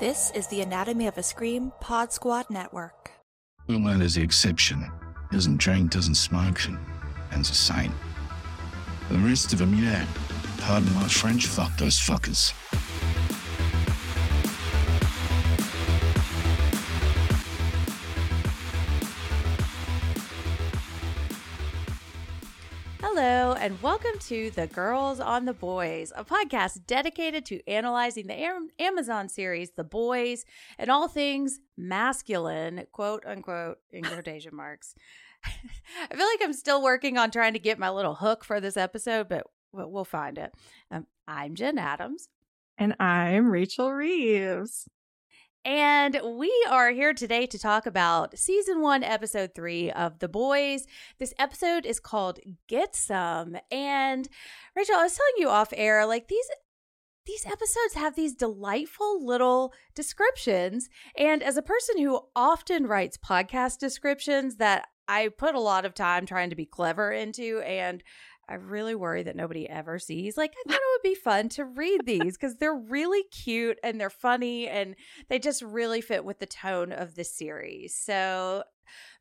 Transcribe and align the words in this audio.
This 0.00 0.30
is 0.34 0.46
the 0.46 0.62
Anatomy 0.62 1.08
of 1.08 1.18
a 1.18 1.22
Scream 1.22 1.72
Pod 1.78 2.10
Squad 2.10 2.48
Network. 2.48 3.10
That 3.68 4.00
is 4.00 4.14
the 4.14 4.22
exception. 4.22 4.90
Doesn't 5.30 5.58
drink, 5.58 5.90
doesn't 5.90 6.14
smoke, 6.14 6.64
and 6.64 6.78
and's 7.32 7.50
a 7.50 7.54
saint. 7.54 7.92
The 9.10 9.18
rest 9.18 9.52
of 9.52 9.58
them, 9.58 9.74
yeah. 9.74 10.06
Pardon 10.56 10.90
my 10.94 11.06
French, 11.06 11.48
fuck 11.48 11.76
those 11.76 12.00
fuckers. 12.00 12.54
And 23.60 23.80
welcome 23.82 24.18
to 24.20 24.50
The 24.52 24.68
Girls 24.68 25.20
on 25.20 25.44
the 25.44 25.52
Boys, 25.52 26.14
a 26.16 26.24
podcast 26.24 26.86
dedicated 26.86 27.44
to 27.44 27.60
analyzing 27.68 28.26
the 28.26 28.64
Amazon 28.78 29.28
series 29.28 29.72
The 29.72 29.84
Boys 29.84 30.46
and 30.78 30.90
all 30.90 31.08
things 31.08 31.60
masculine, 31.76 32.86
quote 32.90 33.22
unquote, 33.26 33.76
in 33.90 34.02
quotation 34.04 34.56
marks. 34.56 34.94
I 35.44 36.16
feel 36.16 36.26
like 36.26 36.40
I'm 36.42 36.54
still 36.54 36.82
working 36.82 37.18
on 37.18 37.30
trying 37.30 37.52
to 37.52 37.58
get 37.58 37.78
my 37.78 37.90
little 37.90 38.14
hook 38.14 38.44
for 38.44 38.62
this 38.62 38.78
episode, 38.78 39.28
but 39.28 39.46
we'll 39.74 40.06
find 40.06 40.38
it. 40.38 40.54
Um, 40.90 41.06
I'm 41.28 41.54
Jenn 41.54 41.76
Adams. 41.76 42.30
And 42.78 42.96
I'm 42.98 43.50
Rachel 43.50 43.92
Reeves. 43.92 44.88
And 45.64 46.18
we 46.38 46.50
are 46.70 46.90
here 46.90 47.12
today 47.12 47.46
to 47.46 47.58
talk 47.58 47.84
about 47.84 48.38
season 48.38 48.80
one, 48.80 49.04
episode 49.04 49.50
three 49.54 49.90
of 49.90 50.18
The 50.18 50.28
Boys. 50.28 50.86
This 51.18 51.34
episode 51.38 51.84
is 51.84 52.00
called 52.00 52.38
Get 52.66 52.96
Some. 52.96 53.56
And 53.70 54.26
Rachel, 54.74 54.94
I 54.96 55.02
was 55.02 55.16
telling 55.16 55.34
you 55.36 55.50
off 55.50 55.74
air, 55.76 56.06
like 56.06 56.28
these 56.28 56.48
these 57.26 57.44
episodes 57.44 57.94
have 57.94 58.16
these 58.16 58.34
delightful 58.34 59.24
little 59.24 59.74
descriptions. 59.94 60.88
And 61.16 61.42
as 61.42 61.58
a 61.58 61.62
person 61.62 61.98
who 61.98 62.22
often 62.34 62.86
writes 62.86 63.18
podcast 63.18 63.78
descriptions 63.78 64.56
that 64.56 64.88
I 65.06 65.28
put 65.28 65.54
a 65.54 65.60
lot 65.60 65.84
of 65.84 65.92
time 65.92 66.24
trying 66.24 66.50
to 66.50 66.56
be 66.56 66.64
clever 66.64 67.12
into, 67.12 67.60
and 67.66 68.02
I 68.50 68.54
really 68.54 68.94
worry 68.94 69.22
that 69.22 69.36
nobody 69.36 69.68
ever 69.68 69.98
sees. 69.98 70.36
Like, 70.36 70.52
I 70.52 70.68
thought 70.68 70.80
it 70.80 71.02
would 71.04 71.10
be 71.10 71.14
fun 71.14 71.48
to 71.50 71.64
read 71.64 72.00
these 72.04 72.36
because 72.36 72.56
they're 72.56 72.74
really 72.74 73.22
cute 73.30 73.78
and 73.84 74.00
they're 74.00 74.10
funny 74.10 74.68
and 74.68 74.96
they 75.28 75.38
just 75.38 75.62
really 75.62 76.00
fit 76.00 76.24
with 76.24 76.40
the 76.40 76.46
tone 76.46 76.90
of 76.92 77.14
the 77.14 77.24
series. 77.24 77.94
So, 77.94 78.64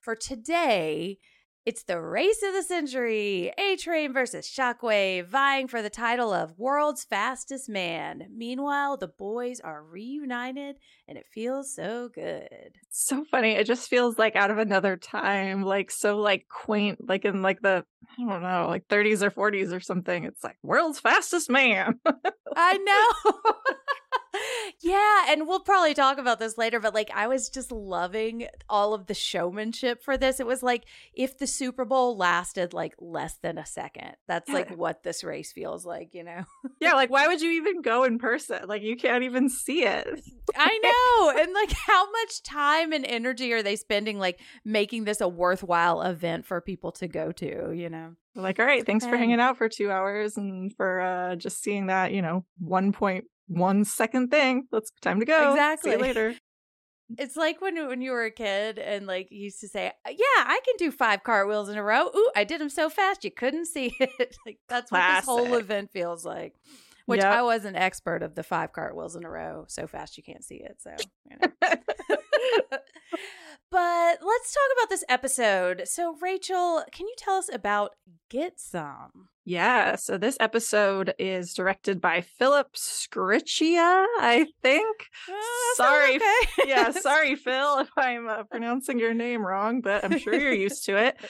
for 0.02 0.16
today, 0.16 1.20
it's 1.70 1.84
the 1.84 2.02
race 2.02 2.42
of 2.42 2.56
the 2.56 2.64
century. 2.64 3.54
A 3.56 3.76
Train 3.76 4.12
versus 4.12 4.48
Shockwave, 4.50 5.28
vying 5.28 5.68
for 5.68 5.84
the 5.84 5.90
title 5.92 6.34
of 6.34 6.58
World's 6.58 7.04
Fastest 7.04 7.70
Man. 7.70 8.24
Meanwhile, 8.36 8.98
the 8.98 9.08
boys 9.08 9.60
are 9.60 9.84
reunited 9.84 10.78
and 11.08 11.16
it 11.16 11.28
feels 11.32 11.76
so 11.76 12.10
good. 12.12 12.72
So 12.90 13.24
funny. 13.30 13.52
It 13.52 13.68
just 13.68 13.88
feels 13.88 14.18
like 14.18 14.36
out 14.36 14.50
of 14.50 14.58
another 14.58 14.98
time, 14.98 15.62
like 15.62 15.92
so 15.92 16.18
like 16.18 16.48
quaint, 16.50 17.08
like 17.08 17.24
in 17.24 17.44
like 17.44 17.62
the 17.62 17.86
I 18.18 18.28
don't 18.28 18.42
know, 18.42 18.66
like 18.68 18.88
30s 18.88 19.22
or 19.22 19.30
40s 19.30 19.72
or 19.72 19.80
something. 19.80 20.24
It's 20.24 20.44
like 20.44 20.58
world's 20.64 21.00
fastest 21.00 21.52
man. 21.52 22.00
I 22.56 22.78
know. 23.36 23.44
yeah, 24.82 25.26
and 25.28 25.46
we'll 25.46 25.60
probably 25.60 25.94
talk 25.94 26.18
about 26.18 26.40
this 26.40 26.58
later, 26.58 26.80
but 26.80 26.94
like 26.94 27.12
I 27.14 27.28
was 27.28 27.50
just 27.50 27.70
loving 27.70 28.48
all 28.70 28.94
of 28.94 29.08
the 29.08 29.14
showmanship 29.14 30.02
for 30.02 30.18
this. 30.18 30.40
It 30.40 30.48
was 30.48 30.64
like 30.64 30.86
if 31.14 31.38
the 31.38 31.48
Super 31.48 31.84
Bowl 31.84 32.16
lasted 32.16 32.74
like 32.74 32.96
less 32.98 33.36
than 33.42 33.58
a 33.58 33.66
second. 33.66 34.16
That's 34.28 34.50
like 34.50 34.70
what 34.78 35.04
this 35.04 35.24
race 35.24 35.52
feels 35.52 35.86
like, 35.86 36.14
you 36.14 36.24
know? 36.24 36.46
yeah, 36.80 36.94
like 36.94 37.10
why 37.10 37.28
would 37.30 37.42
you 37.42 37.52
even 37.52 37.82
go 37.82 38.06
in 38.06 38.20
person? 38.20 38.68
Like 38.68 38.82
you 38.82 38.96
can't 38.96 39.26
even 39.26 39.50
see 39.50 39.84
it. 39.84 40.22
I 40.56 40.80
know. 40.82 41.42
And 41.42 41.54
like 41.54 41.74
how 41.74 42.10
much 42.10 42.42
time 42.44 42.94
and 42.94 43.06
energy 43.06 43.52
are 43.52 43.64
they 43.64 43.76
spending 43.76 44.18
like 44.18 44.40
making 44.64 45.04
this 45.04 45.20
a 45.20 45.28
worthwhile 45.28 46.02
event 46.04 46.46
for 46.46 46.62
people 46.62 46.94
to 46.94 47.08
go 47.10 47.34
to, 47.34 47.74
you 47.74 47.90
know? 47.90 48.16
like, 48.36 48.60
all 48.60 48.66
right, 48.66 48.86
thanks 48.86 49.06
for 49.06 49.18
hanging 49.18 49.42
out 49.42 49.58
for 49.58 49.68
two 49.68 49.92
hours 49.92 50.38
and 50.38 50.74
for 50.78 51.02
uh 51.02 51.36
just 51.36 51.62
seeing 51.62 51.88
that, 51.88 52.14
you 52.14 52.22
know, 52.22 52.46
one 52.60 52.94
point 52.94 53.26
one 53.50 53.84
second 53.84 54.30
thing. 54.30 54.68
Let's 54.72 54.92
time 55.02 55.20
to 55.20 55.26
go. 55.26 55.52
Exactly. 55.52 55.92
See 55.92 55.98
you 55.98 56.02
later. 56.02 56.36
It's 57.18 57.36
like 57.36 57.60
when 57.60 57.88
when 57.88 58.02
you 58.02 58.12
were 58.12 58.26
a 58.26 58.32
kid 58.32 58.78
and 58.78 59.08
like 59.08 59.32
you 59.32 59.40
used 59.40 59.60
to 59.62 59.68
say, 59.68 59.88
uh, 59.88 60.12
"Yeah, 60.12 60.26
I 60.38 60.60
can 60.64 60.76
do 60.78 60.92
five 60.92 61.24
cartwheels 61.24 61.68
in 61.68 61.76
a 61.78 61.84
row." 61.84 62.08
Ooh, 62.16 62.32
I 62.36 62.44
did 62.44 62.62
them 62.62 62.70
so 62.70 62.88
fast 62.88 63.24
you 63.26 63.32
couldn't 63.32 63.66
see 63.66 63.96
it. 64.00 64.38
like 64.46 64.60
that's 64.70 64.92
what 64.92 65.16
this 65.16 65.26
whole 65.26 65.56
event 65.56 65.92
feels 65.92 66.24
like. 66.24 66.54
Which 67.08 67.22
Yep. 67.22 67.34
I 67.34 67.42
was 67.42 67.66
an 67.66 67.76
expert 67.76 68.22
of 68.22 68.36
the 68.36 68.44
five 68.44 68.72
cartwheels 68.72 69.16
in 69.16 69.26
a 69.26 69.30
row, 69.30 69.66
so 69.68 69.88
fast 69.88 70.18
you 70.18 70.24
can't 70.24 70.44
see 70.44 70.58
it. 70.58 70.80
So, 70.80 70.92
you 71.28 71.38
know. 71.42 71.52
but 73.72 74.20
let's 74.22 74.54
talk 74.54 74.78
about 74.78 74.90
this 74.90 75.04
episode. 75.10 75.84
So, 75.86 76.16
Rachel, 76.22 76.84
can 76.92 77.08
you 77.08 77.14
tell 77.18 77.36
us 77.36 77.50
about 77.54 77.92
Get 78.30 78.60
Some? 78.60 79.30
Yeah, 79.46 79.96
so 79.96 80.18
this 80.18 80.38
episode 80.40 81.14
is 81.18 81.54
directed 81.54 82.00
by 82.00 82.22
Philip 82.22 82.74
Sgriccia, 82.74 84.06
I 84.20 84.46
think. 84.62 85.06
Uh, 85.28 85.76
Sorry. 85.76 86.18
okay. 86.18 86.34
yeah, 86.68 86.92
sorry, 87.02 87.36
Phil, 87.36 87.80
if 87.80 87.90
I'm 87.98 88.28
uh, 88.28 88.44
pronouncing 88.44 89.00
your 89.00 89.14
name 89.16 89.44
wrong, 89.46 89.82
but 89.82 90.04
I'm 90.06 90.20
sure 90.20 90.36
you're 90.36 90.54
used 90.54 90.86
to 90.86 90.98
it. 90.98 91.18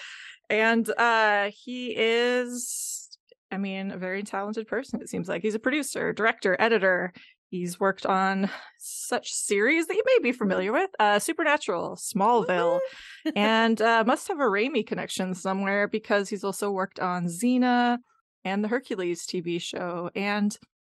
And 0.51 0.89
uh 0.97 1.51
he 1.53 1.93
is, 1.95 3.07
I 3.51 3.57
mean, 3.57 3.91
a 3.91 3.97
very 3.97 4.23
talented 4.23 4.67
person. 4.67 4.99
It 4.99 5.07
seems 5.07 5.29
like 5.29 5.43
he's 5.43 5.53
a 5.53 5.59
producer, 5.59 6.11
director, 6.11 6.57
editor. 6.59 7.13
He's 7.49 7.79
worked 7.79 8.05
on 8.05 8.49
such 8.77 9.31
series 9.31 9.87
that 9.87 9.95
you 9.95 10.03
may 10.05 10.19
be 10.21 10.31
familiar 10.31 10.71
with: 10.71 10.91
uh, 10.99 11.19
Supernatural, 11.19 11.95
Smallville, 11.95 12.79
and 13.35 13.81
uh, 13.81 14.03
must 14.05 14.27
have 14.27 14.39
a 14.39 14.43
Raimi 14.43 14.85
connection 14.85 15.33
somewhere 15.33 15.87
because 15.87 16.29
he's 16.29 16.43
also 16.43 16.69
worked 16.69 16.99
on 16.99 17.25
Xena 17.25 17.97
and 18.45 18.63
the 18.63 18.67
Hercules 18.67 19.25
TV 19.25 19.59
show. 19.59 20.11
And 20.15 20.55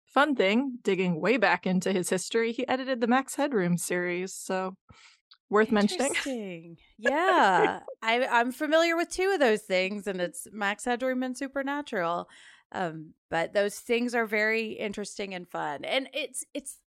fun 0.06 0.34
thing, 0.34 0.78
digging 0.83 1.21
way 1.21 1.37
back 1.37 1.66
into 1.66 1.93
his 1.93 2.10
history, 2.10 2.53
he 2.53 2.66
edited 2.66 3.00
the 3.00 3.06
Max 3.06 3.37
Headroom 3.37 3.77
series. 3.77 4.34
So 4.34 4.75
worth 5.50 5.71
mentioning. 5.71 6.77
Yeah, 7.03 7.81
I, 8.03 8.27
I'm 8.27 8.53
familiar 8.53 8.94
with 8.94 9.09
two 9.09 9.31
of 9.31 9.41
those 9.41 9.62
things, 9.62 10.06
and 10.06 10.21
it's 10.21 10.47
Max 10.53 10.84
Headroom 10.84 11.22
and 11.22 11.34
Supernatural. 11.34 12.28
Um, 12.73 13.15
but 13.31 13.53
those 13.53 13.79
things 13.79 14.15
are 14.15 14.27
very 14.27 14.73
interesting 14.73 15.35
and 15.35 15.49
fun, 15.49 15.85
and 15.85 16.09
it's 16.13 16.45
it's 16.55 16.79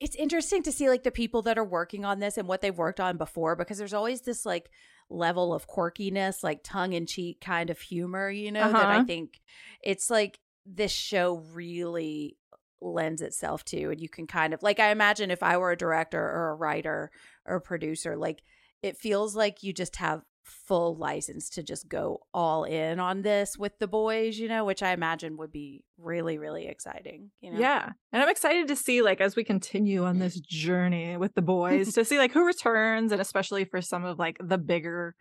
it's 0.00 0.14
interesting 0.16 0.62
to 0.62 0.72
see 0.72 0.88
like 0.88 1.02
the 1.02 1.10
people 1.10 1.42
that 1.42 1.58
are 1.58 1.64
working 1.64 2.04
on 2.04 2.20
this 2.20 2.38
and 2.38 2.46
what 2.46 2.60
they've 2.60 2.76
worked 2.76 3.00
on 3.00 3.16
before, 3.16 3.56
because 3.56 3.78
there's 3.78 3.94
always 3.94 4.22
this 4.22 4.46
like 4.46 4.70
level 5.10 5.52
of 5.52 5.66
quirkiness, 5.66 6.42
like 6.44 6.60
tongue 6.62 6.92
in 6.92 7.06
cheek 7.06 7.40
kind 7.40 7.68
of 7.70 7.80
humor, 7.80 8.30
you 8.30 8.52
know, 8.52 8.72
that 8.72 8.90
I 8.90 9.00
Uh-huh. 9.00 9.04
think 9.04 9.40
it's 9.82 10.08
like 10.10 10.38
this 10.64 10.92
show 10.92 11.42
really 11.52 12.36
lends 12.80 13.22
itself 13.22 13.64
to 13.64 13.90
and 13.90 14.00
you 14.00 14.08
can 14.08 14.24
kind 14.24 14.54
of 14.54 14.62
like 14.62 14.78
i 14.78 14.90
imagine 14.92 15.32
if 15.32 15.42
i 15.42 15.56
were 15.56 15.72
a 15.72 15.76
director 15.76 16.20
or 16.20 16.50
a 16.50 16.54
writer 16.54 17.10
or 17.44 17.56
a 17.56 17.60
producer 17.60 18.16
like 18.16 18.40
it 18.84 18.96
feels 18.96 19.34
like 19.34 19.64
you 19.64 19.72
just 19.72 19.96
have 19.96 20.22
full 20.48 20.96
license 20.96 21.48
to 21.50 21.62
just 21.62 21.88
go 21.88 22.20
all 22.32 22.64
in 22.64 22.98
on 22.98 23.22
this 23.22 23.56
with 23.58 23.78
the 23.78 23.86
boys 23.86 24.38
you 24.38 24.48
know 24.48 24.64
which 24.64 24.82
i 24.82 24.92
imagine 24.92 25.36
would 25.36 25.52
be 25.52 25.84
really 25.98 26.38
really 26.38 26.66
exciting 26.66 27.30
you 27.40 27.52
know 27.52 27.58
Yeah. 27.58 27.90
And 28.12 28.22
I'm 28.22 28.28
excited 28.30 28.68
to 28.68 28.76
see, 28.76 29.02
like, 29.02 29.20
as 29.20 29.36
we 29.36 29.44
continue 29.44 30.04
on 30.04 30.18
this 30.18 30.40
journey 30.40 31.16
with 31.18 31.34
the 31.34 31.42
boys, 31.42 31.92
to 31.94 32.04
see, 32.04 32.16
like, 32.16 32.32
who 32.32 32.46
returns, 32.46 33.12
and 33.12 33.20
especially 33.20 33.64
for 33.64 33.82
some 33.82 34.04
of, 34.04 34.18
like, 34.18 34.38
the 34.40 34.56
bigger, 34.56 35.14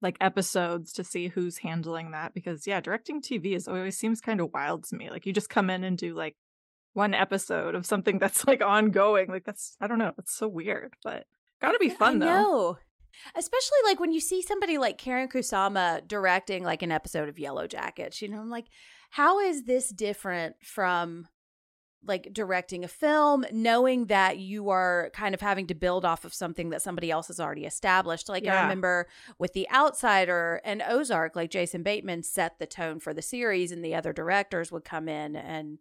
like, 0.00 0.16
episodes 0.20 0.92
to 0.94 1.04
see 1.04 1.28
who's 1.28 1.58
handling 1.58 2.12
that. 2.12 2.32
Because, 2.32 2.66
yeah, 2.66 2.80
directing 2.80 3.20
TV 3.20 3.54
is 3.54 3.68
always 3.68 3.98
seems 3.98 4.20
kind 4.22 4.40
of 4.40 4.50
wild 4.54 4.84
to 4.84 4.96
me. 4.96 5.10
Like, 5.10 5.26
you 5.26 5.32
just 5.34 5.50
come 5.50 5.68
in 5.68 5.84
and 5.84 5.98
do, 5.98 6.14
like, 6.14 6.36
one 6.94 7.12
episode 7.12 7.74
of 7.74 7.84
something 7.84 8.18
that's, 8.22 8.46
like, 8.46 8.62
ongoing. 8.62 9.28
Like, 9.28 9.44
that's, 9.44 9.76
I 9.80 9.86
don't 9.86 9.98
know. 9.98 10.12
It's 10.18 10.34
so 10.34 10.48
weird, 10.48 10.94
but 11.04 11.26
gotta 11.60 11.78
be 11.78 11.90
fun, 11.90 12.18
though. 12.18 12.78
Especially 13.34 13.78
like 13.84 14.00
when 14.00 14.12
you 14.12 14.20
see 14.20 14.42
somebody 14.42 14.78
like 14.78 15.00
Karyn 15.00 15.30
Kusama 15.30 16.06
directing 16.06 16.64
like 16.64 16.82
an 16.82 16.92
episode 16.92 17.28
of 17.28 17.38
Yellow 17.38 17.66
Jackets, 17.66 18.22
you 18.22 18.28
know, 18.28 18.40
I'm 18.40 18.50
like, 18.50 18.66
how 19.10 19.40
is 19.40 19.64
this 19.64 19.90
different 19.90 20.56
from 20.62 21.28
like 22.04 22.32
directing 22.32 22.82
a 22.82 22.88
film, 22.88 23.44
knowing 23.52 24.06
that 24.06 24.36
you 24.38 24.70
are 24.70 25.10
kind 25.14 25.34
of 25.34 25.40
having 25.40 25.68
to 25.68 25.74
build 25.74 26.04
off 26.04 26.24
of 26.24 26.34
something 26.34 26.70
that 26.70 26.82
somebody 26.82 27.12
else 27.12 27.28
has 27.28 27.38
already 27.38 27.64
established? 27.64 28.28
Like 28.28 28.44
I 28.46 28.62
remember 28.62 29.06
with 29.38 29.52
The 29.52 29.70
Outsider 29.70 30.60
and 30.64 30.82
Ozark, 30.86 31.36
like 31.36 31.50
Jason 31.50 31.84
Bateman 31.84 32.24
set 32.24 32.58
the 32.58 32.66
tone 32.66 32.98
for 32.98 33.14
the 33.14 33.22
series, 33.22 33.70
and 33.70 33.84
the 33.84 33.94
other 33.94 34.12
directors 34.12 34.72
would 34.72 34.84
come 34.84 35.08
in 35.08 35.36
and 35.36 35.78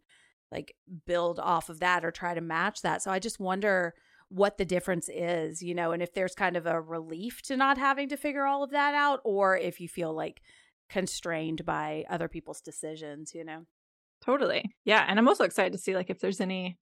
like 0.52 0.76
build 1.08 1.40
off 1.40 1.70
of 1.70 1.80
that 1.80 2.06
or 2.06 2.12
try 2.12 2.36
to 2.36 2.42
match 2.42 2.84
that. 2.84 3.02
So 3.02 3.10
I 3.10 3.18
just 3.18 3.40
wonder 3.40 3.96
what 4.34 4.58
the 4.58 4.66
difference 4.66 5.10
is, 5.10 5.62
you 5.62 5.76
know, 5.76 5.92
and 5.92 6.02
if 6.02 6.14
there's 6.14 6.34
kind 6.34 6.56
of 6.56 6.66
a 6.66 6.80
relief 6.80 7.42
to 7.44 7.58
not 7.58 7.78
having 7.78 8.10
to 8.10 8.18
figure 8.18 8.46
all 8.46 8.64
of 8.64 8.72
that 8.72 8.94
out, 8.94 9.20
or 9.24 9.58
if 9.58 9.80
you 9.80 9.88
feel 9.88 10.16
like 10.16 10.42
constrained 10.90 11.66
by 11.66 12.06
other 12.10 12.28
people's 12.28 12.62
decisions, 12.62 13.34
you 13.36 13.44
know. 13.44 13.66
Totally. 14.24 14.64
Yeah. 14.86 15.06
And 15.08 15.20
I'm 15.20 15.28
also 15.28 15.44
excited 15.44 15.74
to 15.74 15.80
see, 15.80 15.96
like, 15.96 16.10
if 16.10 16.20
there's 16.20 16.42
any 16.42 16.78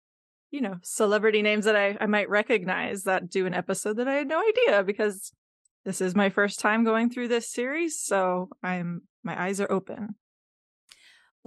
you 0.51 0.61
know, 0.61 0.75
celebrity 0.81 1.41
names 1.41 1.65
that 1.65 1.75
I, 1.75 1.97
I 1.99 2.05
might 2.05 2.29
recognize 2.29 3.03
that 3.03 3.29
do 3.29 3.45
an 3.45 3.53
episode 3.53 3.97
that 3.97 4.07
I 4.07 4.13
had 4.13 4.27
no 4.27 4.41
idea 4.41 4.83
because 4.83 5.31
this 5.85 6.01
is 6.01 6.15
my 6.15 6.29
first 6.29 6.59
time 6.59 6.83
going 6.83 7.09
through 7.09 7.27
this 7.27 7.51
series. 7.51 7.99
So 7.99 8.49
I'm, 8.63 9.01
my 9.23 9.41
eyes 9.41 9.59
are 9.59 9.71
open. 9.71 10.15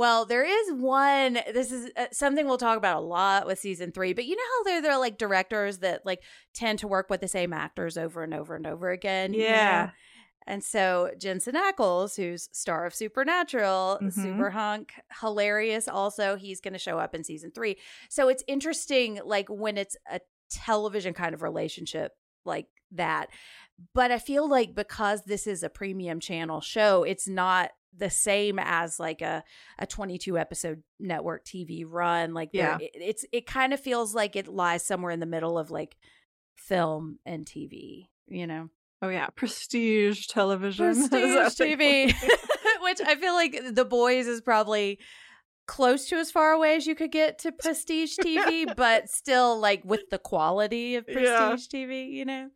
Well, 0.00 0.24
there 0.24 0.46
is 0.46 0.72
one. 0.80 1.34
This 1.52 1.70
is 1.70 1.90
uh, 1.94 2.06
something 2.10 2.46
we'll 2.46 2.56
talk 2.56 2.78
about 2.78 2.96
a 2.96 3.00
lot 3.06 3.46
with 3.46 3.58
season 3.58 3.92
three. 3.92 4.14
But 4.14 4.24
you 4.24 4.34
know 4.34 4.42
how 4.56 4.62
there 4.64 4.80
there 4.80 4.92
are 4.92 4.98
like 4.98 5.18
directors 5.18 5.80
that 5.80 6.06
like 6.06 6.22
tend 6.54 6.78
to 6.78 6.88
work 6.88 7.10
with 7.10 7.20
the 7.20 7.28
same 7.28 7.52
actors 7.52 7.98
over 7.98 8.22
and 8.22 8.32
over 8.32 8.56
and 8.56 8.66
over 8.66 8.88
again. 8.90 9.34
you 9.34 9.40
know? 9.40 9.44
Yeah. 9.44 9.90
And 10.46 10.64
so 10.64 11.10
Jensen 11.18 11.54
Ackles, 11.54 12.16
who's 12.16 12.48
star 12.50 12.86
of 12.86 12.94
Supernatural, 12.94 13.98
Mhm. 14.00 14.10
super 14.14 14.48
hunk, 14.48 14.94
hilarious. 15.20 15.86
Also, 15.86 16.36
he's 16.36 16.62
going 16.62 16.72
to 16.72 16.78
show 16.78 16.98
up 16.98 17.14
in 17.14 17.22
season 17.22 17.52
three. 17.54 17.76
So 18.08 18.28
it's 18.30 18.42
interesting, 18.48 19.20
like 19.22 19.48
when 19.50 19.76
it's 19.76 19.98
a 20.10 20.20
television 20.50 21.12
kind 21.12 21.34
of 21.34 21.42
relationship 21.42 22.12
like 22.46 22.68
that. 22.92 23.26
But 23.94 24.10
I 24.12 24.18
feel 24.18 24.48
like 24.48 24.74
because 24.74 25.24
this 25.24 25.46
is 25.46 25.62
a 25.62 25.68
premium 25.68 26.20
channel 26.20 26.62
show, 26.62 27.02
it's 27.04 27.28
not 27.28 27.70
the 27.96 28.10
same 28.10 28.58
as 28.58 28.98
like 29.00 29.20
a 29.22 29.42
a 29.78 29.86
22 29.86 30.38
episode 30.38 30.82
network 30.98 31.44
TV 31.44 31.84
run. 31.86 32.34
Like 32.34 32.50
Yeah. 32.52 32.78
it, 32.80 32.90
it's 32.94 33.24
it 33.32 33.46
kind 33.46 33.72
of 33.72 33.80
feels 33.80 34.14
like 34.14 34.36
it 34.36 34.48
lies 34.48 34.84
somewhere 34.84 35.10
in 35.12 35.20
the 35.20 35.26
middle 35.26 35.58
of 35.58 35.70
like 35.70 35.96
film 36.56 37.18
and 37.26 37.44
TV. 37.46 38.08
You 38.28 38.46
know 38.46 38.68
Oh 39.02 39.08
yeah, 39.08 39.28
prestige 39.34 40.26
television. 40.26 40.86
Prestige 41.08 41.58
TV, 41.58 42.12
which 42.82 43.00
I 43.00 43.14
feel 43.16 43.32
like 43.32 43.58
The 43.74 43.84
Boys 43.86 44.26
is 44.26 44.42
probably 44.42 44.98
close 45.66 46.06
to 46.08 46.16
as 46.16 46.30
far 46.30 46.52
away 46.52 46.76
as 46.76 46.86
you 46.86 46.94
could 46.94 47.10
get 47.10 47.38
to 47.38 47.52
prestige 47.62 48.18
TV, 48.18 48.76
but 48.76 49.08
still 49.08 49.58
like 49.58 49.82
with 49.86 50.02
the 50.10 50.18
quality 50.18 50.96
of 50.96 51.06
prestige 51.06 51.24
Yeah. 51.24 51.56
TV, 51.56 52.10
you 52.10 52.24
know. 52.26 52.50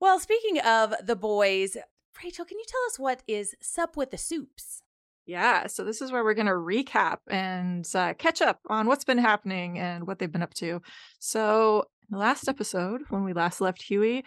Well, 0.00 0.18
speaking 0.20 0.58
of 0.60 0.94
The 1.04 1.16
Boys, 1.16 1.76
Rachel, 2.22 2.44
can 2.44 2.58
you 2.58 2.64
tell 2.66 2.80
us 2.86 2.98
what 2.98 3.22
is 3.28 3.54
Sup 3.60 3.96
with 3.96 4.10
the 4.10 4.18
Soups? 4.18 4.82
Yeah, 5.26 5.66
so 5.66 5.84
this 5.84 6.00
is 6.00 6.10
where 6.10 6.24
we're 6.24 6.34
going 6.34 6.46
to 6.46 6.52
recap 6.52 7.18
and 7.28 7.86
uh, 7.94 8.14
catch 8.14 8.40
up 8.40 8.60
on 8.68 8.86
what's 8.86 9.04
been 9.04 9.18
happening 9.18 9.78
and 9.78 10.06
what 10.06 10.18
they've 10.18 10.32
been 10.32 10.42
up 10.42 10.54
to. 10.54 10.80
So, 11.18 11.84
in 12.02 12.14
the 12.14 12.18
last 12.18 12.48
episode, 12.48 13.02
when 13.10 13.24
we 13.24 13.34
last 13.34 13.60
left 13.60 13.82
Hughie, 13.82 14.24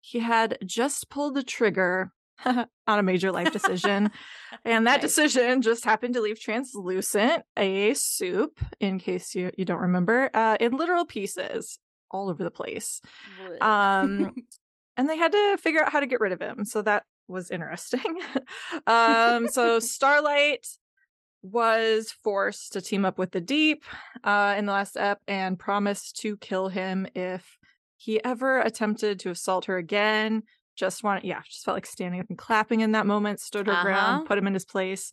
he 0.00 0.18
had 0.18 0.58
just 0.64 1.08
pulled 1.08 1.34
the 1.34 1.42
trigger 1.42 2.12
on 2.44 2.66
a 2.86 3.02
major 3.02 3.32
life 3.32 3.50
decision. 3.50 4.10
and 4.64 4.86
that 4.86 5.00
decision 5.00 5.62
just 5.62 5.84
happened 5.84 6.14
to 6.14 6.20
leave 6.20 6.38
translucent 6.38 7.44
a 7.56 7.94
soup, 7.94 8.60
in 8.78 8.98
case 8.98 9.34
you, 9.34 9.50
you 9.56 9.64
don't 9.64 9.80
remember, 9.80 10.28
uh, 10.34 10.58
in 10.60 10.76
literal 10.76 11.06
pieces 11.06 11.78
all 12.10 12.28
over 12.28 12.44
the 12.44 12.50
place. 12.50 13.00
Um, 13.60 14.34
and 14.96 15.08
they 15.08 15.16
had 15.16 15.32
to 15.32 15.56
figure 15.60 15.82
out 15.82 15.92
how 15.92 16.00
to 16.00 16.06
get 16.06 16.20
rid 16.20 16.32
of 16.32 16.40
him. 16.40 16.64
So 16.64 16.82
that 16.82 17.04
was 17.32 17.50
interesting. 17.50 18.18
um, 18.86 19.48
so 19.48 19.78
Starlight 19.80 20.66
was 21.42 22.12
forced 22.22 22.72
to 22.74 22.80
team 22.80 23.04
up 23.04 23.18
with 23.18 23.32
the 23.32 23.40
Deep 23.40 23.84
uh, 24.22 24.54
in 24.56 24.66
the 24.66 24.72
last 24.72 24.96
ep 24.96 25.20
and 25.26 25.58
promised 25.58 26.20
to 26.20 26.36
kill 26.36 26.68
him 26.68 27.06
if 27.14 27.58
he 27.96 28.22
ever 28.24 28.60
attempted 28.60 29.18
to 29.20 29.30
assault 29.30 29.64
her 29.64 29.76
again. 29.76 30.44
Just 30.76 31.02
wanted, 31.02 31.24
yeah, 31.24 31.42
just 31.44 31.64
felt 31.64 31.76
like 31.76 31.86
standing 31.86 32.20
up 32.20 32.26
and 32.28 32.38
clapping 32.38 32.80
in 32.80 32.92
that 32.92 33.06
moment, 33.06 33.40
stood 33.40 33.66
her 33.66 33.72
Uh-huh. 33.72 33.82
ground, 33.82 34.26
put 34.26 34.38
him 34.38 34.46
in 34.46 34.54
his 34.54 34.64
place. 34.64 35.12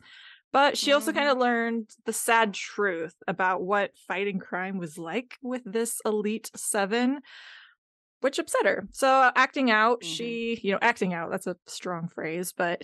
But 0.51 0.77
she 0.77 0.94
also 0.94 1.12
kind 1.12 1.30
of 1.30 1.38
learned 1.38 1.89
the 2.06 2.13
sad 2.13 2.54
truth 2.56 3.13
about 3.27 3.62
what 3.62 3.92
fighting 4.07 4.39
crime 4.39 4.80
was 4.80 4.98
like 4.98 5.38
with 5.44 5.62
this 5.65 6.01
Elite 6.06 6.50
Seven, 6.56 7.19
which 8.21 8.39
upset 8.39 8.66
her. 8.66 8.88
So, 8.92 9.31
acting 9.36 9.71
out, 9.71 10.01
Mhm. 10.01 10.06
she, 10.06 10.60
you 10.63 10.71
know, 10.74 10.80
acting 10.81 11.13
out, 11.13 11.31
that's 11.31 11.48
a 11.48 11.56
strong 11.68 12.07
phrase, 12.10 12.51
but 12.51 12.83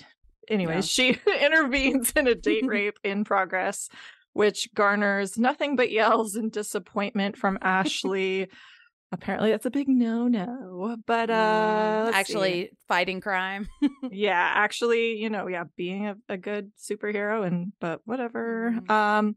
anyways, 0.50 0.90
she 0.90 1.18
intervenes 1.42 2.12
in 2.16 2.28
a 2.28 2.36
date 2.36 2.66
rape 2.68 2.98
in 3.04 3.24
progress, 3.24 3.90
which 4.34 4.68
garners 4.74 5.38
nothing 5.38 5.76
but 5.76 5.92
yells 5.92 6.36
and 6.36 6.52
disappointment 6.52 7.38
from 7.38 7.58
Ashley. 7.62 8.48
Apparently, 9.12 9.52
that's 9.52 9.66
a 9.66 9.72
big 9.72 9.88
no 9.88 10.28
no. 10.28 10.98
But, 11.06 11.30
uh, 11.30 11.34
Mm, 11.34 12.08
see. 12.08 12.14
actually 12.20 12.70
fighting 12.88 13.22
crime. 13.22 13.68
yeah 14.12 14.52
actually 14.56 15.18
you 15.18 15.30
know 15.32 15.48
yeah 15.48 15.64
being 15.76 16.06
a, 16.08 16.16
a 16.30 16.38
good 16.38 16.72
superhero 16.78 17.46
and 17.46 17.74
but 17.80 18.02
whatever 18.06 18.72
Mhm. 18.76 18.90
um 18.92 19.36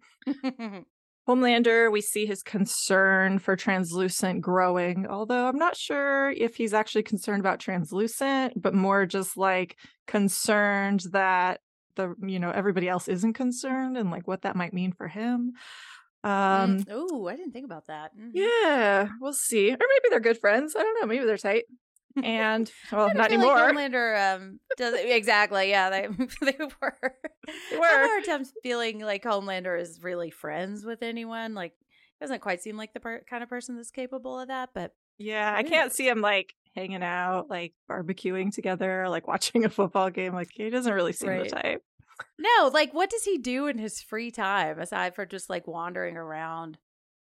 homelander 1.29 1.93
we 1.93 2.01
see 2.01 2.25
his 2.25 2.43
concern 2.43 3.39
for 3.39 3.55
translucent 3.55 4.41
growing 4.41 5.07
although 5.07 5.47
i'm 5.47 5.59
not 5.59 5.77
sure 5.77 6.31
if 6.31 6.57
he's 6.57 6.73
actually 6.73 7.03
concerned 7.03 7.41
about 7.41 7.61
translucent 7.61 8.55
but 8.61 8.75
more 8.75 9.05
just 9.05 9.37
like 9.37 9.77
concerned 10.07 11.05
that 11.13 11.61
the 11.97 12.15
you 12.23 12.39
know 12.39 12.51
everybody 12.51 12.89
else 12.89 13.09
isn't 13.09 13.35
concerned 13.35 13.97
and 13.99 14.11
like 14.11 14.27
what 14.27 14.43
that 14.43 14.57
might 14.57 14.73
mean 14.73 14.93
for 14.93 15.07
him 15.07 15.53
um 16.25 16.85
oh, 16.91 17.29
I 17.29 17.37
didn't 17.37 17.53
think 17.53 17.65
about 17.65 17.87
that. 17.87 18.11
Mhm. 18.19 18.31
yeah 18.35 19.09
we'll 19.21 19.33
see 19.33 19.71
or 19.71 19.77
maybe 19.79 20.09
they're 20.11 20.19
good 20.21 20.39
friends 20.41 20.75
i 20.77 20.83
don't 20.83 21.01
know 21.01 21.07
maybe 21.07 21.25
they're 21.25 21.37
tight 21.37 21.65
and 22.25 22.71
well 22.93 23.07
not 23.15 23.31
feel 23.31 23.41
like 23.41 23.49
anymore 23.49 23.57
Homelander 23.73 24.35
um 24.37 24.61
does 24.77 24.95
exactly. 24.95 25.71
Yeah, 25.71 25.91
they 25.91 26.07
they 26.43 26.57
were. 26.81 26.97
They 27.47 27.77
I 27.77 27.79
were. 27.79 27.87
have 27.87 28.01
a 28.05 28.07
hard 28.07 28.25
time 28.25 28.45
feeling 28.63 29.01
like 29.01 29.25
Homelander 29.25 29.81
is 29.81 30.03
really 30.03 30.31
friends 30.31 30.85
with 30.85 31.03
anyone. 31.03 31.55
Like, 31.55 31.73
doesn't 32.21 32.41
quite 32.41 32.63
seem 32.63 32.77
like 32.77 32.93
the 32.95 33.01
per- 33.01 33.23
kind 33.29 33.43
of 33.43 33.49
person 33.49 33.77
that's 33.77 33.91
capable 33.91 34.39
of 34.41 34.49
that. 34.49 34.71
But 34.75 34.93
Yeah, 35.19 35.53
I 35.55 35.63
can't 35.63 35.87
knows? 35.89 35.95
see 35.95 36.09
him 36.09 36.21
like 36.21 36.55
hanging 36.75 37.03
out, 37.03 37.49
like 37.51 37.73
barbecuing 37.91 38.55
together, 38.55 39.09
like 39.09 39.27
watching 39.29 39.65
a 39.65 39.69
football 39.71 40.11
game. 40.11 40.33
Like 40.35 40.51
he 40.53 40.71
doesn't 40.71 40.93
really 40.93 41.13
seem 41.13 41.31
Right. 41.31 41.45
the 41.49 41.57
type. 41.57 41.83
no, 42.39 42.69
like, 42.73 42.93
what 42.93 43.11
does 43.11 43.25
he 43.25 43.39
do 43.39 43.67
in 43.69 43.79
his 43.79 44.01
free 44.01 44.31
time 44.31 44.79
aside 44.81 45.15
for 45.15 45.25
just 45.27 45.49
like 45.49 45.67
wandering 45.69 46.17
around, 46.17 46.79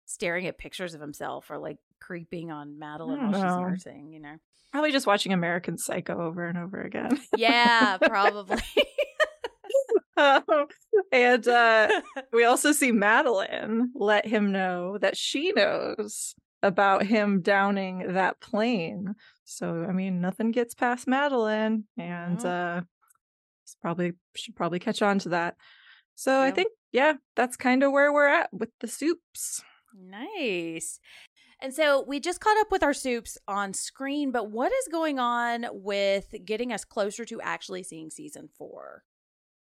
staring 0.05 0.47
at 0.47 0.59
pictures 0.59 0.95
of 0.95 1.01
himself 1.01 1.51
or 1.51 1.59
like 1.59 1.79
creeping 2.01 2.51
on 2.53 2.77
Madelyn 2.81 3.19
while 3.19 3.33
don't 3.33 3.35
she's 3.35 3.43
know. 3.43 3.61
nursing? 3.61 4.13
You 4.13 4.21
know? 4.21 4.37
Probably 4.73 4.93
just 4.93 5.07
watching 5.07 5.33
American 5.33 5.79
Psycho 5.79 6.21
over 6.21 6.47
and 6.47 6.59
over 6.59 6.81
again. 6.83 7.19
Yeah, 7.37 7.99
probably. 8.03 8.63
Um, 10.17 10.43
and 11.13 11.47
uh 11.47 11.89
we 12.33 12.45
also 12.45 12.73
see 12.73 12.91
Madelyn 12.91 13.89
let 13.95 14.27
him 14.27 14.51
know 14.51 14.97
that 14.99 15.17
she 15.17 15.53
knows 15.53 16.35
about 16.63 17.05
him 17.05 17.43
downing 17.43 18.15
that 18.15 18.41
plane. 18.41 19.15
So 19.45 19.85
I 19.89 19.93
mean, 19.93 20.21
nothing 20.21 20.53
gets 20.53 20.75
past 20.75 21.07
Madelyn, 21.07 21.85
and 21.99 22.45
uh 22.45 22.81
probably 23.83 24.13
should 24.35 24.57
probably 24.57 24.79
catch 24.79 25.03
on 25.03 25.19
to 25.21 25.31
that. 25.31 25.57
So 26.15 26.41
I 26.41 26.51
think 26.51 26.73
yeah, 26.93 27.15
that's 27.35 27.57
kind 27.57 27.83
of 27.83 27.93
where 27.93 28.13
we're 28.13 28.29
at 28.29 28.49
with 28.53 28.71
the 28.81 28.89
soups. 28.89 29.63
Nice. 29.95 30.99
And 31.63 31.73
so 31.73 32.05
we 32.07 32.21
just 32.21 32.41
caught 32.41 32.59
up 32.59 32.71
with 32.71 32.83
our 32.83 32.93
soups 32.95 33.39
on 33.49 33.73
screen, 33.73 34.31
but 34.31 34.51
what 34.51 34.73
is 34.73 34.89
going 34.91 35.19
on 35.19 35.67
with 35.73 36.35
getting 36.45 36.73
us 36.73 36.85
closer 36.85 37.25
to 37.25 37.41
actually 37.41 37.83
seeing 37.83 38.11
season 38.11 38.49
four? 38.59 39.05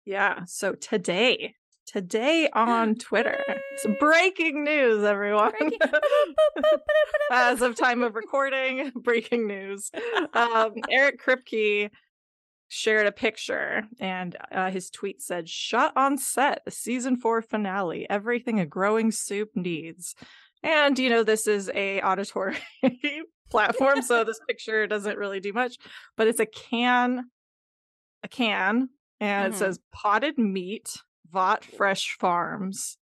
Yeah. 0.06 0.46
So 0.46 0.74
today, 0.74 1.56
today 1.86 2.50
on 2.54 2.96
Twitter, 3.00 3.38
it's 3.74 3.86
breaking 4.00 4.64
news, 4.64 5.04
everyone. 5.04 5.52
Breaking- 5.60 5.80
As 7.32 7.62
of 7.62 7.76
time 7.76 8.02
of 8.04 8.16
recording, 8.24 8.92
breaking 8.96 9.48
news. 9.48 9.92
Um, 10.34 10.74
Eric 10.90 11.22
Kripke 11.22 11.90
shared 12.68 13.08
a 13.08 13.12
picture, 13.12 13.84
and 14.00 14.36
uh, 14.52 14.72
his 14.72 14.90
tweet 14.90 15.22
said, 15.22 15.48
"Shot 15.50 15.94
on 15.96 16.18
set, 16.18 16.64
the 16.66 16.72
season 16.72 17.18
four 17.18 17.42
finale. 17.42 18.08
Everything 18.10 18.60
a 18.60 18.66
growing 18.66 19.12
soup 19.12 19.50
needs." 19.56 20.16
And 20.64 20.98
you 20.98 21.10
know, 21.10 21.24
this 21.24 21.46
is 21.48 21.70
a 21.74 22.02
auditory 22.02 22.58
platform, 23.52 24.02
so 24.02 24.24
this 24.24 24.40
picture 24.48 24.88
doesn't 24.88 25.18
really 25.18 25.40
do 25.40 25.54
much, 25.54 25.78
but 26.18 26.28
it's 26.28 26.40
a 26.40 26.46
can, 26.46 27.26
a 28.24 28.28
can, 28.28 28.90
and 29.20 29.52
Mhm. 29.54 29.56
it 29.56 29.60
says 29.60 29.80
potted 29.94 30.38
meat, 30.38 30.98
Vought 31.32 31.64
Fresh 31.66 32.18
Farms. 32.20 32.98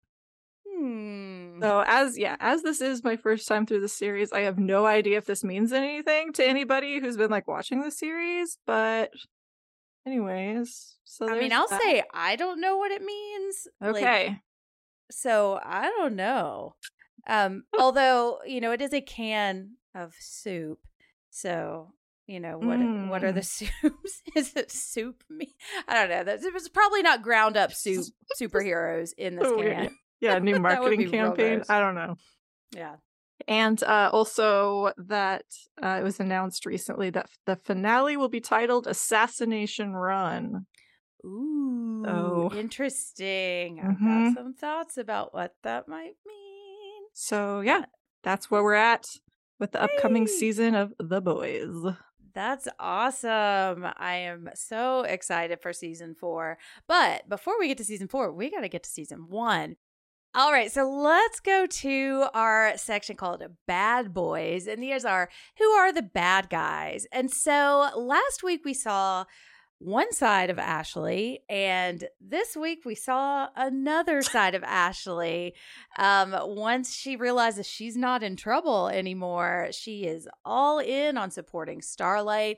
Hmm. 0.68 1.62
So 1.62 1.84
as 1.86 2.18
yeah, 2.18 2.36
as 2.40 2.64
this 2.64 2.82
is 2.82 3.04
my 3.04 3.16
first 3.18 3.48
time 3.48 3.66
through 3.68 3.82
the 3.82 3.88
series, 3.88 4.32
I 4.34 4.42
have 4.42 4.58
no 4.58 4.86
idea 4.88 5.18
if 5.20 5.26
this 5.26 5.44
means 5.44 5.72
anything 5.72 6.34
to 6.34 6.44
anybody 6.48 7.00
who's 7.00 7.18
been 7.18 7.30
like 7.30 7.48
watching 7.48 7.82
the 7.82 7.92
series, 7.92 8.58
but 8.66 9.12
anyways, 10.08 10.98
so 11.04 11.30
I 11.30 11.38
mean, 11.40 11.54
I'll 11.54 11.68
that. 11.68 11.82
say 11.82 12.04
I 12.14 12.36
don't 12.36 12.60
know 12.62 12.78
what 12.78 12.92
it 12.92 13.04
means. 13.04 13.68
like, 13.80 13.96
okay. 13.98 14.40
so 15.12 15.60
I 15.64 15.90
don't 15.90 16.16
know. 16.16 16.76
Um, 17.28 17.64
although, 17.80 18.40
you 18.46 18.62
know, 18.62 18.72
it 18.72 18.82
is 18.82 18.94
a 18.94 19.02
can 19.02 19.72
of 19.96 20.14
soup. 20.20 20.80
So, 21.30 21.94
you 22.28 22.40
know, 22.40 22.58
what 22.58 22.80
what 23.10 23.24
are 23.24 23.32
the 23.32 23.44
soups? 23.44 24.22
is 24.36 24.56
it 24.56 24.72
soup 24.72 25.24
meat? 25.30 25.56
I 25.88 25.94
don't 25.96 26.10
know. 26.10 26.24
That's 26.24 26.44
it 26.46 26.54
was 26.54 26.70
probably 26.70 27.02
not 27.02 27.22
ground 27.24 27.58
up 27.58 27.74
soup 27.74 28.06
superheroes 28.42 29.12
in 29.18 29.36
this 29.36 29.48
Oh, 29.48 29.58
can. 29.62 29.90
yeah, 30.20 30.40
new 30.40 30.60
marketing 30.60 31.10
campaign. 31.10 31.64
I 31.70 31.80
don't 31.80 31.96
know. 31.96 32.16
Yeah. 32.76 32.96
And 33.48 33.82
uh, 33.84 34.10
also 34.14 34.92
that 34.98 35.46
uh, 35.84 35.98
it 36.00 36.04
was 36.04 36.20
announced 36.20 36.66
recently 36.66 37.10
that 37.10 37.28
the 37.48 37.56
finale 37.56 38.16
will 38.16 38.30
be 38.30 38.40
titled 38.40 38.86
Assassination 38.88 39.94
Run. 39.94 40.68
Ooh, 41.26 42.06
Oh. 42.08 42.52
interesting. 42.56 43.80
I've 43.80 43.98
Mhm. 43.98 44.26
got 44.26 44.34
some 44.36 44.54
thoughts 44.54 44.98
about 44.98 45.34
what 45.34 45.56
that 45.64 45.88
might 45.88 46.16
mean. 46.26 46.51
So 47.14 47.62
yeah, 47.62 47.86
that's 48.24 48.50
where 48.50 48.64
we're 48.64 48.74
at 48.74 49.08
with 49.60 49.72
the 49.72 49.82
upcoming 49.82 50.28
season 50.28 50.76
of 50.76 50.94
The 51.00 51.22
Boys. 51.22 51.94
That's 52.34 52.68
awesome. 52.80 53.86
I 53.98 54.16
am 54.16 54.50
so 54.56 55.02
excited 55.02 55.62
for 55.62 55.74
season 55.74 56.16
four. 56.16 56.58
But 56.88 57.28
before 57.28 57.60
we 57.60 57.68
get 57.68 57.78
to 57.78 57.84
season 57.84 58.08
four, 58.08 58.32
we 58.32 58.50
got 58.50 58.62
to 58.62 58.70
get 58.70 58.84
to 58.84 58.90
season 58.90 59.28
one. 59.30 59.76
All 60.34 60.54
right, 60.54 60.72
so 60.72 60.90
let's 60.90 61.42
go 61.42 61.66
to 61.66 62.28
our 62.34 62.78
section 62.78 63.18
called 63.18 63.44
Bad 63.68 64.14
Boys. 64.14 64.66
And 64.66 64.82
these 64.82 65.04
are 65.04 65.30
who 65.58 65.66
are 65.72 65.92
the 65.92 66.02
bad 66.02 66.50
guys. 66.50 67.06
And 67.12 67.30
so 67.30 67.90
last 67.98 68.42
week 68.42 68.62
we 68.64 68.74
saw 68.74 69.26
one 69.84 70.14
side 70.14 70.52
of 70.52 70.60
Ashley, 70.60 71.40
and 71.50 72.08
this 72.20 72.56
week 72.56 72.86
we 72.86 72.94
saw 72.94 73.48
another 73.56 74.22
side 74.22 74.54
of 74.54 74.64
Ashley. 74.64 75.56
Um, 75.98 76.36
once 76.42 76.94
she 76.94 77.16
realizes 77.16 77.66
she's 77.66 77.98
not 77.98 78.22
in 78.22 78.36
trouble 78.36 78.90
anymore, 78.90 79.70
she 79.72 80.04
is 80.04 80.28
all 80.46 80.78
in 80.78 81.18
on 81.18 81.32
supporting 81.32 81.82
Starlight. 81.82 82.58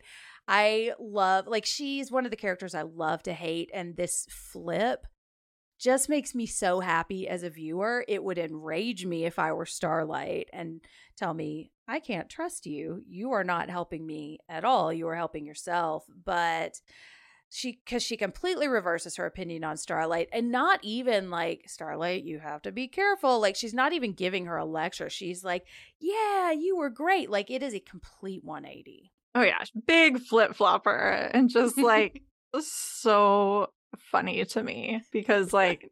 I 0.50 0.92
love, 1.00 1.48
like, 1.48 1.66
she's 1.66 2.12
one 2.12 2.26
of 2.26 2.32
the 2.32 2.38
characters 2.38 2.76
I 2.76 2.82
love 2.82 3.24
to 3.24 3.34
hate, 3.34 3.70
and 3.74 3.96
this 3.96 4.28
flip 4.30 5.08
just 5.80 6.10
makes 6.10 6.36
me 6.36 6.46
so 6.46 6.82
happy 6.82 7.28
as 7.28 7.44
a 7.44 7.50
viewer. 7.50 8.04
It 8.08 8.24
would 8.24 8.38
enrage 8.38 9.06
me 9.06 9.26
if 9.26 9.40
I 9.40 9.54
were 9.54 9.66
Starlight 9.66 10.50
and 10.52 10.82
tell 11.18 11.34
me, 11.34 11.72
I 11.88 12.00
can't 12.00 12.30
trust 12.30 12.66
you. 12.66 13.02
You 13.08 13.32
are 13.32 13.44
not 13.44 13.70
helping 13.70 14.06
me 14.06 14.40
at 14.48 14.64
all. 14.64 14.94
You 14.94 15.08
are 15.10 15.16
helping 15.16 15.46
yourself. 15.46 16.06
But 16.26 16.80
she, 17.54 17.80
because 17.86 18.02
she 18.02 18.18
completely 18.18 18.68
reverses 18.68 19.16
her 19.18 19.26
opinion 19.26 19.64
on 19.64 19.78
Starlight 19.78 20.28
and 20.34 20.52
not 20.52 20.80
even 20.82 21.30
like, 21.30 21.64
Starlight, 21.68 22.24
you 22.24 22.40
have 22.40 22.64
to 22.64 22.72
be 22.72 22.88
careful. 22.88 23.40
Like, 23.40 23.56
she's 23.56 23.74
not 23.74 23.94
even 23.94 24.14
giving 24.14 24.48
her 24.48 24.58
a 24.58 24.66
lecture. 24.66 25.10
She's 25.10 25.44
like, 25.44 25.66
Yeah, 26.00 26.52
you 26.52 26.76
were 26.78 26.90
great. 26.90 27.30
Like, 27.30 27.52
it 27.52 27.62
is 27.62 27.74
a 27.74 27.80
complete 27.80 28.44
180. 28.44 29.12
Oh 29.36 29.42
yeah, 29.42 29.64
big 29.88 30.20
flip 30.20 30.56
flopper 30.56 30.98
and 31.34 31.50
just 31.50 31.78
like 31.78 32.22
so 32.60 33.68
funny 33.98 34.46
to 34.46 34.64
me 34.64 35.02
because 35.12 35.54
like 35.54 35.90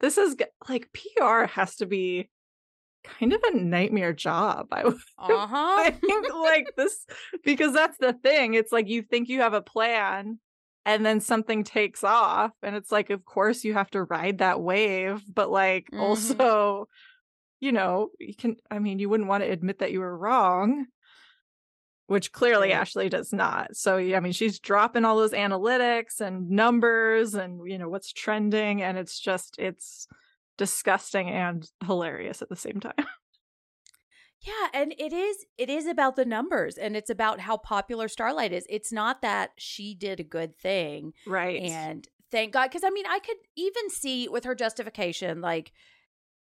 this 0.00 0.18
is 0.18 0.36
like 0.68 0.90
PR 0.92 1.44
has 1.44 1.76
to 1.76 1.86
be 1.86 2.28
kind 3.04 3.32
of 3.32 3.40
a 3.44 3.56
nightmare 3.56 4.12
job. 4.12 4.68
I 4.72 4.84
would 4.84 4.94
uh-huh. 5.18 5.90
think 5.90 6.34
like 6.34 6.66
this 6.76 7.04
because 7.44 7.72
that's 7.72 7.98
the 7.98 8.12
thing. 8.12 8.54
It's 8.54 8.72
like 8.72 8.88
you 8.88 9.02
think 9.02 9.28
you 9.28 9.40
have 9.40 9.54
a 9.54 9.62
plan 9.62 10.38
and 10.86 11.04
then 11.04 11.20
something 11.20 11.64
takes 11.64 12.04
off 12.04 12.52
and 12.62 12.76
it's 12.76 12.92
like 12.92 13.10
of 13.10 13.24
course 13.24 13.64
you 13.64 13.72
have 13.74 13.90
to 13.90 14.02
ride 14.04 14.38
that 14.38 14.60
wave, 14.60 15.22
but 15.32 15.50
like 15.50 15.88
Mhm. 15.92 16.00
also 16.00 16.88
you 17.60 17.72
know, 17.72 18.10
you 18.18 18.34
can 18.34 18.56
I 18.70 18.78
mean 18.78 18.98
you 18.98 19.08
wouldn't 19.08 19.28
want 19.28 19.42
to 19.42 19.50
admit 19.50 19.78
that 19.78 19.92
you 19.92 20.00
were 20.00 20.16
wrong. 20.16 20.86
Which 22.06 22.32
clearly 22.32 22.68
Right. 22.68 22.76
Ashley 22.76 23.08
does 23.08 23.32
not. 23.32 23.74
So 23.76 23.96
yeah, 23.96 24.18
I 24.18 24.20
mean 24.20 24.32
she's 24.32 24.58
dropping 24.58 25.06
all 25.06 25.16
those 25.16 25.32
analytics 25.32 26.20
and 26.20 26.50
numbers 26.50 27.34
and 27.34 27.62
you 27.66 27.78
know 27.78 27.88
what's 27.88 28.12
trending 28.12 28.82
and 28.82 28.98
it's 28.98 29.18
just 29.18 29.56
it's 29.58 30.06
disgusting 30.58 31.30
and 31.30 31.66
hilarious 31.86 32.42
at 32.42 32.50
the 32.50 32.56
same 32.56 32.80
time. 32.80 32.92
Yeah, 34.44 34.68
and 34.74 34.94
it 34.98 35.12
is 35.12 35.46
it 35.56 35.70
is 35.70 35.86
about 35.86 36.16
the 36.16 36.24
numbers 36.24 36.76
and 36.76 36.96
it's 36.96 37.10
about 37.10 37.40
how 37.40 37.56
popular 37.56 38.08
Starlight 38.08 38.52
is. 38.52 38.66
It's 38.68 38.92
not 38.92 39.22
that 39.22 39.52
she 39.56 39.94
did 39.94 40.20
a 40.20 40.24
good 40.24 40.54
thing 40.56 41.12
Right. 41.26 41.62
and 41.62 42.06
thank 42.30 42.52
God 42.52 42.70
cuz 42.70 42.84
I 42.84 42.90
mean 42.90 43.06
I 43.06 43.18
could 43.20 43.36
even 43.56 43.88
see 43.90 44.28
with 44.28 44.44
her 44.44 44.54
justification 44.54 45.40
like 45.40 45.72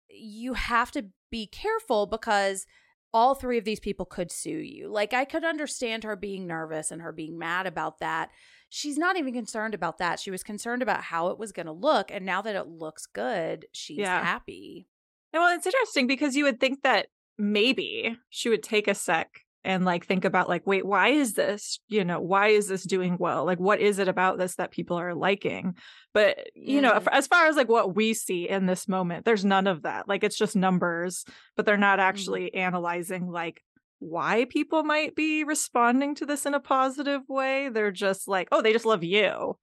you 0.09 0.55
have 0.55 0.91
to 0.93 1.07
be 1.31 1.47
careful 1.47 2.07
because 2.07 2.67
all 3.13 3.35
three 3.35 3.59
of 3.59 3.65
these 3.65 3.81
people 3.81 4.07
could 4.07 4.33
sue 4.33 4.51
you. 4.59 4.89
Like 4.89 5.13
I 5.13 5.25
could 5.25 5.45
understand 5.45 6.05
her 6.05 6.17
being 6.17 6.47
nervous 6.47 6.91
and 6.91 7.01
her 7.03 7.13
being 7.13 7.39
mad 7.39 7.67
about 7.67 7.99
that. 8.01 8.31
She's 8.69 8.99
not 8.99 9.17
even 9.17 9.33
concerned 9.33 9.73
about 9.75 9.99
that. 9.99 10.19
She 10.19 10.31
was 10.33 10.43
concerned 10.43 10.83
about 10.83 11.03
how 11.05 11.29
it 11.29 11.39
was 11.39 11.53
going 11.53 11.67
to 11.67 11.73
look 11.73 12.11
and 12.11 12.27
now 12.27 12.43
that 12.43 12.57
it 12.57 12.67
looks 12.67 13.07
good, 13.07 13.67
she's 13.73 13.99
Yeah. 13.99 14.25
happy. 14.25 14.89
Yeah, 15.33 15.41
well, 15.41 15.57
it's 15.57 15.67
interesting 15.67 16.07
because 16.07 16.35
you 16.37 16.45
would 16.45 16.59
think 16.61 16.83
that 16.83 17.09
maybe 17.39 18.17
she 18.31 18.49
would 18.49 18.63
take 18.63 18.89
a 18.89 18.95
sec 18.95 19.41
and 19.67 19.85
like 19.85 20.05
think 20.07 20.25
about 20.27 20.49
like, 20.49 20.67
wait, 20.67 20.85
why 20.85 21.09
is 21.09 21.35
this? 21.35 21.81
You 21.89 22.05
know, 22.05 22.21
why 22.21 22.49
is 22.49 22.69
this 22.69 22.85
doing 22.85 23.17
well? 23.19 23.47
Like, 23.47 23.59
what 23.59 23.81
is 23.81 23.99
it 23.99 24.09
about 24.09 24.37
this 24.39 24.57
that 24.57 24.71
people 24.71 24.99
are 24.99 25.15
liking? 25.15 25.77
But 26.13 26.49
you 26.55 26.81
know, 26.83 26.93
Mhm. 26.93 27.09
as 27.13 27.27
far 27.27 27.47
as 27.47 27.57
like 27.57 27.69
what 27.69 27.95
we 27.97 28.13
see 28.15 28.49
in 28.49 28.67
this 28.67 28.87
moment, 28.89 29.25
there's 29.25 29.45
none 29.45 29.67
of 29.67 29.83
that. 29.83 30.07
Like, 30.09 30.23
it's 30.23 30.37
just 30.37 30.55
numbers, 30.55 31.25
but 31.57 31.65
they're 31.67 31.77
not 31.79 31.99
actually 32.01 32.53
analyzing 32.55 33.27
like 33.31 33.63
why 34.01 34.45
people 34.51 34.83
might 34.85 35.15
be 35.17 35.45
responding 35.45 36.15
to 36.17 36.27
this 36.27 36.45
in 36.45 36.53
a 36.53 36.61
positive 36.61 37.23
way. 37.29 37.71
They're 37.71 37.91
just 37.91 38.29
like, 38.29 38.49
oh, 38.53 38.61
they 38.61 38.73
just 38.73 38.85
love 38.85 39.03
you. 39.03 39.57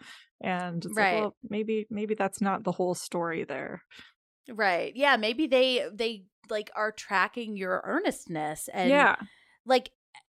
And 0.44 0.84
it's 0.84 0.98
Right. 0.98 1.14
like, 1.14 1.22
well, 1.22 1.36
maybe 1.48 1.86
maybe 1.92 2.16
that's 2.16 2.42
not 2.42 2.64
the 2.64 2.72
whole 2.72 2.96
story 2.96 3.44
there. 3.44 3.84
Right. 4.50 4.96
Yeah, 4.96 5.18
maybe 5.18 5.46
they 5.48 5.88
they 5.94 6.24
like 6.52 6.70
are 6.76 6.92
tracking 6.92 7.58
your 7.58 7.82
earnestness 7.86 8.68
and 8.74 8.90
yeah. 8.92 9.16
like 9.66 9.92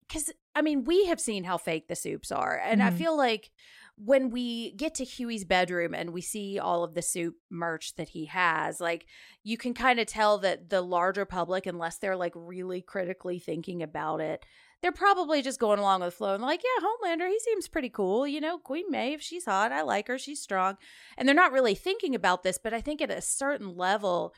cuz 0.09 0.31
I 0.55 0.61
mean, 0.61 0.85
we 0.85 1.05
have 1.05 1.19
seen 1.19 1.43
how 1.43 1.57
fake 1.57 1.87
the 1.89 1.95
soups 1.95 2.31
are 2.31 2.57
and 2.57 2.81
I 2.81 2.89
Mhm. 2.89 2.97
feel 2.97 3.17
like 3.17 3.51
when 3.97 4.29
we 4.29 4.71
get 4.73 4.93
to 4.95 5.05
Hughie's 5.05 5.45
bedroom 5.45 5.93
and 5.93 6.09
we 6.11 6.19
see 6.21 6.59
all 6.59 6.83
of 6.83 6.95
the 6.95 7.01
soup 7.01 7.35
merch 7.49 7.95
that 7.95 8.09
he 8.09 8.25
has, 8.25 8.81
like 8.81 9.05
you 9.43 9.57
can 9.57 9.73
kind 9.73 9.99
of 9.99 10.07
tell 10.07 10.37
that 10.39 10.69
the 10.69 10.81
larger 10.81 11.23
public 11.25 11.65
unless 11.65 11.97
they're 11.97 12.17
like 12.17 12.33
really 12.35 12.81
critically 12.81 13.39
thinking 13.39 13.81
about 13.81 14.19
it, 14.19 14.45
they're 14.81 14.91
probably 14.91 15.41
just 15.41 15.59
going 15.61 15.79
along 15.79 16.01
with 16.01 16.07
the 16.09 16.17
flow 16.17 16.33
and 16.33 16.43
like, 16.43 16.61
yeah, 16.61 16.85
Homelander, 16.85 17.29
he 17.29 17.39
seems 17.39 17.69
pretty 17.69 17.89
cool. 17.89 18.27
You 18.27 18.41
know, 18.41 18.57
Queen 18.57 18.85
Maeve, 18.91 19.21
she's 19.21 19.45
hot. 19.45 19.71
I 19.71 19.81
like 19.81 20.07
her. 20.09 20.17
She's 20.17 20.41
strong. 20.41 20.77
And 21.17 21.25
they're 21.27 21.33
not 21.33 21.53
really 21.53 21.73
thinking 21.75 22.13
about 22.15 22.43
this, 22.43 22.57
but 22.57 22.73
I 22.73 22.81
think 22.81 23.01
at 23.01 23.09
a 23.09 23.21
certain 23.21 23.75
level, 23.77 24.33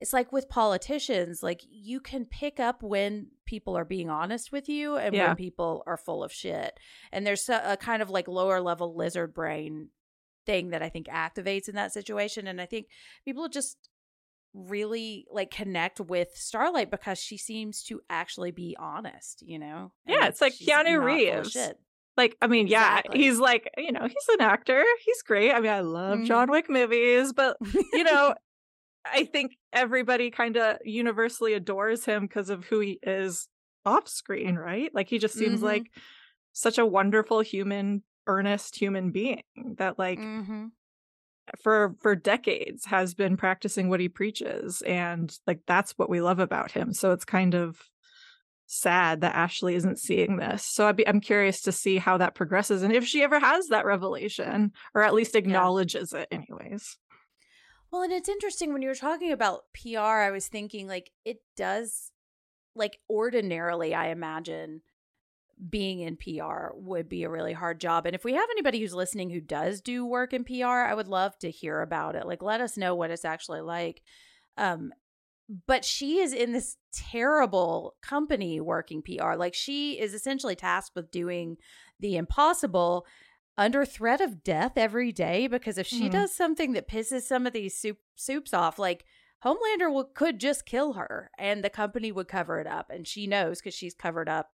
it's 0.00 0.12
like 0.14 0.32
with 0.32 0.48
politicians, 0.48 1.42
like 1.42 1.60
you 1.68 2.00
can 2.00 2.24
pick 2.24 2.58
up 2.58 2.82
when 2.82 3.28
people 3.44 3.76
are 3.76 3.84
being 3.84 4.08
honest 4.08 4.50
with 4.50 4.68
you 4.68 4.96
and 4.96 5.14
Yeah. 5.14 5.28
when 5.28 5.36
people 5.36 5.82
are 5.86 5.96
full 5.98 6.24
of 6.24 6.32
shit. 6.32 6.78
And 7.12 7.26
there's 7.26 7.48
a, 7.48 7.60
a 7.72 7.76
kind 7.76 8.00
of 8.00 8.08
like 8.10 8.26
lower 8.26 8.60
level 8.60 8.94
lizard 8.96 9.34
brain 9.34 9.88
thing 10.46 10.70
that 10.70 10.82
I 10.82 10.88
think 10.88 11.06
activates 11.08 11.68
in 11.68 11.74
that 11.74 11.92
situation. 11.92 12.46
And 12.46 12.60
I 12.60 12.66
think 12.66 12.86
people 13.26 13.48
just 13.48 13.76
really 14.54 15.26
like 15.30 15.50
connect 15.50 16.00
with 16.00 16.30
Starlight 16.34 16.90
because 16.90 17.18
she 17.18 17.36
seems 17.36 17.82
to 17.84 18.00
actually 18.10 18.50
be 18.50 18.76
honest, 18.80 19.42
you 19.46 19.58
know? 19.58 19.92
Yeah, 20.06 20.26
it's 20.26 20.40
like 20.40 20.54
Keanu 20.54 20.66
not 20.68 20.86
full 20.86 20.96
of 20.98 21.04
Reeves. 21.04 21.56
Like, 22.16 22.36
I 22.42 22.48
mean, 22.48 22.66
yeah, 22.66 22.98
Exactly. 22.98 23.22
he's 23.22 23.38
like, 23.38 23.70
you 23.76 23.92
know, 23.92 24.02
he's 24.02 24.28
an 24.34 24.40
actor. 24.40 24.82
He's 25.04 25.22
great. 25.22 25.52
I 25.52 25.60
mean, 25.60 25.70
I 25.70 25.80
love 25.80 26.18
Mhm. 26.20 26.26
John 26.26 26.50
Wick 26.50 26.68
movies, 26.68 27.32
but 27.32 27.56
you 27.92 28.02
know, 28.04 28.34
I 29.04 29.24
think 29.24 29.56
everybody 29.72 30.30
kind 30.30 30.56
of 30.56 30.78
universally 30.84 31.54
adores 31.54 32.04
him 32.04 32.22
because 32.22 32.50
of 32.50 32.64
who 32.64 32.80
he 32.80 32.98
is 33.02 33.48
off 33.84 34.08
screen, 34.08 34.56
right? 34.56 34.94
Like 34.94 35.08
he 35.08 35.18
just 35.18 35.36
seems 35.36 35.60
Mhm. 35.60 35.64
like 35.64 35.86
such 36.52 36.78
a 36.78 36.86
wonderful 36.86 37.40
human, 37.40 38.04
earnest 38.26 38.76
human 38.76 39.10
being 39.10 39.42
that 39.78 39.98
like 39.98 40.18
Mhm. 40.18 40.72
for 41.62 41.96
for 42.00 42.14
decades 42.14 42.84
has 42.86 43.14
been 43.14 43.36
practicing 43.36 43.88
what 43.88 44.00
he 44.00 44.08
preaches 44.08 44.82
and 44.82 45.36
like 45.46 45.60
that's 45.66 45.92
what 45.98 46.10
we 46.10 46.20
love 46.20 46.38
about 46.38 46.70
him. 46.72 46.92
So 46.92 47.12
it's 47.12 47.24
kind 47.24 47.54
of 47.54 47.80
sad 48.66 49.22
that 49.22 49.34
Ashley 49.34 49.74
isn't 49.74 49.98
seeing 49.98 50.36
this. 50.36 50.64
So 50.64 50.86
I'd 50.86 50.96
be, 50.96 51.08
I'm 51.08 51.20
curious 51.20 51.62
to 51.62 51.72
see 51.72 51.98
how 51.98 52.18
that 52.18 52.36
progresses 52.36 52.82
and 52.84 52.92
if 52.92 53.04
she 53.04 53.22
ever 53.24 53.40
has 53.40 53.68
that 53.68 53.84
revelation 53.86 54.72
or 54.94 55.02
at 55.02 55.14
least 55.14 55.34
acknowledges 55.34 56.12
it 56.12 56.28
anyways. 56.30 56.98
Well, 57.90 58.02
and 58.02 58.12
it's 58.12 58.28
interesting 58.28 58.72
when 58.72 58.82
you 58.82 58.88
were 58.88 58.94
talking 58.94 59.32
about 59.32 59.64
PR, 59.74 59.98
I 59.98 60.30
was 60.30 60.48
thinking 60.48 60.86
like 60.86 61.10
it 61.24 61.38
does 61.56 62.12
like 62.74 62.98
ordinarily 63.08 63.94
I 63.94 64.08
imagine 64.08 64.82
being 65.68 66.00
in 66.00 66.16
PR 66.16 66.68
would 66.74 67.08
be 67.08 67.24
a 67.24 67.28
really 67.28 67.52
hard 67.52 67.80
job. 67.80 68.06
And 68.06 68.14
if 68.14 68.24
we 68.24 68.34
have 68.34 68.48
anybody 68.50 68.80
who's 68.80 68.94
listening 68.94 69.28
who 69.28 69.40
does 69.40 69.80
do 69.80 70.06
work 70.06 70.32
in 70.32 70.44
PR, 70.44 70.66
I 70.66 70.94
would 70.94 71.08
love 71.08 71.36
to 71.40 71.50
hear 71.50 71.82
about 71.82 72.14
it. 72.14 72.26
Like 72.26 72.42
let 72.42 72.60
us 72.60 72.76
know 72.76 72.94
what 72.94 73.10
it's 73.10 73.24
actually 73.24 73.60
like. 73.60 74.02
Um 74.56 74.92
but 75.66 75.84
she 75.84 76.20
is 76.20 76.32
in 76.32 76.52
this 76.52 76.76
terrible 76.92 77.96
company 78.02 78.60
working 78.60 79.02
PR. 79.02 79.34
Like 79.34 79.52
she 79.52 79.98
is 79.98 80.14
essentially 80.14 80.54
tasked 80.54 80.94
with 80.94 81.10
doing 81.10 81.56
the 81.98 82.16
impossible 82.16 83.04
under 83.58 83.84
threat 83.84 84.20
of 84.20 84.42
death 84.42 84.72
every 84.76 85.12
day 85.12 85.46
because 85.46 85.76
if 85.78 85.86
she 85.86 86.08
Mhm. 86.08 86.12
does 86.12 86.34
something 86.34 86.72
that 86.72 86.88
pisses 86.88 87.22
some 87.22 87.46
of 87.46 87.52
these 87.52 87.76
soup 87.76 87.98
soups 88.14 88.54
off, 88.54 88.78
like 88.78 89.04
Homelander 89.44 89.90
will, 89.92 90.04
could 90.04 90.38
just 90.38 90.66
kill 90.66 90.94
her 90.94 91.30
and 91.38 91.64
the 91.64 91.70
company 91.70 92.12
would 92.12 92.28
cover 92.28 92.58
it 92.60 92.66
up. 92.66 92.90
And 92.90 93.06
she 93.08 93.26
knows 93.26 93.58
because 93.60 93.74
she's 93.74 93.94
covered 93.94 94.28
up 94.28 94.50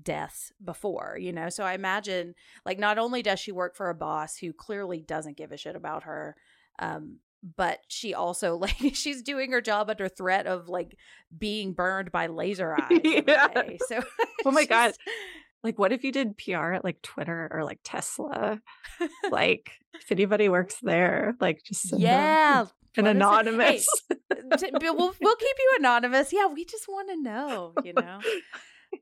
deaths 0.00 0.52
before, 0.64 1.16
you 1.20 1.32
know? 1.32 1.48
So 1.48 1.64
I 1.64 1.74
imagine, 1.74 2.34
like, 2.64 2.78
not 2.78 2.96
only 2.98 3.22
does 3.22 3.40
she 3.40 3.50
work 3.50 3.74
for 3.76 3.88
a 3.90 3.94
boss 3.94 4.36
who 4.36 4.52
clearly 4.52 5.00
doesn't 5.00 5.36
give 5.36 5.50
a 5.50 5.56
shit 5.56 5.74
about 5.74 6.04
her, 6.04 6.36
um, 6.78 7.18
but 7.56 7.80
she 7.88 8.14
also 8.14 8.56
like 8.56 8.76
she's 8.94 9.22
doing 9.22 9.50
her 9.52 9.60
job 9.60 9.90
under 9.90 10.08
threat 10.08 10.46
of 10.46 10.68
like 10.68 10.96
being 11.36 11.72
burned 11.72 12.12
by 12.12 12.26
laser 12.28 12.72
eyes. 12.80 13.00
yeah. 13.02 13.48
So 13.88 14.00
oh 14.44 14.50
my 14.52 14.64
god, 14.66 14.92
like 15.62 15.78
what 15.78 15.92
if 15.92 16.04
you 16.04 16.12
did 16.12 16.38
PR 16.38 16.72
at 16.72 16.84
like 16.84 17.02
Twitter 17.02 17.48
or 17.52 17.64
like 17.64 17.80
Tesla? 17.84 18.60
like 19.30 19.70
if 19.94 20.10
anybody 20.10 20.48
works 20.48 20.76
there, 20.82 21.34
like 21.40 21.62
just 21.64 21.98
yeah, 21.98 22.66
an 22.96 23.06
anonymous. 23.06 23.86
Uh, 24.10 24.14
hey, 24.58 24.70
we'll 24.80 25.14
we'll 25.20 25.36
keep 25.36 25.56
you 25.58 25.76
anonymous. 25.78 26.32
Yeah, 26.32 26.46
we 26.46 26.64
just 26.64 26.88
want 26.88 27.10
to 27.10 27.22
know, 27.22 27.72
you 27.84 27.92
know. 27.92 28.20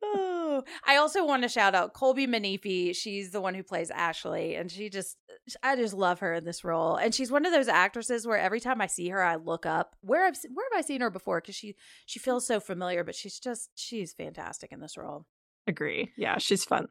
oh, 0.02 0.62
I 0.86 0.96
also 0.96 1.24
want 1.24 1.42
to 1.42 1.48
shout 1.48 1.74
out 1.74 1.94
Colby 1.94 2.26
Minifie. 2.26 2.94
She's 2.94 3.30
the 3.30 3.40
one 3.40 3.54
who 3.54 3.62
plays 3.62 3.90
Ashley, 3.90 4.54
and 4.54 4.70
she 4.70 4.90
just, 4.90 5.16
uh, 5.30 5.54
I 5.62 5.76
just 5.76 5.94
love 5.94 6.20
her 6.20 6.34
in 6.34 6.44
this 6.44 6.64
role. 6.64 6.96
And 6.96 7.14
she's 7.14 7.30
one 7.30 7.46
of 7.46 7.52
those 7.52 7.68
actresses 7.68 8.26
where 8.26 8.38
every 8.38 8.60
time 8.60 8.80
I 8.80 8.86
see 8.86 9.08
her, 9.08 9.22
I 9.22 9.36
look 9.36 9.64
up 9.64 9.96
where 10.00 10.26
I've 10.26 10.36
where 10.52 10.66
have 10.72 10.78
I 10.78 10.86
seen 10.86 11.00
her 11.00 11.10
before? 11.10 11.40
Because 11.40 11.54
she 11.54 11.76
she 12.06 12.18
feels 12.18 12.46
so 12.46 12.60
familiar, 12.60 13.04
but 13.04 13.14
she's 13.14 13.38
just 13.38 13.70
she's 13.74 14.12
fantastic 14.12 14.72
in 14.72 14.80
this 14.80 14.96
role. 14.96 15.26
Agree. 15.68 16.10
Yeah, 16.16 16.38
she's 16.38 16.64
fun. 16.64 16.88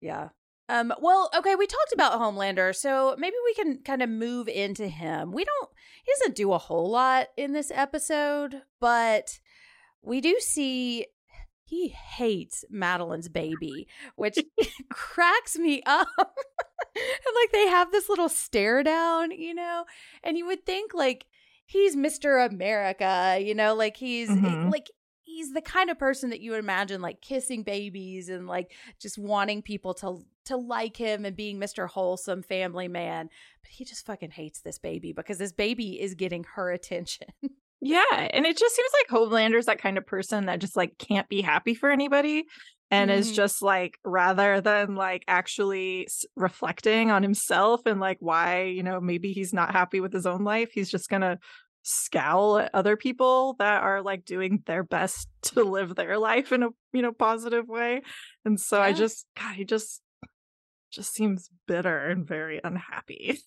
Yeah. 0.00 0.30
Um, 0.68 0.92
well, 1.00 1.30
okay, 1.36 1.54
we 1.54 1.66
talked 1.66 1.92
about 1.92 2.18
Homelander, 2.18 2.74
so 2.74 3.14
maybe 3.18 3.36
we 3.44 3.54
can 3.54 3.78
kind 3.84 4.02
of 4.02 4.08
move 4.08 4.48
into 4.48 4.88
him. 4.88 5.30
We 5.30 5.44
don't 5.44 5.68
he 6.02 6.12
doesn't 6.18 6.34
do 6.34 6.52
a 6.52 6.58
whole 6.58 6.90
lot 6.90 7.28
in 7.36 7.52
this 7.52 7.70
episode, 7.72 8.62
but 8.80 9.38
we 10.02 10.20
do 10.20 10.38
see 10.40 11.06
he 11.64 11.88
hates 11.88 12.64
Madelyn's 12.72 13.28
baby, 13.28 13.86
which 14.16 14.38
cracks 14.90 15.58
me 15.58 15.82
up. 15.84 16.08
and 16.16 16.24
like 17.34 17.52
they 17.52 17.68
have 17.68 17.92
this 17.92 18.08
little 18.08 18.28
stare 18.28 18.82
down, 18.82 19.30
you 19.32 19.54
know? 19.54 19.84
And 20.24 20.38
you 20.38 20.46
would 20.46 20.64
think 20.64 20.94
like 20.94 21.26
he's 21.66 21.94
Mr. 21.94 22.44
America, 22.44 23.38
you 23.40 23.54
know, 23.54 23.74
like 23.74 23.96
he's 23.96 24.30
mm-hmm. 24.30 24.70
like 24.70 24.90
he's 25.26 25.52
the 25.52 25.60
kind 25.60 25.90
of 25.90 25.98
person 25.98 26.30
that 26.30 26.40
you 26.40 26.52
would 26.52 26.60
imagine 26.60 27.02
like 27.02 27.20
kissing 27.20 27.62
babies 27.62 28.28
and 28.28 28.46
like 28.46 28.72
just 29.00 29.18
wanting 29.18 29.60
people 29.60 29.92
to 29.92 30.24
to 30.46 30.56
like 30.56 30.96
him 30.96 31.24
and 31.24 31.36
being 31.36 31.58
Mr. 31.58 31.88
Wholesome 31.88 32.42
family 32.42 32.86
man. 32.88 33.28
But 33.60 33.70
he 33.70 33.84
just 33.84 34.06
fucking 34.06 34.30
hates 34.30 34.60
this 34.60 34.78
baby 34.78 35.12
because 35.12 35.38
this 35.38 35.52
baby 35.52 36.00
is 36.00 36.14
getting 36.14 36.44
her 36.54 36.70
attention. 36.70 37.26
Yeah, 37.82 38.02
and 38.10 38.46
it 38.46 38.56
just 38.56 38.74
seems 38.74 38.90
like 38.98 39.10
Homelander's 39.10 39.66
that 39.66 39.80
kind 39.80 39.98
of 39.98 40.06
person 40.06 40.46
that 40.46 40.60
just 40.60 40.78
like 40.78 40.96
can't 40.96 41.28
be 41.28 41.42
happy 41.42 41.74
for 41.74 41.90
anybody 41.90 42.44
and 42.90 43.10
mm-hmm. 43.10 43.20
is 43.20 43.32
just 43.32 43.62
like 43.62 43.98
rather 44.04 44.60
than 44.60 44.94
like 44.94 45.24
actually 45.28 46.08
reflecting 46.36 47.10
on 47.10 47.22
himself 47.22 47.82
and 47.86 48.00
like 48.00 48.16
why, 48.20 48.62
you 48.62 48.82
know, 48.82 48.98
maybe 49.00 49.32
he's 49.32 49.52
not 49.52 49.72
happy 49.72 50.00
with 50.00 50.12
his 50.12 50.26
own 50.26 50.42
life, 50.42 50.70
he's 50.72 50.90
just 50.90 51.10
going 51.10 51.22
to 51.22 51.38
scowl 51.88 52.58
at 52.58 52.70
other 52.74 52.96
people 52.96 53.54
that 53.60 53.82
are 53.82 54.02
like 54.02 54.24
doing 54.24 54.62
their 54.66 54.82
best 54.82 55.28
to 55.42 55.62
live 55.62 55.94
their 55.94 56.18
life 56.18 56.52
in 56.52 56.62
a, 56.62 56.68
you 56.92 57.02
know, 57.02 57.12
positive 57.12 57.68
way. 57.68 58.02
And 58.44 58.60
so 58.60 58.78
yeah. 58.78 58.84
I 58.84 58.92
just 58.92 59.26
god, 59.38 59.54
he 59.54 59.64
just 59.64 60.02
just 60.90 61.14
seems 61.14 61.48
bitter 61.66 62.08
and 62.08 62.26
very 62.26 62.60
unhappy. 62.62 63.40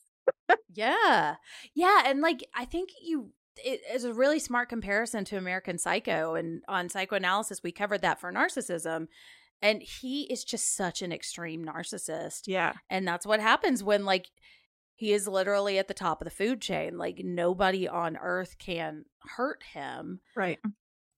yeah. 0.73 1.35
Yeah, 1.73 2.03
and 2.05 2.21
like 2.21 2.45
I 2.55 2.65
think 2.65 2.89
you 3.01 3.31
it 3.63 3.81
is 3.91 4.05
a 4.05 4.13
really 4.13 4.39
smart 4.39 4.69
comparison 4.69 5.25
to 5.25 5.37
American 5.37 5.77
Psycho. 5.77 6.35
And 6.35 6.63
on 6.67 6.87
psychoanalysis, 6.89 7.61
we 7.61 7.71
covered 7.71 8.01
that 8.01 8.19
for 8.19 8.31
narcissism. 8.31 9.07
And 9.61 9.81
he 9.81 10.23
is 10.23 10.45
just 10.45 10.75
such 10.75 11.01
an 11.01 11.11
extreme 11.11 11.65
narcissist. 11.65 12.43
Yeah. 12.47 12.73
And 12.89 13.05
that's 13.05 13.25
what 13.25 13.41
happens 13.41 13.83
when, 13.83 14.05
like, 14.05 14.29
he 14.99 15.13
is 15.13 15.29
literally 15.29 15.77
at 15.77 15.87
the 15.87 15.93
top 15.93 16.19
of 16.19 16.25
the 16.25 16.29
food 16.29 16.59
chain. 16.59 16.97
Like, 16.97 17.21
nobody 17.23 17.87
on 17.87 18.17
earth 18.17 18.57
can 18.59 19.05
hurt 19.37 19.63
him. 19.71 20.19
Right. 20.35 20.59
Mm. 20.61 20.73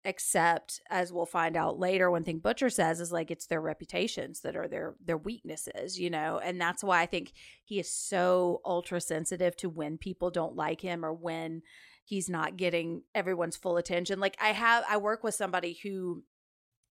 Except, 0.06 0.82
as 0.92 1.12
we'll 1.12 1.26
find 1.26 1.58
out 1.58 1.80
later, 1.80 2.12
one 2.12 2.24
thing 2.24 2.38
Butcher 2.38 2.70
says 2.70 3.00
is 3.02 3.12
like 3.12 3.32
it's 3.32 3.48
their 3.48 3.60
reputations 3.60 4.42
that 4.42 4.56
are 4.56 4.68
their 4.68 4.96
their 5.04 5.18
weaknesses, 5.18 6.00
you 6.00 6.12
know, 6.12 6.40
and 6.44 6.62
that's 6.62 6.84
why 6.84 7.02
I 7.02 7.06
think 7.08 7.34
he 7.64 7.80
is 7.80 7.92
so 7.92 8.62
ultra 8.66 9.02
sensitive 9.02 9.56
to 9.58 9.70
when 9.70 9.98
people 9.98 10.30
don't 10.30 10.56
like 10.56 10.82
him 10.82 11.04
or 11.04 11.14
when 11.14 11.62
he's 12.04 12.30
not 12.30 12.58
getting 12.58 13.04
everyone's 13.14 13.58
full 13.58 13.78
attention. 13.78 14.20
Like 14.20 14.38
I 14.42 14.54
have 14.54 14.84
I 14.90 14.98
work 14.98 15.24
with 15.24 15.36
somebody 15.36 15.80
who 15.84 16.24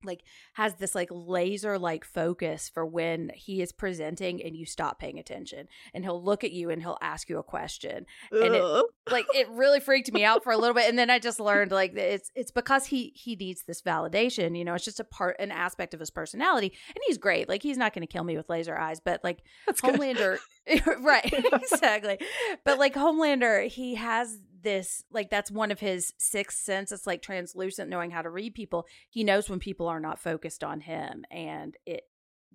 like 0.03 0.23
has 0.53 0.75
this 0.75 0.95
like 0.95 1.09
laser 1.11 1.77
like 1.77 2.03
focus 2.03 2.69
for 2.69 2.85
when 2.85 3.31
he 3.35 3.61
is 3.61 3.71
presenting 3.71 4.41
and 4.43 4.55
you 4.55 4.65
stop 4.65 4.99
paying 4.99 5.19
attention 5.19 5.67
and 5.93 6.03
he'll 6.03 6.23
look 6.23 6.43
at 6.43 6.51
you 6.51 6.69
and 6.69 6.81
he'll 6.81 6.97
ask 7.01 7.29
you 7.29 7.37
a 7.37 7.43
question 7.43 8.05
and 8.31 8.55
it 8.55 8.85
like 9.11 9.25
it 9.33 9.49
really 9.49 9.79
freaked 9.79 10.11
me 10.11 10.23
out 10.23 10.43
for 10.43 10.51
a 10.51 10.57
little 10.57 10.73
bit 10.73 10.87
and 10.87 10.97
then 10.97 11.09
i 11.09 11.19
just 11.19 11.39
learned 11.39 11.71
like 11.71 11.95
it's 11.95 12.31
it's 12.35 12.51
because 12.51 12.85
he 12.85 13.11
he 13.15 13.35
needs 13.35 13.63
this 13.63 13.81
validation 13.81 14.57
you 14.57 14.65
know 14.65 14.73
it's 14.73 14.85
just 14.85 14.99
a 14.99 15.03
part 15.03 15.35
an 15.39 15.51
aspect 15.51 15.93
of 15.93 15.99
his 15.99 16.09
personality 16.09 16.73
and 16.87 17.03
he's 17.07 17.17
great 17.17 17.49
like 17.49 17.63
he's 17.63 17.77
not 17.77 17.93
going 17.93 18.05
to 18.05 18.11
kill 18.11 18.23
me 18.23 18.37
with 18.37 18.49
laser 18.49 18.77
eyes 18.77 18.99
but 18.99 19.23
like 19.23 19.43
That's 19.65 19.81
homelander 19.81 20.37
right 21.01 21.33
exactly. 21.53 22.19
But 22.63 22.79
like 22.79 22.93
homelander 22.93 23.67
he 23.67 23.95
has 23.95 24.39
this 24.61 25.03
like 25.11 25.29
that's 25.29 25.49
one 25.49 25.71
of 25.71 25.79
his 25.79 26.13
sixth 26.17 26.59
sense 26.59 26.91
it's 26.91 27.07
like 27.07 27.21
translucent 27.21 27.89
knowing 27.89 28.11
how 28.11 28.21
to 28.21 28.29
read 28.29 28.53
people. 28.53 28.85
He 29.09 29.23
knows 29.23 29.49
when 29.49 29.59
people 29.59 29.87
are 29.87 29.99
not 29.99 30.19
focused 30.19 30.63
on 30.63 30.81
him 30.81 31.25
and 31.31 31.75
it 31.85 32.03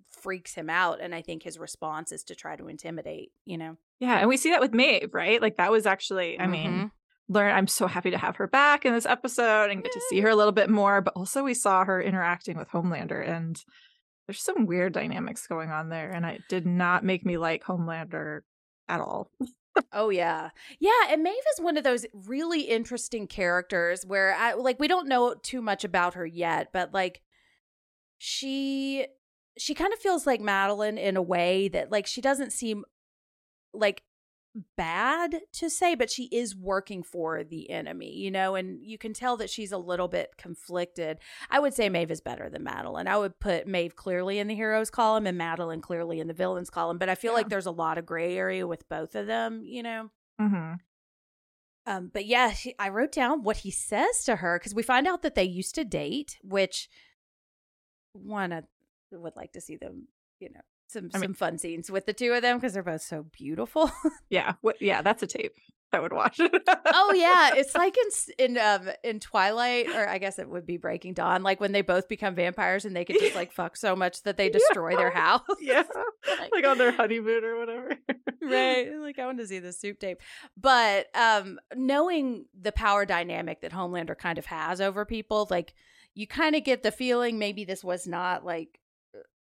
freaks 0.09 0.53
him 0.53 0.69
out 0.69 1.01
and 1.01 1.13
i 1.13 1.21
think 1.21 1.43
his 1.43 1.59
response 1.59 2.11
is 2.11 2.23
to 2.23 2.35
try 2.35 2.55
to 2.55 2.67
intimidate 2.67 3.31
you 3.43 3.57
know? 3.57 3.75
Yeah 3.99 4.19
and 4.19 4.29
we 4.29 4.37
see 4.37 4.51
that 4.51 4.61
with 4.61 4.73
maeve 4.73 5.13
right? 5.13 5.41
Like 5.41 5.57
that 5.57 5.71
was 5.71 5.85
actually 5.85 6.39
i 6.39 6.43
mm-hmm. 6.43 6.51
mean 6.51 6.91
learn 7.27 7.51
i'm 7.53 7.67
so 7.67 7.87
happy 7.87 8.11
to 8.11 8.17
have 8.17 8.35
her 8.37 8.47
back 8.47 8.85
in 8.85 8.93
this 8.93 9.05
episode 9.05 9.71
and 9.71 9.83
get 9.83 9.91
to 9.91 10.01
see 10.09 10.21
her 10.21 10.29
a 10.29 10.35
little 10.35 10.51
bit 10.51 10.69
more 10.69 11.01
but 11.01 11.13
also 11.15 11.43
we 11.43 11.53
saw 11.53 11.83
her 11.83 12.01
interacting 12.01 12.57
with 12.57 12.69
homelander 12.69 13.27
and 13.27 13.63
there's 14.27 14.41
some 14.41 14.65
weird 14.65 14.93
dynamics 14.93 15.47
going 15.47 15.71
on 15.71 15.89
there 15.89 16.11
and 16.11 16.25
it 16.25 16.41
did 16.49 16.65
not 16.65 17.03
make 17.03 17.25
me 17.25 17.37
like 17.37 17.63
homelander 17.63 18.41
at 18.87 19.01
all. 19.01 19.31
Oh 19.91 20.07
yeah. 20.07 20.51
Yeah 20.79 20.91
and 21.09 21.21
maeve 21.21 21.33
is 21.53 21.61
one 21.61 21.75
of 21.75 21.83
those 21.83 22.05
really 22.13 22.61
interesting 22.61 23.27
characters 23.27 24.05
where 24.05 24.33
I, 24.33 24.53
like 24.53 24.79
we 24.79 24.87
don't 24.87 25.09
know 25.09 25.33
too 25.33 25.61
much 25.61 25.83
about 25.83 26.13
her 26.13 26.25
yet 26.25 26.69
but 26.71 26.93
like 26.93 27.21
she 28.17 29.05
she 29.57 29.73
kind 29.73 29.91
of 29.91 29.99
feels 29.99 30.25
like 30.25 30.39
madelyn 30.39 30.97
in 30.97 31.17
a 31.17 31.21
way 31.21 31.67
that 31.67 31.91
like 31.91 32.07
she 32.07 32.21
doesn't 32.21 32.53
seem 32.53 32.85
like 33.73 34.03
bad 34.77 35.41
to 35.53 35.69
say, 35.69 35.95
but 35.95 36.09
she 36.09 36.25
is 36.31 36.55
working 36.55 37.03
for 37.03 37.43
the 37.43 37.69
enemy, 37.69 38.15
you 38.15 38.31
know, 38.31 38.55
and 38.55 38.83
you 38.83 38.97
can 38.97 39.13
tell 39.13 39.37
that 39.37 39.49
she's 39.49 39.71
a 39.71 39.77
little 39.77 40.07
bit 40.07 40.37
conflicted. 40.37 41.19
I 41.49 41.59
would 41.59 41.73
say 41.73 41.89
Maeve 41.89 42.11
is 42.11 42.21
better 42.21 42.49
than 42.49 42.63
Madelyn. 42.63 43.07
I 43.07 43.17
would 43.17 43.39
put 43.39 43.67
Maeve 43.67 43.95
clearly 43.95 44.39
in 44.39 44.47
the 44.47 44.55
heroes 44.55 44.89
column 44.89 45.27
and 45.27 45.39
Madelyn 45.39 45.81
clearly 45.81 46.19
in 46.19 46.27
the 46.27 46.33
villains 46.33 46.69
column, 46.69 46.97
but 46.97 47.09
I 47.09 47.15
feel 47.15 47.31
yeah. 47.31 47.37
like 47.37 47.49
there's 47.49 47.65
a 47.65 47.71
lot 47.71 47.97
of 47.97 48.05
gray 48.05 48.37
area 48.37 48.65
with 48.65 48.87
both 48.89 49.15
of 49.15 49.27
them, 49.27 49.63
you 49.65 49.83
know. 49.83 50.09
Mm-hmm. 50.39 50.73
Um, 51.87 52.09
but 52.11 52.25
yeah, 52.25 52.51
she, 52.51 52.73
I 52.79 52.89
wrote 52.89 53.11
down 53.11 53.43
what 53.43 53.57
he 53.57 53.71
says 53.71 54.23
to 54.25 54.37
her 54.37 54.57
because 54.57 54.73
we 54.73 54.83
find 54.83 55.07
out 55.07 55.21
that 55.21 55.35
they 55.35 55.43
used 55.43 55.75
to 55.75 55.85
date, 55.85 56.37
which 56.41 56.89
one 58.13 58.51
I 58.51 58.63
would 59.11 59.35
like 59.35 59.51
to 59.53 59.61
see 59.61 59.75
them, 59.75 60.07
you 60.39 60.49
know, 60.49 60.61
some 60.87 61.09
I 61.13 61.17
mean, 61.17 61.29
some 61.29 61.33
fun 61.33 61.57
scenes 61.57 61.89
with 61.89 62.05
the 62.05 62.13
two 62.13 62.33
of 62.33 62.41
them 62.41 62.57
because 62.57 62.73
they're 62.73 62.83
both 62.83 63.01
so 63.01 63.25
beautiful. 63.31 63.91
yeah, 64.29 64.53
what, 64.61 64.81
yeah, 64.81 65.01
that's 65.01 65.23
a 65.23 65.27
tape 65.27 65.53
I 65.95 65.99
would 65.99 66.13
watch. 66.13 66.39
oh 66.39 67.13
yeah, 67.15 67.55
it's 67.55 67.73
like 67.75 67.95
in 67.97 68.45
in 68.45 68.57
um 68.57 68.89
in 69.03 69.19
Twilight, 69.19 69.87
or 69.89 70.07
I 70.07 70.17
guess 70.17 70.39
it 70.39 70.49
would 70.49 70.65
be 70.65 70.77
Breaking 70.77 71.13
Dawn, 71.13 71.41
like 71.41 71.59
when 71.59 71.71
they 71.71 71.81
both 71.81 72.09
become 72.09 72.35
vampires 72.35 72.85
and 72.85 72.95
they 72.95 73.05
could 73.05 73.19
just 73.19 73.35
like 73.35 73.51
fuck 73.51 73.77
so 73.77 73.95
much 73.95 74.23
that 74.23 74.37
they 74.37 74.49
destroy 74.49 74.91
yeah. 74.91 74.97
their 74.97 75.11
house. 75.11 75.41
yeah, 75.59 75.83
like, 76.39 76.51
like 76.53 76.65
on 76.65 76.77
their 76.77 76.91
honeymoon 76.91 77.43
or 77.43 77.57
whatever. 77.57 77.91
right, 78.41 78.91
like 78.99 79.19
I 79.19 79.25
want 79.25 79.39
to 79.39 79.47
see 79.47 79.59
the 79.59 79.71
soup 79.71 79.99
tape, 79.99 80.19
but 80.57 81.07
um 81.15 81.59
knowing 81.75 82.45
the 82.59 82.71
power 82.71 83.05
dynamic 83.05 83.61
that 83.61 83.71
Homelander 83.71 84.17
kind 84.17 84.37
of 84.37 84.45
has 84.47 84.81
over 84.81 85.05
people, 85.05 85.47
like 85.49 85.73
you 86.13 86.27
kind 86.27 86.55
of 86.55 86.63
get 86.63 86.83
the 86.83 86.91
feeling 86.91 87.39
maybe 87.39 87.63
this 87.63 87.83
was 87.83 88.07
not 88.07 88.45
like 88.45 88.79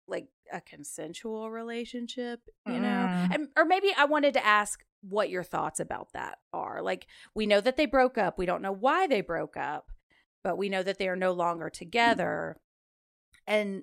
like 0.07 0.28
a 0.52 0.61
consensual 0.61 1.50
relationship, 1.50 2.40
you 2.66 2.80
know? 2.80 3.09
Mm. 3.11 3.35
And, 3.35 3.48
or 3.57 3.64
maybe 3.64 3.92
I 3.96 4.04
wanted 4.04 4.35
to 4.35 4.44
ask 4.44 4.85
what 5.02 5.30
your 5.30 5.42
thoughts 5.42 5.80
about 5.80 6.12
that 6.12 6.38
are. 6.52 6.83
Like, 6.83 7.07
we 7.35 7.46
know 7.46 7.61
that 7.61 7.76
they 7.76 7.87
broke 7.87 8.18
up. 8.18 8.38
We 8.38 8.46
don't 8.46 8.62
know 8.62 8.72
why 8.72 9.07
they 9.07 9.20
broke 9.20 9.57
up, 9.57 9.90
but 10.42 10.57
we 10.57 10.68
know 10.68 10.83
that 10.83 10.98
they 10.98 11.09
are 11.09 11.16
no 11.16 11.33
longer 11.33 11.70
together. 11.70 12.59
And 13.46 13.83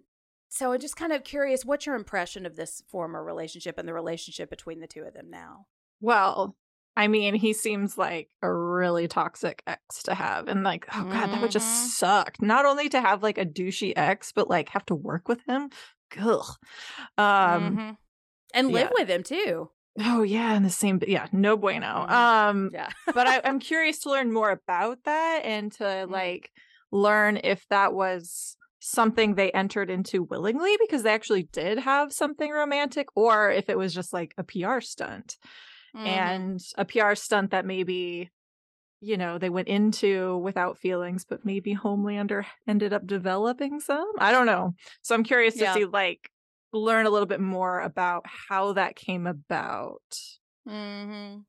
so 0.50 0.74
I'm 0.74 0.80
just 0.80 0.96
kind 0.96 1.14
of 1.14 1.24
curious 1.24 1.64
what's 1.64 1.86
your 1.86 1.96
impression 1.96 2.46
of 2.46 2.56
this 2.56 2.84
former 2.90 3.24
relationship 3.24 3.78
and 3.78 3.88
the 3.88 3.94
relationship 3.94 4.50
between 4.50 4.80
the 4.80 4.88
two 4.88 5.04
of 5.04 5.14
them 5.14 5.30
now? 5.30 5.68
Well, 6.02 6.56
I 6.98 7.08
mean, 7.08 7.36
he 7.36 7.54
seems 7.54 7.98
like 7.98 8.30
a 8.42 8.52
really 8.52 9.08
toxic 9.08 9.64
ex 9.66 10.04
to 10.04 10.14
have. 10.14 10.48
And 10.48 10.64
like, 10.64 10.88
oh 10.94 11.06
God, 11.06 11.28
that 11.28 11.42
would 11.42 11.52
just 11.52 11.98
suck. 11.98 12.42
Not 12.42 12.66
only 12.66 12.90
to 12.90 13.00
have 13.00 13.24
like 13.24 13.38
a 13.38 13.46
douchey 13.46 13.94
ex, 13.96 14.34
but 14.34 14.50
like 14.50 14.70
have 14.70 14.86
to 14.88 14.96
work 14.96 15.30
with 15.30 15.40
him. 15.48 15.70
Ugh. 16.20 16.46
Um, 17.18 17.78
Mhm. 17.78 17.98
and 18.54 18.68
live 18.70 18.90
yeah. 18.90 18.94
with 18.98 19.10
him 19.10 19.24
too. 19.24 19.70
oh 20.00 20.24
yeah, 20.24 20.54
in 20.56 20.64
the 20.64 20.70
same 20.70 21.00
yeah, 21.08 21.28
no 21.32 21.58
bueno. 21.58 22.06
Mhm. 22.08 22.12
Um 22.12 22.70
Yeah. 22.74 22.90
but 23.14 23.28
I, 23.28 23.42
I'm 23.44 23.60
curious 23.72 24.00
to 24.00 24.10
learn 24.10 24.32
more 24.32 24.50
about 24.52 25.04
that 25.06 25.42
and 25.44 25.72
to 25.74 25.84
Mm. 25.84 26.10
like 26.12 26.52
learn 26.92 27.40
if 27.44 27.66
that 27.70 27.94
was 27.94 28.56
something 28.80 29.36
they 29.36 29.52
entered 29.52 29.90
into 29.90 30.24
willingly 30.24 30.76
because 30.80 31.04
they 31.04 31.14
actually 31.14 31.44
did 31.44 31.78
have 31.78 32.12
something 32.12 32.52
romantic 32.52 33.08
or 33.16 33.52
if 33.52 33.70
it 33.70 33.78
was 33.78 33.94
just 33.94 34.12
like 34.12 34.34
a 34.38 34.44
PR 34.44 34.80
stunt 34.82 35.38
Mhm. 35.96 36.08
and 36.08 36.62
a 36.78 36.86
PR 36.86 37.14
stunt 37.16 37.52
that 37.52 37.66
maybe 37.66 38.32
you 39.02 39.18
know 39.18 39.38
they 39.38 39.50
went 39.50 39.68
into 39.68 40.38
without 40.38 40.78
feelings 40.78 41.26
but 41.26 41.44
maybe 41.44 41.76
Homelander 41.76 42.46
ended 42.68 42.94
up 42.94 43.06
developing 43.08 43.80
some 43.80 44.12
I 44.20 44.32
don't 44.32 44.46
know 44.46 44.76
so 45.02 45.16
I'm 45.16 45.24
curious 45.24 45.56
to 45.56 45.62
Yeah. 45.62 45.74
see 45.74 45.86
like 45.86 46.30
learn 46.72 47.06
a 47.06 47.10
little 47.10 47.26
bit 47.28 47.42
more 47.42 47.82
about 47.82 48.26
how 48.26 48.74
that 48.74 48.96
came 48.96 49.28
about 49.28 50.02
hmm 50.68 51.40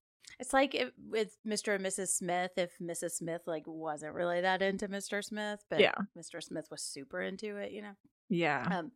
It's 0.40 0.52
like 0.52 0.74
if, 0.74 0.90
with 0.98 1.36
Mr. 1.46 1.74
and 1.76 1.84
Mrs. 1.84 2.08
Smith, 2.08 2.52
if 2.56 2.72
Mrs. 2.82 3.12
Smith 3.12 3.42
like 3.46 3.64
wasn't 3.66 4.14
really 4.14 4.40
that 4.40 4.62
into 4.62 4.88
Mr. 4.88 5.22
Smith, 5.22 5.62
but 5.70 5.78
Yeah. 5.80 5.94
Mr. 6.18 6.42
Smith 6.42 6.66
was 6.70 6.82
super 6.82 7.20
into 7.20 7.56
it, 7.58 7.70
you 7.72 7.82
know. 7.82 7.92
yeah 8.30 8.66
Um, 8.78 8.92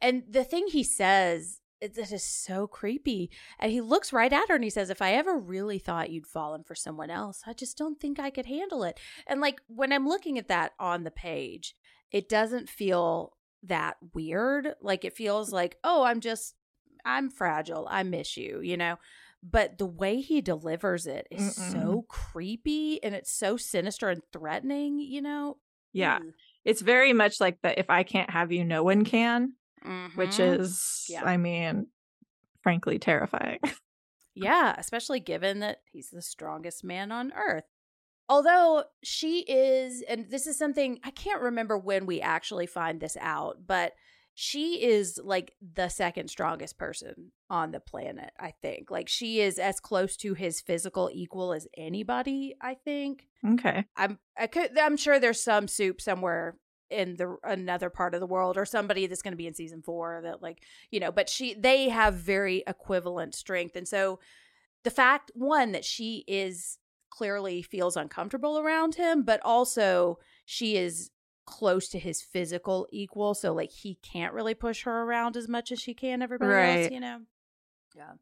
and 0.00 0.22
the 0.30 0.44
thing 0.44 0.66
he 0.68 0.84
says 0.84 1.60
it, 1.80 1.96
it 1.98 2.12
is 2.12 2.24
so 2.24 2.66
creepy, 2.66 3.30
and 3.58 3.70
he 3.72 3.80
looks 3.80 4.12
right 4.12 4.32
at 4.32 4.48
her 4.48 4.54
and 4.54 4.64
he 4.64 4.70
says, 4.70 4.90
"If 4.90 5.02
I 5.02 5.12
ever 5.12 5.38
really 5.38 5.78
thought 5.78 6.10
you'd 6.10 6.26
fallen 6.26 6.64
for 6.64 6.74
someone 6.74 7.10
else, 7.10 7.42
I 7.46 7.52
just 7.52 7.78
don't 7.78 8.00
think 8.00 8.18
I 8.18 8.30
could 8.30 8.46
handle 8.46 8.84
it." 8.84 8.98
And 9.26 9.40
like 9.40 9.60
when 9.68 9.92
I'm 9.92 10.08
looking 10.08 10.38
at 10.38 10.48
that 10.48 10.72
on 10.78 11.04
the 11.04 11.10
page, 11.10 11.74
it 12.10 12.28
doesn't 12.28 12.68
feel 12.68 13.36
that 13.64 13.96
weird. 14.14 14.74
Like 14.80 15.04
it 15.04 15.16
feels 15.16 15.52
like, 15.52 15.76
oh, 15.82 16.04
I'm 16.04 16.20
just, 16.20 16.54
I'm 17.04 17.28
fragile. 17.30 17.86
I 17.90 18.02
miss 18.02 18.36
you, 18.36 18.60
you 18.60 18.76
know. 18.76 18.96
But 19.42 19.78
the 19.78 19.86
way 19.86 20.20
he 20.20 20.40
delivers 20.40 21.06
it 21.06 21.26
is 21.30 21.54
so 21.54 22.04
creepy 22.08 23.02
and 23.04 23.14
it's 23.14 23.32
so 23.32 23.56
sinister 23.56 24.08
and 24.08 24.22
threatening, 24.32 24.98
you 24.98 25.22
know. 25.22 25.58
yeah 25.92 26.16
Ugh. 26.16 26.32
it's 26.64 26.80
very 26.82 27.12
much 27.12 27.40
like 27.40 27.60
the 27.62 27.78
if 27.78 27.88
I 27.88 28.02
can't 28.02 28.30
have 28.30 28.50
you, 28.52 28.64
no 28.64 28.82
one 28.82 29.04
can, 29.04 29.52
which 30.14 30.36
Mhm. 30.38 30.58
is, 30.60 31.06
Yeah. 31.08 31.24
I 31.24 31.36
mean, 31.36 31.86
frankly 32.62 32.98
terrifying. 32.98 33.58
Yeah, 34.34 34.74
especially 34.78 35.18
given 35.18 35.58
that 35.60 35.78
he's 35.90 36.10
the 36.10 36.22
strongest 36.22 36.84
man 36.84 37.10
on 37.10 37.32
earth. 37.32 37.64
Although 38.28 38.84
she 39.02 39.40
is, 39.40 40.00
and 40.08 40.30
this 40.30 40.46
is 40.46 40.56
something 40.56 41.00
I 41.02 41.10
can't 41.10 41.42
remember 41.42 41.76
when 41.76 42.06
we 42.06 42.20
actually 42.20 42.66
find 42.66 43.00
this 43.00 43.16
out, 43.20 43.66
but 43.66 43.94
she 44.34 44.80
is 44.84 45.18
like 45.24 45.54
the 45.60 45.88
second 45.88 46.28
strongest 46.28 46.78
person 46.78 47.32
on 47.50 47.72
the 47.72 47.80
planet, 47.80 48.30
I 48.38 48.52
think. 48.62 48.92
Like 48.92 49.08
she 49.08 49.40
is 49.40 49.58
as 49.58 49.80
close 49.80 50.16
to 50.18 50.34
his 50.34 50.60
physical 50.60 51.10
equal 51.12 51.52
as 51.52 51.66
anybody, 51.76 52.54
I 52.60 52.74
think. 52.74 53.26
okay. 53.54 53.86
I'm 53.96 54.20
I 54.36 54.46
could 54.46 54.78
I'm 54.78 54.96
sure 54.96 55.18
there's 55.18 55.42
some 55.42 55.66
soup 55.66 56.00
somewhere 56.00 56.56
in 56.90 57.16
the 57.16 57.36
another 57.44 57.90
part 57.90 58.14
of 58.14 58.20
the 58.20 58.26
world 58.26 58.56
or 58.56 58.64
somebody 58.64 59.06
that's 59.06 59.22
going 59.22 59.32
to 59.32 59.36
be 59.36 59.46
in 59.46 59.54
season 59.54 59.82
4 59.82 60.20
that 60.22 60.42
like 60.42 60.62
you 60.90 61.00
know 61.00 61.12
but 61.12 61.28
she 61.28 61.54
they 61.54 61.88
have 61.88 62.14
very 62.14 62.62
equivalent 62.66 63.34
strength. 63.34 63.76
And 63.76 63.86
so 63.86 64.18
the 64.84 64.90
fact 64.90 65.30
one 65.34 65.72
that 65.72 65.84
she 65.84 66.24
is 66.26 66.78
clearly 67.10 67.62
feels 67.62 67.96
uncomfortable 67.96 68.58
around 68.58 68.94
him 68.94 69.22
but 69.22 69.40
also 69.44 70.18
she 70.44 70.76
is 70.76 71.10
close 71.46 71.88
to 71.88 71.98
his 71.98 72.20
physical 72.20 72.86
equal 72.92 73.34
so 73.34 73.54
like 73.54 73.70
he 73.70 73.98
can't 74.02 74.34
really 74.34 74.54
push 74.54 74.84
her 74.84 75.02
around 75.02 75.36
as 75.36 75.48
much 75.48 75.72
as 75.72 75.80
she 75.80 75.94
can 75.94 76.20
everybody 76.22 76.82
else 76.82 76.92
you 76.92 77.00
know? 77.00 77.20
Yeah 77.96 78.12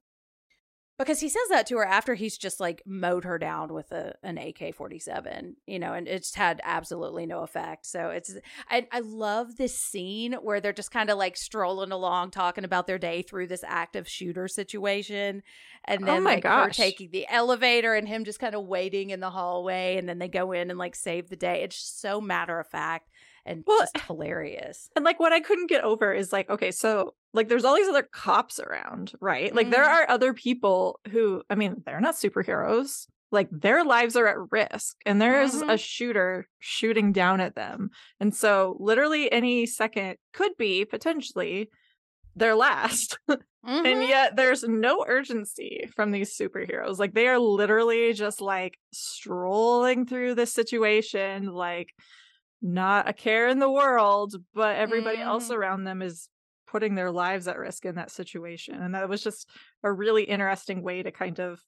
because 0.99 1.21
he 1.21 1.29
says 1.29 1.49
that 1.51 1.67
to 1.67 1.77
her 1.77 1.85
after 1.85 2.15
he's 2.15 2.39
just 2.39 2.61
like 2.61 2.83
mowed 2.87 3.25
her 3.25 3.39
down 3.39 3.73
with 3.73 3.93
a 3.93 4.15
an 4.23 4.39
AK 4.39 4.75
forty 4.75 4.99
seven, 4.99 5.57
you 5.67 5.79
know, 5.79 5.93
and 5.93 6.09
it's 6.09 6.35
had 6.35 6.61
absolutely 6.65 7.27
no 7.27 7.41
effect. 7.43 7.87
So 7.87 8.11
it's 8.11 8.35
I 8.71 8.87
I 8.91 9.01
love 9.01 9.57
this 9.57 9.79
scene 9.79 10.35
where 10.35 10.61
they're 10.61 10.73
just 10.73 10.91
kind 10.91 11.11
of 11.11 11.19
like 11.19 11.37
strolling 11.37 11.93
along, 11.93 12.31
talking 12.31 12.65
about 12.65 12.87
their 12.87 12.99
day 12.99 13.23
through 13.23 13.49
this 13.49 13.65
active 13.67 14.09
shooter 14.09 14.49
situation, 14.49 15.43
and 15.85 16.03
Oh 16.03 16.07
then 16.07 16.23
my 16.23 16.37
like 16.37 16.45
her 16.53 16.71
gosh. 16.71 16.77
taking 16.77 17.11
the 17.11 17.27
elevator 17.29 17.95
and 17.95 18.09
him 18.09 18.25
just 18.25 18.41
kind 18.41 18.55
of 18.55 18.65
waiting 18.67 19.11
in 19.11 19.21
the 19.21 19.31
hallway, 19.31 19.97
and 19.99 20.09
then 20.09 20.19
they 20.19 20.29
go 20.29 20.53
in 20.53 20.71
and 20.71 20.79
like 20.79 20.95
save 20.95 21.29
the 21.29 21.37
day. 21.37 21.63
It's 21.63 21.77
just 21.77 22.01
so 22.01 22.21
matter 22.21 22.59
of 22.59 22.67
fact 22.69 23.11
and 23.47 23.65
Well, 23.67 23.81
just 23.81 24.01
hilarious. 24.07 24.91
And 24.97 25.05
like 25.05 25.21
what 25.21 25.33
I 25.33 25.41
couldn't 25.41 25.69
get 25.69 25.85
over 25.85 26.13
is 26.13 26.33
like, 26.33 26.51
okay, 26.51 26.71
so 26.71 27.15
like 27.33 27.49
there's 27.49 27.65
all 27.65 27.77
these 27.77 27.89
other 27.89 28.03
cops 28.03 28.59
around, 28.61 29.13
right? 29.21 29.55
Like 29.55 29.71
there 29.71 29.85
Mhm. 29.85 29.89
are 29.89 30.11
other 30.11 30.35
people 30.35 31.01
who, 31.11 31.43
I 31.51 31.55
mean, 31.55 31.83
they're 31.85 32.01
not 32.01 32.15
superheroes. 32.15 33.07
Like 33.33 33.49
their 33.51 33.85
lives 33.85 34.17
are 34.17 34.27
at 34.29 34.51
risk 34.53 34.97
and 35.05 35.21
there 35.21 35.41
is 35.43 35.63
Mhm. 35.63 35.69
a 35.69 35.77
shooter 35.77 36.49
shooting 36.61 37.13
down 37.13 37.41
at 37.41 37.55
them. 37.57 37.91
And 38.21 38.35
so 38.35 38.77
literally 38.79 39.31
any 39.33 39.67
second 39.67 40.17
could 40.33 40.57
be 40.57 40.85
potentially 40.85 41.71
their 42.35 42.55
last. 42.55 43.19
and 43.29 43.41
Mhm. 43.65 44.09
yet 44.09 44.37
there's 44.37 44.65
no 44.65 45.05
urgency 45.09 45.89
from 45.95 46.11
these 46.13 46.37
superheroes. 46.37 46.99
Like 46.99 47.15
they 47.15 47.29
are 47.29 47.39
literally 47.39 48.13
just 48.13 48.41
like 48.41 48.79
strolling 48.93 50.07
through 50.07 50.35
this 50.35 50.53
situation, 50.53 51.47
like 51.53 51.95
not 52.66 53.09
a 53.09 53.12
care 53.12 53.48
in 53.48 53.59
the 53.59 53.70
world, 53.70 54.35
but 54.55 54.76
everybody 54.76 55.18
else 55.18 55.50
Mhm. 55.50 55.57
around 55.57 55.85
them 55.85 56.02
is 56.02 56.29
putting 56.66 56.94
their 56.96 57.11
lives 57.12 57.46
at 57.48 57.59
risk 57.59 57.85
in 57.85 57.94
that 57.96 58.11
situation. 58.11 58.83
And 58.83 58.94
that 58.94 59.09
was 59.09 59.22
just 59.22 59.48
a 59.85 59.92
really 59.92 60.24
interesting 60.24 60.83
way 60.83 61.02
to 61.02 61.12
kind 61.12 61.38
of 61.40 61.61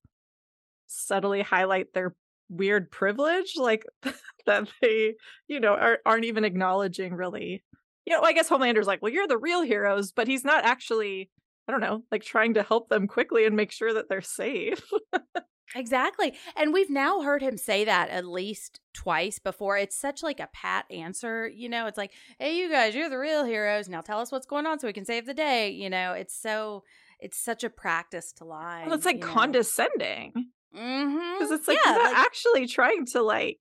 subtly 0.86 1.42
highlight 1.42 1.92
their 1.92 2.14
weird 2.48 2.90
privilege, 2.90 3.54
like 3.56 3.84
that 4.46 4.68
they, 4.80 5.14
you 5.46 5.60
know, 5.60 5.74
are, 5.74 5.98
aren't 6.06 6.24
even 6.24 6.44
acknowledging 6.44 7.14
really. 7.14 7.62
You 8.06 8.14
know, 8.14 8.22
I 8.22 8.32
guess 8.32 8.48
Homelander's 8.48 8.86
like, 8.86 9.02
well, 9.02 9.12
you're 9.12 9.28
the 9.28 9.36
real 9.38 9.62
heroes, 9.62 10.12
but 10.12 10.28
he's 10.28 10.44
not 10.44 10.64
actually, 10.64 11.30
I 11.68 11.72
don't 11.72 11.82
know, 11.82 12.04
like 12.10 12.22
trying 12.24 12.54
to 12.54 12.62
help 12.62 12.88
them 12.88 13.06
quickly 13.06 13.44
and 13.44 13.54
make 13.54 13.70
sure 13.70 13.92
that 13.92 14.08
they're 14.08 14.22
safe. 14.22 14.82
Exactly. 15.74 16.34
And 16.56 16.72
we've 16.72 16.90
now 16.90 17.20
heard 17.20 17.42
him 17.42 17.56
say 17.58 17.84
that 17.84 18.08
at 18.10 18.24
least 18.26 18.80
twice 18.94 19.38
before. 19.38 19.76
It's 19.76 19.96
such 19.96 20.22
like 20.22 20.40
a 20.40 20.48
pat 20.52 20.84
answer, 20.90 21.46
you 21.48 21.68
know. 21.68 21.86
It's 21.86 21.98
like, 21.98 22.12
"Hey 22.38 22.56
you 22.58 22.70
guys, 22.70 22.94
you're 22.94 23.10
the 23.10 23.18
real 23.18 23.44
heroes. 23.44 23.88
Now 23.88 24.00
tell 24.00 24.20
us 24.20 24.32
what's 24.32 24.46
going 24.46 24.66
on 24.66 24.78
so 24.78 24.86
we 24.86 24.92
can 24.92 25.04
save 25.04 25.26
the 25.26 25.34
day." 25.34 25.70
You 25.70 25.90
know, 25.90 26.12
it's 26.12 26.34
so 26.34 26.84
it's 27.20 27.38
such 27.38 27.64
a 27.64 27.70
practice 27.70 28.32
to 28.34 28.44
lie. 28.44 28.84
well, 28.86 28.94
it's 28.94 29.04
like 29.06 29.20
condescending. 29.20 30.32
Mhm. 30.76 31.38
because 31.38 31.50
it's 31.50 31.66
like 31.68 31.78
yeah, 31.84 31.92
like- 31.96 32.16
actually 32.16 32.66
trying 32.66 33.06
to 33.06 33.22
like 33.22 33.58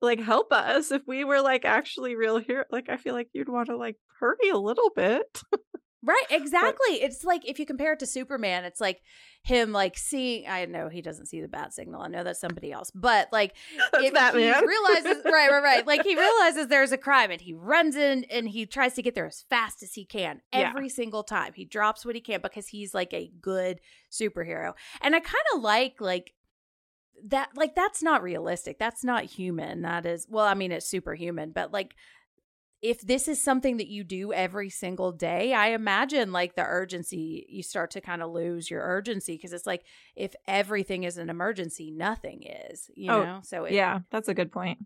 like 0.00 0.20
help 0.20 0.52
us 0.52 0.90
if 0.92 1.02
we 1.06 1.24
were 1.24 1.40
like 1.42 1.64
actually 1.64 2.14
real 2.14 2.38
here 2.38 2.64
like 2.70 2.88
i 2.88 2.96
feel 2.96 3.12
like 3.14 3.28
you'd 3.34 3.48
want 3.50 3.66
to 3.68 3.76
like 3.76 3.96
hurry 4.20 4.48
a 4.50 4.56
little 4.56 4.90
bit 4.96 5.42
Right, 6.02 6.24
exactly. 6.30 7.02
it's 7.02 7.24
like 7.24 7.46
if 7.46 7.58
you 7.58 7.66
compare 7.66 7.92
it 7.92 7.98
to 7.98 8.06
Superman, 8.06 8.64
it's 8.64 8.80
like 8.80 9.02
him 9.42 9.70
like 9.72 9.98
seeing 9.98 10.46
I 10.48 10.64
know 10.64 10.88
he 10.88 11.02
doesn't 11.02 11.26
see 11.26 11.40
the 11.42 11.48
bat 11.48 11.74
signal. 11.74 12.00
I 12.00 12.08
know 12.08 12.24
that's 12.24 12.40
somebody 12.40 12.72
else. 12.72 12.90
But 12.94 13.28
like 13.32 13.54
if 13.94 14.14
Batman. 14.14 14.54
he 14.54 14.66
realizes 14.66 15.22
right, 15.26 15.50
right, 15.50 15.62
right. 15.62 15.86
Like 15.86 16.02
he 16.02 16.16
realizes 16.16 16.68
there's 16.68 16.92
a 16.92 16.98
crime 16.98 17.30
and 17.30 17.40
he 17.40 17.52
runs 17.52 17.96
in 17.96 18.24
and 18.30 18.48
he 18.48 18.64
tries 18.64 18.94
to 18.94 19.02
get 19.02 19.14
there 19.14 19.26
as 19.26 19.44
fast 19.50 19.82
as 19.82 19.92
he 19.92 20.04
can 20.06 20.40
Yeah. 20.54 20.70
every 20.74 20.88
single 20.88 21.22
time. 21.22 21.52
He 21.54 21.64
drops 21.66 22.04
what 22.06 22.14
he 22.14 22.20
can 22.22 22.40
because 22.40 22.68
he's 22.68 22.94
like 22.94 23.12
a 23.12 23.30
good 23.40 23.80
superhero. 24.10 24.72
And 25.02 25.14
I 25.14 25.20
kind 25.20 25.44
of 25.54 25.60
like 25.62 26.00
like 26.00 26.32
that 27.26 27.50
like 27.54 27.74
that's 27.74 28.02
not 28.02 28.22
realistic. 28.22 28.78
That's 28.78 29.04
not 29.04 29.24
human. 29.24 29.82
That 29.82 30.06
is 30.06 30.26
well, 30.30 30.46
I 30.46 30.54
mean 30.54 30.72
it's 30.72 30.86
superhuman, 30.86 31.50
but 31.50 31.72
like 31.72 31.94
if 32.82 33.00
this 33.02 33.28
is 33.28 33.42
something 33.42 33.76
that 33.76 33.88
you 33.88 34.04
do 34.04 34.32
every 34.32 34.70
single 34.70 35.12
day, 35.12 35.52
I 35.52 35.68
imagine 35.68 36.32
like 36.32 36.56
the 36.56 36.64
urgency, 36.64 37.46
you 37.48 37.62
start 37.62 37.90
to 37.92 38.00
kind 38.00 38.22
of 38.22 38.30
lose 38.30 38.70
your 38.70 38.82
urgency 38.82 39.34
because 39.34 39.52
it's 39.52 39.66
like 39.66 39.84
if 40.16 40.34
everything 40.48 41.04
is 41.04 41.18
an 41.18 41.28
emergency, 41.28 41.90
nothing 41.90 42.42
is, 42.42 42.90
you 42.94 43.10
Oh, 43.10 43.22
know? 43.22 43.40
So 43.42 43.64
it, 43.64 43.74
yeah 43.74 44.00
that's 44.10 44.28
a 44.28 44.34
good 44.34 44.50
point 44.50 44.78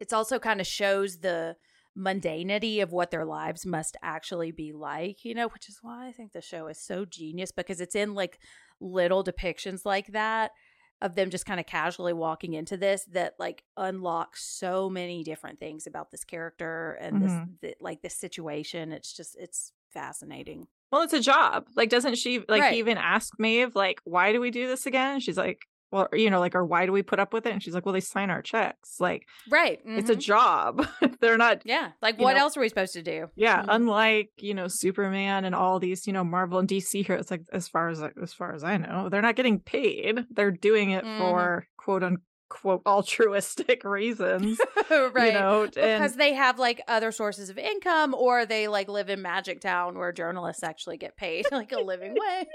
it's 0.00 0.12
also 0.12 0.38
kind 0.38 0.60
of 0.60 0.66
shows 0.66 1.18
the 1.18 1.56
mundanity 1.96 2.82
of 2.82 2.92
what 2.92 3.10
their 3.10 3.24
lives 3.24 3.66
must 3.66 3.96
actually 4.02 4.52
be 4.52 4.72
like, 4.72 5.24
you 5.24 5.34
know, 5.34 5.48
which 5.48 5.68
is 5.68 5.78
why 5.82 6.06
I 6.06 6.12
think 6.12 6.32
the 6.32 6.40
show 6.40 6.68
is 6.68 6.80
so 6.80 7.04
genius 7.04 7.50
because 7.50 7.80
it's 7.80 7.96
in 7.96 8.14
like 8.14 8.38
little 8.80 9.24
depictions 9.24 9.84
like 9.84 10.08
that 10.08 10.52
of 11.00 11.14
them 11.14 11.30
just 11.30 11.46
kind 11.46 11.60
of 11.60 11.66
casually 11.66 12.12
walking 12.12 12.54
into 12.54 12.76
this 12.76 13.04
that 13.12 13.34
like 13.38 13.62
unlocks 13.76 14.44
so 14.44 14.90
many 14.90 15.22
different 15.22 15.60
things 15.60 15.86
about 15.86 16.10
this 16.10 16.24
character 16.24 16.98
and 17.00 17.22
this 17.22 17.30
mm-hmm. 17.32 17.52
th- 17.60 17.76
like 17.80 18.02
this 18.02 18.14
situation. 18.14 18.92
It's 18.92 19.12
just 19.12 19.36
it's 19.38 19.72
fascinating. 19.92 20.66
well 20.92 21.02
it's 21.02 21.12
a 21.14 21.20
job 21.20 21.66
like 21.76 21.88
doesn't 21.88 22.16
she 22.16 22.40
like 22.48 22.60
Right. 22.62 22.74
even 22.76 22.98
ask 22.98 23.32
maeve 23.38 23.74
like 23.74 24.00
why 24.04 24.32
do 24.32 24.40
we 24.40 24.50
do 24.50 24.66
this 24.66 24.84
again 24.86 25.18
she's 25.20 25.36
like 25.38 25.66
well, 25.90 26.08
you 26.12 26.28
know, 26.30 26.38
like, 26.40 26.54
or 26.54 26.64
why 26.66 26.84
do 26.86 26.92
we 26.92 27.02
put 27.02 27.18
up 27.18 27.32
with 27.32 27.46
it? 27.46 27.52
And 27.52 27.62
she's 27.62 27.74
like, 27.74 27.86
well, 27.86 27.92
they 27.94 28.00
sign 28.00 28.28
our 28.30 28.42
checks. 28.42 28.96
Like, 29.00 29.22
Right. 29.50 29.80
it's 29.84 30.10
a 30.10 30.16
mhm. 30.16 30.20
job. 30.20 30.86
They're 31.20 31.38
not, 31.38 31.62
yeah. 31.64 31.92
Like 32.02 32.18
what 32.18 32.34
know- 32.34 32.40
else 32.42 32.56
are 32.56 32.60
we 32.60 32.68
supposed 32.68 32.92
to 32.94 33.02
do? 33.02 33.28
yeah, 33.36 33.62
Mhm. 33.62 33.66
unlike, 33.68 34.30
you 34.38 34.54
know, 34.54 34.66
Superman 34.68 35.44
and 35.44 35.54
all 35.54 35.78
these, 35.78 36.06
you 36.06 36.12
know, 36.12 36.24
Marvel 36.24 36.58
and 36.58 36.68
DC 36.68 37.02
heroes, 37.06 37.30
like, 37.30 37.42
as 37.52 37.68
far 37.68 37.88
as, 37.88 38.02
as 38.22 38.34
far 38.34 38.54
as 38.54 38.64
I 38.64 38.76
know, 38.76 39.08
they're 39.08 39.22
not 39.22 39.36
getting 39.36 39.60
paid. 39.60 40.26
They're 40.30 40.50
doing 40.50 40.90
it 40.90 41.04
Mhm. 41.04 41.18
for 41.18 41.66
quote 41.78 42.02
unquote 42.02 42.82
altruistic 42.86 43.82
reasons, 43.84 44.58
right. 44.90 45.32
you 45.32 45.38
know, 45.38 45.66
because 45.66 46.12
and 46.12 46.20
they 46.20 46.34
have 46.34 46.58
like 46.58 46.82
other 46.88 47.12
sources 47.12 47.48
of 47.50 47.56
income 47.58 48.14
or 48.14 48.44
they 48.46 48.68
like 48.68 48.88
live 48.88 49.08
in 49.08 49.22
magic 49.22 49.60
town 49.60 49.96
where 49.98 50.12
journalists 50.12 50.62
actually 50.62 50.98
get 50.98 51.16
paid 51.16 51.46
like 51.50 51.72
a 51.72 51.78
living 51.80 52.14
wage 52.14 52.46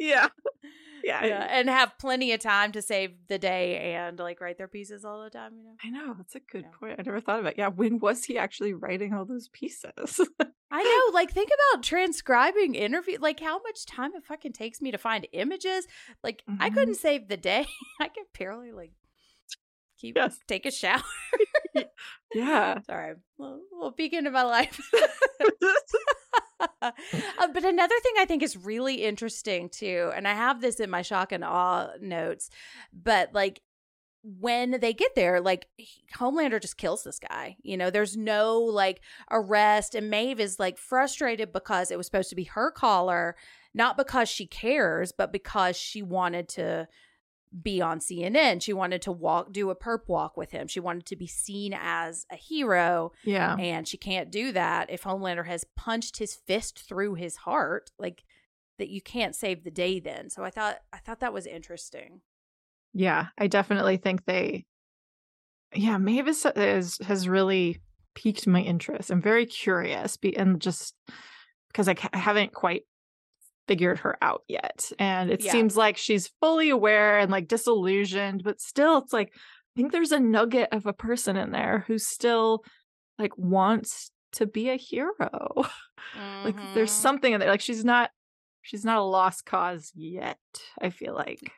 yeah. 0.08 0.28
Yeah. 1.02 1.24
yeah, 1.24 1.46
and 1.50 1.70
have 1.70 1.96
plenty 1.98 2.32
of 2.32 2.40
time 2.40 2.72
to 2.72 2.82
save 2.82 3.12
the 3.28 3.38
day 3.38 3.94
and 3.94 4.18
like 4.18 4.40
write 4.40 4.58
their 4.58 4.68
pieces 4.68 5.02
all 5.04 5.22
the 5.24 5.30
time 5.30 5.54
you 5.56 5.62
know 5.64 5.70
I 5.82 5.88
know 5.88 6.14
that's 6.14 6.34
a 6.34 6.40
good 6.40 6.64
Yeah. 6.64 6.76
point. 6.78 6.96
I 6.98 7.02
never 7.02 7.20
thought 7.20 7.40
about. 7.40 7.52
It. 7.52 7.58
Yeah, 7.58 7.68
when 7.68 8.00
was 8.00 8.24
he 8.24 8.36
actually 8.36 8.74
writing 8.74 9.14
all 9.14 9.24
those 9.24 9.48
pieces? 9.48 10.20
i 10.72 10.82
know 10.84 11.14
like 11.14 11.30
think 11.32 11.48
about 11.72 11.82
transcribing 11.82 12.74
interview 12.74 13.16
like 13.20 13.40
how 13.40 13.60
much 13.62 13.86
time 13.86 14.12
it 14.14 14.24
fucking 14.24 14.52
takes 14.52 14.80
me 14.80 14.90
to 14.92 14.98
find 14.98 15.26
images 15.32 15.86
like 16.22 16.44
i 16.60 16.68
Mhm. 16.70 16.74
couldn't 16.74 16.94
save 16.96 17.26
the 17.28 17.36
day 17.36 17.66
i 18.00 18.06
could 18.08 18.26
barely 18.38 18.70
like 18.70 18.92
keep 20.00 20.16
Yes. 20.16 20.38
take 20.48 20.66
a 20.66 20.70
shower 20.70 21.02
yeah. 22.34 22.80
sorry 22.86 23.14
little, 23.38 23.60
little 23.72 23.92
peek 23.92 24.12
into 24.12 24.30
my 24.30 24.42
life 24.42 24.80
uh, 26.82 26.90
but 27.52 27.64
another 27.64 27.94
thing 28.02 28.14
I 28.18 28.24
think 28.26 28.42
is 28.42 28.56
really 28.56 29.04
interesting 29.04 29.68
too, 29.68 30.10
and 30.14 30.26
I 30.26 30.34
have 30.34 30.60
this 30.60 30.80
in 30.80 30.90
my 30.90 31.02
shock 31.02 31.32
and 31.32 31.44
awe 31.44 31.88
notes, 32.00 32.50
but 32.92 33.32
like 33.32 33.60
when 34.22 34.78
they 34.80 34.92
get 34.92 35.14
there, 35.14 35.40
like 35.40 35.66
Homelander 36.16 36.60
just 36.60 36.76
kills 36.76 37.02
this 37.02 37.18
guy. 37.18 37.56
You 37.62 37.76
know, 37.76 37.90
there's 37.90 38.16
no 38.16 38.60
like 38.60 39.00
arrest, 39.30 39.94
and 39.94 40.10
Maeve 40.10 40.40
is 40.40 40.58
like 40.58 40.78
frustrated 40.78 41.52
because 41.52 41.90
it 41.90 41.96
was 41.96 42.06
supposed 42.06 42.30
to 42.30 42.36
be 42.36 42.44
her 42.44 42.70
caller, 42.70 43.36
not 43.72 43.96
because 43.96 44.28
she 44.28 44.46
cares, 44.46 45.12
but 45.12 45.32
because 45.32 45.76
she 45.76 46.02
wanted 46.02 46.48
to 46.50 46.88
be 47.62 47.80
on 47.80 47.98
CNN. 47.98 48.62
She 48.62 48.72
wanted 48.72 49.02
to 49.02 49.12
walk, 49.12 49.52
do 49.52 49.70
a 49.70 49.76
perp 49.76 50.06
walk 50.06 50.36
with 50.36 50.52
him. 50.52 50.68
She 50.68 50.78
wanted 50.80 51.06
to 51.06 51.16
be 51.16 51.26
seen 51.26 51.74
as 51.76 52.24
a 52.30 52.36
hero 52.36 53.12
Yeah. 53.24 53.56
and 53.56 53.88
she 53.88 53.96
can't 53.96 54.30
do 54.30 54.52
that 54.52 54.88
if 54.90 55.02
Homelander 55.02 55.46
has 55.46 55.64
punched 55.76 56.18
his 56.18 56.34
fist 56.34 56.78
through 56.88 57.14
his 57.14 57.36
heart 57.38 57.90
like 57.98 58.22
that 58.78 58.88
you 58.88 59.00
can't 59.00 59.34
save 59.34 59.64
the 59.64 59.70
day 59.70 59.98
then 60.00 60.30
so 60.30 60.42
I 60.44 60.50
thought 60.50 60.78
I 60.92 60.98
thought 60.98 61.20
that 61.20 61.32
was 61.32 61.46
interesting 61.46 62.20
Yeah. 62.94 63.26
I 63.36 63.46
definitely 63.46 63.96
think 63.96 64.24
they. 64.24 64.66
Yeah, 65.74 65.98
Mavis 65.98 66.44
is 66.56 66.98
has 67.06 67.28
really 67.28 67.80
piqued 68.14 68.46
my 68.46 68.60
interest. 68.60 69.10
I'm 69.10 69.22
very 69.22 69.46
curious, 69.46 70.16
be, 70.16 70.36
and 70.36 70.60
just 70.60 70.94
because 71.68 71.88
I, 71.88 71.94
I 72.12 72.18
haven't 72.18 72.52
quite 72.52 72.82
figured 73.70 74.00
her 74.00 74.18
out 74.20 74.42
yet, 74.48 74.90
and 74.98 75.30
it 75.30 75.42
Yeah. 75.44 75.52
seems 75.52 75.76
like 75.76 75.96
she's 75.96 76.26
fully 76.40 76.70
aware 76.70 77.18
and 77.20 77.30
like 77.30 77.46
disillusioned, 77.46 78.42
but 78.42 78.60
still, 78.60 78.98
it's 78.98 79.12
like 79.12 79.32
I 79.34 79.72
think 79.76 79.92
there's 79.92 80.10
a 80.12 80.18
nugget 80.18 80.68
of 80.72 80.86
a 80.86 80.92
person 80.92 81.36
in 81.36 81.52
there 81.52 81.84
who 81.86 81.96
still 81.98 82.64
like 83.18 83.36
wants 83.38 84.10
to 84.32 84.46
be 84.46 84.70
a 84.70 84.76
hero. 84.76 85.52
like 86.44 86.56
there's 86.74 86.90
Mhm. 86.90 87.02
something 87.02 87.32
in 87.32 87.38
there. 87.40 87.48
Like 87.50 87.60
she's 87.60 87.84
not 87.84 88.10
she's 88.62 88.84
not 88.84 88.98
a 88.98 89.02
lost 89.02 89.46
cause 89.46 89.92
yet. 89.94 90.38
I 90.80 90.90
feel 90.90 91.14
like. 91.14 91.52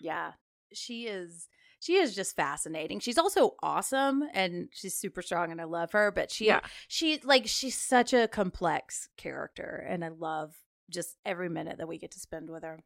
yeah 0.00 0.32
she 0.72 1.06
is 1.06 1.48
she 1.80 1.94
is 1.94 2.14
just 2.14 2.36
fascinating 2.36 3.00
she's 3.00 3.16
also 3.18 3.54
awesome 3.62 4.22
and 4.34 4.68
she's 4.72 4.94
super 4.96 5.22
strong 5.22 5.50
and 5.50 5.60
I 5.60 5.64
love 5.64 5.92
her 5.92 6.12
but 6.12 6.30
she 6.30 6.46
Yeah. 6.46 6.60
she 6.88 7.18
like 7.24 7.46
she's 7.46 7.76
such 7.76 8.12
a 8.12 8.28
complex 8.28 9.08
character 9.16 9.84
and 9.88 10.04
I 10.04 10.08
love 10.08 10.54
just 10.90 11.16
every 11.24 11.48
minute 11.48 11.78
that 11.78 11.88
we 11.88 11.98
get 11.98 12.10
to 12.12 12.18
spend 12.20 12.50
with 12.50 12.62
her 12.62 12.80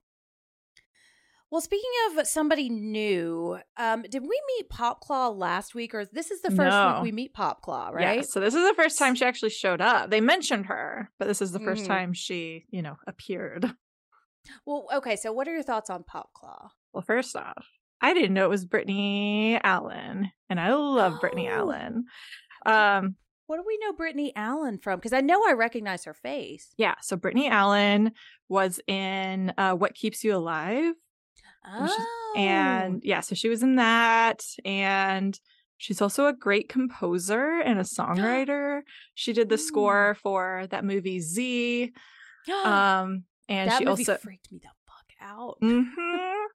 well, 1.51 1.61
speaking 1.61 1.91
of 2.17 2.27
somebody 2.27 2.71
new, 2.71 3.59
um, 3.77 4.05
did 4.09 4.23
we 4.23 4.41
meet 4.57 4.71
Popclaw 4.71 5.37
last 5.37 5.75
week, 5.75 5.95
or 5.95 6.01
is 6.01 6.09
this 6.11 6.31
is 6.31 6.41
the 6.41 6.49
first 6.51 6.75
No. 6.75 6.95
week 6.95 7.03
we 7.03 7.13
meet 7.13 7.35
Popclaw, 7.35 7.93
right? 7.93 8.01
Yeah, 8.01 8.09
right? 8.09 8.25
so 8.27 8.41
this 8.41 8.55
is 8.55 8.67
the 8.67 8.73
first 8.75 8.99
time 8.99 9.15
she 9.15 9.27
actually 9.27 9.51
showed 9.51 9.83
up. 9.83 10.09
They 10.09 10.23
mentioned 10.23 10.65
her, 10.67 11.11
but 11.19 11.29
this 11.29 11.43
is 11.43 11.53
the 11.53 11.61
1st 11.61 11.85
Mhm. 11.85 11.89
time 11.89 12.13
she, 12.15 12.65
you 12.71 12.81
know, 12.81 12.97
appeared. 13.07 13.65
Well, 14.67 14.87
okay. 14.95 15.15
So, 15.17 15.31
what 15.33 15.47
are 15.47 15.53
your 15.53 15.63
thoughts 15.63 15.91
on 15.91 16.03
Popclaw? 16.05 16.71
Well, 16.95 17.03
first 17.07 17.37
off, 17.37 17.67
I 18.01 18.13
didn't 18.15 18.33
know 18.33 18.45
it 18.47 18.49
was 18.51 18.65
Brittany 18.65 19.61
Allen, 19.63 20.33
and 20.49 20.59
I 20.59 20.73
love 20.75 21.21
Brittany 21.21 21.49
Oh. 21.51 21.53
Allen. 21.53 22.05
Um, 22.65 23.17
What 23.53 23.59
do 23.59 23.65
we 23.67 23.77
know 23.83 23.93
Brittany 23.93 24.33
Allen 24.35 24.79
from? 24.79 24.99
Because 24.99 25.13
I 25.13 25.21
know 25.21 25.47
I 25.47 25.53
recognize 25.53 26.07
her 26.07 26.15
face. 26.15 26.73
yeah, 26.79 26.95
so 27.03 27.17
Brittany 27.17 27.51
Allen 27.51 28.13
was 28.49 28.81
in 28.87 29.53
uh, 29.59 29.75
What 29.75 29.95
Keeps 29.95 30.25
You 30.25 30.37
Alive, 30.37 30.95
Oh, 31.63 32.35
and 32.35 33.03
yeah, 33.05 33.21
so 33.21 33.35
she 33.35 33.51
was 33.51 33.63
in 33.63 33.77
that, 33.77 34.43
and 34.65 35.39
she's 35.77 36.01
also 36.01 36.29
a 36.29 36.33
great 36.33 36.71
composer 36.71 37.61
and 37.61 37.79
a 37.79 37.83
songwriter. 37.99 38.81
she 39.13 39.35
did 39.35 39.51
the 39.51 39.59
score 39.59 40.17
for 40.23 40.67
that 40.71 40.83
movie 40.83 41.21
Z. 41.21 41.93
Um, 42.65 43.25
and 43.51 43.71
that 43.71 43.81
she 43.81 43.85
movie 43.85 44.01
also 44.09 44.17
freaked 44.17 44.51
me 44.51 44.61
the 44.63 44.69
fuck 44.87 45.13
out. 45.21 45.59
Mhm. 45.63 46.47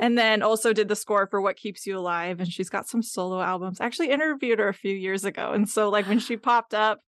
And 0.00 0.18
then 0.18 0.42
also 0.42 0.72
did 0.72 0.88
the 0.88 0.96
score 0.96 1.26
for 1.26 1.40
What 1.40 1.56
Keeps 1.56 1.86
You 1.86 1.98
Alive. 1.98 2.40
And 2.40 2.50
she's 2.50 2.68
got 2.68 2.88
some 2.88 3.02
solo 3.02 3.40
albums. 3.40 3.80
I 3.80 3.86
actually 3.86 4.10
interviewed 4.10 4.58
her 4.58 4.68
a 4.68 4.74
few 4.74 4.94
years 4.94 5.24
ago. 5.24 5.52
And 5.52 5.68
so, 5.68 5.88
like, 5.88 6.08
when 6.08 6.18
she 6.18 6.36
popped 6.38 6.74
up, 6.74 7.00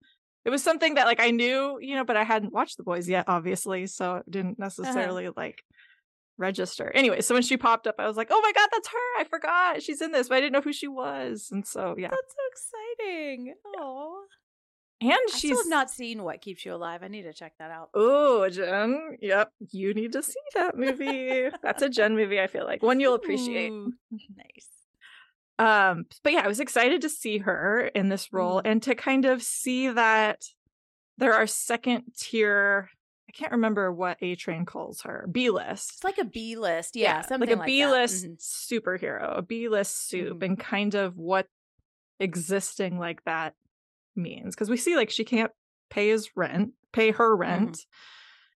it 0.44 0.50
was 0.50 0.62
something 0.62 0.94
that, 0.94 1.06
like, 1.06 1.20
I 1.20 1.30
knew, 1.30 1.78
you 1.80 1.96
know, 1.96 2.04
but 2.04 2.16
I 2.16 2.24
hadn't 2.24 2.52
watched 2.52 2.76
The 2.76 2.82
Boys 2.82 3.08
yet, 3.08 3.24
obviously. 3.28 3.86
So 3.86 4.16
it 4.16 4.30
didn't 4.30 4.52
uh-huh. 4.52 4.64
necessarily, 4.64 5.28
like, 5.34 5.62
register. 6.36 6.90
Anyway, 6.94 7.20
so 7.20 7.34
when 7.34 7.42
she 7.42 7.56
popped 7.56 7.86
up, 7.86 7.96
I 7.98 8.06
was 8.06 8.16
like, 8.16 8.28
oh 8.30 8.40
my 8.40 8.52
God, 8.52 8.68
that's 8.72 8.88
her. 8.88 9.20
I 9.20 9.24
forgot 9.24 9.82
she's 9.82 10.00
in 10.00 10.12
this, 10.12 10.28
but 10.28 10.36
I 10.36 10.40
didn't 10.40 10.52
know 10.52 10.60
who 10.60 10.72
she 10.72 10.88
was. 10.88 11.48
And 11.50 11.66
so, 11.66 11.94
yeah. 11.96 12.08
That's 12.10 12.34
so 12.34 13.00
exciting. 13.00 13.54
Oh, 13.78 14.24
And 15.12 15.20
I 15.34 15.36
still 15.38 15.56
have 15.56 15.66
not 15.68 15.90
seen 15.90 16.22
What 16.22 16.40
Keeps 16.40 16.64
You 16.64 16.74
Alive. 16.74 17.02
I 17.02 17.08
need 17.08 17.22
to 17.22 17.32
check 17.32 17.52
that 17.58 17.70
out. 17.70 17.90
Oh, 17.94 18.48
Jenn. 18.48 19.16
Yep. 19.20 19.50
You 19.70 19.92
need 19.94 20.12
to 20.12 20.22
see 20.22 20.40
that 20.54 20.76
movie. 20.78 21.48
That's 21.62 21.82
a 21.82 21.88
Jenn 21.88 22.16
movie, 22.16 22.40
I 22.40 22.46
feel 22.46 22.64
like. 22.64 22.82
One 22.82 23.00
you'll 23.00 23.14
appreciate. 23.14 23.70
Ooh, 23.70 23.92
nice. 24.36 24.68
Um, 25.58 26.06
but 26.22 26.32
yeah, 26.32 26.40
I 26.44 26.48
was 26.48 26.58
excited 26.60 27.02
to 27.02 27.08
see 27.08 27.38
her 27.38 27.86
in 27.94 28.08
this 28.08 28.32
role 28.32 28.60
Mhm. 28.62 28.66
and 28.70 28.82
to 28.84 28.94
kind 28.94 29.24
of 29.24 29.42
see 29.42 29.88
that 29.88 30.42
there 31.18 31.32
are 31.34 31.46
second 31.46 32.04
tier. 32.16 32.90
I 33.28 33.32
can't 33.32 33.52
remember 33.52 33.92
what 33.92 34.18
A 34.20 34.34
Train 34.36 34.64
calls 34.64 35.02
her. 35.02 35.28
B 35.30 35.50
list. 35.50 35.92
It's 35.94 36.04
like 36.04 36.18
a 36.18 36.24
B 36.24 36.56
list. 36.56 36.96
Yeah, 36.96 37.20
something 37.20 37.48
like 37.48 37.56
a 37.56 37.60
like 37.60 37.66
B 37.66 37.86
list 37.86 38.24
Mhm. 38.26 38.38
superhero, 38.40 39.38
a 39.38 39.42
B 39.42 39.68
list 39.68 40.08
soup, 40.08 40.38
Mhm. 40.38 40.44
and 40.44 40.58
kind 40.58 40.94
of 40.94 41.16
what 41.18 41.46
existing 42.20 42.98
like 42.98 43.22
that 43.24 43.54
means. 44.16 44.54
Because 44.54 44.70
we 44.70 44.76
see 44.76 44.96
like 44.96 45.10
she 45.10 45.24
can't 45.24 45.52
pay 45.90 46.08
his 46.08 46.30
rent, 46.36 46.72
pay 46.92 47.08
Mm-hmm. 47.10 47.18
her 47.18 47.36
rent, 47.36 47.78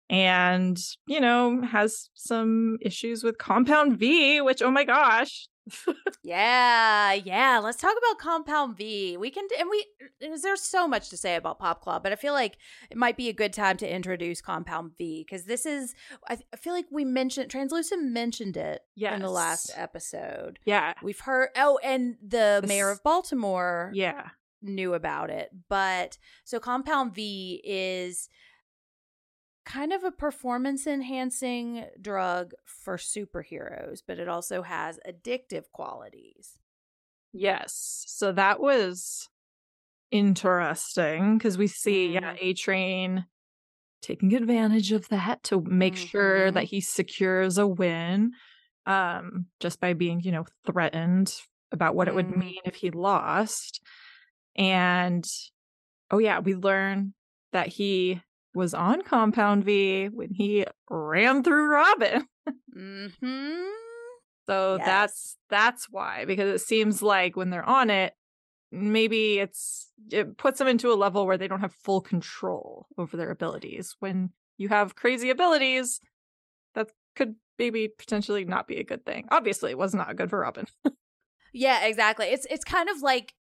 and 0.08 0.78
you 1.06 1.20
know 1.20 1.62
has 1.62 2.08
some 2.14 2.78
issues 2.80 3.22
with 3.24 3.38
Compound 3.38 3.98
V. 3.98 4.40
Which 4.40 4.62
oh 4.62 4.70
my 4.70 4.84
gosh, 4.84 5.48
Yeah, 6.22 7.12
yeah. 7.12 7.60
Let's 7.62 7.78
talk 7.80 7.94
about 7.96 8.18
Compound 8.18 8.76
V. 8.76 9.16
We 9.16 9.30
can, 9.30 9.46
and 9.58 9.68
we, 9.70 9.86
there's 10.20 10.60
so 10.62 10.86
much 10.88 11.08
to 11.10 11.16
say 11.16 11.34
about 11.36 11.58
Popclaw, 11.60 12.02
but 12.02 12.12
I 12.12 12.16
feel 12.16 12.32
like 12.34 12.56
it 12.90 12.96
might 12.96 13.16
be 13.16 13.28
a 13.28 13.32
good 13.32 13.52
time 13.52 13.76
to 13.78 13.92
introduce 13.92 14.40
Compound 14.40 14.92
V 14.98 15.24
because 15.28 15.44
this 15.44 15.66
is, 15.66 15.94
I, 16.28 16.38
I 16.52 16.56
feel 16.56 16.72
like 16.72 16.86
we 16.90 17.04
mentioned, 17.04 17.50
Translucent 17.50 18.04
mentioned 18.12 18.56
it 18.56 18.82
in 18.96 19.22
the 19.22 19.30
last 19.30 19.72
episode. 19.76 20.58
yeah, 20.64 20.94
We've 21.02 21.20
heard, 21.20 21.50
oh, 21.56 21.78
and 21.82 22.16
the 22.22 22.58
This- 22.62 22.68
mayor 22.68 22.90
of 22.90 23.02
Baltimore 23.02 23.90
yeah. 23.94 24.28
Knew 24.68 24.94
about 24.94 25.30
it. 25.30 25.50
But 25.68 26.18
so 26.44 26.60
Compound 26.60 27.14
V 27.14 27.60
is 27.64 28.28
kind 29.64 29.92
of 29.92 30.04
a 30.04 30.12
performance 30.12 30.86
enhancing 30.86 31.86
drug 32.00 32.52
for 32.64 32.96
superheroes, 32.96 34.00
but 34.06 34.18
it 34.18 34.28
also 34.28 34.62
has 34.62 34.98
addictive 35.06 35.64
qualities. 35.72 36.58
Yes. 37.32 38.04
So 38.08 38.32
that 38.32 38.60
was 38.60 39.28
interesting 40.10 41.38
because 41.38 41.58
we 41.58 41.66
see, 41.68 42.14
yeah, 42.14 42.20
Mhm. 42.20 42.38
A 42.40 42.54
Train 42.54 43.26
taking 44.02 44.34
advantage 44.34 44.92
of 44.92 45.08
that 45.10 45.42
to 45.44 45.62
make 45.62 45.96
sure 45.96 46.50
Mhm. 46.50 46.52
that 46.52 46.64
he 46.64 46.80
secures 46.80 47.58
a 47.58 47.66
win 47.66 48.32
um 48.86 49.46
just 49.60 49.80
by 49.80 49.94
being, 49.94 50.20
you 50.22 50.32
know, 50.32 50.46
threatened 50.66 51.34
about 51.72 51.94
what 51.96 52.08
it 52.08 52.14
would 52.14 52.30
Mhm. 52.30 52.36
mean 52.36 52.60
if 52.66 52.76
he 52.76 52.90
lost. 52.90 53.80
And 54.56 55.26
oh 56.10 56.18
yeah, 56.18 56.40
we 56.40 56.54
learn 56.54 57.14
that 57.52 57.68
he 57.68 58.20
was 58.54 58.74
on 58.74 59.02
Compound 59.02 59.64
V 59.64 60.06
when 60.06 60.30
he 60.32 60.64
ran 60.90 61.42
through 61.42 61.70
Robin. 61.70 62.26
Hmm. 62.72 63.06
So 64.46 64.76
Yes. 64.76 64.86
that's 64.86 65.36
that's 65.50 65.86
why 65.90 66.24
because 66.26 66.48
it 66.60 66.64
seems 66.64 67.02
like 67.02 67.36
when 67.36 67.50
they're 67.50 67.68
on 67.68 67.90
it, 67.90 68.12
maybe 68.70 69.38
it's 69.40 69.90
it 70.10 70.36
puts 70.36 70.58
them 70.60 70.68
into 70.68 70.92
a 70.92 70.94
level 70.94 71.26
where 71.26 71.38
they 71.38 71.48
don't 71.48 71.60
have 71.60 71.72
full 71.72 72.00
control 72.00 72.86
over 72.98 73.16
their 73.16 73.30
abilities. 73.30 73.96
When 73.98 74.30
you 74.58 74.68
have 74.68 74.94
crazy 74.94 75.30
abilities, 75.30 75.98
that 76.74 76.88
could 77.16 77.34
maybe 77.58 77.88
potentially 77.88 78.44
not 78.44 78.68
be 78.68 78.76
a 78.76 78.84
good 78.84 79.04
thing. 79.04 79.26
Obviously, 79.30 79.70
it 79.72 79.78
was 79.78 79.94
not 79.94 80.14
good 80.16 80.30
for 80.30 80.40
Robin. 80.40 80.66
Yeah, 81.52 81.86
exactly. 81.86 82.26
It's 82.26 82.46
it's 82.50 82.64
kind 82.64 82.90
of 82.90 83.00
like 83.00 83.32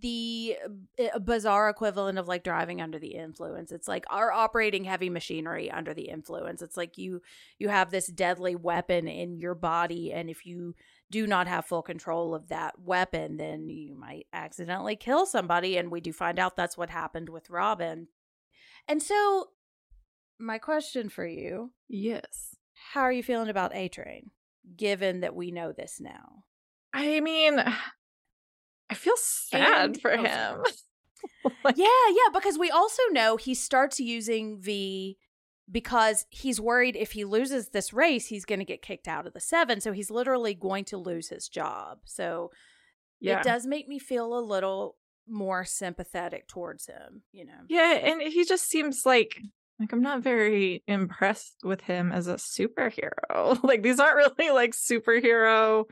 the 0.00 0.56
uh, 0.98 1.18
bizarre 1.18 1.68
equivalent 1.68 2.18
of 2.18 2.28
like 2.28 2.44
driving 2.44 2.80
under 2.80 2.98
the 2.98 3.14
influence. 3.14 3.72
It's 3.72 3.88
like 3.88 4.04
our 4.10 4.32
operating 4.32 4.84
heavy 4.84 5.10
machinery 5.10 5.70
under 5.70 5.94
the 5.94 6.08
influence. 6.08 6.62
It's 6.62 6.76
like 6.76 6.98
you 6.98 7.22
you 7.58 7.68
have 7.68 7.90
this 7.90 8.06
deadly 8.06 8.54
weapon 8.54 9.08
in 9.08 9.38
your 9.38 9.54
body 9.54 10.12
and 10.12 10.30
if 10.30 10.46
you 10.46 10.74
do 11.10 11.26
not 11.26 11.46
have 11.46 11.66
full 11.66 11.82
control 11.82 12.34
of 12.34 12.48
that 12.48 12.80
weapon, 12.80 13.36
then 13.36 13.68
you 13.68 13.94
might 13.94 14.26
accidentally 14.32 14.96
kill 14.96 15.26
somebody 15.26 15.76
and 15.76 15.90
we 15.90 16.00
do 16.00 16.12
find 16.12 16.38
out 16.38 16.56
that's 16.56 16.76
what 16.76 16.90
happened 16.90 17.28
with 17.28 17.50
Robin. 17.50 18.08
And 18.88 19.02
so 19.02 19.50
my 20.38 20.58
question 20.58 21.08
for 21.08 21.26
you, 21.26 21.72
yes. 21.88 22.56
how 22.92 23.02
are 23.02 23.12
you 23.12 23.22
feeling 23.22 23.48
about 23.48 23.74
A 23.74 23.88
Train 23.88 24.30
given 24.76 25.20
that 25.20 25.34
we 25.34 25.50
know 25.50 25.72
this 25.72 26.00
now? 26.00 26.44
I 26.92 27.20
mean, 27.20 27.62
I 28.94 28.96
feel 28.96 29.16
sad 29.16 29.84
And- 29.84 30.00
for 30.00 30.10
him. 30.10 30.62
Like, 31.64 31.78
Yeah, 31.78 31.86
yeah, 32.10 32.30
because 32.34 32.58
we 32.58 32.70
also 32.70 33.02
know 33.10 33.38
he 33.38 33.54
starts 33.54 33.98
using 33.98 34.60
V 34.60 35.16
because 35.70 36.26
he's 36.28 36.60
worried 36.60 36.96
if 36.96 37.12
he 37.12 37.24
loses 37.24 37.70
this 37.70 37.94
race, 37.94 38.26
he's 38.26 38.44
going 38.44 38.58
to 38.58 38.64
get 38.66 38.82
kicked 38.82 39.08
out 39.08 39.26
of 39.26 39.32
the 39.32 39.40
seven. 39.40 39.80
So 39.80 39.92
he's 39.92 40.10
literally 40.10 40.52
going 40.52 40.84
to 40.86 40.98
lose 40.98 41.28
his 41.30 41.48
job. 41.48 42.00
So 42.04 42.50
yeah. 43.20 43.38
it 43.40 43.44
does 43.44 43.66
make 43.66 43.88
me 43.88 43.98
feel 43.98 44.38
a 44.38 44.40
little 44.40 44.96
more 45.26 45.64
sympathetic 45.64 46.46
towards 46.46 46.86
him, 46.86 47.22
you 47.32 47.46
know? 47.46 47.62
Yeah, 47.68 47.94
and 47.94 48.20
he 48.20 48.44
just 48.44 48.68
seems 48.68 49.06
like 49.06 49.40
like 49.80 49.92
I'm 49.92 50.02
not 50.02 50.22
very 50.22 50.84
impressed 50.86 51.56
with 51.64 51.80
him 51.80 52.12
as 52.12 52.28
a 52.28 52.34
superhero. 52.34 53.58
like 53.62 53.82
these 53.82 53.98
aren't 53.98 54.16
really 54.38 54.50
like 54.52 54.72
superhero 54.72 55.84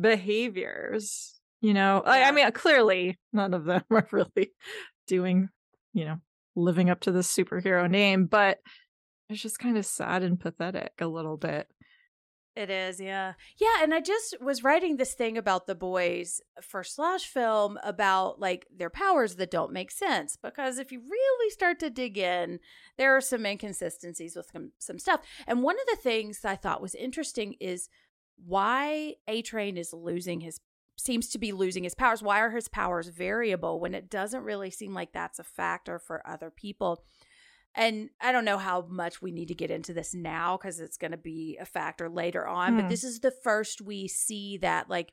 behaviors, 0.00 1.39
you 1.60 1.74
know. 1.74 2.02
I, 2.04 2.24
I 2.24 2.32
mean, 2.32 2.46
uh, 2.46 2.50
clearly 2.50 3.18
none 3.32 3.54
of 3.54 3.64
them 3.64 3.82
are 3.90 4.08
really 4.12 4.52
doing, 5.06 5.48
you 5.92 6.04
know, 6.04 6.16
living 6.56 6.90
up 6.90 7.00
to 7.00 7.12
the 7.12 7.20
superhero 7.20 7.88
name, 7.90 8.26
but 8.26 8.58
it's 9.28 9.42
just 9.42 9.58
kind 9.58 9.78
of 9.78 9.86
sad 9.86 10.22
and 10.22 10.38
pathetic 10.38 10.92
a 11.00 11.06
little 11.06 11.36
bit. 11.36 11.68
It 12.56 12.68
is, 12.68 13.00
yeah. 13.00 13.34
Yeah, 13.60 13.82
and 13.82 13.94
I 13.94 14.00
just 14.00 14.36
was 14.40 14.64
writing 14.64 14.96
this 14.96 15.14
thing 15.14 15.38
about 15.38 15.66
the 15.66 15.76
boys 15.76 16.40
for 16.60 16.82
Slash 16.82 17.24
Film 17.24 17.78
about 17.84 18.40
like 18.40 18.66
their 18.74 18.90
powers 18.90 19.36
that 19.36 19.52
don't 19.52 19.72
make 19.72 19.92
sense 19.92 20.36
because 20.36 20.78
if 20.78 20.90
you 20.90 21.00
really 21.00 21.50
start 21.50 21.78
to 21.78 21.90
dig 21.90 22.18
in, 22.18 22.58
there 22.98 23.16
are 23.16 23.20
some 23.20 23.46
inconsistencies 23.46 24.34
with 24.34 24.50
some, 24.52 24.72
some 24.78 24.98
stuff. 24.98 25.20
And 25.46 25.62
one 25.62 25.76
of 25.76 25.86
the 25.86 26.02
things 26.02 26.44
I 26.44 26.56
thought 26.56 26.82
was 26.82 26.96
interesting 26.96 27.54
is 27.60 27.88
why 28.44 29.14
A 29.28 29.42
Train 29.42 29.76
is 29.76 29.92
losing 29.92 30.40
his 30.40 30.60
seems 31.00 31.28
to 31.30 31.38
be 31.38 31.52
losing 31.52 31.84
his 31.84 31.94
powers. 31.94 32.22
Why 32.22 32.40
are 32.40 32.50
his 32.50 32.68
powers 32.68 33.08
variable 33.08 33.80
when 33.80 33.94
it 33.94 34.10
doesn't 34.10 34.42
really 34.44 34.70
seem 34.70 34.94
like 34.94 35.12
that's 35.12 35.38
a 35.38 35.44
factor 35.44 35.98
for 35.98 36.26
other 36.26 36.50
people? 36.50 37.04
And 37.74 38.10
I 38.20 38.32
don't 38.32 38.44
know 38.44 38.58
how 38.58 38.86
much 38.88 39.22
we 39.22 39.30
need 39.30 39.48
to 39.48 39.54
get 39.54 39.70
into 39.70 39.92
this 39.92 40.12
now 40.14 40.56
because 40.56 40.80
it's 40.80 40.96
going 40.96 41.12
to 41.12 41.16
be 41.16 41.56
a 41.60 41.64
factor 41.64 42.08
later 42.08 42.46
on. 42.46 42.74
But 42.74 42.82
Hmm. 42.84 42.88
this 42.88 43.04
is 43.04 43.20
the 43.20 43.30
first 43.30 43.80
we 43.80 44.08
see 44.08 44.56
that, 44.58 44.90
like, 44.90 45.12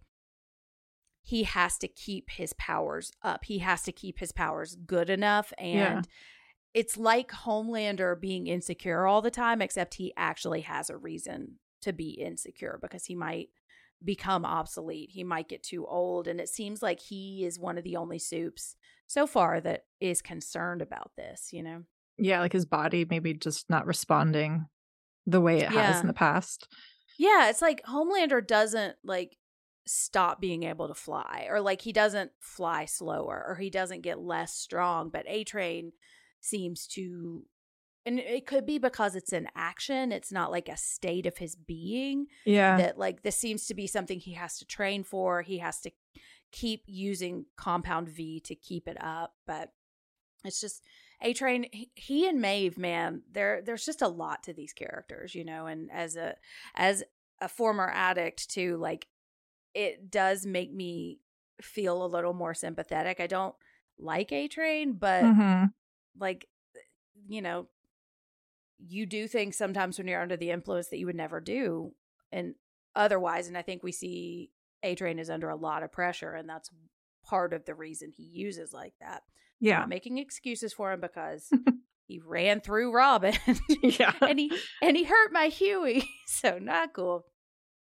he 1.22 1.44
has 1.44 1.78
to 1.80 1.88
keep 1.88 2.30
his 2.32 2.54
powers 2.54 3.12
up. 3.22 3.44
He 3.46 3.60
has 3.60 3.84
to 3.84 3.92
keep 3.92 4.20
his 4.20 4.32
powers 4.32 4.76
good 4.76 5.10
enough. 5.10 5.54
And 5.58 5.78
Yeah. 5.78 6.02
it's 6.74 6.98
like 6.98 7.30
Homelander 7.32 8.20
being 8.20 8.48
insecure 8.48 9.06
all 9.06 9.22
the 9.22 9.30
time, 9.30 9.62
except 9.62 9.96
he 9.96 10.14
actually 10.16 10.62
has 10.62 10.90
a 10.90 10.98
reason 10.98 11.60
to 11.82 11.94
be 11.94 12.12
insecure 12.12 12.80
because 12.82 13.06
he 13.06 13.14
might 13.14 13.50
become 14.04 14.46
obsolete. 14.46 15.10
He 15.12 15.24
might 15.24 15.50
get 15.50 15.64
too 15.64 15.86
old. 15.86 16.28
And 16.28 16.40
it 16.40 16.50
seems 16.50 16.82
like 16.82 17.00
he 17.00 17.46
is 17.46 17.60
one 17.60 17.78
of 17.78 17.84
the 17.84 17.98
only 17.98 18.20
supes 18.20 18.76
so 19.08 19.26
far 19.26 19.60
that 19.62 19.86
is 20.00 20.22
concerned 20.22 20.82
about 20.82 21.12
this, 21.18 21.50
you 21.52 21.64
know? 21.64 21.84
Yeah, 22.18 22.40
like 22.40 22.54
his 22.54 22.66
body 22.66 23.06
maybe 23.10 23.34
just 23.34 23.70
not 23.70 23.86
responding 23.86 24.68
the 25.26 25.42
way 25.42 25.60
it 25.60 25.70
has 25.70 26.02
in 26.02 26.08
the 26.08 26.14
past. 26.14 26.68
Yeah, 27.20 27.50
it's 27.50 27.62
like 27.62 27.84
Homelander 27.84 28.46
doesn't 28.46 28.96
like 29.04 29.38
stop 29.86 30.42
being 30.42 30.64
able 30.64 30.88
to 30.88 30.94
fly 30.94 31.48
or 31.50 31.62
like 31.62 31.82
he 31.82 31.94
doesn't 31.94 32.32
fly 32.40 32.86
slower 32.86 33.44
or 33.48 33.56
he 33.56 33.70
doesn't 33.70 34.02
get 34.02 34.20
less 34.20 34.54
strong, 34.54 35.10
but 35.10 35.26
A 35.28 35.44
Train 35.44 35.94
seems 36.42 36.88
to 36.88 37.46
and 38.08 38.20
it 38.20 38.46
could 38.48 38.66
be 38.66 38.78
because 38.80 39.16
it's 39.16 39.34
an 39.34 39.48
action, 39.56 40.12
it's 40.12 40.32
not 40.32 40.52
like 40.52 40.70
a 40.70 40.78
state 40.78 41.26
of 41.26 41.38
his 41.38 41.56
being 41.56 42.28
Yeah. 42.46 42.78
that 42.78 42.98
like 42.98 43.22
this 43.22 43.36
seems 43.36 43.68
to 43.68 43.74
be 43.74 43.86
something 43.88 44.20
he 44.20 44.34
has 44.34 44.58
to 44.60 44.66
train 44.66 45.04
for, 45.04 45.42
he 45.42 45.58
has 45.60 45.82
to 45.82 45.92
keep 46.52 46.84
using 46.88 47.46
compound 47.58 48.08
V 48.10 48.40
to 48.40 48.56
keep 48.56 48.88
it 48.88 48.98
up, 49.02 49.36
but 49.46 49.74
it's 50.46 50.62
just 50.62 50.84
a 51.22 51.34
train 51.34 51.66
he, 51.96 52.28
and 52.28 52.40
Maeve, 52.42 52.78
man, 52.78 53.24
there 53.32 53.62
there's 53.62 53.86
just 53.86 54.02
a 54.02 54.08
lot 54.08 54.44
to 54.44 54.54
these 54.54 54.72
characters, 54.74 55.36
you 55.36 55.44
know, 55.44 55.66
and 55.68 55.92
as 55.92 56.16
a 56.16 56.36
as 56.76 57.04
a 57.42 57.50
former 57.50 57.90
addict 57.94 58.50
too, 58.50 58.78
like 58.78 59.08
it 59.74 60.10
does 60.10 60.46
make 60.46 60.72
me 60.74 61.20
feel 61.62 62.04
a 62.04 62.08
little 62.08 62.34
more 62.34 62.54
sympathetic. 62.54 63.20
I 63.20 63.28
don't 63.28 63.56
like 64.00 64.32
A 64.32 64.48
Train, 64.48 64.94
but 64.94 65.24
Mhm. 65.24 65.74
like 66.18 66.48
you 67.28 67.42
know, 67.42 67.68
you 68.80 69.06
do 69.06 69.28
things 69.28 69.58
sometimes 69.58 69.98
when 69.98 70.08
you're 70.08 70.22
under 70.22 70.38
the 70.38 70.52
influence 70.52 70.90
that 70.90 70.98
you 71.00 71.06
would 71.08 71.16
never 71.16 71.40
do 71.40 71.94
and 72.32 72.54
otherwise 72.96 73.48
and 73.48 73.58
I 73.58 73.62
think 73.62 73.84
we 73.84 73.92
see 73.92 74.52
A 74.84 74.96
Train 74.96 75.20
is 75.20 75.30
under 75.30 75.50
a 75.50 75.56
lot 75.56 75.84
of 75.84 75.92
pressure 75.92 76.34
and 76.34 76.48
that's 76.48 76.70
part 77.26 77.54
of 77.54 77.66
the 77.66 77.76
reason 77.76 78.12
he 78.16 78.24
uses 78.24 78.72
like 78.74 78.94
that 79.02 79.24
Yeah. 79.60 79.86
making 79.88 80.18
excuses 80.18 80.74
for 80.74 80.92
him 80.94 81.02
because 81.02 81.50
he 82.08 82.20
ran 82.26 82.62
through 82.62 82.94
Robin 82.94 83.34
yeah. 83.84 84.14
and 84.22 84.40
he 84.40 84.52
and 84.82 84.96
he 84.96 85.04
hurt 85.04 85.32
my 85.32 85.48
Hughie. 85.48 86.08
So 86.28 86.60
not 86.60 86.94
cool. 86.94 87.26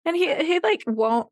And 0.05 0.17
he 0.17 0.35
he 0.45 0.61
like 0.63 0.83
won't 0.87 1.29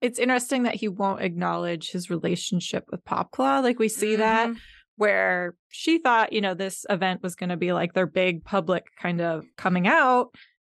it's 0.00 0.18
interesting 0.18 0.64
that 0.64 0.74
he 0.76 0.88
won't 0.88 1.22
acknowledge 1.22 1.90
his 1.90 2.10
relationship 2.10 2.84
with 2.90 3.04
Popclaw. 3.04 3.62
Like 3.62 3.78
we 3.78 3.88
see 3.88 4.16
that 4.16 4.48
Mhm. 4.50 4.56
Where 4.96 5.54
she 5.68 5.98
thought, 5.98 6.32
you 6.32 6.40
know, 6.40 6.54
this 6.54 6.84
event 6.88 7.22
was 7.22 7.34
going 7.36 7.50
to 7.50 7.56
be 7.56 7.72
like 7.72 7.92
their 7.92 8.06
big 8.06 8.44
public 8.44 8.86
kind 9.00 9.20
of 9.20 9.44
coming 9.56 9.86
out 9.86 10.34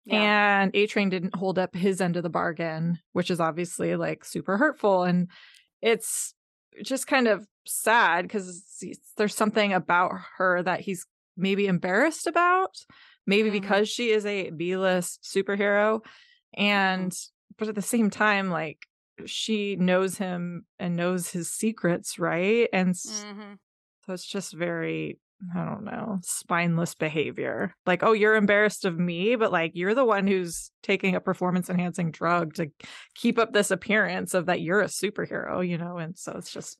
Yeah. 0.05 0.61
and 0.61 0.71
A 0.75 0.87
Train 0.87 1.09
didn't 1.09 1.35
hold 1.35 1.59
up 1.59 1.75
his 1.75 2.01
end 2.01 2.17
of 2.17 2.23
the 2.23 2.29
bargain, 2.29 2.99
which 3.13 3.29
is 3.29 3.39
obviously 3.39 3.95
like 3.95 4.25
super 4.25 4.57
hurtful 4.57 5.03
and 5.03 5.27
it's 5.81 6.33
just 6.83 7.05
kind 7.07 7.27
of 7.27 7.45
sad 7.65 8.23
because 8.23 8.63
there's 9.17 9.35
something 9.35 9.73
about 9.73 10.11
her 10.37 10.63
that 10.63 10.79
he's 10.81 11.05
maybe 11.35 11.67
embarrassed 11.67 12.25
about, 12.27 12.75
maybe 13.27 13.49
Mhm. 13.49 13.53
because 13.61 13.89
she 13.89 14.09
is 14.09 14.25
a 14.25 14.49
B-list 14.51 15.23
superhero 15.23 16.01
and 16.55 17.13
but 17.57 17.67
at 17.67 17.75
the 17.75 17.81
same 17.81 18.09
time 18.09 18.49
like 18.49 18.85
she 19.25 19.75
knows 19.75 20.17
him 20.17 20.65
and 20.79 20.95
knows 20.95 21.29
his 21.31 21.51
secrets, 21.51 22.17
right? 22.19 22.69
And 22.71 22.93
Mhm. 22.93 23.57
So 24.07 24.13
it's 24.13 24.25
just 24.25 24.53
very, 24.53 25.19
I 25.55 25.63
don't 25.65 25.83
know, 25.83 26.17
spineless 26.23 26.95
behavior. 26.95 27.75
Like, 27.85 28.01
oh, 28.01 28.13
you're 28.13 28.35
embarrassed 28.35 28.85
of 28.85 28.97
me, 28.97 29.35
but 29.35 29.51
like 29.51 29.73
you're 29.75 29.93
the 29.93 30.05
one 30.05 30.25
who's 30.25 30.71
taking 30.81 31.13
a 31.15 31.19
performance 31.21 31.69
enhancing 31.69 32.09
drug 32.11 32.55
to 32.55 32.71
keep 33.15 33.37
up 33.37 33.53
this 33.53 33.69
appearance 33.69 34.33
of 34.33 34.47
that 34.47 34.61
you're 34.61 34.81
a 34.81 34.85
superhero, 34.85 35.67
you 35.67 35.77
know? 35.77 35.97
And 35.97 36.17
so 36.17 36.31
it's 36.37 36.51
just, 36.51 36.79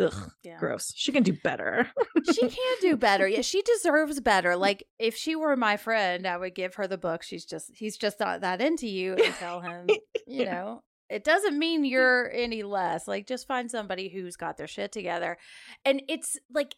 ugh, 0.00 0.30
Yeah. 0.44 0.56
gross. 0.58 0.92
She 0.96 1.10
can 1.12 1.24
do 1.24 1.32
better. 1.42 1.88
she 2.32 2.48
can 2.48 2.76
do 2.80 2.96
better. 2.96 3.26
Yeah, 3.28 3.42
she 3.42 3.60
deserves 3.62 4.20
better. 4.20 4.56
Like 4.56 4.84
if 4.98 5.16
she 5.16 5.34
were 5.36 5.56
my 5.56 5.76
friend, 5.76 6.26
I 6.26 6.36
would 6.36 6.54
give 6.54 6.76
her 6.76 6.86
the 6.86 6.96
book. 6.98 7.22
She's 7.24 7.44
just 7.44 7.70
he's 7.74 7.96
just 7.98 8.20
not 8.20 8.42
that 8.42 8.60
into 8.62 8.86
you 8.86 9.14
and 9.14 9.34
tell 9.34 9.60
him, 9.60 9.86
you 10.26 10.44
Yeah. 10.44 10.52
know, 10.52 10.82
it 11.10 11.24
doesn't 11.24 11.58
mean 11.58 11.80
hmm. 11.80 11.86
you're 11.86 12.30
any 12.30 12.62
less. 12.62 13.08
Like 13.08 13.26
just 13.26 13.46
find 13.46 13.70
somebody 13.70 14.08
who's 14.08 14.36
got 14.36 14.56
their 14.56 14.68
shit 14.68 14.92
together. 14.92 15.36
And 15.84 16.02
it's 16.08 16.38
like 16.52 16.76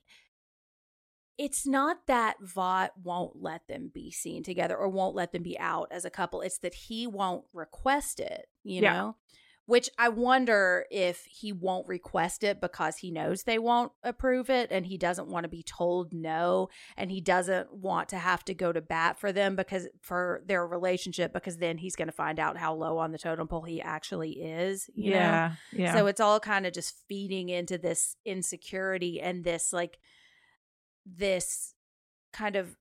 it's 1.39 1.66
not 1.66 2.07
that 2.07 2.37
Vought 2.41 2.93
won't 3.03 3.43
let 3.43 3.66
them 3.66 3.91
be 3.93 4.11
seen 4.11 4.43
together 4.43 4.76
or 4.76 4.89
won't 4.89 5.14
let 5.14 5.33
them 5.33 5.43
be 5.43 5.59
out 5.59 5.89
as 5.91 6.05
a 6.05 6.11
couple. 6.11 6.41
It's 6.41 6.59
that 6.59 6.74
he 6.74 7.07
won't 7.07 7.45
request 7.53 8.20
it, 8.20 8.47
you 8.64 8.83
Yeah. 8.83 8.93
know? 8.93 9.16
Which 9.66 9.88
I 9.96 10.08
wonder 10.08 10.86
if 10.90 11.24
he 11.24 11.52
won't 11.52 11.86
request 11.86 12.42
it 12.42 12.60
because 12.60 12.96
he 12.96 13.10
knows 13.10 13.44
they 13.44 13.58
won't 13.58 13.92
approve 14.02 14.50
it 14.50 14.72
and 14.72 14.84
he 14.84 14.98
doesn't 14.98 15.28
want 15.28 15.44
to 15.44 15.48
be 15.48 15.62
told 15.62 16.12
no 16.12 16.68
and 16.96 17.10
he 17.10 17.20
doesn't 17.20 17.72
want 17.72 18.08
to 18.08 18.18
have 18.18 18.44
to 18.46 18.54
go 18.54 18.72
to 18.72 18.80
bat 18.80 19.18
for 19.18 19.30
them 19.30 19.54
because 19.54 19.86
for 20.00 20.42
their 20.46 20.66
relationship 20.66 21.32
because 21.32 21.58
then 21.58 21.78
he's 21.78 21.94
going 21.94 22.08
to 22.08 22.12
find 22.12 22.40
out 22.40 22.56
how 22.56 22.74
low 22.74 22.98
on 22.98 23.12
the 23.12 23.18
totem 23.18 23.46
pole 23.46 23.62
he 23.62 23.80
actually 23.80 24.32
is, 24.32 24.90
you 24.94 25.12
yeah. 25.12 25.52
know. 25.72 25.84
Yeah. 25.84 25.94
So 25.94 26.06
it's 26.06 26.20
all 26.20 26.40
kind 26.40 26.66
of 26.66 26.72
just 26.72 26.96
feeding 27.08 27.48
into 27.48 27.78
this 27.78 28.16
insecurity 28.24 29.20
and 29.20 29.44
this 29.44 29.72
like 29.72 29.98
this 31.06 31.74
kind 32.32 32.56
of 32.56 32.76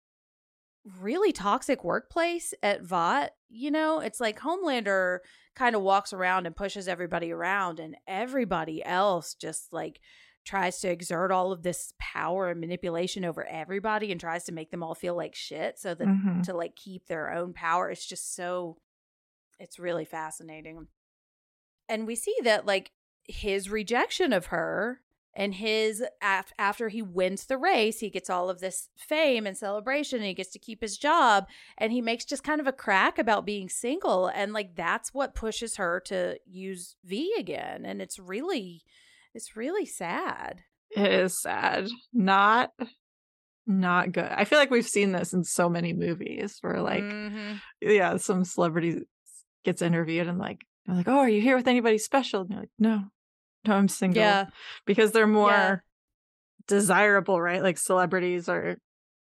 really 1.00 1.32
toxic 1.32 1.84
workplace 1.84 2.54
at 2.64 2.84
Vought. 2.84 3.32
You 3.50 3.70
know, 3.70 4.00
it's 4.00 4.20
like 4.20 4.40
Homelander 4.40 5.20
kind 5.56 5.76
of 5.76 5.82
walks 5.82 6.14
around 6.14 6.46
and 6.46 6.56
pushes 6.56 6.88
everybody 6.88 7.32
around, 7.32 7.80
and 7.80 7.96
everybody 8.08 8.84
else 8.84 9.34
just 9.34 9.72
like 9.74 10.00
tries 10.44 10.80
to 10.80 10.90
exert 10.90 11.32
all 11.32 11.52
of 11.52 11.62
this 11.62 11.94
power 12.00 12.50
and 12.50 12.60
manipulation 12.60 13.24
over 13.24 13.46
everybody 13.46 14.12
and 14.12 14.20
tries 14.20 14.44
to 14.46 14.52
make 14.52 14.72
them 14.72 14.82
all 14.82 14.96
feel 14.96 15.16
like 15.16 15.36
shit 15.36 15.78
so 15.78 15.94
that 15.94 16.08
Mhm. 16.08 16.42
to 16.44 16.54
like 16.54 16.76
keep 16.76 17.06
their 17.08 17.32
own 17.32 17.54
power. 17.54 17.92
It's 17.92 18.06
just 18.06 18.34
so 18.36 18.80
it's 19.60 19.78
really 19.78 20.06
fascinating. 20.06 20.88
And 21.88 22.08
we 22.08 22.16
see 22.16 22.36
that 22.44 22.66
like 22.66 22.92
his 23.28 23.70
rejection 23.70 24.34
of 24.34 24.48
her 24.48 25.02
and 25.34 25.56
his 25.56 26.04
af- 26.22 26.52
after 26.60 26.90
he 26.90 27.02
wins 27.02 27.46
the 27.46 27.58
race, 27.58 28.00
he 28.00 28.10
gets 28.10 28.30
all 28.30 28.50
of 28.50 28.60
this 28.60 28.90
fame 28.98 29.48
and 29.48 29.58
celebration 29.58 30.20
and 30.20 30.28
he 30.28 30.34
gets 30.34 30.52
to 30.52 30.60
keep 30.60 30.82
his 30.82 30.98
job 30.98 31.46
and 31.78 31.92
he 31.92 32.02
makes 32.02 32.26
just 32.26 32.44
kind 32.44 32.60
of 32.60 32.68
a 32.68 32.74
crack 32.74 33.18
about 33.18 33.46
being 33.46 33.70
single 33.70 34.28
and 34.28 34.52
like 34.54 34.76
that's 34.76 35.14
what 35.14 35.36
pushes 35.36 35.78
her 35.78 36.02
to 36.06 36.38
use 36.46 36.96
V 37.06 37.34
again 37.40 37.86
and 37.86 38.02
it's 38.02 38.20
really 38.20 38.84
it's 39.34 39.56
really 39.56 39.86
sad. 39.86 40.62
It 40.90 41.12
is 41.12 41.42
sad. 41.42 41.88
Not 42.14 42.72
not 43.68 44.12
good. 44.12 44.26
I 44.30 44.44
feel 44.46 44.60
like 44.60 44.72
we've 44.72 44.88
seen 44.88 45.12
this 45.12 45.34
in 45.34 45.44
so 45.44 45.70
many 45.70 45.94
movies 45.94 46.58
where 46.62 46.82
like 46.82 47.04
Mhm. 47.04 47.62
yeah, 47.80 48.18
some 48.18 48.44
celebrity 48.44 49.04
gets 49.64 49.82
interviewed 49.82 50.28
and 50.28 50.40
like 50.40 50.66
they're 50.86 50.96
like, 50.96 51.08
"Oh, 51.08 51.20
are 51.20 51.30
you 51.30 51.42
here 51.42 51.56
with 51.56 51.68
anybody 51.68 51.98
special?" 52.00 52.42
And 52.42 52.50
you're 52.50 52.60
like, 52.60 52.70
"No. 52.80 53.04
No, 53.68 53.76
I'm 53.76 53.88
single." 53.88 54.22
Yeah. 54.22 54.46
Because 54.86 55.12
they're 55.12 55.28
more 55.28 55.50
Yeah. 55.52 55.76
desirable, 56.68 57.42
right? 57.42 57.62
Like 57.62 57.78
celebrities 57.78 58.50
are 58.50 58.78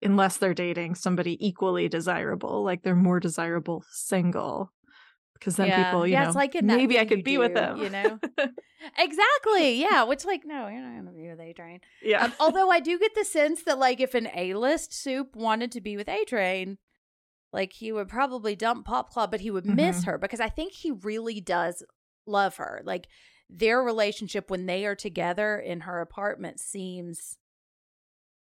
unless 0.01 0.37
they're 0.37 0.53
dating 0.53 0.95
somebody 0.95 1.37
equally 1.45 1.87
desirable, 1.89 2.63
like 2.63 2.83
they're 2.83 2.95
more 2.95 3.19
desirable 3.19 3.83
single. 3.91 4.71
Because 5.33 5.55
then 5.55 5.67
yeah. 5.67 5.83
people, 5.85 6.05
you 6.07 6.13
yeah, 6.13 6.23
know, 6.23 6.27
it's 6.29 6.35
like 6.35 6.55
maybe 6.63 6.99
I 6.99 7.05
could 7.05 7.23
be 7.23 7.37
with 7.37 7.53
them. 7.53 7.77
you 7.81 7.89
know? 7.91 8.19
exactly. 8.97 9.73
Yeah. 9.79 10.03
Which, 10.03 10.25
like, 10.25 10.41
no, 10.45 10.67
you're 10.67 10.81
not 10.81 10.93
going 10.93 11.05
to 11.05 11.11
be 11.11 11.29
with 11.29 11.39
A 11.39 11.53
Train. 11.53 11.79
yeah. 12.01 12.25
Um, 12.25 12.33
although 12.39 12.71
I 12.71 12.79
do 12.79 12.97
get 12.97 13.13
the 13.13 13.23
sense 13.23 13.61
that, 13.63 13.77
like, 13.77 13.99
if 13.99 14.15
an 14.15 14.29
A 14.35 14.55
list 14.55 14.93
supe 14.93 15.35
wanted 15.35 15.71
to 15.73 15.81
be 15.81 15.95
with 15.95 16.09
A 16.09 16.25
Train, 16.25 16.79
like, 17.53 17.73
he 17.73 17.91
would 17.91 18.09
probably 18.09 18.55
dump 18.55 18.87
Popclaw, 18.87 19.29
but 19.29 19.41
he 19.41 19.51
would 19.51 19.65
miss 19.67 20.01
Mhm. 20.01 20.05
her 20.05 20.17
because 20.17 20.39
I 20.39 20.49
think 20.49 20.73
he 20.73 20.91
really 20.91 21.39
does 21.39 21.83
love 22.25 22.57
her. 22.57 22.81
Like, 22.83 23.07
their 23.49 23.81
relationship 23.81 24.49
when 24.49 24.65
they 24.65 24.85
are 24.85 24.95
together 24.95 25.57
in 25.57 25.81
her 25.81 26.01
apartment 26.01 26.59
seems 26.59 27.37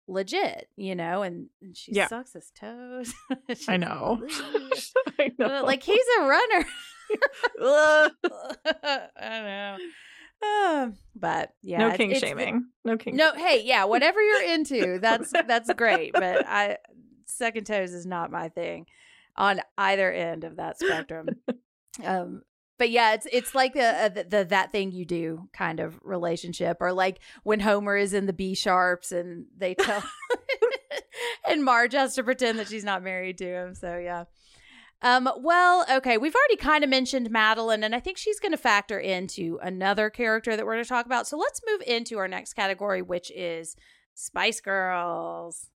legit, 0.06 0.68
you 0.76 0.94
know? 0.94 1.22
And, 1.22 1.48
and 1.62 1.76
she 1.76 1.92
Yeah. 1.92 2.08
sucks 2.08 2.32
his 2.32 2.50
toes. 2.58 3.12
I 3.68 3.76
know. 3.76 4.22
like, 5.18 5.34
I 5.40 5.48
know. 5.48 5.64
like, 5.64 5.82
he's 5.82 6.04
a 6.18 6.22
runner. 6.22 6.66
I 7.60 8.10
don't 9.20 9.44
know. 9.44 9.76
Um, 10.42 10.94
but 11.16 11.50
yeah, 11.62 11.78
no 11.88 11.96
king 11.96 12.10
it's- 12.10 12.20
shaming. 12.22 12.66
No 12.84 12.96
king. 12.96 13.16
No, 13.16 13.32
hey, 13.34 13.62
yeah, 13.64 13.84
whatever 13.84 14.20
you're 14.22 14.42
into, 14.52 14.98
that's 15.00 15.32
that's 15.32 15.72
great. 15.74 16.12
But 16.12 16.46
I 16.46 16.78
second 17.26 17.64
toes 17.66 17.92
is 17.92 18.04
not 18.06 18.30
my 18.30 18.48
thing 18.48 18.86
on 19.36 19.60
either 19.78 20.12
end 20.12 20.44
of 20.44 20.56
that 20.56 20.78
spectrum. 20.78 21.28
Um, 22.04 22.42
but 22.78 22.90
yeah, 22.90 23.14
it's 23.14 23.26
it's 23.32 23.54
like 23.54 23.74
the, 23.74 24.12
the 24.14 24.24
the 24.24 24.44
that 24.46 24.72
thing 24.72 24.92
you 24.92 25.04
do 25.04 25.48
kind 25.52 25.80
of 25.80 25.98
relationship, 26.02 26.78
or 26.80 26.92
like 26.92 27.20
when 27.42 27.60
Homer 27.60 27.96
is 27.96 28.12
in 28.12 28.26
the 28.26 28.32
Be 28.32 28.54
Sharps 28.54 29.12
and 29.12 29.46
they 29.56 29.74
tell, 29.80 30.02
and 31.48 31.64
Marge 31.64 31.92
has 31.94 32.14
to 32.16 32.24
pretend 32.24 32.58
that 32.58 32.68
she's 32.68 32.84
not 32.84 33.02
married 33.02 33.38
to 33.38 33.46
him. 33.46 33.74
So 33.74 33.98
yeah. 33.98 34.24
Um, 35.02 35.28
well, 35.36 35.84
okay, 35.90 36.16
we've 36.16 36.34
already 36.34 36.56
kind 36.56 36.82
of 36.82 36.88
mentioned 36.88 37.28
Madelyn, 37.30 37.84
and 37.84 37.94
I 37.94 38.00
think 38.00 38.16
she's 38.16 38.40
going 38.40 38.52
to 38.52 38.58
factor 38.58 38.98
into 38.98 39.58
another 39.62 40.08
character 40.08 40.56
that 40.56 40.64
we're 40.64 40.74
going 40.74 40.84
to 40.84 40.88
talk 40.88 41.04
about. 41.04 41.26
So 41.26 41.36
let's 41.36 41.60
move 41.68 41.82
into 41.86 42.16
our 42.16 42.26
next 42.26 42.54
category, 42.54 43.02
which 43.02 43.30
is 43.32 43.76
Spice 44.14 44.62
Girls. 44.62 45.68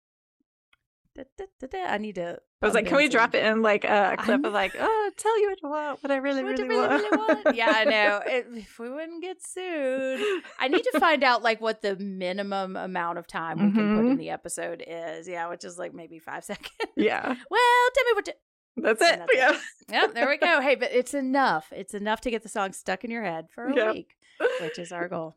Da, 1.17 1.45
da, 1.59 1.67
da. 1.67 1.85
I 1.85 1.97
need 1.97 2.15
to. 2.15 2.39
I 2.61 2.65
was 2.65 2.75
like, 2.75 2.85
can 2.87 2.97
we 2.97 3.09
drop 3.09 3.33
it 3.35 3.43
in 3.43 3.61
like 3.63 3.83
a 3.83 4.15
clip 4.19 4.29
I'm- 4.35 4.45
of 4.45 4.53
like, 4.53 4.75
oh, 4.79 5.11
tell 5.17 5.39
you 5.41 5.49
what 5.49 5.59
I 5.63 5.67
want, 5.89 6.03
what 6.03 6.11
I 6.11 6.15
really, 6.27 6.43
What 6.43 6.51
really, 6.59 6.67
really, 6.69 6.87
want. 6.87 6.91
really 7.03 7.17
want? 7.43 7.55
Yeah, 7.55 7.71
I 7.75 7.83
know. 7.85 8.21
It, 8.27 8.47
if 8.53 8.77
we 8.79 8.89
wouldn't 8.89 9.21
get 9.21 9.37
sued, 9.45 10.43
I 10.59 10.67
need 10.67 10.83
to 10.91 10.99
find 10.99 11.23
out 11.23 11.41
like 11.43 11.59
what 11.61 11.81
the 11.81 11.95
minimum 11.97 12.75
amount 12.75 13.17
of 13.17 13.27
time 13.27 13.57
we 13.57 13.71
can 13.71 13.95
put 13.97 14.05
in 14.05 14.15
Mhm. 14.15 14.19
the 14.19 14.29
episode 14.29 14.83
is. 14.85 15.27
Yeah, 15.27 15.49
which 15.49 15.63
is 15.65 15.77
like 15.79 15.93
maybe 15.93 16.19
five 16.19 16.43
seconds. 16.43 16.69
yeah, 16.95 17.25
well, 17.25 17.89
tell 17.95 18.05
me 18.05 18.11
what. 18.13 18.25
To- 18.25 18.35
that's 18.79 19.01
it. 19.01 19.17
that's 19.19 19.31
it. 19.33 19.37
yeah. 19.37 19.57
Yep, 19.89 20.13
there 20.13 20.27
we 20.29 20.37
go. 20.37 20.61
Hey, 20.61 20.75
but 20.75 20.91
it's 20.91 21.15
enough. 21.15 21.73
It's 21.75 21.95
enough 21.95 22.21
to 22.21 22.29
get 22.31 22.43
the 22.43 22.49
song 22.49 22.73
stuck 22.73 23.03
in 23.03 23.09
your 23.09 23.23
head 23.23 23.47
for 23.49 23.65
a 23.65 23.75
Yep. 23.75 23.93
week, 23.95 24.15
which 24.61 24.77
is 24.77 24.91
our 24.91 25.07
goal. 25.07 25.35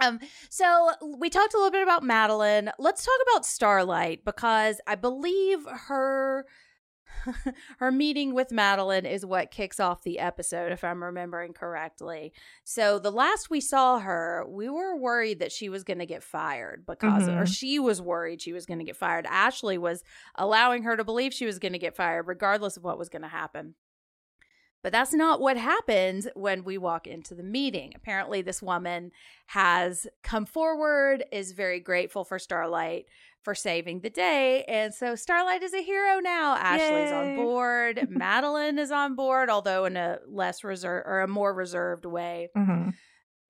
Um, 0.00 0.18
so 0.50 0.90
we 1.18 1.30
talked 1.30 1.54
a 1.54 1.56
little 1.56 1.70
bit 1.70 1.82
about 1.82 2.02
Madelyn. 2.02 2.72
Let's 2.78 3.04
talk 3.04 3.14
about 3.30 3.46
Starlight 3.46 4.24
because 4.24 4.80
I 4.86 4.94
believe 4.96 5.60
her 5.88 6.46
her 7.78 7.92
meeting 7.92 8.34
with 8.34 8.48
Madelyn 8.48 9.04
is 9.08 9.24
what 9.24 9.50
kicks 9.50 9.78
off 9.78 10.02
the 10.02 10.18
episode, 10.18 10.72
if 10.72 10.82
I'm 10.82 11.04
remembering 11.04 11.52
correctly. 11.52 12.32
So 12.64 12.98
the 12.98 13.12
last 13.12 13.50
we 13.50 13.60
saw 13.60 13.98
her, 14.00 14.44
we 14.48 14.68
were 14.68 14.96
worried 14.96 15.38
that 15.40 15.52
she 15.52 15.68
was 15.68 15.84
going 15.84 15.98
to 15.98 16.06
get 16.06 16.22
fired 16.22 16.84
because, 16.86 17.28
or 17.28 17.42
Mhm. 17.44 17.54
she 17.54 17.78
was 17.78 18.00
worried 18.00 18.40
she 18.40 18.52
was 18.52 18.66
going 18.66 18.78
to 18.78 18.84
get 18.84 18.96
fired. 18.96 19.26
Ashley 19.26 19.78
was 19.78 20.02
allowing 20.34 20.82
her 20.84 20.96
to 20.96 21.04
believe 21.04 21.32
she 21.34 21.46
was 21.46 21.58
going 21.58 21.72
to 21.74 21.78
get 21.78 21.94
fired, 21.94 22.26
regardless 22.26 22.76
of 22.76 22.82
what 22.82 22.98
was 22.98 23.08
going 23.10 23.22
to 23.22 23.28
happen. 23.28 23.74
But 24.82 24.92
that's 24.92 25.12
not 25.14 25.40
what 25.40 25.56
happens 25.56 26.26
when 26.34 26.64
we 26.64 26.76
walk 26.76 27.06
into 27.06 27.34
the 27.34 27.42
meeting. 27.42 27.92
Apparently, 27.94 28.42
this 28.42 28.60
woman 28.60 29.12
has 29.46 30.06
come 30.22 30.44
forward, 30.44 31.24
is 31.30 31.52
very 31.52 31.78
grateful 31.78 32.24
for 32.24 32.38
Starlight 32.38 33.06
for 33.42 33.54
saving 33.54 34.00
the 34.00 34.10
day. 34.10 34.64
And 34.64 34.92
so 34.94 35.14
Starlight 35.14 35.62
is 35.62 35.74
a 35.74 35.82
hero 35.82 36.20
now. 36.20 36.56
Ashley's 36.56 37.12
on 37.12 37.36
board. 37.36 37.96
Madelyn 38.10 38.78
is 38.78 38.90
on 38.90 39.14
board, 39.14 39.50
although 39.50 39.84
in 39.84 39.96
a 39.96 40.18
less 40.28 40.64
reserved 40.64 41.06
or 41.06 41.20
a 41.20 41.28
more 41.28 41.52
reserved 41.54 42.04
way. 42.04 42.48
Mhm. 42.56 42.94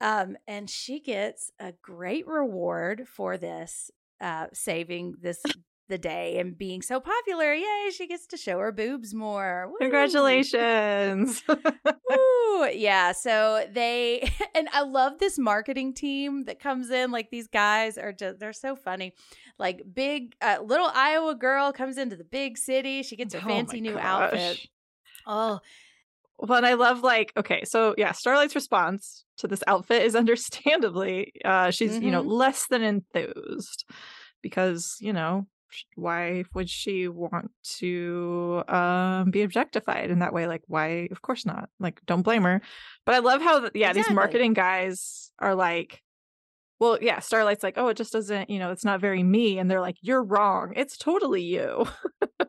Um, 0.01 0.37
and 0.49 0.69
she 0.69 0.99
gets 0.99 1.53
a 1.61 1.73
great 1.81 2.27
reward 2.27 3.07
for 3.07 3.39
this, 3.39 3.91
uh, 4.21 4.47
saving 4.53 5.15
this 5.23 5.43
the 5.89 5.99
day 5.99 6.39
and 6.39 6.57
being 6.57 6.81
so 6.83 7.01
popular. 7.01 7.53
Yay, 7.53 7.91
she 7.97 8.07
gets 8.07 8.27
to 8.29 8.37
show 8.37 8.59
her 8.59 8.73
boobs 8.73 9.13
more. 9.15 9.69
Woo. 9.69 9.77
Congratulations. 9.81 11.43
Woo! 11.49 12.67
Yeah. 12.73 13.13
So 13.13 13.67
they 13.71 14.31
and 14.55 14.69
I 14.73 14.83
love 14.83 15.19
this 15.19 15.39
marketing 15.39 15.95
team 15.95 16.45
that 16.45 16.61
comes 16.61 16.91
in. 16.91 17.11
Like 17.11 17.31
these 17.31 17.49
guys 17.49 17.99
are 17.99 18.13
just 18.13 18.39
they're 18.39 18.53
so 18.53 18.77
funny. 18.77 19.15
Like 19.59 19.83
big 19.93 20.35
uh, 20.41 20.59
little 20.65 20.91
Iowa 20.93 21.35
girl 21.35 21.73
comes 21.73 21.99
into 21.99 22.17
the 22.17 22.25
big 22.25 22.59
city. 22.59 23.03
She 23.03 23.17
gets 23.17 23.35
her 23.35 23.41
Oh 23.43 23.47
fancy 23.49 23.81
new 23.81 23.99
outfit. 23.99 24.61
Oh, 25.27 25.61
Well, 26.39 26.57
and 26.59 26.67
I 26.67 26.75
love 26.75 27.03
like 27.03 27.33
okay, 27.37 27.65
so 27.65 27.95
yeah, 27.99 28.13
Starlight's 28.13 28.55
response 28.55 29.25
to 29.39 29.49
this 29.49 29.63
outfit 29.67 30.03
is 30.03 30.15
understandably 30.23 31.33
uh 31.45 31.71
she's 31.71 32.01
you 32.01 32.11
know 32.11 32.23
Mhm. 32.23 32.31
less 32.31 32.67
than 32.69 32.83
enthused 32.83 33.85
because 34.43 34.97
you 35.01 35.13
know 35.13 35.47
why 35.97 36.45
would 36.55 36.69
she 36.71 37.09
want 37.09 37.51
to 37.79 38.63
um 38.69 39.31
be 39.31 39.43
objectified 39.43 40.11
in 40.11 40.19
that 40.21 40.33
way? 40.33 40.47
Like 40.47 40.63
why? 40.67 41.09
Of 41.11 41.23
course 41.23 41.45
not. 41.47 41.69
Like 41.81 42.01
don't 42.07 42.23
blame 42.23 42.43
her. 42.43 42.61
But 43.07 43.15
i 43.15 43.19
love 43.19 43.41
how 43.43 43.71
yeah 43.75 43.93
these 43.93 44.11
marketing 44.11 44.53
guys 44.55 45.31
are 45.39 45.55
like 45.55 46.03
well 46.81 46.99
yeah 47.01 47.21
starlight's 47.21 47.63
like 47.63 47.75
oh 47.79 47.89
it 47.89 47.97
just 47.97 48.13
doesn't 48.13 48.51
you 48.51 48.59
know 48.59 48.73
it's 48.73 48.85
not 48.85 49.01
very 49.01 49.23
me 49.23 49.59
and 49.59 49.71
they're 49.71 49.81
like 49.81 49.97
you're 50.01 50.23
wrong. 50.23 50.73
It's 50.77 50.97
totally 50.97 51.43
you. 51.43 51.87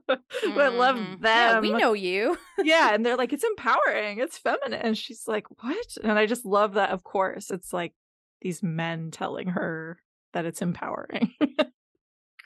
But 0.07 0.21
i 0.65 0.67
love 0.67 0.97
them 0.97 1.19
Yeah, 1.23 1.59
we 1.59 1.71
know 1.71 1.93
you. 1.93 2.37
yeah 2.63 2.89
and 2.93 3.05
they're 3.05 3.15
like 3.17 3.31
it's 3.33 3.43
empowering. 3.43 4.19
It's 4.19 4.37
feminine. 4.37 4.81
And 4.81 4.97
she's 4.97 5.27
like 5.27 5.45
what? 5.63 5.97
And 6.03 6.19
i 6.19 6.25
just 6.25 6.45
love 6.45 6.73
that 6.73 6.89
of 6.91 7.03
course 7.03 7.49
it's 7.51 7.71
like 7.73 7.93
these 8.41 8.61
men 8.61 9.09
telling 9.11 9.47
her 9.49 9.99
that 10.33 10.45
it's 10.45 10.61
empowering 10.61 11.31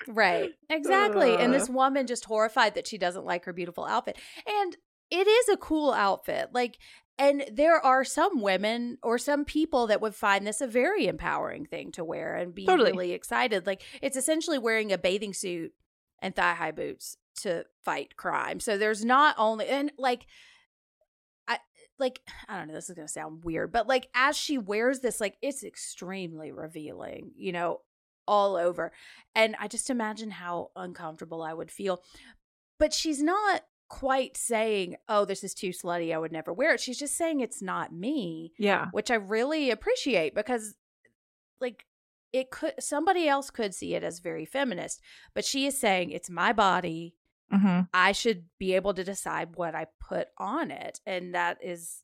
Right. 0.08 0.52
Exactly. 0.70 1.36
and 1.36 1.54
this 1.54 1.70
uh. 1.70 1.74
woman 1.74 2.08
just 2.08 2.26
horrified 2.26 2.76
that 2.76 2.88
she 2.88 2.98
doesn't 2.98 3.26
like 3.26 3.46
her 3.46 3.54
beautiful 3.54 3.86
outfit. 3.86 4.18
And 4.46 4.76
it 5.10 5.28
is 5.28 5.50
a 5.50 5.58
cool 5.58 5.94
outfit. 5.94 6.50
Like 6.54 6.78
and 7.20 7.46
there 7.52 7.84
are 7.84 8.04
some 8.04 8.42
women 8.42 9.00
or 9.02 9.18
some 9.18 9.44
people 9.44 9.88
that 9.88 10.02
would 10.02 10.14
find 10.14 10.46
this 10.46 10.62
a 10.62 10.68
very 10.68 11.08
empowering 11.08 11.66
thing 11.66 11.92
to 11.94 12.04
wear 12.04 12.36
and 12.36 12.54
be 12.54 12.66
Totally. 12.66 12.92
really 12.92 13.12
excited. 13.12 13.66
Like 13.66 13.82
it's 14.02 14.18
essentially 14.18 14.60
wearing 14.60 14.92
a 14.92 14.98
bathing 14.98 15.34
suit 15.34 15.74
and 16.20 16.36
thigh 16.36 16.54
high 16.54 16.72
boots 16.72 17.18
to 17.38 17.66
fight 17.84 18.18
crime. 18.18 18.60
So 18.60 18.78
there's 18.78 19.04
not 19.04 19.36
only 19.38 19.68
and 19.68 19.92
like 19.98 20.28
I 21.48 21.58
like 21.98 22.22
I 22.48 22.58
don't 22.58 22.68
know, 22.68 22.76
this 22.76 22.90
is 22.90 22.96
gonna 22.96 23.08
sound 23.08 23.44
weird, 23.44 23.72
but 23.72 23.88
like 23.88 24.10
as 24.14 24.38
she 24.38 24.60
wears 24.60 25.00
this, 25.00 25.20
like 25.20 25.38
it's 25.42 25.64
extremely 25.64 26.52
revealing, 26.52 27.32
you 27.36 27.52
know, 27.52 27.82
all 28.28 28.56
over. 28.56 28.92
And 29.36 29.56
I 29.60 29.68
just 29.68 29.90
imagine 29.90 30.32
how 30.32 30.72
uncomfortable 30.76 31.42
I 31.42 31.54
would 31.54 31.72
feel. 31.72 32.02
But 32.80 32.94
she's 32.94 33.22
not 33.24 33.62
quite 33.90 34.36
saying, 34.38 34.98
Oh, 35.08 35.26
this 35.26 35.44
is 35.44 35.54
too 35.54 35.70
slutty, 35.70 36.14
I 36.14 36.18
would 36.18 36.32
never 36.32 36.52
wear 36.54 36.74
it. 36.74 36.80
She's 36.82 37.00
just 37.00 37.16
saying 37.16 37.40
it's 37.40 37.62
not 37.62 37.94
me 37.94 38.52
Yeah. 38.58 38.88
which 38.92 39.10
I 39.12 39.16
really 39.16 39.72
appreciate 39.72 40.36
because 40.36 40.76
like 41.62 41.86
it 42.34 42.52
could 42.52 42.74
somebody 42.80 43.28
else 43.28 43.50
could 43.50 43.74
see 43.74 43.96
it 43.96 44.04
as 44.04 44.20
very 44.20 44.46
feminist, 44.46 45.02
but 45.34 45.46
she 45.46 45.66
is 45.66 45.80
saying 45.80 46.12
it's 46.12 46.30
my 46.30 46.52
body. 46.54 47.16
hmm 47.50 47.82
I 47.94 48.12
should 48.12 48.46
be 48.60 48.74
able 48.74 48.94
to 48.94 49.04
decide 49.06 49.56
what 49.56 49.74
I 49.74 49.88
put 50.02 50.28
on 50.38 50.70
it. 50.70 51.00
And 51.06 51.34
that 51.34 51.58
is 51.64 52.04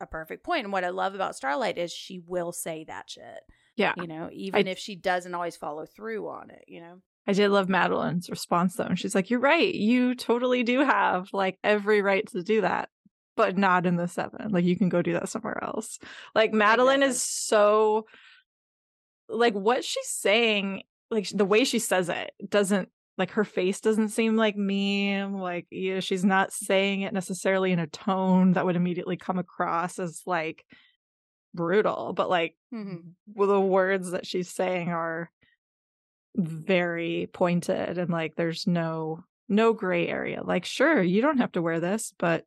a 0.00 0.06
perfect 0.06 0.44
point. 0.44 0.64
And 0.64 0.72
what 0.72 0.84
I 0.84 0.90
love 0.90 1.14
about 1.14 1.34
Starlight 1.36 1.76
is 1.78 1.92
she 1.92 2.20
will 2.20 2.52
say 2.52 2.84
that 2.84 3.10
shit. 3.10 3.40
Yeah. 3.76 3.94
You 3.96 4.06
know, 4.06 4.28
even 4.32 4.66
if 4.66 4.78
she 4.78 4.96
doesn't 4.96 5.34
always 5.34 5.56
follow 5.56 5.86
through 5.86 6.28
on 6.28 6.50
it, 6.50 6.64
you 6.68 6.80
know? 6.80 7.00
I 7.26 7.32
did 7.32 7.50
love 7.50 7.68
Madelyn's 7.68 8.28
response 8.28 8.76
though. 8.76 8.84
And 8.84 8.98
she's 8.98 9.14
like, 9.14 9.30
You're 9.30 9.40
right. 9.40 9.74
You 9.74 10.14
totally 10.14 10.62
do 10.62 10.80
have 10.80 11.28
like 11.32 11.58
every 11.64 12.02
right 12.02 12.26
to 12.28 12.42
do 12.42 12.60
that, 12.60 12.88
but 13.36 13.56
not 13.56 13.86
in 13.86 13.96
the 13.96 14.08
seven. 14.08 14.50
Like 14.50 14.64
you 14.64 14.76
can 14.76 14.88
go 14.88 15.02
do 15.02 15.14
that 15.14 15.28
somewhere 15.28 15.62
else. 15.62 15.98
Like 16.34 16.52
Madeline 16.52 17.02
is 17.02 17.22
so 17.22 18.06
like 19.28 19.54
what 19.54 19.84
she's 19.84 20.08
saying, 20.08 20.82
like 21.10 21.28
the 21.30 21.44
way 21.44 21.64
she 21.64 21.78
says 21.78 22.08
it 22.08 22.32
doesn't 22.48 22.90
like 23.16 23.32
her 23.32 23.44
face 23.44 23.80
doesn't 23.80 24.08
seem 24.08 24.36
like 24.36 24.56
mean. 24.56 25.34
Like, 25.34 25.66
yeah, 25.70 26.00
she's 26.00 26.24
not 26.24 26.52
saying 26.52 27.02
it 27.02 27.12
necessarily 27.12 27.72
in 27.72 27.78
a 27.78 27.86
tone 27.86 28.52
that 28.52 28.66
would 28.66 28.76
immediately 28.76 29.16
come 29.16 29.38
across 29.38 29.98
as 29.98 30.22
like 30.26 30.64
brutal, 31.54 32.12
but 32.12 32.28
like 32.28 32.56
Mm-hmm. 32.72 33.10
well, 33.34 33.48
the 33.48 33.60
words 33.60 34.10
that 34.10 34.26
she's 34.26 34.50
saying 34.50 34.88
are 34.88 35.30
very 36.36 37.28
pointed 37.32 37.96
and 37.98 38.10
like 38.10 38.34
there's 38.34 38.66
no 38.66 39.22
no 39.48 39.72
gray 39.72 40.08
area 40.08 40.42
like 40.42 40.64
sure 40.64 41.00
you 41.00 41.22
don't 41.22 41.38
have 41.38 41.52
to 41.52 41.62
wear 41.62 41.78
this 41.78 42.12
but 42.18 42.44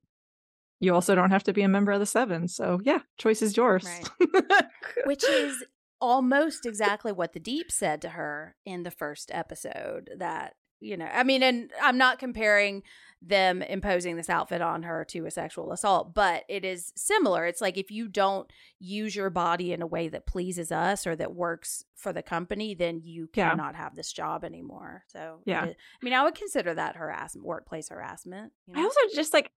you 0.81 0.93
also 0.93 1.15
don't 1.15 1.31
have 1.31 1.43
to 1.43 1.53
be 1.53 1.61
a 1.61 1.69
member 1.69 1.93
of 1.93 1.99
the 2.01 2.05
seven 2.05 2.49
so 2.49 2.81
yeah 2.83 2.99
choice 3.17 3.41
is 3.41 3.55
yours 3.55 3.85
Right. 3.85 4.67
Which 5.05 5.23
is 5.23 5.63
almost 6.01 6.65
exactly 6.65 7.13
what 7.13 7.31
the 7.33 7.39
Deep 7.39 7.71
said 7.71 8.01
to 8.01 8.09
her 8.09 8.55
in 8.65 8.83
the 8.83 8.91
first 8.91 9.31
episode. 9.33 10.09
That, 10.17 10.55
you 10.79 10.97
know, 10.97 11.09
I 11.11 11.23
mean, 11.23 11.41
and 11.41 11.71
I'm 11.81 11.97
not 11.97 12.19
comparing 12.19 12.83
them 13.21 13.61
imposing 13.63 14.15
this 14.15 14.29
outfit 14.29 14.61
on 14.61 14.83
her 14.83 15.03
to 15.05 15.25
a 15.25 15.31
sexual 15.31 15.71
assault, 15.71 16.13
but 16.13 16.43
it 16.47 16.63
is 16.63 16.93
similar. 16.95 17.45
It's 17.45 17.61
like 17.61 17.77
if 17.77 17.89
you 17.89 18.07
don't 18.07 18.49
use 18.79 19.15
your 19.15 19.29
body 19.29 19.73
in 19.73 19.81
a 19.81 19.87
way 19.87 20.07
that 20.09 20.27
pleases 20.27 20.71
us 20.71 21.07
or 21.07 21.15
that 21.15 21.33
works 21.33 21.83
for 21.95 22.13
the 22.13 22.21
company, 22.21 22.75
then 22.75 23.01
you 23.03 23.27
Yeah. 23.33 23.49
cannot 23.49 23.75
have 23.75 23.95
this 23.95 24.13
job 24.13 24.43
anymore. 24.43 25.03
So, 25.07 25.41
Yeah. 25.45 25.63
I 25.63 25.75
mean, 26.03 26.13
I 26.13 26.23
would 26.23 26.35
consider 26.35 26.73
that 26.75 26.95
harassment, 26.95 27.45
workplace 27.45 27.89
harassment. 27.89 28.53
You 28.67 28.75
i 28.79 28.83
also 28.83 28.99
just 29.15 29.33
like 29.33 29.51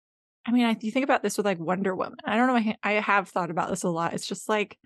i 0.46 0.52
mean 0.52 0.66
I, 0.66 0.78
you 0.80 0.92
think 0.92 1.04
about 1.04 1.24
this 1.24 1.36
with 1.36 1.46
like 1.46 1.60
wonder 1.60 1.94
woman 1.96 2.20
i 2.26 2.38
don't 2.38 2.48
know 2.48 2.56
I, 2.56 2.78
I 2.84 2.92
have 3.02 3.28
thought 3.28 3.50
about 3.52 3.70
this 3.70 3.84
a 3.84 3.90
lot 3.90 4.14
it's 4.14 4.26
just 4.28 4.48
like 4.48 4.78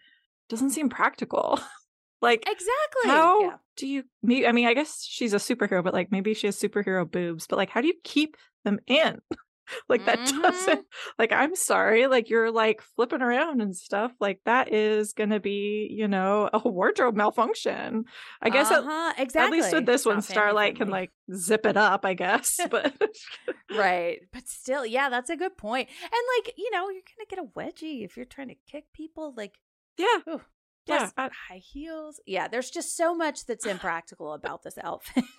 doesn't 0.49 0.71
seem 0.71 0.89
practical 0.89 1.59
like 2.21 2.41
exactly. 2.47 3.05
how 3.09 3.41
Yeah. 3.41 3.55
do 3.77 3.87
you 3.87 4.03
i 4.47 4.51
mean 4.51 4.67
i 4.67 4.73
guess 4.73 5.03
she's 5.03 5.33
a 5.33 5.37
superhero 5.37 5.83
but 5.83 5.93
like 5.93 6.11
maybe 6.11 6.33
she 6.33 6.47
has 6.47 6.59
superhero 6.59 7.09
boobs 7.09 7.47
but 7.47 7.57
like 7.57 7.69
how 7.69 7.81
do 7.81 7.87
you 7.87 7.95
keep 8.03 8.37
them 8.63 8.79
in 8.87 9.19
like 9.89 10.05
that 10.05 10.19
Mhm. 10.19 10.41
doesn't 10.41 10.85
like 11.19 11.31
i'm 11.31 11.55
sorry 11.55 12.07
like 12.07 12.29
you're 12.29 12.51
like 12.51 12.81
flipping 12.95 13.21
around 13.21 13.61
and 13.61 13.75
stuff 13.75 14.11
like 14.19 14.39
that 14.45 14.73
is 14.73 15.13
gonna 15.13 15.39
be 15.39 15.87
you 15.91 16.07
know 16.07 16.49
a 16.53 16.59
wardrobe 16.67 17.15
malfunction 17.15 18.03
i 18.41 18.49
guess 18.49 18.69
at, 18.69 18.79
uh-huh, 18.83 19.13
at 19.17 19.19
exactly. 19.19 19.59
least 19.59 19.73
with 19.73 19.85
this 19.85 20.01
It's 20.01 20.05
one 20.05 20.21
starlight 20.21 20.75
can 20.75 20.89
like 20.89 21.11
zip 21.33 21.65
it 21.65 21.77
up 21.77 22.05
i 22.05 22.13
guess 22.13 22.59
but 22.69 22.93
right 23.75 24.19
but 24.33 24.47
still 24.47 24.85
yeah 24.85 25.09
that's 25.09 25.29
a 25.29 25.37
good 25.37 25.57
point. 25.57 25.87
point 25.87 25.89
and 26.03 26.21
like 26.45 26.53
you 26.57 26.69
know 26.71 26.89
you're 26.89 27.01
gonna 27.17 27.29
get 27.29 27.39
a 27.39 27.43
wedgie 27.57 28.03
if 28.03 28.17
you're 28.17 28.25
trying 28.25 28.49
to 28.49 28.55
kick 28.69 28.85
people 28.93 29.33
like 29.37 29.55
yeah 29.97 30.17
ooh, 30.27 30.41
Yeah, 30.87 30.97
plus 30.97 31.13
I- 31.17 31.29
high 31.49 31.57
heels 31.63 32.19
yeah 32.25 32.47
there's 32.47 32.69
just 32.71 32.95
so 32.97 33.13
much 33.15 33.45
that's 33.45 33.65
impractical 33.65 34.33
about 34.39 34.63
this 34.63 34.77
outfit. 34.83 35.23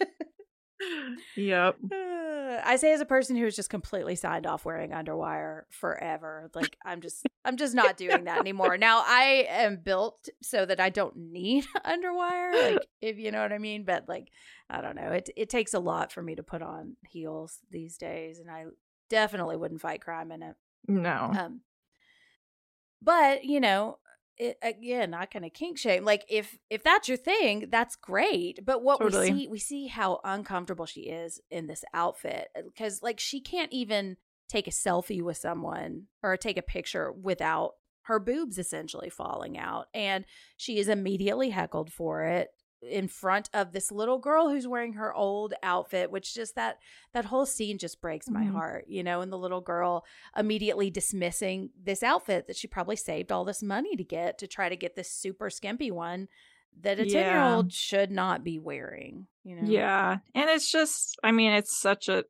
Yep. 1.37 1.77
Uh, 1.93 2.61
i 2.65 2.75
say 2.77 2.93
as 2.93 3.01
a 3.01 3.05
person 3.05 3.37
who's 3.37 3.55
just 3.55 3.71
completely 3.71 4.17
signed 4.17 4.49
off 4.49 4.65
wearing 4.65 4.91
underwire 4.91 5.63
forever 5.71 6.51
like 6.57 6.77
i'm 6.85 7.01
just 7.01 7.25
i'm 7.45 7.57
just 7.57 7.73
not 7.73 7.97
doing 8.05 8.25
that 8.25 8.39
anymore. 8.41 8.77
Now 8.77 9.05
i 9.07 9.47
am 9.49 9.77
built 9.77 10.29
so 10.43 10.67
that 10.67 10.81
i 10.81 10.89
don't 10.91 11.17
need 11.17 11.67
underwire 11.87 12.73
like 12.73 12.87
if 13.01 13.17
you 13.17 13.31
know 13.31 13.43
what 13.43 13.53
i 13.53 13.59
mean 13.59 13.85
but 13.85 14.09
like 14.09 14.27
i 14.69 14.81
don't 14.81 14.97
know 14.97 15.13
it 15.13 15.31
it 15.37 15.49
takes 15.49 15.73
a 15.73 15.79
lot 15.79 16.11
for 16.11 16.21
me 16.21 16.35
to 16.35 16.43
put 16.43 16.63
on 16.63 16.97
heels 17.09 17.61
these 17.71 17.97
days 17.97 18.41
and 18.41 18.51
i 18.51 18.65
definitely 19.09 19.57
wouldn't 19.57 19.81
fight 19.81 20.01
crime 20.01 20.33
in 20.33 20.43
it. 20.43 20.57
No. 20.89 21.31
Um 21.39 21.61
but 23.01 23.45
you 23.45 23.61
know 23.61 23.99
it, 24.39 24.57
again 24.63 25.11
not 25.11 25.33
gonna 25.33 25.51
kink 25.51 25.79
shame 25.79 26.05
like 26.05 26.25
if 26.29 26.59
if 26.71 26.83
that's 26.83 27.09
your 27.09 27.17
thing 27.17 27.69
that's 27.71 27.97
great 27.97 28.65
but 28.65 28.83
what 28.83 29.01
Totally. 29.01 29.33
we 29.33 29.39
see 29.41 29.49
we 29.49 29.59
see 29.59 29.87
how 29.87 30.21
uncomfortable 30.25 30.87
she 30.87 31.03
is 31.03 31.41
in 31.51 31.67
this 31.67 31.85
outfit 31.93 32.49
uh, 32.57 32.63
because 32.65 33.03
like 33.03 33.21
she 33.21 33.41
can't 33.41 33.73
even 33.73 34.17
take 34.49 34.67
a 34.67 34.71
selfie 34.71 35.23
with 35.23 35.37
someone 35.37 36.05
or 36.23 36.37
take 36.37 36.57
a 36.57 36.63
picture 36.63 37.13
without 37.13 37.73
her 38.03 38.19
boobs 38.19 38.59
essentially 38.59 39.11
falling 39.11 39.59
out 39.59 39.87
and 39.95 40.25
she 40.57 40.79
is 40.79 40.89
immediately 40.89 41.51
heckled 41.51 41.93
for 41.93 42.25
it 42.25 42.49
in 42.83 43.07
front 43.09 43.49
of 43.55 43.73
this 43.73 43.93
little 43.93 44.19
girl 44.19 44.49
who's 44.49 44.67
wearing 44.67 44.95
her 44.95 45.15
old 45.15 45.55
outfit 45.63 46.11
which 46.11 46.35
just 46.35 46.57
that 46.57 46.79
that 47.13 47.25
whole 47.27 47.47
scene 47.47 47.79
just 47.79 48.01
breaks 48.01 48.29
my 48.29 48.45
Mhm. 48.45 48.53
heart 48.53 48.85
you 48.89 49.03
know 49.05 49.21
and 49.21 49.33
the 49.33 49.39
little 49.39 49.61
girl 49.61 50.05
immediately 50.37 50.91
dismissing 50.91 51.71
this 51.81 52.03
outfit 52.03 52.47
that 52.49 52.57
she 52.57 52.67
probably 52.67 52.97
saved 52.97 53.31
all 53.31 53.45
this 53.45 53.63
money 53.63 53.95
to 53.97 54.03
get 54.05 54.37
to 54.39 54.47
try 54.47 54.69
to 54.69 54.77
get 54.77 54.97
this 54.97 55.11
super 55.13 55.49
skimpy 55.49 55.91
one 55.91 56.27
that 56.81 56.99
a 56.99 57.05
10 57.05 57.13
year 57.13 57.41
old 57.41 57.73
should 57.73 58.11
not 58.11 58.43
be 58.43 58.59
wearing 58.59 59.27
you 59.45 59.55
know 59.55 59.69
Yeah. 59.69 60.19
And 60.35 60.51
it's 60.51 60.71
just 60.71 61.19
I 61.23 61.31
mean 61.31 61.53
it's 61.53 61.81
such 61.81 62.09
a 62.09 62.25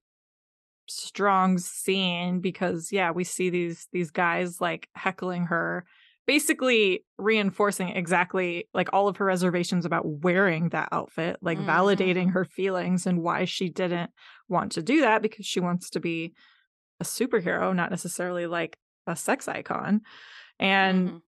strong 0.88 1.58
scene 1.58 2.40
because 2.40 2.90
yeah, 2.92 3.10
we 3.12 3.24
see 3.24 3.50
these 3.50 3.88
these 3.92 4.10
guys 4.10 4.60
like 4.60 4.88
heckling 4.94 5.44
her 5.46 5.86
basically 6.32 7.04
reinforcing 7.18 7.90
exactly 7.90 8.66
like 8.72 8.88
all 8.94 9.06
of 9.06 9.18
her 9.18 9.24
reservations 9.26 9.84
about 9.84 10.06
wearing 10.06 10.70
that 10.70 10.88
outfit, 10.90 11.36
like 11.42 11.58
Mhm. 11.58 11.66
validating 11.66 12.32
her 12.32 12.46
feelings 12.46 13.06
and 13.06 13.20
why 13.22 13.44
she 13.44 13.68
didn't 13.68 14.10
want 14.48 14.72
to 14.72 14.82
do 14.82 15.02
that 15.02 15.20
because 15.20 15.44
she 15.44 15.60
wants 15.60 15.90
to 15.90 16.00
be 16.00 16.32
a 17.00 17.04
superhero, 17.04 17.76
not 17.76 17.90
necessarily 17.90 18.46
like 18.46 18.78
a 19.06 19.14
sex 19.14 19.46
icon. 19.46 20.00
And 20.58 21.10
Mhm. 21.10 21.22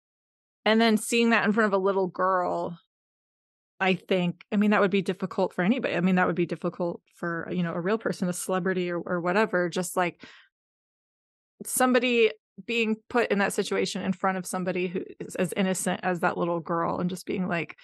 and 0.64 0.80
then 0.80 0.96
seeing 0.96 1.28
that 1.30 1.44
in 1.44 1.52
front 1.52 1.66
of 1.66 1.74
a 1.74 1.84
little 1.84 2.06
girl 2.06 2.78
i 3.80 3.92
think 3.94 4.46
i 4.52 4.56
mean 4.56 4.70
that 4.70 4.80
would 4.80 4.90
be 4.90 5.02
difficult 5.02 5.52
for 5.52 5.62
anybody 5.64 5.96
i 5.96 6.00
mean 6.00 6.14
that 6.14 6.28
would 6.28 6.36
be 6.36 6.46
difficult 6.46 7.02
for 7.16 7.48
you 7.50 7.62
know 7.62 7.74
a 7.74 7.80
real 7.80 7.98
person 7.98 8.28
a 8.28 8.32
celebrity 8.32 8.88
or, 8.88 9.00
or 9.00 9.20
whatever 9.20 9.68
just 9.68 9.96
like 9.96 10.24
somebody 11.66 12.30
being 12.66 12.96
put 13.08 13.30
in 13.30 13.38
that 13.38 13.52
situation 13.52 14.02
in 14.02 14.12
front 14.12 14.38
of 14.38 14.46
somebody 14.46 14.86
who 14.88 15.02
is 15.20 15.34
as 15.36 15.52
innocent 15.56 16.00
as 16.02 16.20
that 16.20 16.38
little 16.38 16.60
girl 16.60 16.98
and 17.00 17.10
just 17.10 17.26
being 17.26 17.48
like 17.48 17.76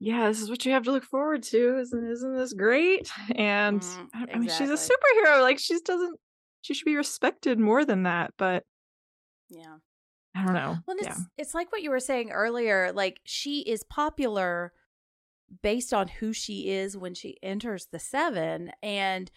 yeah 0.00 0.26
this 0.28 0.40
is 0.40 0.48
what 0.50 0.64
you 0.64 0.72
have 0.72 0.84
to 0.84 0.92
look 0.92 1.04
forward 1.04 1.42
to. 1.42 1.78
Isn't 1.78 2.10
isn't 2.10 2.36
this 2.36 2.52
great? 2.52 3.10
And 3.36 3.80
Mm, 3.80 4.08
I, 4.14 4.26
I 4.34 4.38
mean 4.38 4.48
she's 4.48 4.70
a 4.70 4.74
superhero 4.74 5.40
like 5.42 5.58
she 5.58 5.78
doesn't 5.84 6.18
she 6.62 6.74
should 6.74 6.84
be 6.86 6.96
respected 6.96 7.58
more 7.58 7.84
than 7.84 8.02
that 8.04 8.32
but 8.36 8.64
yeah. 9.48 9.76
I 10.34 10.44
don't 10.44 10.54
know 10.54 10.78
Well, 10.86 10.96
and 10.96 11.00
yeah. 11.02 11.10
it's 11.10 11.20
it's 11.38 11.54
like 11.54 11.72
what 11.72 11.82
you 11.82 11.90
were 11.90 12.00
saying 12.00 12.30
earlier. 12.30 12.92
Like 12.92 13.20
she 13.24 13.60
is 13.60 13.82
popular 13.82 14.72
based 15.62 15.92
on 15.92 16.06
who 16.06 16.32
she 16.32 16.70
is 16.70 16.96
when 16.96 17.14
she 17.14 17.36
enters 17.42 17.88
the 17.90 17.98
seven, 17.98 18.70
and 18.82 19.30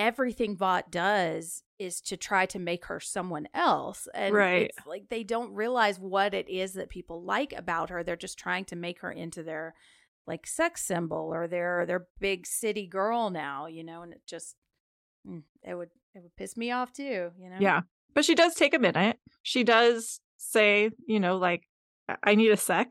everything 0.00 0.56
Vought 0.56 0.90
does 0.90 1.62
is 1.78 2.00
to 2.02 2.16
try 2.16 2.46
to 2.46 2.58
make 2.58 2.86
her 2.86 3.00
someone 3.00 3.46
else. 3.54 4.08
And 4.14 4.34
Right. 4.34 4.70
it's 4.76 4.86
like 4.86 5.08
they 5.08 5.22
don't 5.24 5.52
realize 5.54 5.98
what 6.00 6.34
it 6.34 6.48
is 6.48 6.72
that 6.74 6.88
people 6.88 7.22
like 7.22 7.52
about 7.52 7.90
her. 7.90 8.02
They're 8.02 8.16
just 8.16 8.38
trying 8.38 8.64
to 8.66 8.76
make 8.76 9.00
her 9.00 9.10
into 9.12 9.42
their 9.42 9.74
like 10.26 10.46
sex 10.46 10.82
symbol 10.82 11.30
or 11.32 11.46
their 11.48 11.86
their 11.86 12.06
big 12.20 12.46
city 12.46 12.86
girl 12.86 13.30
now, 13.30 13.66
you 13.66 13.82
know. 13.84 14.02
And 14.02 14.12
it 14.12 14.22
just 14.26 14.56
mm, 15.26 15.42
it 15.62 15.74
would 15.74 15.90
it 16.14 16.22
would 16.22 16.36
piss 16.36 16.56
me 16.56 16.70
off 16.70 16.92
too, 16.92 17.30
you 17.38 17.48
know. 17.50 17.56
Yeah. 17.60 17.82
but 18.14 18.24
she 18.24 18.34
does 18.34 18.54
take 18.54 18.74
a 18.74 18.78
minute. 18.78 19.18
She 19.42 19.62
does 19.64 20.20
say, 20.36 20.90
you 21.06 21.20
know, 21.20 21.36
like, 21.36 21.62
I 22.24 22.34
need 22.34 22.50
a 22.50 22.56
sec 22.56 22.88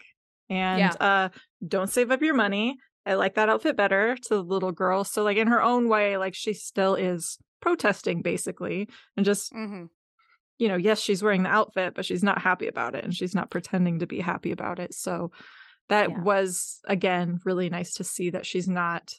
and 0.49 0.79
Yeah. 0.79 0.93
uh 0.99 1.29
don't 1.67 1.89
save 1.89 2.09
up 2.11 2.21
your 2.21 2.33
money. 2.35 2.77
I 3.05 3.15
like 3.15 3.35
that 3.35 3.49
outfit 3.49 3.75
better 3.75 4.15
to 4.23 4.29
the 4.35 4.43
little 4.43 4.71
girl. 4.71 5.03
So 5.03 5.23
like 5.23 5.37
in 5.37 5.47
her 5.47 5.61
own 5.61 5.89
way, 5.89 6.17
like 6.17 6.35
she 6.35 6.53
still 6.53 6.95
is 6.95 7.37
protesting 7.61 8.21
basically 8.21 8.87
and 9.17 9.25
just 9.25 9.51
Mm-hmm. 9.53 9.85
you 10.57 10.67
know, 10.67 10.75
yes, 10.75 10.99
she's 10.99 11.23
wearing 11.23 11.43
the 11.43 11.49
outfit, 11.49 11.93
but 11.95 12.05
she's 12.05 12.23
not 12.23 12.41
happy 12.41 12.67
about 12.67 12.95
it 12.95 13.03
and 13.03 13.13
she's 13.15 13.33
not 13.35 13.49
pretending 13.49 13.99
to 13.99 14.07
be 14.07 14.19
happy 14.19 14.51
about 14.51 14.79
it. 14.79 14.93
So 14.93 15.31
that 15.89 16.09
Yeah. 16.09 16.21
was 16.21 16.79
again 16.85 17.39
really 17.45 17.69
nice 17.69 17.93
to 17.95 18.03
see 18.03 18.29
that 18.31 18.45
she's 18.45 18.67
not 18.67 19.13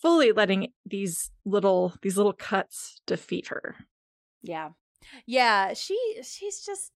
fully 0.00 0.32
letting 0.32 0.72
these 0.86 1.30
little 1.44 1.94
these 2.02 2.16
little 2.16 2.32
cuts 2.32 3.00
defeat 3.06 3.48
her. 3.48 3.76
Yeah. 4.42 4.70
Yeah, 5.26 5.74
she 5.74 5.98
she's 6.22 6.64
just 6.64 6.92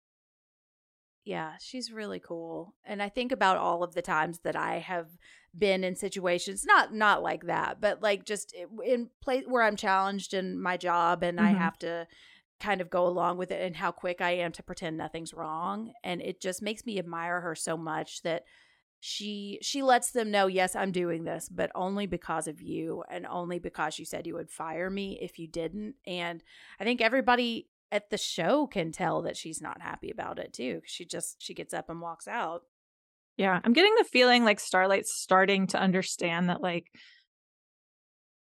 yeah, 1.25 1.55
she's 1.59 1.91
really 1.93 2.21
cool. 2.21 2.75
And 2.85 3.03
I 3.03 3.09
think 3.09 3.33
about 3.33 3.57
all 3.57 3.83
of 3.83 3.95
the 3.95 4.03
times 4.03 4.41
that 4.41 4.57
I 4.57 4.79
have 4.79 5.09
been 5.57 5.85
in 5.85 5.97
situations 5.97 6.65
not 6.67 6.93
not 6.93 7.23
like 7.23 7.47
that, 7.47 7.81
but 7.81 8.03
like 8.03 8.25
just 8.25 8.55
in 8.85 9.11
place 9.23 9.45
where 9.47 9.63
I'm 9.63 9.77
challenged 9.77 10.35
in 10.35 10.61
my 10.61 10.77
job 10.77 11.23
and 11.23 11.41
I 11.41 11.53
Mhm. 11.53 11.59
have 11.59 11.79
to 11.79 12.07
kind 12.61 12.81
of 12.81 12.91
go 12.91 13.07
along 13.07 13.39
with 13.39 13.51
it 13.51 13.63
and 13.63 13.77
how 13.77 13.91
quick 13.93 14.21
I 14.21 14.33
am 14.33 14.53
to 14.53 14.63
pretend 14.63 14.97
nothing's 14.97 15.35
wrong 15.35 15.93
and 16.05 16.21
it 16.23 16.41
just 16.41 16.63
makes 16.63 16.87
me 16.87 16.99
admire 16.99 17.41
her 17.41 17.55
so 17.55 17.77
much 17.77 18.23
that 18.23 18.45
she 19.01 19.59
she 19.61 19.83
lets 19.83 20.13
them 20.13 20.31
know 20.31 20.47
yes 20.47 20.75
I'm 20.75 20.91
doing 20.93 21.25
this 21.25 21.49
but 21.51 21.71
only 21.75 22.07
because 22.07 22.47
of 22.49 22.63
you 22.63 23.05
and 23.11 23.27
only 23.27 23.59
because 23.59 23.99
you 23.99 24.05
said 24.07 24.27
you 24.27 24.35
would 24.35 24.51
fire 24.51 24.89
me 24.89 25.19
if 25.21 25.39
you 25.39 25.47
didn't 25.47 25.97
and 26.07 26.43
I 26.81 26.85
think 26.85 27.03
everybody 27.03 27.69
at 27.95 28.11
the 28.11 28.19
show 28.19 28.67
can 28.67 28.93
tell 28.93 29.23
that 29.23 29.39
she's 29.39 29.63
not 29.63 29.81
happy 29.81 30.11
about 30.11 30.39
it 30.41 30.53
too. 30.53 30.83
She 30.85 31.07
just 31.07 31.43
she 31.43 31.55
gets 31.55 31.73
up 31.75 31.89
and 31.89 32.03
walks 32.03 32.29
out. 32.29 32.65
Yeah, 33.37 33.61
I'm 33.65 33.73
getting 33.73 33.95
the 33.97 34.05
feeling 34.05 34.45
like 34.45 34.61
Starlight's 34.61 35.13
starting 35.13 35.67
to 35.69 35.79
understand 35.79 36.49
that 36.51 36.61
like 36.61 36.91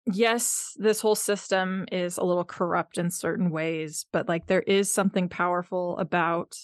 yes, 0.06 0.74
this 0.78 1.00
whole 1.00 1.14
system 1.14 1.86
is 1.92 2.16
a 2.16 2.24
little 2.24 2.44
corrupt 2.44 2.98
in 2.98 3.10
certain 3.10 3.50
ways, 3.50 4.06
but 4.12 4.28
like 4.28 4.46
there 4.46 4.62
is 4.62 4.92
something 4.92 5.28
powerful 5.28 5.98
about 5.98 6.56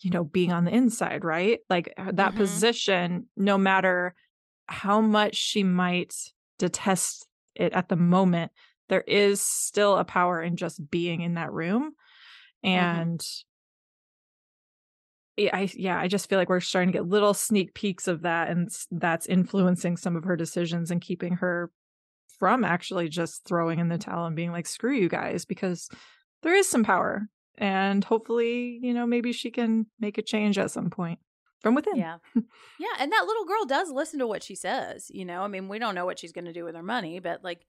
you 0.00 0.10
know 0.10 0.24
being 0.24 0.52
on 0.52 0.64
the 0.64 0.74
inside, 0.74 1.24
right? 1.24 1.60
Like 1.68 1.92
uh, 1.96 2.12
that 2.14 2.34
Mhm. 2.34 2.36
position 2.36 3.28
no 3.36 3.58
matter 3.58 4.14
how 4.68 5.00
much 5.00 5.36
she 5.36 5.64
might 5.64 6.14
detest 6.58 7.28
it 7.54 7.72
at 7.72 7.88
the 7.88 7.96
moment, 7.96 8.52
there 8.90 9.04
is 9.06 9.40
still 9.40 9.96
a 9.96 10.04
power 10.04 10.42
in 10.42 10.56
just 10.56 10.90
being 10.90 11.22
in 11.22 11.34
that 11.34 11.52
room. 11.52 11.92
Mm-hmm. 12.64 12.68
And 12.68 13.20
yeah, 15.38 15.56
I 15.56 15.70
yeah, 15.74 15.98
I 15.98 16.08
just 16.08 16.28
feel 16.28 16.38
like 16.38 16.50
we're 16.50 16.60
starting 16.60 16.92
to 16.92 16.98
get 16.98 17.08
little 17.08 17.32
sneak 17.32 17.72
peeks 17.72 18.08
of 18.08 18.22
that, 18.22 18.50
and 18.50 18.68
that's 18.90 19.26
influencing 19.26 19.96
some 19.96 20.16
of 20.16 20.24
her 20.24 20.36
decisions 20.36 20.90
and 20.90 21.00
keeping 21.00 21.34
her 21.36 21.70
from 22.38 22.64
actually 22.64 23.08
just 23.08 23.44
throwing 23.46 23.78
in 23.78 23.88
the 23.88 23.96
towel 23.96 24.26
and 24.26 24.36
being 24.36 24.52
like, 24.52 24.66
"Screw 24.66 24.92
you 24.92 25.08
guys," 25.08 25.46
because 25.46 25.88
there 26.42 26.54
is 26.54 26.68
some 26.68 26.84
power, 26.84 27.28
and 27.56 28.04
hopefully, 28.04 28.80
you 28.82 28.92
know, 28.92 29.06
maybe 29.06 29.32
she 29.32 29.50
can 29.50 29.86
make 29.98 30.18
a 30.18 30.22
change 30.22 30.58
at 30.58 30.72
some 30.72 30.90
point 30.90 31.20
from 31.60 31.74
within. 31.74 31.96
Yeah. 31.96 32.16
yeah, 32.34 32.96
and 32.98 33.12
that 33.12 33.24
little 33.26 33.44
girl 33.44 33.64
does 33.66 33.90
listen 33.90 34.18
to 34.18 34.26
what 34.26 34.42
she 34.42 34.54
says, 34.54 35.10
you 35.10 35.24
know? 35.24 35.42
I 35.42 35.48
mean, 35.48 35.68
we 35.68 35.78
don't 35.78 35.94
know 35.94 36.06
what 36.06 36.18
she's 36.18 36.32
going 36.32 36.46
to 36.46 36.52
do 36.52 36.64
with 36.64 36.74
her 36.74 36.82
money, 36.82 37.20
but 37.20 37.44
like 37.44 37.66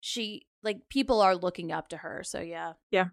she 0.00 0.46
like 0.62 0.88
people 0.88 1.20
are 1.20 1.36
looking 1.36 1.72
up 1.72 1.88
to 1.88 1.98
her, 1.98 2.22
so 2.24 2.40
yeah. 2.40 2.74
Yeah. 2.90 3.06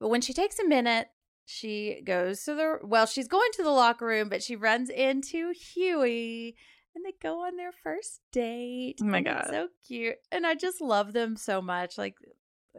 But 0.00 0.08
when 0.08 0.20
she 0.20 0.32
takes 0.32 0.58
a 0.58 0.66
minute, 0.66 1.08
she 1.44 2.02
goes 2.04 2.44
to 2.44 2.54
the 2.54 2.78
well, 2.82 3.06
she's 3.06 3.28
going 3.28 3.50
to 3.54 3.62
the 3.62 3.70
locker 3.70 4.06
room, 4.06 4.28
but 4.28 4.42
she 4.42 4.56
runs 4.56 4.90
into 4.90 5.52
Hughie 5.52 6.56
and 6.94 7.04
they 7.04 7.14
go 7.22 7.46
on 7.46 7.56
their 7.56 7.72
first 7.72 8.20
date. 8.32 8.98
Oh 9.00 9.06
my 9.06 9.20
God. 9.20 9.46
so 9.48 9.68
cute. 9.86 10.16
And 10.30 10.46
I 10.46 10.54
just 10.54 10.80
love 10.80 11.12
them 11.12 11.36
so 11.36 11.62
much. 11.62 11.96
Like 11.96 12.16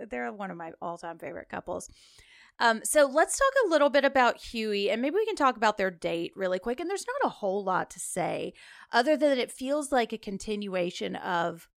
they're 0.09 0.31
one 0.31 0.51
of 0.51 0.57
my 0.57 0.71
all-time 0.81 1.19
favorite 1.19 1.49
couples. 1.49 1.89
Um, 2.59 2.81
so 2.83 3.09
let's 3.11 3.37
talk 3.37 3.51
a 3.65 3.69
little 3.69 3.89
bit 3.89 4.05
about 4.05 4.37
Hughie, 4.37 4.91
and 4.91 5.01
maybe 5.01 5.15
we 5.15 5.25
can 5.25 5.35
talk 5.35 5.57
about 5.57 5.77
their 5.77 5.89
date 5.89 6.33
really 6.35 6.59
quick. 6.59 6.79
And 6.79 6.87
there's 6.89 7.05
not 7.07 7.27
a 7.27 7.33
whole 7.33 7.63
lot 7.63 7.89
to 7.91 7.99
say, 7.99 8.53
other 8.91 9.17
than 9.17 9.39
it 9.39 9.51
feels 9.51 9.91
like 9.91 10.13
a 10.13 10.19
continuation 10.19 11.15
of 11.15 11.67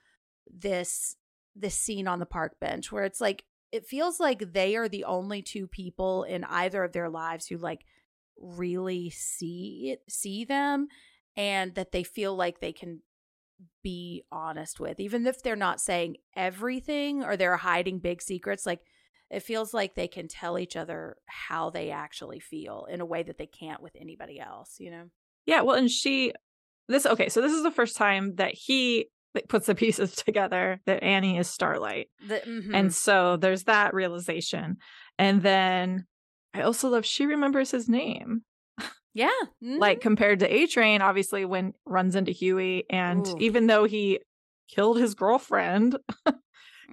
this 0.53 1.17
this 1.55 1.75
scene 1.75 2.07
on 2.07 2.19
the 2.19 2.27
park 2.27 2.59
bench, 2.61 2.93
where 2.93 3.05
it's 3.05 3.21
like 3.21 3.45
it 3.73 3.87
feels 3.87 4.21
like 4.21 4.53
they 4.53 4.77
are 4.77 4.89
the 4.89 5.05
only 5.05 5.43
two 5.43 5.67
people 5.67 6.25
in 6.25 6.45
either 6.45 6.85
of 6.85 6.93
their 6.93 7.09
lives 7.09 7.47
who 7.47 7.57
like 7.57 7.81
really 8.39 9.11
see 9.11 9.91
it, 9.93 10.03
see 10.09 10.45
them, 10.45 10.89
and 11.37 11.75
that 11.75 11.93
they 11.93 12.03
feel 12.03 12.37
like 12.37 12.61
they 12.61 12.73
can 12.73 13.01
be 13.83 14.25
honest 14.31 14.79
with, 14.79 15.01
even 15.01 15.27
if 15.27 15.43
they're 15.43 15.57
not 15.57 15.81
saying 15.81 16.17
everything 16.35 17.25
or 17.25 17.37
they're 17.37 17.57
hiding 17.57 17.99
big 17.99 18.21
secrets. 18.21 18.67
Like 18.67 18.81
it 19.31 19.41
feels 19.41 19.75
like 19.75 19.95
they 19.95 20.09
can 20.09 20.29
tell 20.29 20.59
each 20.59 20.77
other 20.77 21.17
how 21.27 21.71
they 21.71 21.91
actually 21.91 22.41
feel 22.41 22.87
in 22.91 23.01
a 23.01 23.07
way 23.07 23.23
that 23.23 23.39
they 23.39 23.47
can't 23.47 23.83
with 23.83 23.97
anybody 23.99 24.39
else, 24.39 24.77
you 24.79 24.91
know? 24.91 25.05
Yeah, 25.47 25.63
well, 25.63 25.77
and 25.77 25.91
she 25.91 26.33
this 26.89 27.07
okay, 27.07 27.29
so 27.29 27.41
this 27.41 27.53
is 27.53 27.63
the 27.63 27.71
first 27.71 27.97
time 27.97 28.37
that 28.37 28.55
he 28.55 29.09
like, 29.37 29.49
puts 29.49 29.67
the 29.67 29.75
pieces 29.75 30.15
together 30.17 30.81
that 30.87 31.03
Annie 31.03 31.39
is 31.39 31.49
Starlight. 31.49 32.09
The, 32.27 32.41
mhm. 32.47 32.75
And 32.75 32.95
so 32.95 33.37
there's 33.37 33.65
that 33.65 33.95
realization. 33.95 34.79
And 35.19 35.43
then 35.43 36.07
I 36.53 36.63
also 36.63 36.89
love 36.89 37.07
she 37.07 37.27
remembers 37.27 37.71
his 37.71 37.89
name. 37.89 38.43
yeah, 39.15 39.31
mhm. 39.63 39.79
Like 39.79 40.01
compared 40.01 40.41
to 40.41 40.53
A 40.53 40.67
Train, 40.67 41.03
obviously 41.03 41.45
when 41.45 41.73
runs 41.85 42.17
into 42.17 42.33
Hughie, 42.33 42.85
and 42.91 43.27
Ooh. 43.27 43.37
even 43.39 43.67
though 43.67 43.85
he 43.85 44.21
killed 44.69 44.99
his 44.99 45.15
girlfriend, 45.15 45.97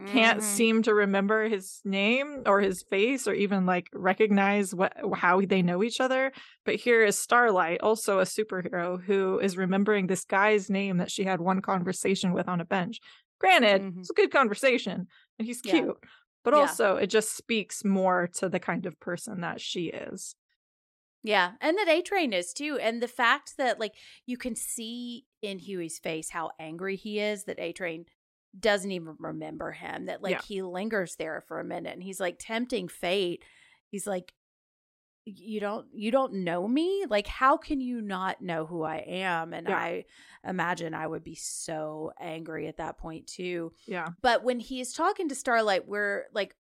can't 0.05 0.43
Mhm. 0.43 0.43
seem 0.43 0.83
to 0.83 0.93
remember 0.93 1.47
his 1.47 1.81
name 1.85 2.43
or 2.45 2.59
his 2.61 2.83
face 2.89 3.27
or 3.27 3.33
even 3.33 3.65
like 3.65 3.89
recognize 3.93 4.73
what 4.75 4.93
how 5.15 5.41
they 5.41 5.61
know 5.61 5.83
each 5.83 5.99
other. 6.01 6.31
But 6.65 6.75
here 6.75 7.03
is 7.03 7.17
Starlight, 7.17 7.81
also 7.81 8.19
a 8.19 8.23
superhero 8.23 9.01
who 9.03 9.39
is 9.39 9.57
remembering 9.57 10.07
this 10.07 10.25
guy's 10.25 10.69
name 10.69 10.97
that 10.97 11.11
she 11.11 11.23
had 11.23 11.39
one 11.41 11.61
conversation 11.61 12.33
with 12.33 12.47
on 12.49 12.61
a 12.61 12.65
bench. 12.65 12.99
Granted, 13.39 13.83
Mhm. 13.83 14.01
it's 14.01 14.09
a 14.09 14.13
good 14.13 14.31
conversation 14.31 15.07
and 15.39 15.47
he's 15.47 15.61
Yeah. 15.63 15.85
cute. 15.85 15.97
But 16.43 16.53
Yeah. 16.53 16.77
also 16.77 16.97
it 16.97 17.07
just 17.07 17.35
speaks 17.37 17.83
more 17.85 18.27
to 18.35 18.49
the 18.49 18.59
kind 18.59 18.85
of 18.85 18.99
person 18.99 19.41
that 19.41 19.61
she 19.61 19.85
is. 19.87 20.35
Yeah, 21.25 21.53
and 21.61 21.77
that 21.77 21.87
A 21.87 22.01
Train 22.01 22.33
is 22.33 22.53
too. 22.53 22.77
And 22.79 23.01
the 23.01 23.07
fact 23.07 23.55
that 23.57 23.79
like 23.79 23.95
you 24.25 24.37
can 24.37 24.55
see 24.55 25.25
in 25.41 25.59
Hughie's 25.59 25.99
face 25.99 26.29
how 26.31 26.51
angry 26.59 26.95
he 26.97 27.19
is 27.19 27.45
that 27.45 27.59
A 27.59 27.71
Train 27.71 28.05
doesn't 28.57 28.91
even 28.91 29.15
remember 29.19 29.71
him. 29.71 30.05
That 30.05 30.21
like 30.21 30.31
Yeah. 30.33 30.41
he 30.47 30.61
lingers 30.61 31.15
there 31.15 31.43
for 31.47 31.59
a 31.59 31.63
minute 31.63 31.93
and 31.93 32.03
he's 32.03 32.19
like 32.19 32.37
tempting 32.39 32.87
fate. 32.87 33.43
He's 33.89 34.05
like 34.07 34.33
you 35.25 35.61
don't 35.61 35.87
you 35.93 36.11
don't 36.11 36.33
know 36.33 36.67
me? 36.67 37.05
Like 37.09 37.27
how 37.27 37.55
can 37.57 37.79
you 37.79 38.01
not 38.01 38.41
know 38.41 38.65
who 38.65 38.83
I 38.83 38.97
am? 38.97 39.53
And 39.53 39.67
Yeah. 39.69 39.77
I 39.77 40.05
imagine 40.45 40.93
I 40.93 41.07
would 41.07 41.23
be 41.23 41.35
so 41.35 42.11
angry 42.19 42.67
at 42.67 42.77
that 42.77 42.97
point 42.97 43.27
too. 43.27 43.71
Yeah. 43.87 44.09
But 44.21 44.43
when 44.43 44.59
he 44.59 44.81
is 44.81 44.93
talking 44.93 45.29
to 45.29 45.35
Starlight, 45.35 45.87
we're 45.87 46.25
like 46.33 46.55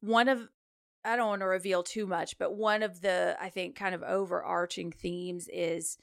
one 0.00 0.28
of 0.28 0.48
I 1.04 1.16
don't 1.16 1.28
want 1.28 1.40
to 1.42 1.46
reveal 1.46 1.82
too 1.84 2.06
much, 2.06 2.36
but 2.38 2.54
one 2.54 2.82
of 2.82 3.00
the 3.00 3.36
I 3.40 3.48
think 3.50 3.76
kind 3.76 3.94
of 3.94 4.02
overarching 4.02 4.90
themes 4.92 5.48
is 5.52 5.96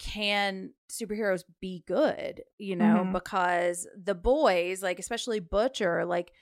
can 0.00 0.72
superheroes 0.90 1.44
be 1.60 1.84
good, 1.86 2.42
you 2.58 2.74
know, 2.74 3.04
Mhm. 3.04 3.12
because 3.12 3.86
the 3.96 4.14
boys, 4.14 4.82
like 4.82 4.98
especially 4.98 5.38
Butcher, 5.40 6.04
like 6.04 6.32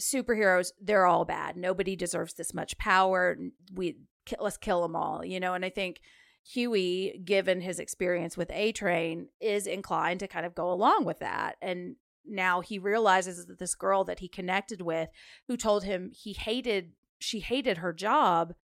superheroes, 0.00 0.72
they're 0.80 1.06
all 1.06 1.24
bad. 1.24 1.56
Nobody 1.56 1.96
deserves 1.96 2.34
this 2.34 2.54
much 2.54 2.78
power. 2.78 3.36
We 3.74 3.96
let's 4.38 4.56
kill 4.56 4.82
them 4.82 4.94
all, 4.94 5.24
you 5.24 5.40
know, 5.40 5.54
and 5.54 5.64
I 5.64 5.70
think 5.70 6.00
Hughie, 6.44 7.20
given 7.24 7.60
his 7.60 7.78
experience 7.78 8.36
with 8.36 8.50
A 8.52 8.72
Train, 8.72 9.28
is 9.40 9.66
inclined 9.66 10.20
to 10.20 10.28
kind 10.28 10.46
of 10.46 10.54
go 10.54 10.70
along 10.70 11.04
with 11.04 11.18
that. 11.20 11.56
And 11.60 11.96
now 12.24 12.60
he 12.60 12.78
realizes 12.78 13.46
that 13.46 13.58
this 13.58 13.74
girl 13.74 14.04
that 14.04 14.20
he 14.20 14.28
connected 14.28 14.80
with, 14.82 15.08
who 15.48 15.56
told 15.56 15.84
him 15.84 16.10
he 16.12 16.32
hated, 16.34 16.92
she 17.18 17.40
hated 17.40 17.78
her 17.78 17.92
job, 17.92 18.54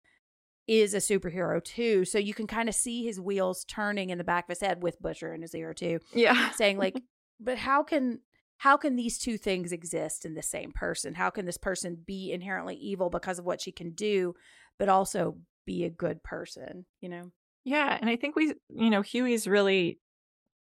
is 0.69 0.93
a 0.93 0.97
superhero 0.97 1.63
too. 1.63 2.05
So 2.05 2.17
you 2.19 2.33
can 2.33 2.45
kind 2.47 2.69
of 2.69 2.75
see 2.75 3.03
his 3.03 3.19
wheels 3.19 3.65
turning 3.65 4.11
in 4.11 4.17
the 4.19 4.23
back 4.23 4.45
of 4.45 4.49
his 4.49 4.61
head 4.61 4.83
with 4.83 5.01
Butcher 5.01 5.33
in 5.33 5.41
his 5.41 5.55
ear 5.55 5.73
too, 5.73 5.99
Yeah. 6.13 6.51
saying 6.51 6.77
like, 6.77 6.95
but 7.39 7.57
how 7.57 7.81
can 7.83 8.19
how 8.57 8.75
can 8.77 8.95
these 8.97 9.17
two 9.17 9.37
things 9.37 9.71
exist 9.71 10.25
in 10.25 10.33
the 10.35 10.41
same 10.43 10.71
person? 10.73 11.15
How 11.15 11.29
can 11.29 11.45
this 11.45 11.57
person 11.57 11.97
be 12.05 12.31
inherently 12.31 12.75
evil 12.75 13.09
because 13.09 13.39
of 13.39 13.45
what 13.45 13.61
she 13.61 13.71
can 13.71 13.91
do, 13.91 14.33
but 14.77 14.89
also 14.89 15.37
be 15.65 15.85
a 15.85 15.89
good 15.89 16.21
person? 16.23 16.85
You 17.01 17.09
know? 17.09 17.31
Yeah, 17.63 17.97
and 17.99 18.09
I 18.09 18.15
think 18.17 18.35
we, 18.35 18.53
you 18.69 18.89
know, 18.89 19.01
Hughie's 19.01 19.47
really 19.47 19.99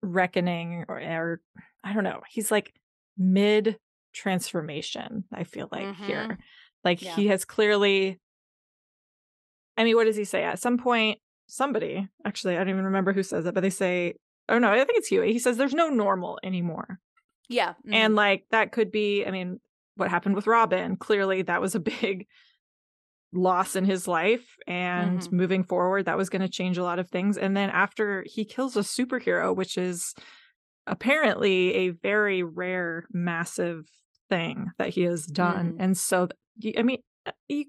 reckoning, 0.02 0.84
or, 0.88 0.98
or 1.00 1.40
I 1.84 1.92
don't 1.92 2.04
know, 2.04 2.22
he's 2.30 2.50
like 2.50 2.72
mid 3.18 3.78
transformation, 4.14 5.24
I 5.32 5.44
feel 5.44 5.68
like 5.70 5.84
Mhm. 5.88 6.06
here. 6.06 6.38
Like 6.84 7.02
Yeah. 7.02 7.16
he 7.16 7.26
has 7.28 7.44
clearly 7.44 8.20
I 9.76 9.84
mean, 9.84 9.96
what 9.96 10.04
does 10.04 10.16
he 10.16 10.24
say? 10.24 10.44
At 10.44 10.58
some 10.58 10.78
point, 10.78 11.18
somebody, 11.46 12.08
actually, 12.24 12.54
I 12.56 12.58
don't 12.58 12.70
even 12.70 12.84
remember 12.84 13.12
who 13.12 13.22
says 13.22 13.46
it, 13.46 13.54
but 13.54 13.60
they 13.62 13.70
say, 13.70 14.14
oh 14.48 14.58
no, 14.58 14.70
I 14.70 14.76
think 14.84 14.98
it's 14.98 15.08
Hughie. 15.08 15.32
He 15.32 15.38
says 15.38 15.56
there's 15.56 15.74
no 15.74 15.88
normal 15.88 16.38
anymore. 16.42 16.98
Yeah. 17.48 17.74
mhm. 17.86 17.94
And 17.94 18.14
like 18.14 18.44
that 18.50 18.72
could 18.72 18.90
be, 18.90 19.24
I 19.26 19.30
mean, 19.30 19.60
what 19.96 20.10
happened 20.10 20.34
with 20.34 20.46
Robin, 20.46 20.96
clearly 20.96 21.42
that 21.42 21.60
was 21.60 21.74
a 21.74 21.80
big 22.02 22.26
loss 23.32 23.76
in 23.76 23.84
his 23.84 24.06
life. 24.06 24.44
And 24.66 25.20
Mhm. 25.20 25.32
moving 25.32 25.64
forward, 25.64 26.04
that 26.06 26.16
was 26.18 26.28
going 26.30 26.42
to 26.42 26.48
change 26.48 26.76
a 26.78 26.82
lot 26.82 26.98
of 26.98 27.08
things. 27.10 27.38
And 27.38 27.56
then 27.56 27.70
after 27.70 28.24
he 28.26 28.44
kills 28.44 28.76
a 28.76 28.80
superhero, 28.80 29.54
which 29.56 29.78
is 29.78 30.14
apparently 30.86 31.74
a 31.74 31.88
very 31.90 32.42
rare, 32.42 33.06
massive 33.12 33.84
thing 34.28 34.70
that 34.78 34.90
he 34.90 35.02
has 35.02 35.26
done. 35.26 35.72
Mm. 35.74 35.76
And 35.78 35.96
so, 35.98 36.28
I 36.76 36.82
mean, 36.82 36.98
uh, 37.26 37.32
you, 37.48 37.66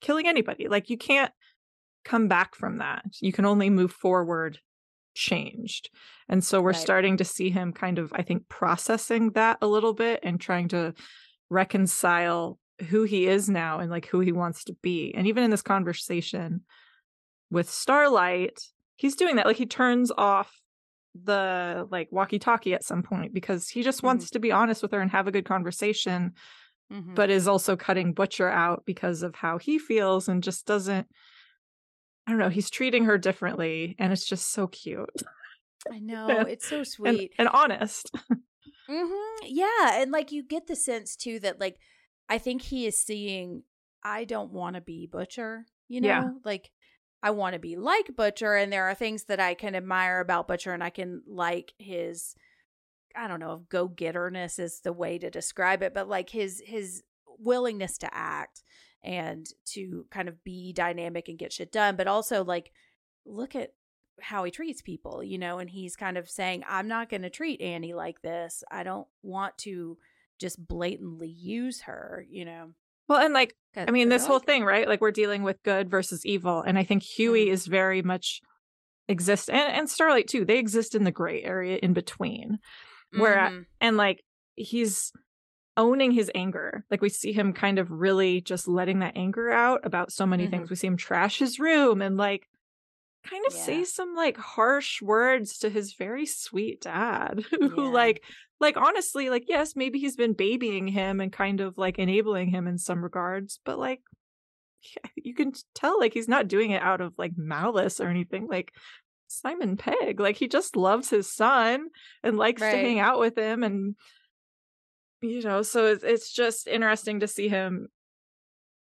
killing 0.00 0.26
anybody, 0.26 0.68
like 0.68 0.90
you 0.90 0.98
can't 0.98 1.32
come 2.06 2.28
back 2.28 2.54
from 2.54 2.78
that. 2.78 3.04
You 3.20 3.32
can 3.32 3.44
only 3.44 3.68
move 3.70 3.92
forward 3.92 4.58
changed. 5.14 5.90
And 6.28 6.44
so 6.44 6.60
we're 6.60 6.68
Right. 6.70 6.76
starting 6.76 7.16
to 7.18 7.24
see 7.24 7.50
him 7.50 7.72
kind 7.72 7.98
of, 7.98 8.12
I 8.14 8.22
think, 8.22 8.48
processing 8.48 9.30
that 9.32 9.58
a 9.62 9.66
little 9.66 9.94
bit 9.94 10.20
and 10.22 10.40
trying 10.40 10.68
to 10.68 10.94
reconcile 11.50 12.58
who 12.90 13.04
he 13.04 13.26
is 13.26 13.48
now 13.48 13.78
and 13.78 13.90
like 13.90 14.06
who 14.06 14.20
he 14.20 14.32
wants 14.32 14.64
to 14.64 14.74
be. 14.82 15.14
And 15.16 15.26
even 15.26 15.42
in 15.42 15.50
this 15.50 15.62
conversation 15.62 16.62
with 17.50 17.70
Starlight, 17.70 18.58
he's 18.96 19.16
doing 19.16 19.36
that. 19.36 19.46
Like 19.46 19.56
he 19.56 19.66
turns 19.66 20.12
off 20.16 20.52
the 21.14 21.86
like 21.90 22.08
walkie 22.10 22.38
talkie 22.38 22.74
at 22.74 22.84
some 22.84 23.02
point 23.02 23.32
because 23.32 23.70
he 23.70 23.82
just 23.82 24.02
wants 24.02 24.28
to 24.30 24.38
be 24.38 24.52
honest 24.52 24.82
with 24.82 24.92
her 24.92 25.00
and 25.00 25.10
have 25.10 25.26
a 25.26 25.32
good 25.32 25.46
conversation, 25.46 26.32
Mhm. 26.92 27.14
but 27.14 27.30
is 27.30 27.48
also 27.48 27.74
cutting 27.74 28.12
Butcher 28.12 28.48
out 28.50 28.84
because 28.84 29.22
of 29.22 29.34
how 29.34 29.56
he 29.56 29.78
feels 29.78 30.28
and 30.28 30.42
just 30.42 30.66
doesn't. 30.66 31.06
I 32.26 32.32
don't 32.32 32.38
know. 32.40 32.48
He's 32.48 32.70
treating 32.70 33.04
her 33.04 33.18
differently, 33.18 33.94
and 33.98 34.12
it's 34.12 34.26
just 34.26 34.50
so 34.52 34.66
cute 34.66 35.22
I 35.90 35.98
know 36.00 36.28
and- 36.28 36.48
it's 36.48 36.68
so 36.68 36.78
and, 36.78 36.86
sweet. 36.88 37.32
and 37.38 37.48
honest. 37.48 38.10
hmm 38.88 39.12
Yeah, 39.44 40.00
and 40.00 40.10
like 40.10 40.32
you 40.32 40.42
get 40.42 40.66
the 40.66 40.76
sense 40.76 41.16
too 41.16 41.38
that 41.40 41.60
like 41.60 41.78
I 42.28 42.38
think 42.38 42.62
he 42.62 42.86
is 42.86 43.00
seeing 43.00 43.62
I 44.02 44.24
don't 44.24 44.52
want 44.52 44.74
to 44.76 44.80
be 44.80 45.06
Butcher, 45.06 45.66
you 45.88 46.00
know? 46.00 46.08
Yeah. 46.08 46.28
Like 46.44 46.70
I 47.22 47.30
want 47.30 47.54
to 47.54 47.58
be 47.58 47.76
like 47.76 48.14
Butcher 48.16 48.54
and 48.54 48.72
there 48.72 48.86
are 48.88 48.94
things 48.94 49.24
that 49.24 49.40
I 49.40 49.54
can 49.54 49.74
admire 49.74 50.20
about 50.20 50.46
Butcher 50.48 50.72
and 50.72 50.82
I 50.82 50.90
can 50.90 51.22
like 51.26 51.72
his 51.78 52.34
I 53.16 53.28
don't 53.28 53.40
know 53.40 53.54
if 53.62 53.68
go-getterness 53.68 54.58
is 54.58 54.80
the 54.80 54.92
way 54.92 55.18
to 55.18 55.30
describe 55.30 55.82
it, 55.82 55.94
but 55.94 56.08
like 56.08 56.30
his 56.30 56.62
his 56.64 57.02
willingness 57.38 57.98
to 57.98 58.08
act 58.12 58.62
and 59.06 59.48
to 59.72 60.04
kind 60.10 60.28
of 60.28 60.42
be 60.44 60.72
dynamic 60.72 61.28
and 61.28 61.38
get 61.38 61.52
shit 61.52 61.72
done, 61.72 61.96
but 61.96 62.06
also 62.08 62.44
like 62.44 62.72
look 63.24 63.54
at 63.54 63.72
how 64.20 64.44
he 64.44 64.50
treats 64.50 64.82
people, 64.82 65.22
you 65.22 65.38
know, 65.38 65.58
and 65.58 65.70
he's 65.70 65.94
kind 65.96 66.16
of 66.18 66.28
saying, 66.28 66.64
I'm 66.68 66.88
not 66.88 67.08
going 67.08 67.22
to 67.22 67.30
treat 67.30 67.60
Annie 67.60 67.94
like 67.94 68.22
this. 68.22 68.64
I 68.70 68.82
don't 68.82 69.06
want 69.22 69.56
to 69.58 69.98
just 70.38 70.66
blatantly 70.66 71.28
use 71.28 71.82
her, 71.82 72.26
you 72.28 72.44
know. 72.44 72.72
Well, 73.08 73.20
and 73.24 73.32
like 73.34 73.54
I 73.76 73.90
mean, 73.90 74.08
this 74.08 74.26
whole 74.26 74.38
thing, 74.40 74.64
right? 74.64 74.88
Like 74.88 75.00
we're 75.00 75.10
dealing 75.12 75.42
with 75.42 75.62
good 75.62 75.88
versus 75.90 76.26
evil, 76.26 76.60
and 76.62 76.78
I 76.78 76.82
think 76.82 77.02
Hughie 77.02 77.50
is 77.50 77.66
very 77.66 78.02
much 78.02 78.40
exist, 79.08 79.48
and 79.48 79.72
and 79.72 79.88
Starlight 79.88 80.26
too. 80.28 80.44
They 80.44 80.58
exist 80.58 80.94
in 80.94 81.04
the 81.04 81.12
gray 81.12 81.42
area 81.44 81.78
in 81.80 81.92
between, 81.92 82.58
where 83.16 83.36
Mhm. 83.50 83.66
and 83.80 83.96
like 83.96 84.24
he's 84.56 85.12
owning 85.76 86.10
his 86.12 86.30
anger. 86.34 86.84
Like 86.90 87.02
we 87.02 87.08
see 87.08 87.32
him 87.32 87.52
kind 87.52 87.78
of 87.78 87.90
really 87.90 88.40
just 88.40 88.66
letting 88.68 89.00
that 89.00 89.16
anger 89.16 89.50
out 89.50 89.84
about 89.84 90.12
so 90.12 90.24
many 90.26 90.46
Mhm. 90.46 90.50
things. 90.50 90.70
We 90.70 90.76
see 90.76 90.86
him 90.86 90.96
trash 90.96 91.38
his 91.38 91.58
room 91.58 92.00
and 92.02 92.16
like 92.16 92.48
kind 93.24 93.44
of 93.46 93.54
Yeah. 93.54 93.60
say 93.60 93.84
some 93.84 94.14
like 94.14 94.36
harsh 94.36 95.02
words 95.02 95.58
to 95.58 95.68
his 95.70 95.94
very 95.94 96.26
sweet 96.26 96.80
dad 96.82 97.44
who 97.50 97.84
Yeah. 97.86 97.90
like 97.90 98.24
like 98.60 98.76
honestly 98.76 99.28
like 99.30 99.44
yes 99.48 99.74
maybe 99.76 99.98
he's 99.98 100.16
been 100.16 100.32
babying 100.32 100.86
him 100.88 101.20
and 101.20 101.32
kind 101.32 101.60
of 101.60 101.76
like 101.76 101.98
enabling 101.98 102.48
him 102.48 102.66
in 102.66 102.78
some 102.78 103.02
regards 103.02 103.58
but 103.64 103.78
like 103.78 104.00
you 105.16 105.34
can 105.34 105.52
tell 105.74 105.98
like 105.98 106.14
he's 106.14 106.28
not 106.28 106.48
doing 106.48 106.70
it 106.70 106.80
out 106.82 107.00
of 107.00 107.12
like 107.18 107.32
malice 107.36 108.00
or 108.00 108.08
anything 108.08 108.46
like 108.46 108.72
Simon 109.26 109.76
Pegg 109.76 110.20
like 110.20 110.36
he 110.36 110.46
just 110.46 110.76
loves 110.76 111.10
his 111.10 111.30
son 111.30 111.88
and 112.22 112.36
likes 112.38 112.62
to 112.62 112.68
hang 112.70 113.00
out 113.00 113.18
with 113.18 113.36
him 113.36 113.64
and 113.64 113.96
you 115.22 115.42
know 115.42 115.62
so 115.62 115.86
it's, 115.86 116.04
it's 116.04 116.32
just 116.32 116.66
interesting 116.66 117.20
to 117.20 117.28
see 117.28 117.48
him 117.48 117.88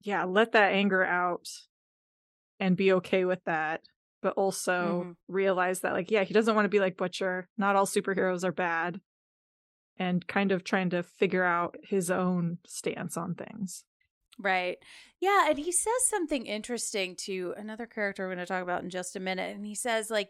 yeah 0.02 0.24
let 0.26 0.52
that 0.52 0.74
anger 0.74 1.04
out 1.04 1.48
and 2.60 2.76
be 2.78 2.94
okay 2.94 3.26
with 3.26 3.44
that 3.46 3.82
but 4.22 4.34
also 4.34 5.04
Mhm. 5.04 5.16
realize 5.28 5.82
that 5.82 5.94
like 5.94 6.12
yeah 6.12 6.24
he 6.24 6.34
doesn't 6.34 6.56
want 6.56 6.66
to 6.66 6.70
be 6.70 6.80
like 6.80 6.98
butcher 6.98 7.48
not 7.58 7.76
all 7.76 7.86
superheroes 7.86 8.44
are 8.44 8.52
bad 8.52 9.00
and 9.98 10.28
kind 10.28 10.52
of 10.52 10.64
trying 10.64 10.90
to 10.92 11.02
figure 11.04 11.44
out 11.44 11.76
his 11.84 12.12
own 12.12 12.58
stance 12.66 13.18
on 13.18 13.36
things 13.36 13.84
Right. 14.40 14.78
Yeah. 15.20 15.50
And 15.50 15.58
he 15.58 15.72
says 15.72 16.08
something 16.12 16.46
interesting 16.46 17.16
to 17.22 17.56
another 17.58 17.88
character 17.88 18.22
we're 18.28 18.36
going 18.36 18.46
to 18.46 18.54
talk 18.54 18.62
about 18.62 18.84
in 18.84 18.92
just 18.92 19.16
a 19.16 19.20
minute. 19.20 19.56
And 19.56 19.66
he 19.66 19.74
says, 19.74 20.12
like, 20.12 20.30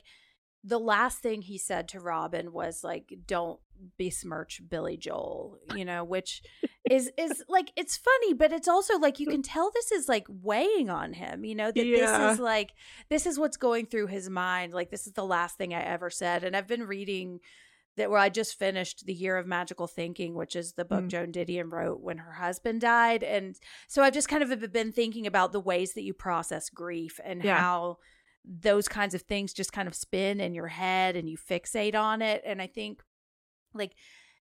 the 0.63 0.79
last 0.79 1.19
thing 1.19 1.41
he 1.43 1.57
said 1.57 1.87
to 1.89 1.99
Robin 1.99 2.51
was 2.51 2.83
like, 2.83 3.13
"Don't 3.25 3.59
besmirch 3.97 4.61
Billy 4.67 4.97
Joel," 4.97 5.57
you 5.75 5.85
know, 5.85 6.03
which 6.03 6.41
is 6.89 7.11
is 7.17 7.43
like 7.47 7.71
it's 7.75 7.95
funny, 7.97 8.33
but 8.33 8.51
it's 8.51 8.67
also 8.67 8.97
like 8.97 9.19
you 9.19 9.27
can 9.27 9.41
tell 9.43 9.71
this 9.71 9.91
is 9.91 10.09
like 10.09 10.25
weighing 10.29 10.89
on 10.89 11.13
him, 11.13 11.45
you 11.45 11.55
know, 11.55 11.71
that 11.71 11.85
Yeah. 11.85 11.97
this 12.27 12.33
is 12.33 12.39
like 12.39 12.73
this 13.09 13.25
is 13.25 13.39
what's 13.39 13.57
going 13.57 13.85
through 13.85 14.07
his 14.07 14.29
mind. 14.29 14.73
Like 14.73 14.89
this 14.89 15.07
is 15.07 15.13
the 15.13 15.25
last 15.25 15.57
thing 15.57 15.73
I 15.73 15.81
ever 15.83 16.09
said, 16.09 16.43
and 16.43 16.55
I've 16.55 16.67
been 16.67 16.83
reading 16.87 17.39
that 17.95 18.11
where 18.11 18.19
I 18.19 18.29
just 18.29 18.59
finished 18.59 19.05
the 19.07 19.13
Year 19.13 19.37
of 19.37 19.47
Magical 19.47 19.87
Thinking, 19.87 20.35
which 20.35 20.55
is 20.55 20.73
the 20.73 20.85
book 20.85 21.05
Mm. 21.05 21.07
Joan 21.09 21.31
Didion 21.31 21.71
wrote 21.71 21.99
when 21.99 22.19
her 22.19 22.33
husband 22.33 22.81
died, 22.81 23.23
and 23.23 23.55
so 23.87 24.03
I've 24.03 24.13
just 24.13 24.29
kind 24.29 24.43
of 24.43 24.71
been 24.71 24.91
thinking 24.91 25.25
about 25.25 25.51
the 25.51 25.59
ways 25.59 25.93
that 25.93 26.03
you 26.03 26.13
process 26.13 26.69
grief 26.69 27.19
and 27.23 27.43
Yeah. 27.43 27.57
how 27.59 27.97
those 28.47 28.87
kinds 28.87 29.13
of 29.13 29.23
things 29.23 29.53
just 29.53 29.73
kind 29.73 29.87
of 29.87 29.95
spin 29.95 30.39
in 30.39 30.53
your 30.53 30.67
head 30.67 31.15
and 31.15 31.29
you 31.29 31.37
fixate 31.37 31.95
on 31.95 32.21
it. 32.21 32.41
And 32.45 32.61
I 32.61 32.67
think 32.67 33.01
like 33.73 33.93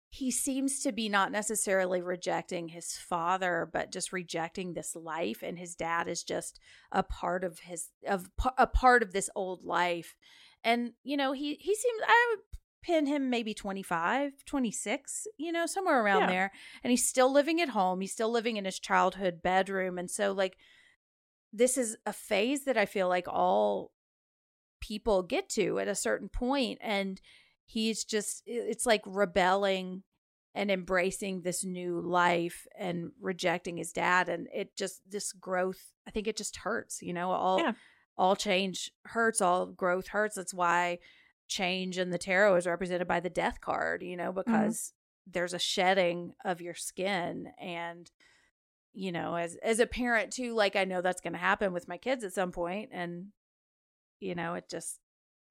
he 0.10 0.30
seems 0.32 0.82
to 0.82 0.91
be 0.91 1.08
not 1.08 1.32
necessarily 1.32 2.02
rejecting 2.02 2.70
his 2.70 2.97
father, 2.97 3.70
but 3.72 3.91
just 3.91 4.12
rejecting 4.12 4.74
this 4.74 4.95
life. 4.95 5.41
And 5.41 5.58
his 5.58 5.76
dad 5.76 6.08
is 6.08 6.24
just 6.24 6.60
a 6.91 7.04
part 7.04 7.43
of 7.43 7.60
his 7.60 7.89
of 8.08 8.30
a 8.58 8.68
part 8.68 9.04
of 9.04 9.14
this 9.14 9.30
old 9.36 9.64
life. 9.64 10.16
And 10.64 10.93
you 11.04 11.16
know, 11.16 11.32
he 11.34 11.56
he 11.56 11.76
seems 11.76 12.02
I 12.06 12.28
would 12.32 12.39
pin 12.84 13.06
him 13.06 13.30
maybe 13.30 13.54
25 13.54 14.43
26 14.43 15.28
you 15.38 15.52
know 15.52 15.68
somewhere 15.68 16.04
around 16.04 16.22
Yeah. 16.22 16.28
there 16.28 16.52
and 16.84 16.89
he's 16.89 17.08
still 17.08 17.32
living 17.32 17.62
at 17.62 17.70
home 17.70 18.02
he's 18.02 18.12
still 18.12 18.32
living 18.32 18.58
in 18.58 18.66
his 18.66 18.80
childhood 18.80 19.43
bedroom 19.43 19.99
and 19.99 20.10
so 20.10 20.32
like 20.32 20.58
this 21.54 21.78
is 21.78 21.97
a 22.06 22.14
phase 22.14 22.66
that 22.66 22.78
I 22.78 22.86
feel 22.86 23.08
like 23.08 23.28
all 23.28 23.91
people 24.80 25.22
get 25.24 25.49
to 25.49 25.80
at 25.80 25.88
a 25.88 25.95
certain 25.95 26.30
point 26.30 26.80
and 26.82 27.22
he's 27.66 28.04
just 28.04 28.41
it's 28.45 28.86
like 28.86 29.02
rebelling 29.06 30.04
and 30.54 30.70
embracing 30.70 31.41
this 31.41 31.64
new 31.64 32.02
life 32.02 32.66
and 32.78 33.12
rejecting 33.22 33.78
his 33.78 33.91
dad 33.91 34.28
and 34.28 34.47
it 34.54 34.76
just 34.76 35.02
this 35.10 35.32
growth 35.32 35.93
I 36.08 36.12
think 36.12 36.28
it 36.28 36.36
just 36.36 36.58
hurts 36.58 37.02
you 37.02 37.14
know 37.14 37.32
all 37.32 37.60
Yeah. 37.60 37.74
all 38.18 38.36
change 38.36 38.91
hurts 39.06 39.39
all 39.39 39.68
growth 39.68 40.08
hurts 40.08 40.36
that's 40.36 40.54
why 40.54 40.99
change 41.47 41.97
in 41.97 42.10
the 42.10 42.18
tarot 42.18 42.56
is 42.56 42.66
represented 42.68 43.08
by 43.08 43.20
the 43.20 43.30
death 43.30 43.62
card 43.62 44.02
you 44.04 44.18
know 44.18 44.32
mm-hmm. 44.34 44.52
because 44.52 44.93
there's 45.28 45.54
a 45.54 45.60
shedding 45.60 46.34
of 46.43 46.60
your 46.60 46.74
skin 46.74 47.52
and 47.60 48.10
you 48.93 49.11
know 49.11 49.35
as 49.35 49.55
as 49.63 49.79
a 49.79 49.87
parent 49.87 50.31
too 50.31 50.53
like 50.53 50.75
i 50.75 50.83
know 50.83 51.01
that's 51.01 51.21
going 51.21 51.33
to 51.33 51.39
happen 51.39 51.71
with 51.73 51.87
my 51.87 51.97
kids 51.97 52.23
at 52.23 52.33
some 52.33 52.51
point 52.51 52.89
and 52.91 53.27
you 54.19 54.35
know 54.35 54.53
it 54.55 54.69
just 54.69 54.99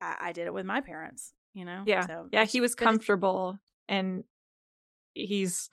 I, 0.01 0.17
I 0.21 0.33
did 0.33 0.47
it 0.47 0.55
with 0.55 0.67
my 0.67 0.81
parents 0.81 1.33
you 1.55 1.65
know 1.65 1.83
yeah 1.87 2.07
so 2.07 2.29
yeah 2.33 2.45
he 2.45 2.61
was 2.61 2.75
comfortable 2.75 3.59
and 3.89 4.25
he's 5.15 5.71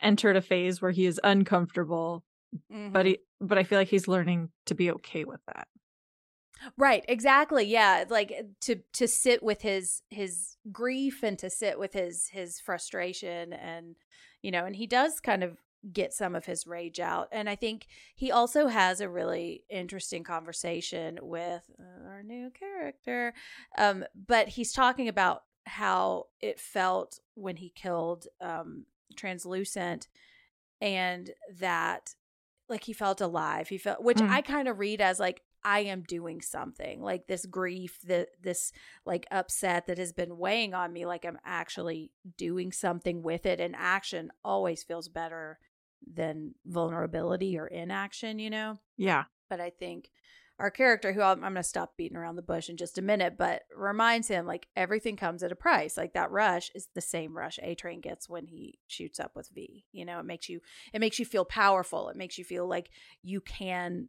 entered 0.00 0.36
a 0.36 0.42
phase 0.42 0.80
where 0.80 0.90
he 0.90 1.06
is 1.06 1.20
uncomfortable 1.24 2.24
but 2.68 3.04
Mhm. 3.04 3.06
he 3.06 3.18
but 3.40 3.58
i 3.58 3.62
feel 3.62 3.78
like 3.78 3.88
he's 3.88 4.08
learning 4.08 4.50
to 4.66 4.74
be 4.74 4.90
okay 4.90 5.24
with 5.24 5.40
that 5.46 5.68
right 6.76 7.04
exactly 7.08 7.64
yeah 7.64 8.04
like 8.10 8.32
uh, 8.38 8.42
to 8.60 8.76
to 8.92 9.08
sit 9.08 9.42
with 9.42 9.62
his 9.62 10.02
his 10.10 10.56
grief 10.70 11.22
and 11.22 11.38
to 11.38 11.48
sit 11.48 11.78
with 11.78 11.92
his 11.92 12.28
his 12.28 12.60
frustration 12.60 13.52
and 13.54 13.96
you 14.42 14.50
know 14.50 14.64
and 14.66 14.76
he 14.76 14.86
does 14.86 15.20
kind 15.20 15.42
of 15.42 15.58
get 15.92 16.12
some 16.12 16.34
of 16.34 16.44
his 16.44 16.66
rage 16.66 17.00
out 17.00 17.28
and 17.32 17.48
i 17.48 17.54
think 17.54 17.86
he 18.14 18.30
also 18.30 18.66
has 18.66 19.00
a 19.00 19.08
really 19.08 19.64
interesting 19.70 20.22
conversation 20.22 21.18
with 21.22 21.62
uh, 21.78 22.08
our 22.08 22.22
new 22.22 22.50
character 22.50 23.32
um 23.78 24.04
but 24.26 24.48
he's 24.48 24.72
talking 24.72 25.08
about 25.08 25.42
how 25.66 26.26
it 26.40 26.60
felt 26.60 27.18
when 27.34 27.56
he 27.56 27.70
killed 27.70 28.26
um 28.40 28.84
translucent 29.16 30.08
and 30.80 31.30
that 31.58 32.14
like 32.68 32.84
he 32.84 32.92
felt 32.92 33.20
alive. 33.20 33.68
He 33.68 33.78
felt 33.78 34.02
which 34.02 34.18
Mm. 34.18 34.30
I 34.30 34.42
kind 34.42 34.68
of 34.68 34.78
read 34.78 35.00
as 35.00 35.18
like 35.20 35.42
I 35.62 35.80
am 35.80 36.02
doing 36.02 36.40
something. 36.40 37.02
Like 37.02 37.26
this 37.26 37.44
grief, 37.44 37.98
that 38.04 38.28
this 38.40 38.72
like 39.04 39.26
upset 39.30 39.86
that 39.88 39.98
has 39.98 40.12
been 40.12 40.38
weighing 40.38 40.72
on 40.72 40.92
me 40.92 41.04
like 41.04 41.24
I'm 41.24 41.38
actually 41.44 42.12
doing 42.38 42.72
something 42.72 43.22
with 43.22 43.44
it 43.44 43.60
and 43.60 43.74
action 43.76 44.30
always 44.44 44.82
feels 44.82 45.08
better 45.08 45.58
than 46.06 46.54
vulnerability 46.66 47.58
or 47.58 47.66
inaction, 47.66 48.38
you 48.38 48.50
know? 48.50 48.78
Yeah. 48.96 49.24
but 49.48 49.60
I 49.60 49.70
think 49.70 50.10
our 50.58 50.70
character, 50.70 51.12
who 51.14 51.22
I'm, 51.22 51.42
I'm 51.42 51.54
going 51.54 51.56
to 51.56 51.62
stop 51.62 51.96
beating 51.96 52.18
around 52.18 52.36
the 52.36 52.42
bush 52.42 52.68
in 52.68 52.76
just 52.76 52.98
a 52.98 53.02
minute, 53.02 53.36
but 53.38 53.62
reminds 53.74 54.28
him 54.28 54.46
like 54.46 54.68
everything 54.76 55.16
comes 55.16 55.42
at 55.42 55.50
a 55.50 55.56
price. 55.56 55.96
Like 55.96 56.12
that 56.12 56.30
rush 56.30 56.70
is 56.74 56.88
the 56.94 57.00
same 57.00 57.34
rush 57.34 57.58
A 57.62 57.74
Train 57.74 58.02
gets 58.02 58.28
when 58.28 58.46
he 58.46 58.78
shoots 58.86 59.18
up 59.18 59.32
with 59.34 59.48
V. 59.54 59.86
You 59.90 60.04
know, 60.04 60.18
it 60.20 60.26
makes 60.26 60.50
you 60.50 60.60
it 60.92 61.00
makes 61.00 61.18
you 61.18 61.24
feel 61.24 61.46
powerful. 61.46 62.10
It 62.10 62.16
makes 62.16 62.36
you 62.36 62.44
feel 62.44 62.68
like 62.68 62.90
you 63.22 63.40
can 63.40 64.08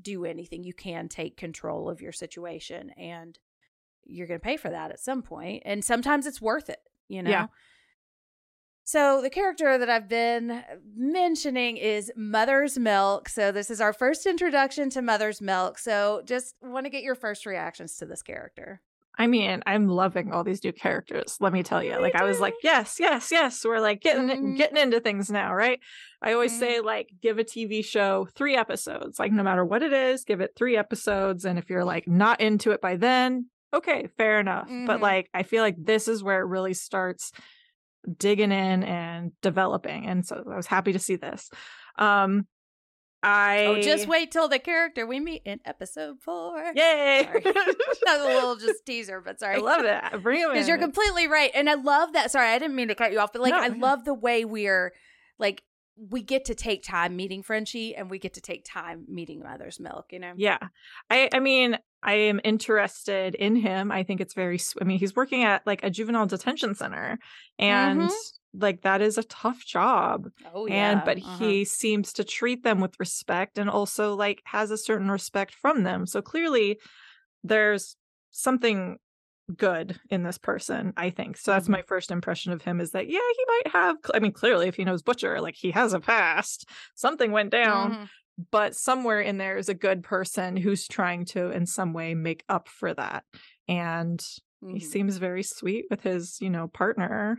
do 0.00 0.26
anything. 0.26 0.64
You 0.64 0.74
can 0.74 1.08
take 1.08 1.38
control 1.38 1.88
of 1.88 2.02
your 2.02 2.12
situation, 2.12 2.90
and 2.98 3.38
you're 4.04 4.26
going 4.26 4.40
to 4.40 4.44
pay 4.44 4.58
for 4.58 4.68
that 4.68 4.90
at 4.90 5.00
some 5.00 5.22
point. 5.22 5.62
And 5.64 5.82
sometimes 5.82 6.26
it's 6.26 6.42
worth 6.42 6.68
it. 6.68 6.80
You 7.08 7.22
know. 7.22 7.30
Yeah. 7.30 7.46
So 8.86 9.22
the 9.22 9.30
character 9.30 9.78
that 9.78 9.88
I've 9.88 10.08
been 10.08 10.62
mentioning 10.94 11.78
is 11.78 12.12
Mother's 12.16 12.78
Milk. 12.78 13.30
So 13.30 13.50
this 13.50 13.70
is 13.70 13.80
our 13.80 13.94
first 13.94 14.26
introduction 14.26 14.90
to 14.90 15.00
Mother's 15.00 15.40
Milk. 15.40 15.78
So 15.78 16.20
just 16.26 16.54
want 16.60 16.84
to 16.84 16.90
get 16.90 17.02
your 17.02 17.14
first 17.14 17.46
reactions 17.46 17.96
to 17.96 18.06
this 18.06 18.22
character. 18.22 18.82
I 19.16 19.28
mean, 19.28 19.62
I'm 19.64 19.86
loving 19.88 20.32
all 20.32 20.42
these 20.42 20.62
new 20.64 20.72
characters. 20.72 21.38
Let 21.40 21.52
me 21.52 21.62
tell 21.62 21.82
you. 21.82 21.98
Like 22.00 22.16
I 22.16 22.24
was 22.24 22.40
like, 22.40 22.54
yes, 22.64 22.98
yes, 22.98 23.30
yes. 23.30 23.64
We're 23.64 23.78
like 23.78 24.00
getting 24.02 24.28
Mhm. 24.28 24.56
getting 24.56 24.76
into 24.76 25.00
things 25.00 25.30
now, 25.30 25.54
right? 25.54 25.78
I 26.20 26.32
always 26.32 26.52
Mhm. 26.52 26.58
say 26.58 26.80
like 26.80 27.10
give 27.22 27.38
a 27.38 27.44
TV 27.44 27.80
show 27.82 28.26
3 28.34 28.56
episodes. 28.56 29.18
Like 29.20 29.30
no 29.32 29.44
matter 29.44 29.64
what 29.64 29.82
it 29.84 29.92
is, 29.92 30.24
give 30.24 30.40
it 30.40 30.54
3 30.56 30.76
episodes 30.76 31.44
and 31.44 31.58
if 31.58 31.70
you're 31.70 31.84
like 31.84 32.08
not 32.08 32.40
into 32.40 32.72
it 32.72 32.80
by 32.80 32.96
then, 32.96 33.48
okay, 33.72 34.08
fair 34.18 34.40
enough. 34.40 34.68
But 34.84 34.98
Mhm. 34.98 35.00
like 35.00 35.30
I 35.32 35.44
feel 35.44 35.62
like 35.62 35.76
this 35.78 36.08
is 36.08 36.22
where 36.24 36.40
it 36.40 36.46
really 36.46 36.74
starts 36.74 37.30
digging 38.18 38.52
in 38.52 38.82
and 38.82 39.32
developing. 39.42 40.06
And 40.06 40.26
so 40.26 40.44
I 40.50 40.56
was 40.56 40.66
happy 40.66 40.92
to 40.92 40.98
see 40.98 41.16
this. 41.16 41.50
Um 41.98 42.46
I 43.22 43.64
Oh, 43.68 43.80
just 43.80 44.06
wait 44.06 44.32
till 44.32 44.48
the 44.48 44.58
character 44.58 45.06
we 45.06 45.18
meet 45.18 45.42
in 45.46 45.58
episode 45.64 46.16
four. 46.20 46.62
Yay. 46.74 47.26
That 47.42 48.18
was 48.18 48.20
a 48.20 48.28
little 48.28 48.56
just 48.56 48.84
teaser, 48.84 49.22
but 49.22 49.40
sorry. 49.40 49.56
I 49.56 49.58
love 49.60 49.84
it. 49.84 50.02
Bring 50.22 50.42
in. 50.42 50.50
Because 50.52 50.68
you're 50.68 50.76
completely 50.76 51.26
right. 51.26 51.50
And 51.54 51.70
I 51.70 51.74
love 51.74 52.12
that. 52.12 52.30
Sorry, 52.30 52.48
I 52.48 52.58
didn't 52.58 52.76
mean 52.76 52.88
to 52.88 52.94
cut 52.94 53.12
you 53.12 53.18
off, 53.20 53.32
but 53.32 53.40
like, 53.40 53.52
No, 53.52 53.60
I 53.60 53.68
love 53.68 54.04
the 54.04 54.12
way 54.12 54.44
we're 54.44 54.92
like, 55.38 55.62
we 55.96 56.22
get 56.22 56.44
to 56.46 56.54
take 56.54 56.82
time 56.82 57.16
meeting 57.16 57.42
Frenchie 57.42 57.94
and 57.94 58.10
we 58.10 58.18
get 58.18 58.34
to 58.34 58.40
take 58.40 58.64
time 58.64 59.04
meeting 59.08 59.40
Mother's 59.42 59.78
Milk, 59.80 60.12
you 60.12 60.18
know? 60.18 60.34
Yeah. 60.36 60.58
I 61.10 61.28
I 61.32 61.40
mean, 61.40 61.78
I 62.02 62.14
am 62.14 62.40
interested 62.44 63.34
in 63.34 63.56
him. 63.56 63.90
I 63.92 64.02
think 64.02 64.20
it's 64.20 64.34
very 64.34 64.58
I 64.80 64.84
mean, 64.84 64.98
he's 64.98 65.14
working 65.14 65.44
at 65.44 65.66
like 65.66 65.82
a 65.84 65.90
juvenile 65.90 66.26
detention 66.26 66.74
center 66.74 67.18
and 67.58 68.10
Mhm. 68.10 68.14
like 68.52 68.82
that 68.82 69.00
is 69.00 69.18
a 69.18 69.22
tough 69.24 69.64
job. 69.64 70.28
Oh, 70.44 70.66
yeah. 70.66 70.90
And 70.90 71.04
but 71.04 71.18
Uh-huh. 71.22 71.38
he 71.38 71.64
seems 71.64 72.12
to 72.14 72.24
treat 72.24 72.64
them 72.64 72.80
with 72.80 72.98
respect 72.98 73.58
and 73.58 73.70
also 73.70 74.14
like 74.14 74.42
has 74.44 74.70
a 74.70 74.78
certain 74.78 75.10
respect 75.10 75.54
from 75.54 75.84
them. 75.84 76.06
So 76.06 76.20
clearly 76.20 76.78
there's 77.44 77.96
something 78.30 78.98
good 79.56 80.00
in 80.10 80.22
this 80.22 80.38
person, 80.38 80.92
I 80.96 81.10
think. 81.10 81.36
So 81.36 81.50
that's 81.52 81.68
my 81.68 81.82
first 81.82 82.10
impression 82.10 82.52
of 82.52 82.62
him 82.62 82.80
is 82.80 82.92
that 82.92 83.08
yeah, 83.08 83.18
he 83.36 83.44
might 83.48 83.72
have 83.72 83.96
I 84.14 84.18
mean, 84.20 84.32
clearly 84.32 84.68
if 84.68 84.76
he 84.76 84.84
knows 84.84 85.02
Butcher, 85.02 85.40
like 85.40 85.54
he 85.56 85.70
has 85.72 85.92
a 85.92 86.00
past. 86.00 86.68
Something 86.94 87.32
went 87.32 87.50
down 87.50 87.92
Mhm. 87.92 88.08
but 88.50 88.74
somewhere 88.74 89.20
in 89.20 89.38
there 89.38 89.56
is 89.58 89.68
a 89.68 89.74
good 89.74 90.02
person 90.02 90.56
who's 90.56 90.88
trying 90.88 91.24
to 91.26 91.50
in 91.50 91.66
some 91.66 91.92
way 91.92 92.14
make 92.14 92.42
up 92.48 92.68
for 92.68 92.92
that 92.94 93.24
and 93.68 94.24
he 94.66 94.80
Mhm. 94.80 94.82
seems 94.82 95.18
very 95.18 95.42
sweet 95.44 95.84
with 95.90 96.00
his 96.00 96.38
you 96.40 96.50
know 96.50 96.66
partner 96.68 97.38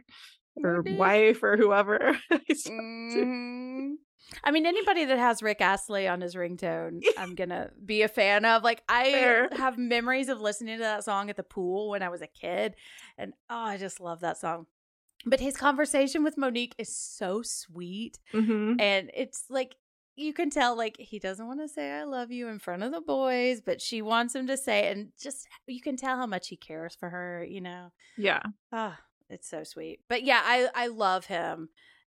or 0.63 0.83
Maybe. 0.83 0.97
wife 0.97 1.43
or 1.43 1.57
whoever 1.57 2.17
Mhm. 2.31 3.97
I 4.43 4.51
mean, 4.51 4.65
anybody 4.65 5.05
that 5.05 5.17
has 5.17 5.41
Rick 5.43 5.61
Astley 5.61 6.07
on 6.07 6.21
his 6.21 6.35
ringtone, 6.35 7.01
I'm 7.17 7.35
gonna 7.35 7.71
be 7.85 8.01
a 8.01 8.07
fan 8.07 8.45
of. 8.45 8.63
Like, 8.63 8.81
I 8.89 9.11
Fair. 9.11 9.49
have 9.53 9.77
memories 9.77 10.29
of 10.29 10.41
listening 10.41 10.77
to 10.77 10.83
that 10.83 11.03
song 11.03 11.29
at 11.29 11.35
the 11.37 11.43
pool 11.43 11.89
when 11.89 12.01
I 12.03 12.09
was 12.09 12.21
a 12.21 12.27
kid, 12.27 12.75
and 13.17 13.33
oh, 13.49 13.55
I 13.55 13.77
just 13.77 13.99
love 13.99 14.21
that 14.21 14.37
song. 14.37 14.67
But 15.25 15.39
his 15.39 15.55
conversation 15.57 16.23
with 16.23 16.37
Monique 16.37 16.75
is 16.77 16.95
so 16.95 17.41
sweet, 17.41 18.19
Mhm. 18.33 18.79
and 18.79 19.09
it's 19.15 19.45
like 19.49 19.75
you 20.17 20.33
can 20.33 20.49
tell, 20.49 20.77
like 20.77 20.95
he 20.97 21.19
doesn't 21.19 21.45
want 21.47 21.59
to 21.61 21.67
say 21.67 21.91
"I 21.91 22.03
love 22.03 22.31
you" 22.31 22.47
in 22.47 22.59
front 22.59 22.83
of 22.83 22.91
the 22.91 23.01
boys, 23.01 23.61
but 23.61 23.81
she 23.81 24.01
wants 24.01 24.33
him 24.35 24.47
to 24.47 24.55
say, 24.57 24.85
it, 24.87 24.97
and 24.97 25.11
just 25.21 25.47
you 25.67 25.81
can 25.81 25.97
tell 25.97 26.15
how 26.17 26.25
much 26.25 26.47
he 26.49 26.55
cares 26.57 26.95
for 26.95 27.09
her. 27.09 27.43
You 27.43 27.61
know. 27.61 27.91
yeah 28.17 28.41
Ah, 28.71 28.99
it's 29.29 29.49
so 29.49 29.63
sweet. 29.63 29.99
But 30.07 30.23
yeah, 30.23 30.41
I 30.43 30.69
I 30.75 30.87
love 30.87 31.25
him 31.25 31.69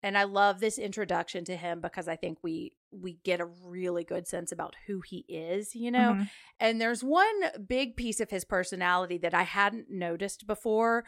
and 0.02 0.16
I 0.16 0.24
love 0.24 0.60
this 0.60 0.78
introduction 0.78 1.44
to 1.46 1.56
him 1.56 1.80
because 1.80 2.08
I 2.08 2.16
think 2.16 2.38
we 2.42 2.72
we 2.90 3.18
get 3.24 3.40
a 3.40 3.44
really 3.44 4.04
good 4.04 4.26
sense 4.26 4.50
about 4.52 4.74
who 4.86 5.00
he 5.06 5.24
is, 5.28 5.74
you 5.74 5.90
know. 5.90 6.14
Mhm. 6.14 6.30
And 6.58 6.80
there's 6.80 7.04
one 7.04 7.34
big 7.66 7.96
piece 7.96 8.18
of 8.20 8.30
his 8.30 8.44
personality 8.44 9.18
that 9.18 9.34
I 9.34 9.42
hadn't 9.42 9.90
noticed 9.90 10.46
before 10.46 11.04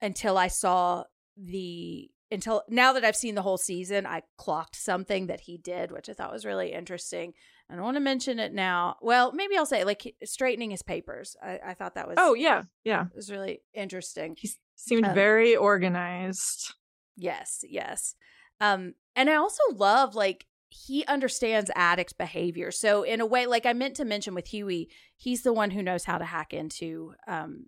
until 0.00 0.36
I 0.36 0.48
saw 0.48 1.04
the 1.36 2.10
until 2.30 2.62
now 2.68 2.92
that 2.94 3.04
I've 3.04 3.14
seen 3.14 3.36
the 3.36 3.42
whole 3.42 3.58
season, 3.58 4.06
I 4.06 4.22
clocked 4.38 4.74
something 4.74 5.26
that 5.28 5.40
he 5.42 5.56
did, 5.56 5.92
which 5.92 6.08
I 6.08 6.14
thought 6.14 6.32
was 6.32 6.44
really 6.44 6.72
interesting. 6.72 7.32
I 7.70 7.74
don't 7.76 7.84
want 7.84 7.96
to 7.96 8.00
mention 8.00 8.38
it 8.40 8.52
now. 8.52 8.96
Well, 9.00 9.32
maybe 9.32 9.56
I'll 9.56 9.66
say 9.66 9.84
like 9.84 10.14
straightening 10.24 10.70
his 10.70 10.82
papers. 10.82 11.36
I, 11.42 11.60
I 11.64 11.74
thought 11.74 11.94
that 11.94 12.08
was 12.08 12.16
oh 12.18 12.34
yeah 12.34 12.62
yeah 12.82 13.02
it 13.06 13.14
was 13.16 13.30
really 13.30 13.60
interesting. 13.72 14.36
he 14.38 14.50
seemed 14.74 15.04
Um, 15.06 15.14
very 15.14 15.54
organized 15.54 16.74
Yes, 17.16 17.64
yes. 17.68 18.14
Um, 18.60 18.94
and 19.16 19.30
I 19.30 19.34
also 19.34 19.62
love 19.74 20.14
like 20.14 20.46
he 20.68 21.04
understands 21.06 21.70
addict 21.76 22.18
behavior. 22.18 22.70
So 22.72 23.04
in 23.04 23.20
a 23.20 23.26
way, 23.26 23.46
like 23.46 23.64
I 23.66 23.72
meant 23.72 23.96
to 23.96 24.04
mention 24.04 24.34
with 24.34 24.48
Hughie, 24.48 24.88
he's 25.16 25.42
the 25.42 25.52
one 25.52 25.70
who 25.70 25.82
knows 25.82 26.04
how 26.04 26.18
to 26.18 26.24
hack 26.24 26.52
into 26.52 27.14
um 27.26 27.66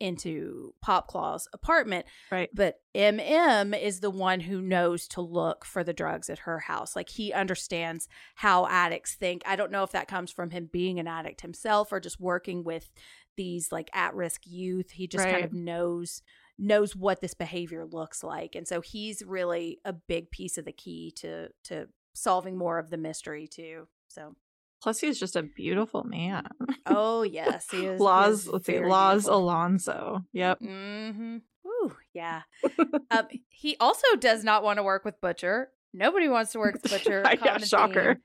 into 0.00 0.74
Popclaw's 0.84 1.46
apartment. 1.52 2.06
right 2.32 2.48
But 2.54 2.80
MM 2.94 3.78
is 3.78 4.00
the 4.00 4.10
one 4.10 4.40
who 4.40 4.62
knows 4.62 5.06
to 5.08 5.20
look 5.20 5.64
for 5.64 5.84
the 5.84 5.92
drugs 5.92 6.30
at 6.30 6.40
her 6.40 6.58
house. 6.58 6.96
Like 6.96 7.10
he 7.10 7.34
understands 7.34 8.08
how 8.34 8.66
addicts 8.66 9.14
think. 9.14 9.42
I 9.46 9.56
don't 9.56 9.70
know 9.70 9.84
if 9.84 9.92
that 9.92 10.08
comes 10.08 10.32
from 10.32 10.50
him 10.50 10.70
being 10.72 10.98
an 10.98 11.06
addict 11.06 11.42
himself 11.42 11.92
or 11.92 12.00
just 12.00 12.18
working 12.18 12.64
with 12.64 12.90
these 13.36 13.70
like 13.70 13.90
at-risk 13.92 14.40
youth. 14.46 14.90
He 14.92 15.06
just 15.06 15.24
kind 15.32 15.44
of 15.44 15.52
knows 15.52 16.22
knows 16.62 16.94
what 16.94 17.20
this 17.20 17.34
behavior 17.34 17.86
looks 17.86 18.22
like. 18.22 18.54
And 18.54 18.68
so 18.68 18.80
he's 18.82 19.22
really 19.26 19.78
a 19.84 19.92
big 19.92 20.30
piece 20.30 20.58
of 20.58 20.64
the 20.66 20.72
key 20.72 21.12
to 21.16 21.48
to 21.64 21.88
solving 22.14 22.56
more 22.58 22.78
of 22.78 22.90
the 22.90 22.98
mystery 22.98 23.46
too. 23.48 23.88
So 24.08 24.36
plus 24.82 25.00
he's 25.00 25.18
just 25.20 25.36
a 25.36 25.42
beautiful 25.42 26.04
man 26.04 26.46
oh 26.86 27.22
yes, 27.40 27.66
he 27.70 27.84
is 27.86 27.98
he 27.98 28.04
Laz 28.04 28.40
is 28.40 28.48
let's 28.48 28.66
see 28.66 28.78
Laz 28.80 29.22
beautiful. 29.24 29.38
alonso 29.38 30.24
yep 30.32 30.58
Mm-hmm. 30.60 31.36
Ooh, 31.66 31.96
yeah. 32.14 32.42
um, 33.10 33.26
he 33.50 33.76
also 33.78 34.06
does 34.18 34.42
not 34.44 34.62
want 34.62 34.78
to 34.78 34.82
work 34.82 35.04
with 35.04 35.20
Butcher. 35.20 35.68
Nobody 35.92 36.28
wants 36.28 36.52
to 36.52 36.58
work 36.58 36.74
with 36.82 36.82
Butcher. 36.90 37.22
yeah 37.44 37.58
shocker. 37.58 38.20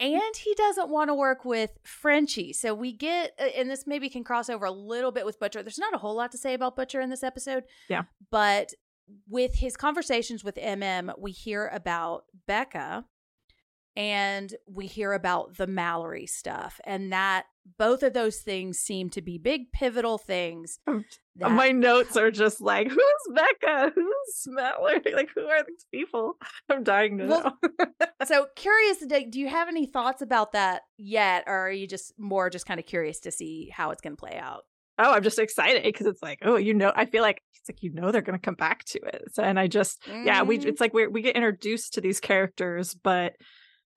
And 0.00 0.36
he 0.36 0.54
doesn't 0.54 0.88
want 0.88 1.08
to 1.08 1.14
work 1.14 1.44
with 1.44 1.70
Frenchie. 1.84 2.52
So 2.52 2.74
we 2.74 2.92
get, 2.92 3.32
uh, 3.38 3.44
and 3.56 3.70
this 3.70 3.86
maybe 3.86 4.08
can 4.08 4.24
cross 4.24 4.48
over 4.50 4.66
a 4.66 4.70
little 4.70 5.12
bit 5.12 5.24
with 5.24 5.38
Butcher. 5.38 5.62
There's 5.62 5.78
not 5.78 5.94
a 5.94 5.98
whole 5.98 6.16
lot 6.16 6.32
to 6.32 6.38
say 6.38 6.54
about 6.54 6.76
Butcher 6.76 7.00
in 7.00 7.10
this 7.10 7.22
episode. 7.22 7.64
Yeah. 7.88 8.02
But 8.30 8.74
with 9.28 9.56
his 9.56 9.76
conversations 9.76 10.42
with 10.42 10.56
MM, 10.56 11.12
we 11.18 11.32
hear 11.32 11.70
about 11.72 12.24
Becca 12.46 13.04
and 13.96 14.54
we 14.66 14.86
hear 14.86 15.12
about 15.12 15.56
the 15.56 15.66
Mallory 15.66 16.26
stuff. 16.26 16.80
And 16.84 17.12
that 17.12 17.46
both 17.78 18.02
of 18.02 18.12
those 18.12 18.38
things 18.38 18.78
seem 18.78 19.08
to 19.10 19.22
be 19.22 19.38
big 19.38 19.72
pivotal 19.72 20.18
things. 20.18 20.78
Um, 20.86 21.04
that- 21.36 21.50
my 21.50 21.70
notes 21.72 22.16
are 22.16 22.30
just 22.30 22.60
like 22.60 22.88
who's 22.88 23.34
becca? 23.34 23.92
Who's 23.94 24.44
mallory 24.46 25.00
like 25.14 25.30
who 25.34 25.46
are 25.46 25.64
these 25.66 25.86
people? 25.92 26.36
I'm 26.70 26.84
dying 26.84 27.18
to 27.18 27.26
Well, 27.26 27.58
know. 27.62 28.06
so 28.26 28.46
curious 28.54 28.98
do 28.98 29.26
do 29.30 29.40
you 29.40 29.48
have 29.48 29.68
any 29.68 29.86
thoughts 29.86 30.22
about 30.22 30.52
that 30.52 30.82
yet 30.98 31.44
or 31.46 31.54
are 31.66 31.70
you 31.72 31.86
just 31.88 32.12
more 32.18 32.50
just 32.50 32.66
kind 32.66 32.78
of 32.78 32.86
curious 32.86 33.20
to 33.20 33.30
see 33.32 33.70
how 33.74 33.90
it's 33.90 34.00
going 34.02 34.14
to 34.16 34.20
play 34.20 34.36
out? 34.38 34.62
Oh 34.96 35.12
i'm 35.12 35.24
just 35.24 35.40
excited 35.40 35.82
because 35.82 36.06
it's 36.06 36.22
like 36.22 36.38
oh 36.42 36.54
you 36.54 36.72
know 36.72 36.92
i 36.94 37.04
feel 37.06 37.22
like 37.22 37.42
it's 37.56 37.68
like 37.68 37.82
you 37.82 37.92
know 37.92 38.12
they're 38.12 38.22
gonna 38.22 38.38
come 38.38 38.54
back 38.54 38.84
to 38.84 39.00
it. 39.00 39.24
So, 39.32 39.42
and 39.42 39.58
i 39.58 39.66
just 39.66 39.98
yeah 40.06 40.42
we 40.44 40.58
Mhm. 40.58 40.66
it's 40.66 40.80
like 40.80 40.94
we 40.94 41.08
we 41.08 41.20
get 41.20 41.34
introduced 41.34 41.94
to 41.94 42.00
these 42.00 42.20
characters 42.20 42.94
but 42.94 43.32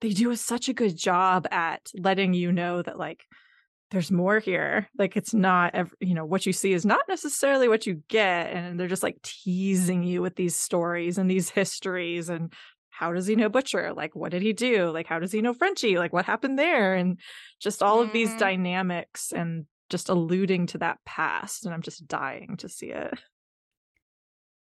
they 0.00 0.08
do 0.10 0.30
a, 0.32 0.36
such 0.36 0.68
a 0.68 0.72
good 0.72 0.96
job 0.96 1.46
at 1.52 1.82
letting 1.96 2.34
you 2.34 2.50
know 2.50 2.82
that 2.82 2.98
like 2.98 3.22
there's 3.90 4.10
more 4.10 4.38
here 4.38 4.86
like 4.98 5.16
it's 5.16 5.32
not 5.32 5.74
ev- 5.74 5.94
you 6.00 6.14
know 6.14 6.24
what 6.26 6.44
you 6.44 6.52
see 6.52 6.72
is 6.72 6.84
not 6.84 7.00
necessarily 7.08 7.68
what 7.68 7.86
you 7.86 8.02
get 8.08 8.52
and 8.52 8.78
they're 8.78 8.86
just 8.86 9.02
like 9.02 9.16
teasing 9.22 10.02
you 10.02 10.20
with 10.20 10.36
these 10.36 10.54
stories 10.54 11.16
and 11.18 11.30
these 11.30 11.48
histories 11.50 12.28
and 12.28 12.52
how 12.90 13.12
does 13.12 13.28
he 13.28 13.36
know 13.36 13.48
Butcher? 13.48 13.92
Like, 13.94 14.16
what 14.16 14.32
did 14.32 14.42
he 14.42 14.52
do? 14.52 14.90
Like, 14.90 15.06
how 15.06 15.20
does 15.20 15.30
he 15.30 15.40
know 15.40 15.54
Frenchie? 15.54 15.98
Like, 15.98 16.12
what 16.12 16.24
happened 16.24 16.58
there? 16.58 16.94
And 16.96 17.20
just 17.60 17.80
all 17.80 18.00
of 18.00 18.12
these 18.12 18.30
Mhm. 18.30 18.38
dynamics 18.38 19.30
and 19.32 19.66
just 19.88 20.08
alluding 20.08 20.66
to 20.66 20.78
that 20.78 20.98
past. 21.06 21.64
And 21.64 21.72
I'm 21.72 21.82
just 21.82 22.08
dying 22.08 22.56
to 22.56 22.68
see 22.68 22.90
it. 22.90 23.14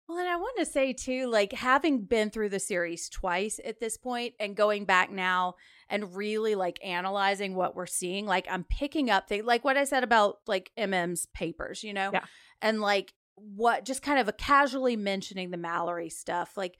Well, 0.08 0.18
and 0.18 0.28
I 0.28 0.36
want 0.36 0.56
to 0.58 0.66
say 0.66 0.92
too, 0.92 1.26
like 1.28 1.52
having 1.52 2.04
been 2.04 2.30
through 2.30 2.50
the 2.50 2.60
series 2.60 3.08
twice 3.08 3.58
at 3.64 3.80
this 3.80 3.96
point 3.96 4.34
and 4.38 4.54
going 4.54 4.84
back 4.84 5.10
now 5.10 5.54
and 5.88 6.16
really 6.16 6.54
like 6.54 6.78
analyzing 6.84 7.54
what 7.54 7.76
we're 7.76 7.86
seeing, 7.86 8.26
like 8.26 8.46
I'm 8.50 8.64
picking 8.64 9.10
up 9.10 9.28
things 9.28 9.44
like 9.44 9.64
what 9.64 9.76
I 9.76 9.84
said 9.84 10.02
about 10.02 10.38
like 10.46 10.70
MM's 10.76 11.26
papers, 11.26 11.84
you 11.84 11.92
know? 11.92 12.10
Yeah. 12.12 12.24
And 12.60 12.80
like 12.80 13.14
what 13.36 13.84
just 13.84 14.02
kind 14.02 14.18
of 14.18 14.28
a 14.28 14.32
casually 14.32 14.96
mentioning 14.96 15.50
the 15.50 15.56
Mallory 15.56 16.08
stuff. 16.08 16.56
Like 16.56 16.78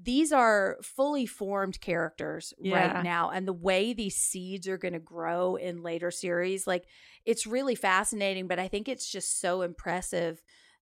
these 0.00 0.32
are 0.32 0.78
fully 0.82 1.26
formed 1.26 1.80
characters 1.80 2.54
Yeah. 2.58 2.94
right 2.94 3.04
now. 3.04 3.30
And 3.30 3.46
the 3.46 3.52
way 3.52 3.92
these 3.92 4.16
seeds 4.16 4.68
are 4.68 4.78
going 4.78 4.94
to 4.94 5.00
grow 5.00 5.56
in 5.56 5.82
later 5.82 6.10
series, 6.10 6.66
like 6.66 6.84
it's 7.24 7.46
really 7.46 7.74
fascinating, 7.74 8.46
but 8.48 8.58
I 8.58 8.68
think 8.68 8.88
it's 8.88 9.10
just 9.10 9.40
so 9.40 9.62
impressive 9.62 10.40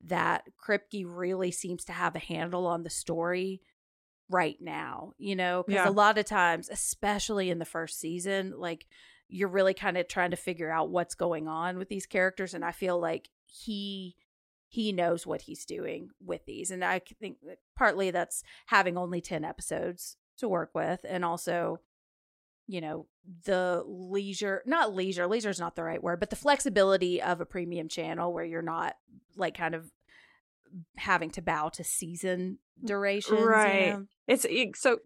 that 0.07 0.45
Kripke 0.63 1.05
really 1.07 1.51
seems 1.51 1.85
to 1.87 1.93
have 1.93 2.15
a 2.15 2.21
handle 2.21 2.67
on 2.67 2.83
the 2.83 2.91
story 2.91 3.63
right 4.31 4.57
now, 4.61 5.13
you 5.19 5.37
know, 5.37 5.65
because 5.67 5.85
Yeah. 5.85 5.89
a 5.89 5.93
lot 5.93 6.19
of 6.19 6.25
times, 6.25 6.69
especially 6.71 7.51
in 7.51 7.59
the 7.59 7.65
first 7.65 7.99
season, 8.01 8.55
like 8.59 8.87
you're 9.29 9.49
really 9.49 9.75
kind 9.75 9.97
of 9.97 10.09
trying 10.09 10.31
to 10.31 10.37
figure 10.37 10.71
out 10.71 10.91
what's 10.91 11.15
going 11.15 11.49
on 11.49 11.79
with 11.79 11.89
these 11.89 12.07
characters. 12.07 12.55
And 12.55 12.65
I 12.65 12.73
feel 12.73 12.99
like 13.01 13.29
he 13.47 14.17
he 14.69 14.91
knows 14.91 15.25
what 15.25 15.43
he's 15.43 15.65
doing 15.65 16.09
with 16.25 16.45
these. 16.47 16.71
And 16.73 16.85
I 16.85 17.01
think 17.21 17.39
that 17.47 17.59
partly 17.77 18.11
that's 18.11 18.43
having 18.67 18.97
only 18.99 19.21
10 19.21 19.45
episodes 19.45 20.17
to 20.39 20.49
work 20.49 20.71
with 20.75 21.05
and 21.09 21.25
also 21.25 21.79
you 22.67 22.81
know 22.81 23.07
the 23.45 23.85
leisure 23.87 24.63
not 24.67 24.93
leisure 24.95 25.27
leisure 25.29 25.51
is 25.51 25.61
not 25.61 25.77
the 25.77 25.83
right 25.85 26.03
word 26.03 26.19
but 26.19 26.31
the 26.31 26.35
flexibility 26.35 27.23
of 27.23 27.41
a 27.41 27.47
premium 27.47 27.89
channel 27.89 28.33
where 28.33 28.45
you're 28.45 28.63
not 28.63 28.97
like 29.37 29.57
kind 29.57 29.75
of 29.77 29.93
having 30.97 31.31
to 31.31 31.43
bow 31.43 31.69
to 31.71 31.85
season 31.85 32.59
durations 32.85 33.39
you 33.39 33.45
Right. 33.47 33.93
know? 33.93 34.07
It's 34.27 34.45
it- 34.45 34.77
so 34.77 34.99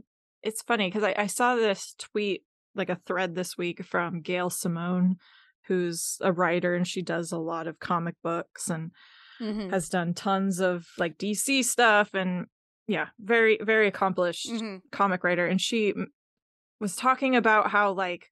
it's 0.43 0.63
funny 0.63 0.89
because 0.89 1.03
I, 1.05 1.15
I 1.17 1.27
saw 1.27 1.57
this 1.57 1.95
tweet, 1.99 2.45
like 2.75 2.89
a 2.91 3.01
thread 3.07 3.35
this 3.35 3.59
week 3.59 3.85
from 3.85 4.21
Gail 4.21 4.51
Simone, 4.51 5.17
who's 5.67 6.17
a 6.21 6.33
writer 6.33 6.75
and 6.75 6.87
she 6.87 7.03
does 7.03 7.33
a 7.33 7.39
lot 7.39 7.67
of 7.67 7.79
comic 7.81 8.15
books 8.23 8.69
and 8.71 8.93
Mhm. 9.41 9.71
has 9.71 9.89
done 9.89 10.15
tons 10.15 10.61
of 10.61 10.87
like 10.99 11.17
DC 11.19 11.63
stuff 11.65 12.15
and 12.15 12.47
yeah, 12.87 13.09
very 13.21 13.59
very 13.63 13.87
accomplished 13.87 14.49
Mhm. 14.51 14.81
comic 14.91 15.23
writer 15.25 15.47
and 15.47 15.61
she 15.61 15.93
was 16.81 16.97
talking 16.97 17.37
about 17.37 17.71
how 17.71 17.93
like 17.93 18.31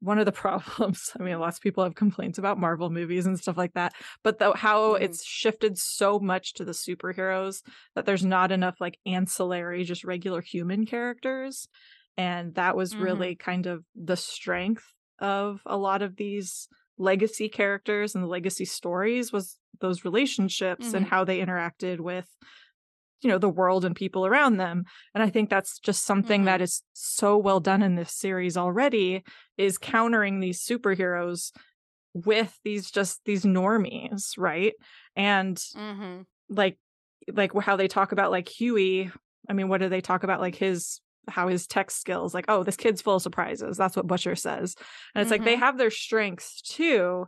one 0.00 0.18
of 0.18 0.26
the 0.26 0.32
problems 0.44 1.12
i 1.18 1.22
mean 1.22 1.38
lots 1.38 1.58
of 1.58 1.62
people 1.62 1.82
have 1.84 1.94
complaints 1.94 2.38
about 2.38 2.58
marvel 2.58 2.90
movies 2.90 3.26
and 3.26 3.38
stuff 3.38 3.56
like 3.56 3.72
that 3.74 3.94
but 4.22 4.38
though 4.38 4.52
how 4.52 4.94
Mhm. 4.94 4.94
it's 4.94 5.24
shifted 5.24 5.78
so 5.78 6.18
much 6.18 6.54
to 6.54 6.64
the 6.64 6.72
superheroes 6.72 7.62
that 7.94 8.06
there's 8.06 8.24
not 8.24 8.52
enough 8.52 8.76
like 8.80 8.98
ancillary 9.06 9.84
just 9.84 10.04
regular 10.04 10.40
human 10.40 10.86
characters 10.86 11.68
and 12.16 12.54
that 12.54 12.76
was 12.76 12.98
Mhm. 12.98 12.98
really 12.98 13.34
kind 13.34 13.66
of 13.66 13.84
the 13.94 14.16
strength 14.16 14.84
of 15.18 15.60
a 15.66 15.76
lot 15.76 16.02
of 16.02 16.16
these 16.16 16.68
legacy 16.98 17.48
characters 17.48 18.14
and 18.14 18.24
the 18.24 18.28
legacy 18.28 18.64
stories 18.64 19.32
was 19.32 19.58
those 19.80 20.04
relationships 20.04 20.94
and 20.94 21.04
Mhm. 21.04 21.06
how 21.06 21.24
they 21.24 21.40
interacted 21.40 22.00
with 22.00 22.26
you 23.22 23.30
know 23.30 23.38
the 23.38 23.48
world 23.48 23.84
and 23.84 23.96
people 23.96 24.26
around 24.26 24.56
them 24.58 24.84
and 25.14 25.22
i 25.22 25.30
think 25.30 25.48
that's 25.50 25.78
just 25.78 26.04
something 26.04 26.44
that 26.44 26.60
is 26.60 26.82
so 26.92 27.36
well 27.38 27.60
done 27.60 27.82
in 27.82 27.94
this 27.94 28.12
series 28.12 28.56
already 28.56 29.22
is 29.56 29.78
countering 29.78 30.40
these 30.40 30.60
superheroes 30.64 31.52
with 32.14 32.58
these 32.64 32.90
just 32.90 33.20
these 33.24 33.44
normies 33.44 34.32
right 34.38 34.74
and 35.14 35.56
Mhm. 35.74 36.24
like 36.48 36.78
like 37.32 37.52
how 37.60 37.76
they 37.76 37.88
talk 37.88 38.12
about 38.12 38.30
like 38.30 38.48
hughie 38.48 39.10
i 39.48 39.52
mean 39.52 39.68
what 39.68 39.80
do 39.80 39.88
they 39.88 40.00
talk 40.00 40.22
about 40.22 40.40
like 40.40 40.54
his 40.54 41.00
how 41.28 41.48
his 41.48 41.66
tech 41.66 41.90
skills 41.90 42.32
like 42.34 42.44
oh 42.48 42.62
this 42.62 42.76
kid's 42.76 43.02
full 43.02 43.16
of 43.16 43.22
surprises 43.22 43.76
that's 43.76 43.96
what 43.96 44.06
butcher 44.06 44.36
says 44.36 44.74
and 45.14 45.22
it's 45.22 45.30
like 45.30 45.44
they 45.44 45.56
Mhm. 45.56 45.60
have 45.60 45.76
their 45.78 45.90
strengths 45.90 46.62
too 46.62 47.26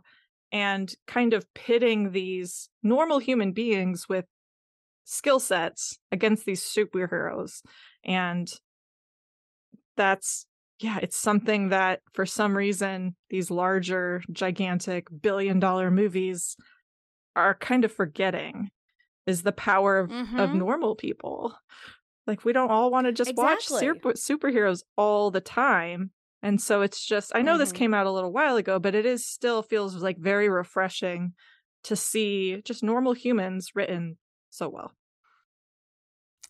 and 0.51 0.95
kind 1.05 1.33
of 1.33 1.45
pitting 1.53 2.11
these 2.11 2.69
normal 2.81 3.19
human 3.19 3.51
beings 3.51 4.07
with 4.09 4.25
skill 5.11 5.39
sets 5.39 5.97
against 6.11 6.45
these 6.45 6.61
superheroes 6.63 7.61
and 8.03 8.47
that's 9.97 10.45
yeah 10.79 10.99
it's 11.01 11.17
something 11.17 11.69
that 11.69 12.01
for 12.13 12.25
some 12.25 12.55
reason 12.55 13.15
these 13.29 13.51
larger 13.51 14.21
gigantic 14.31 15.07
billion 15.21 15.59
dollar 15.59 15.91
movies 15.91 16.55
are 17.35 17.55
kind 17.55 17.83
of 17.85 17.91
forgetting 17.91 18.69
is 19.25 19.43
the 19.43 19.51
power 19.51 19.99
of, 19.99 20.11
of 20.11 20.49
Mhm. 20.51 20.55
normal 20.55 20.95
people 20.95 21.53
like 22.27 22.45
we 22.45 22.53
don't 22.53 22.71
all 22.71 22.91
want 22.91 23.05
to 23.07 23.11
just 23.11 23.29
watch 23.35 23.67
super- 23.79 24.13
superheroes 24.13 24.83
all 24.97 25.31
the 25.31 25.41
time 25.41 26.11
and 26.41 26.61
so 26.61 26.81
it's 26.81 27.03
just 27.05 27.31
i 27.35 27.41
know 27.41 27.57
this 27.57 27.71
Mhm. 27.73 27.75
came 27.75 27.93
out 27.93 28.05
a 28.07 28.11
little 28.11 28.31
while 28.31 28.55
ago 28.57 28.79
but 28.79 28.95
it 28.95 29.05
is 29.05 29.25
still 29.25 29.61
feels 29.63 29.95
like 29.95 30.17
very 30.17 30.49
refreshing 30.49 31.33
to 31.83 31.95
see 31.95 32.61
just 32.63 32.83
normal 32.83 33.13
humans 33.13 33.71
written 33.75 34.17
so 34.49 34.69
well 34.69 34.93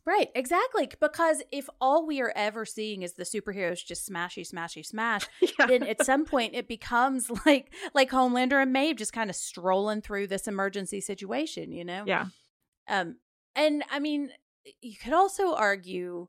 Right, 0.06 0.30
exactly. 0.34 0.90
Because 1.00 1.44
if 1.52 1.70
all 1.80 2.06
we 2.06 2.22
are 2.22 2.34
ever 2.36 2.66
seeing 2.66 3.04
is 3.04 3.14
the 3.14 3.24
superheroes 3.24 3.86
just 3.86 4.10
smashy, 4.10 4.50
smashy, 4.50 4.86
smash, 4.86 5.28
yeah 5.42 5.68
then 5.68 5.84
at 5.84 6.04
some 6.04 6.26
point 6.26 6.56
it 6.56 6.68
becomes 6.68 7.30
like 7.46 7.72
like 7.94 8.10
Homelander 8.10 8.62
and 8.62 8.74
Maeve 8.74 8.96
just 8.96 9.14
kind 9.14 9.30
of 9.30 9.36
strolling 9.36 10.02
through 10.02 10.28
this 10.28 10.48
emergency 10.48 11.02
situation, 11.02 11.72
you 11.72 11.86
know? 11.86 12.04
yeah 12.06 12.28
Um, 12.88 13.18
and 13.56 13.84
I 13.92 14.00
mean, 14.00 14.32
you 14.82 14.96
could 14.96 15.14
also 15.14 15.54
argue 15.54 16.28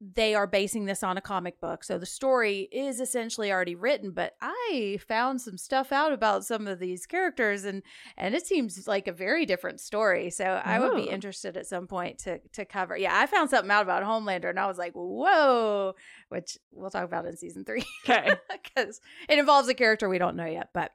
they 0.00 0.34
are 0.34 0.46
basing 0.46 0.86
this 0.86 1.02
on 1.02 1.18
a 1.18 1.20
comic 1.20 1.60
book, 1.60 1.84
so 1.84 1.98
the 1.98 2.06
story 2.06 2.68
is 2.72 3.00
essentially 3.00 3.52
already 3.52 3.74
written. 3.74 4.12
But 4.12 4.34
I 4.40 4.98
found 5.06 5.40
some 5.42 5.58
stuff 5.58 5.92
out 5.92 6.12
about 6.12 6.44
some 6.44 6.66
of 6.66 6.78
these 6.78 7.04
characters, 7.04 7.64
and 7.64 7.82
and 8.16 8.34
it 8.34 8.46
seems 8.46 8.88
like 8.88 9.06
a 9.08 9.12
very 9.12 9.44
different 9.44 9.78
story. 9.80 10.30
So 10.30 10.44
I 10.44 10.78
would 10.80 10.96
be 10.96 11.08
Oh. 11.08 11.12
interested 11.12 11.56
at 11.56 11.66
some 11.66 11.86
point 11.86 12.18
to 12.20 12.38
to 12.52 12.64
cover. 12.64 12.96
Yeah, 12.96 13.14
I 13.14 13.26
found 13.26 13.50
something 13.50 13.70
out 13.70 13.82
about 13.82 14.02
Homelander, 14.02 14.48
and 14.48 14.58
I 14.58 14.66
was 14.66 14.78
like, 14.78 14.92
whoa, 14.94 15.94
which 16.30 16.56
we'll 16.72 16.90
talk 16.90 17.04
about 17.04 17.26
in 17.26 17.36
season 17.36 17.64
three 17.64 17.84
okay 18.04 18.34
because 18.64 19.00
it 19.28 19.38
involves 19.38 19.68
a 19.68 19.74
character 19.74 20.08
we 20.08 20.18
don't 20.18 20.36
know 20.36 20.46
yet. 20.46 20.70
But 20.72 20.92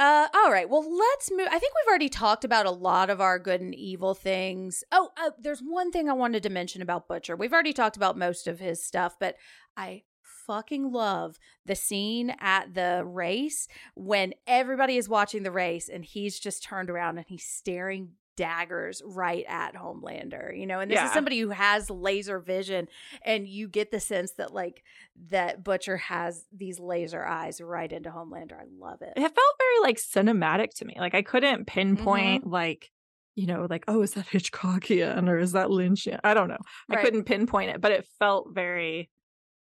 uh, 0.00 0.28
all 0.34 0.50
right, 0.50 0.68
well, 0.68 0.82
let's 0.90 1.30
move. 1.30 1.46
I 1.48 1.58
think 1.58 1.74
we've 1.74 1.90
already 1.90 2.08
talked 2.08 2.42
about 2.42 2.64
a 2.64 2.70
lot 2.70 3.10
of 3.10 3.20
our 3.20 3.38
good 3.38 3.60
and 3.60 3.74
evil 3.74 4.14
things. 4.14 4.82
Oh, 4.90 5.10
uh, 5.22 5.32
there's 5.38 5.60
one 5.60 5.92
thing 5.92 6.08
I 6.08 6.14
wanted 6.14 6.42
to 6.44 6.48
mention 6.48 6.80
about 6.80 7.06
Butcher. 7.06 7.36
We've 7.36 7.52
already 7.52 7.74
talked 7.74 7.98
about 7.98 8.16
most 8.16 8.46
of 8.46 8.58
his 8.58 8.82
stuff, 8.82 9.16
but 9.20 9.36
I 9.76 10.04
fucking 10.46 10.90
love 10.90 11.38
the 11.66 11.76
scene 11.76 12.34
at 12.40 12.72
the 12.72 13.02
race 13.04 13.68
when 13.94 14.32
everybody 14.46 14.96
is 14.96 15.06
watching 15.06 15.42
the 15.42 15.50
race 15.50 15.90
and 15.90 16.02
he's 16.02 16.40
just 16.40 16.62
turned 16.62 16.88
around 16.88 17.18
and 17.18 17.26
he's 17.28 17.44
staring 17.44 18.12
daggers 18.36 19.02
right 19.04 19.44
at 19.48 19.74
Homelander, 19.74 20.58
you 20.58 20.66
know, 20.66 20.80
and 20.80 20.90
this 20.90 21.02
is 21.02 21.12
somebody 21.12 21.40
who 21.40 21.50
has 21.50 21.90
laser 21.90 22.38
vision 22.40 22.88
and 23.24 23.46
you 23.46 23.68
get 23.68 23.90
the 23.90 24.00
sense 24.00 24.32
that 24.38 24.54
like 24.54 24.82
that 25.28 25.62
Butcher 25.62 25.96
has 25.98 26.46
these 26.52 26.78
laser 26.80 27.24
eyes 27.24 27.60
right 27.60 27.90
into 27.92 28.10
Homelander. 28.10 28.54
I 28.54 28.64
love 28.78 29.02
it. 29.02 29.12
it 29.16 29.20
felt 29.20 29.34
very 29.58 29.80
like 29.82 29.96
cinematic 29.98 30.70
to 30.76 30.84
me. 30.84 30.94
Like 30.98 31.14
i 31.14 31.22
couldn't 31.22 31.66
pinpoint 31.66 32.46
like 32.46 32.90
you 33.34 33.46
know 33.46 33.66
like 33.68 33.84
oh 33.88 34.02
is 34.02 34.12
that 34.14 34.26
hitchcockian 34.26 35.28
or 35.28 35.38
is 35.38 35.52
that 35.52 35.68
lynchian? 35.68 36.18
I 36.24 36.34
don't 36.34 36.48
know. 36.48 36.58
I 36.88 36.96
couldn't 36.96 37.24
pinpoint 37.24 37.70
it 37.70 37.80
but 37.80 37.92
it 37.92 38.06
felt 38.18 38.48
very 38.54 39.10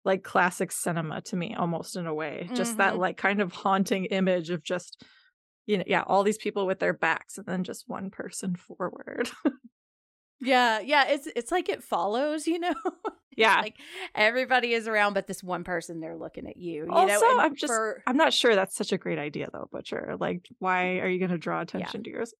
like 0.05 0.23
classic 0.23 0.71
cinema 0.73 1.21
to 1.23 1.37
me 1.37 1.55
almost 1.59 1.97
in 1.97 2.07
a 2.07 2.15
way. 2.15 2.49
Just 2.55 2.77
that 2.79 2.95
Mhm. 2.95 2.99
like 2.99 3.17
kind 3.17 3.41
of 3.41 3.53
haunting 3.53 4.05
image 4.07 4.51
of 4.51 4.63
just 4.63 5.05
you 5.69 5.79
know 5.79 5.85
yeah 5.87 6.03
all 6.09 6.25
these 6.25 6.39
people 6.39 6.67
with 6.67 6.81
their 6.81 6.93
backs 6.93 7.39
and 7.39 7.47
then 7.47 7.63
just 7.63 7.89
one 7.89 8.11
person 8.11 8.57
forward 8.67 9.31
Yeah, 10.41 10.79
yeah, 10.79 11.05
it's 11.09 11.27
it's 11.35 11.51
like 11.51 11.69
it 11.69 11.83
follows, 11.83 12.47
you 12.47 12.59
know. 12.61 12.75
Yeah. 13.37 13.61
like 13.61 13.77
everybody 14.17 14.73
is 14.73 14.89
around, 14.89 15.15
but 15.15 15.29
this 15.29 15.45
one 15.45 15.63
person 15.63 16.01
they're 16.01 16.17
looking 16.17 16.49
at 16.49 16.57
you. 16.57 16.87
You 16.87 16.91
also 16.93 17.21
know, 17.21 17.31
and 17.31 17.41
i'm 17.41 17.55
just 17.55 17.73
for- 17.73 18.03
i'm 18.05 18.17
not 18.17 18.33
sure 18.33 18.57
that's 18.57 18.75
such 18.77 18.91
a 18.93 18.99
great 18.99 19.21
idea 19.21 19.49
though 19.53 19.69
butcher 19.71 20.17
like 20.19 20.49
why 20.59 20.99
are 20.99 21.09
you 21.09 21.21
going 21.21 21.31
to 21.31 21.39
draw 21.39 21.61
attention 21.61 22.03
to 22.03 22.11
yours 22.11 22.35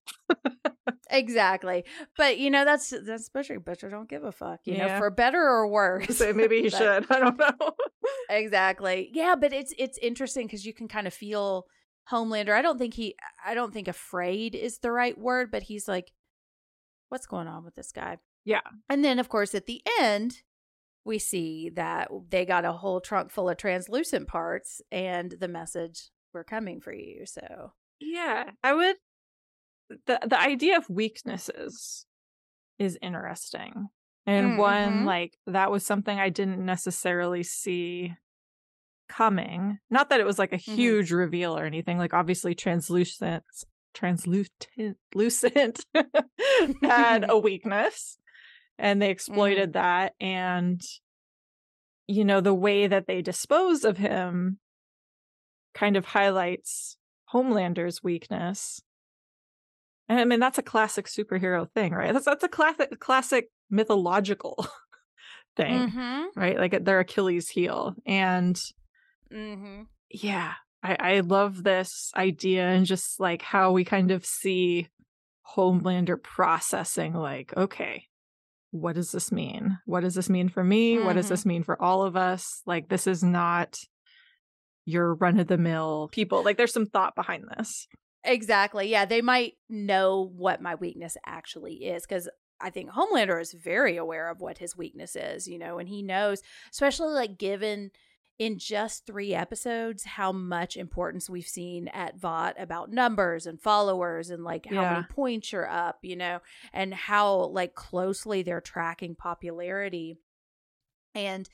exactly, 1.09 1.85
but 2.17 2.37
you 2.37 2.49
know 2.49 2.65
that's 2.65 2.93
that's 3.05 3.29
Butcher. 3.29 3.59
Butcher 3.61 3.89
don't 3.89 4.09
give 4.09 4.23
a 4.25 4.31
fuck, 4.33 4.59
you 4.65 4.77
know, 4.77 4.97
for 4.97 5.09
better 5.09 5.41
or 5.41 5.67
worse. 5.71 6.17
so 6.17 6.33
maybe 6.33 6.57
he 6.63 6.69
But- 6.69 6.77
should 6.77 7.05
i 7.11 7.19
don't 7.19 7.37
know 7.37 7.71
exactly 8.29 9.09
yeah 9.13 9.35
but 9.39 9.53
it's 9.53 9.73
it's 9.77 9.97
interesting 9.99 10.47
because 10.47 10.65
you 10.65 10.73
can 10.73 10.87
kind 10.87 11.07
of 11.07 11.13
feel 11.13 11.65
homelander 12.11 12.53
i 12.53 12.61
don't 12.61 12.77
think 12.77 12.93
he 12.95 13.15
i 13.45 13.53
don't 13.53 13.73
think 13.73 13.87
afraid 13.87 14.55
is 14.55 14.79
the 14.79 14.91
right 14.91 15.17
word 15.17 15.51
but 15.51 15.63
he's 15.63 15.87
like 15.87 16.11
what's 17.09 17.25
going 17.27 17.47
on 17.47 17.63
with 17.63 17.75
this 17.75 17.91
guy 17.91 18.17
Yeah. 18.45 18.61
and 18.89 19.03
then 19.03 19.19
of 19.19 19.29
course 19.29 19.53
at 19.55 19.65
the 19.65 19.81
end 19.99 20.41
we 21.05 21.17
see 21.17 21.69
that 21.69 22.09
they 22.29 22.45
got 22.45 22.65
a 22.65 22.73
whole 22.73 22.99
trunk 23.01 23.31
full 23.31 23.49
of 23.49 23.57
translucent 23.57 24.27
parts 24.27 24.81
and 24.91 25.31
the 25.39 25.47
message 25.47 26.09
we're 26.33 26.43
coming 26.43 26.81
for 26.81 26.93
you. 26.93 27.25
So, 27.25 27.71
yeah, 27.99 28.51
I 28.63 28.73
would 28.73 28.97
the 30.05 30.19
the 30.27 30.39
idea 30.39 30.77
of 30.77 30.89
weaknesses 30.89 32.05
is 32.77 32.97
interesting. 33.01 33.89
And 34.27 34.51
Mm, 34.51 34.57
one 34.57 35.01
mhm. 35.01 35.05
like 35.05 35.37
that 35.47 35.71
was 35.71 35.85
something 35.85 36.19
I 36.19 36.29
didn't 36.29 36.63
necessarily 36.63 37.41
see 37.43 38.13
coming. 39.09 39.79
Not 39.89 40.09
that 40.09 40.19
it 40.19 40.25
was 40.25 40.39
like 40.39 40.53
a 40.53 40.57
Mhm. 40.57 40.75
huge 40.75 41.11
reveal 41.11 41.57
or 41.57 41.65
anything. 41.65 41.97
Like 41.97 42.13
obviously 42.13 42.55
translucent 42.55 43.43
translucent 43.93 44.67
lucent 45.15 45.83
had 46.83 47.25
a 47.27 47.37
weakness 47.37 48.17
and 48.77 49.01
they 49.01 49.09
exploited 49.09 49.73
that 49.73 50.13
and 50.21 50.79
you 52.07 52.23
know 52.23 52.39
the 52.39 52.53
way 52.53 52.85
that 52.85 53.07
they 53.07 53.21
dispose 53.23 53.83
of 53.83 53.97
him 53.97 54.59
kind 55.73 55.97
of 55.97 56.05
highlights 56.05 56.97
Homelander's 57.25 58.03
weakness. 58.03 58.81
And 60.07 60.19
I 60.19 60.25
mean 60.25 60.39
that's 60.39 60.57
a 60.59 60.63
classic 60.63 61.07
superhero 61.07 61.67
thing, 61.73 61.93
right? 61.93 62.13
That's 62.13 62.25
that's 62.25 62.43
a 62.43 62.47
classic 62.47 62.99
classic 62.99 63.49
mythological 63.71 64.65
thing, 65.57 65.89
Mhm. 65.89 66.27
right? 66.35 66.57
Like 66.57 66.83
their 66.85 66.99
Achilles 66.99 67.49
heel. 67.49 67.95
And 68.05 68.59
Mhm. 69.31 69.87
yeah, 70.09 70.53
I, 70.83 70.95
I 70.99 71.19
love 71.21 71.63
this 71.63 72.11
idea 72.15 72.67
and 72.67 72.85
just 72.85 73.19
like 73.19 73.41
how 73.41 73.71
we 73.71 73.83
kind 73.83 74.11
of 74.11 74.25
see 74.25 74.87
Homelander 75.55 76.21
processing, 76.21 77.13
like, 77.13 77.55
okay, 77.57 78.05
what 78.71 78.95
does 78.95 79.11
this 79.11 79.31
mean? 79.31 79.77
What 79.85 80.01
does 80.01 80.13
this 80.15 80.29
mean 80.29 80.47
for 80.49 80.63
me? 80.63 80.99
What 80.99 81.13
does 81.13 81.25
Mhm. 81.25 81.29
this 81.29 81.45
mean 81.45 81.63
for 81.63 81.81
all 81.81 82.03
of 82.03 82.15
us? 82.15 82.61
Like, 82.65 82.87
this 82.89 83.07
is 83.07 83.23
not 83.23 83.75
your 84.85 85.15
run 85.15 85.39
of 85.39 85.47
the 85.47 85.57
mill 85.57 86.09
people. 86.11 86.43
Like, 86.43 86.57
there's 86.57 86.73
some 86.73 86.85
thought 86.85 87.15
behind 87.15 87.45
this. 87.57 87.87
Exactly. 88.23 88.87
Yeah, 88.89 89.05
they 89.05 89.21
might 89.21 89.53
know 89.69 90.31
what 90.35 90.61
my 90.61 90.75
weakness 90.75 91.15
actually 91.25 91.85
is 91.85 92.05
because 92.05 92.29
I 92.59 92.69
think 92.69 92.91
Homelander 92.91 93.39
is 93.41 93.53
very 93.53 93.95
aware 93.97 94.29
of 94.29 94.41
what 94.41 94.57
his 94.57 94.75
weakness 94.75 95.15
is, 95.15 95.47
you 95.47 95.57
know, 95.57 95.79
and 95.79 95.87
he 95.87 96.01
knows, 96.03 96.41
especially 96.71 97.13
like 97.13 97.37
given 97.37 97.91
in 98.39 98.57
just 98.57 99.05
three 99.05 99.33
episodes, 99.35 100.05
how 100.05 100.31
much 100.31 100.77
importance 100.77 101.29
we've 101.29 101.45
seen 101.47 101.89
at 101.89 102.17
Vought 102.17 102.55
about 102.57 102.89
numbers 102.89 103.45
and 103.45 103.61
followers 103.61 104.29
and 104.29 104.43
like 104.45 104.65
how 104.65 104.81
Yeah. 104.81 104.93
many 104.93 105.03
points 105.09 105.51
you're 105.51 105.69
up, 105.69 105.99
you 106.01 106.15
know, 106.15 106.39
and 106.71 106.93
how 106.93 107.35
like 107.47 107.75
closely 107.75 108.41
they're 108.41 108.61
tracking 108.61 109.13
popularity. 109.13 110.17
And 111.13 111.49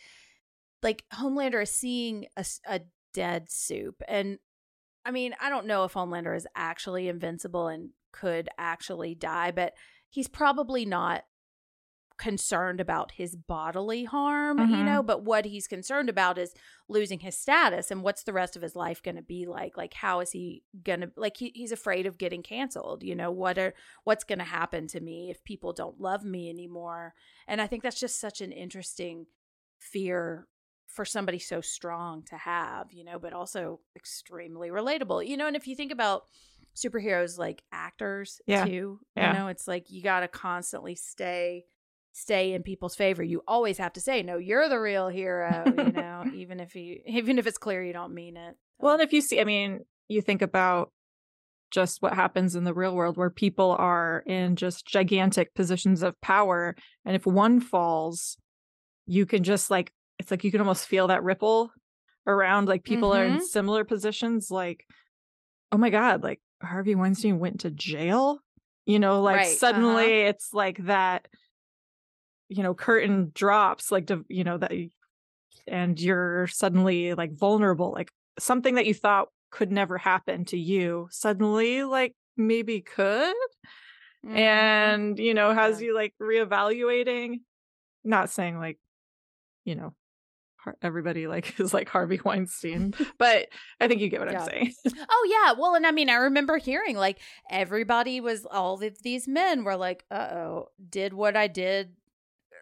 like 0.83 1.03
Homelander 1.11 1.63
is 1.63 1.71
seeing 1.71 2.27
a 2.67 2.81
dead 3.13 3.49
supe. 3.49 4.03
And 4.07 4.37
I 5.03 5.09
mean, 5.11 5.33
I 5.41 5.49
don't 5.49 5.65
know 5.67 5.85
if 5.85 5.93
Homelander 5.93 6.37
is 6.37 6.47
actually 6.55 7.07
invincible 7.07 7.67
and 7.67 7.89
could 8.11 8.47
actually 8.59 9.15
die, 9.15 9.49
but 9.51 9.73
he's 10.09 10.27
probably 10.27 10.85
not 10.85 11.23
concerned 12.17 12.79
about 12.79 13.11
his 13.11 13.35
bodily 13.35 14.05
harm, 14.05 14.61
you 14.61 14.83
Mhm. 14.83 14.85
know, 14.85 15.03
but 15.03 15.23
what 15.23 15.45
he's 15.45 15.67
concerned 15.67 16.09
about 16.09 16.37
is 16.37 16.53
losing 16.87 17.19
his 17.19 17.37
status 17.37 17.91
and 17.91 18.03
what's 18.03 18.23
the 18.23 18.33
rest 18.33 18.55
of 18.55 18.61
his 18.61 18.75
life 18.75 19.03
going 19.03 19.15
to 19.17 19.21
be 19.21 19.45
like? 19.45 19.75
Like 19.77 19.93
how 19.93 20.21
is 20.21 20.31
he 20.31 20.63
going 20.83 21.01
to 21.01 21.11
like 21.17 21.37
he, 21.37 21.51
he's 21.53 21.71
afraid 21.71 22.05
of 22.05 22.17
getting 22.17 22.41
canceled, 22.43 23.03
you 23.03 23.15
know, 23.15 23.31
what 23.31 23.57
are 23.57 23.73
what's 24.05 24.23
going 24.23 24.39
to 24.39 24.45
happen 24.45 24.87
to 24.87 24.99
me 25.01 25.29
if 25.29 25.43
people 25.43 25.73
don't 25.73 25.99
love 25.99 26.23
me 26.23 26.49
anymore? 26.49 27.13
And 27.47 27.61
I 27.61 27.67
think 27.67 27.83
that's 27.83 27.99
just 27.99 28.19
such 28.19 28.39
an 28.41 28.51
interesting 28.51 29.25
fear 29.79 30.47
for 30.87 31.03
somebody 31.05 31.39
so 31.39 31.61
strong 31.61 32.23
to 32.23 32.37
have, 32.37 32.93
you 32.93 33.03
know, 33.03 33.19
but 33.19 33.33
also 33.33 33.81
extremely 33.95 34.69
relatable. 34.69 35.27
You 35.27 35.35
know, 35.37 35.47
and 35.47 35.55
if 35.55 35.67
you 35.67 35.75
think 35.75 35.91
about 35.91 36.23
superheroes 36.75 37.37
like 37.37 37.63
actors 37.71 38.41
Yeah. 38.47 38.63
too, 38.63 38.99
Yeah. 39.15 39.27
you 39.27 39.33
know, 39.33 39.47
it's 39.47 39.67
like 39.67 39.89
you 39.89 40.01
got 40.01 40.21
to 40.21 40.27
constantly 40.27 40.95
stay 40.95 41.65
stay 42.17 42.53
in 42.53 42.63
people's 42.63 42.95
favor. 42.95 43.21
You 43.23 43.43
always 43.45 43.77
have 43.77 43.91
to 43.93 44.01
say, 44.01 44.23
"No, 44.23 44.37
you're 44.37 44.69
the 44.69 44.79
real 44.79 45.09
hero," 45.09 45.65
you 45.67 45.91
know, 45.91 46.23
even 46.33 46.59
if 46.61 46.73
you 46.75 47.01
even 47.05 47.37
if 47.37 47.45
it's 47.45 47.57
clear 47.57 47.83
you 47.83 47.91
don't 47.93 48.13
mean 48.13 48.37
it. 48.37 48.55
Well, 48.79 48.93
and 48.93 49.01
if 49.03 49.11
you 49.11 49.21
see, 49.21 49.39
I 49.39 49.43
mean, 49.43 49.81
you 50.07 50.21
think 50.21 50.41
about 50.41 50.91
just 51.71 52.01
what 52.01 52.13
happens 52.13 52.55
in 52.55 52.63
the 52.63 52.73
real 52.73 52.95
world 52.95 53.17
where 53.17 53.29
people 53.29 53.71
are 53.77 54.23
in 54.25 54.55
just 54.55 54.85
gigantic 54.87 55.53
positions 55.55 56.03
of 56.03 56.19
power. 56.21 56.75
And 57.03 57.15
if 57.15 57.25
one 57.25 57.59
falls, 57.59 58.37
you 59.07 59.25
can 59.25 59.43
just 59.43 59.69
like, 59.69 59.91
it's 60.19 60.31
like 60.31 60.43
you 60.43 60.51
can 60.51 60.61
almost 60.61 60.87
feel 60.87 61.07
that 61.07 61.23
ripple 61.23 61.71
around. 62.27 62.67
Like 62.69 62.83
people 62.83 63.13
are 63.13 63.25
in 63.25 63.37
Mhm. 63.37 63.41
similar 63.41 63.83
positions. 63.83 64.49
Like, 64.49 64.85
oh 65.71 65.77
my 65.77 65.89
God, 65.89 66.23
like 66.23 66.39
Harvey 66.61 66.95
Weinstein 66.95 67.39
went 67.39 67.61
to 67.61 67.71
jail. 67.71 68.39
You 68.85 68.99
know, 68.99 69.21
like 69.21 69.35
Right, 69.37 69.47
uh-huh. 69.47 69.55
suddenly 69.57 70.21
it's 70.21 70.53
like 70.53 70.77
that, 70.85 71.27
you 72.49 72.63
know, 72.63 72.73
curtain 72.73 73.31
drops, 73.33 73.91
like, 73.91 74.07
to, 74.07 74.25
you 74.29 74.43
know, 74.43 74.57
that, 74.57 74.71
and 75.67 75.99
you're 75.99 76.47
suddenly 76.47 77.13
like 77.13 77.33
vulnerable. 77.33 77.91
Like, 77.91 78.11
something 78.39 78.75
that 78.75 78.85
you 78.85 78.93
thought 78.93 79.29
could 79.51 79.71
never 79.71 79.97
happen 79.97 80.43
to 80.45 80.57
you 80.57 81.07
suddenly 81.11 81.83
like 81.85 82.13
maybe 82.35 82.81
could 82.81 83.33
Mhm. 84.25 84.35
and 84.35 85.19
you 85.19 85.33
know 85.33 85.53
has 85.53 85.79
Yeah. 85.79 85.87
you 85.87 85.95
like 85.95 86.13
reevaluating 86.21 87.41
not 88.03 88.29
saying 88.29 88.57
like 88.57 88.77
you 89.63 89.75
know 89.75 89.93
everybody 90.81 91.27
like 91.27 91.57
is 91.59 91.73
like 91.73 91.87
harvey 91.87 92.19
weinstein 92.25 92.93
but 93.17 93.47
i 93.79 93.87
think 93.87 94.01
you 94.01 94.09
get 94.09 94.19
what 94.19 94.29
Yeah. 94.31 94.41
i'm 94.43 94.49
saying 94.49 94.73
Oh 95.09 95.27
yeah, 95.29 95.53
well, 95.53 95.75
and 95.75 95.85
I 95.87 95.91
mean, 95.91 96.09
I 96.09 96.15
remember 96.15 96.57
hearing 96.57 96.95
like 96.97 97.19
everybody 97.49 98.19
was 98.19 98.45
all 98.45 98.81
of 98.81 99.01
these 99.03 99.27
men 99.27 99.63
were 99.63 99.75
like, 99.77 100.03
"Uh 100.11 100.15
oh, 100.31 100.69
did 100.89 101.13
what 101.13 101.35
I 101.37 101.47
did." 101.47 101.93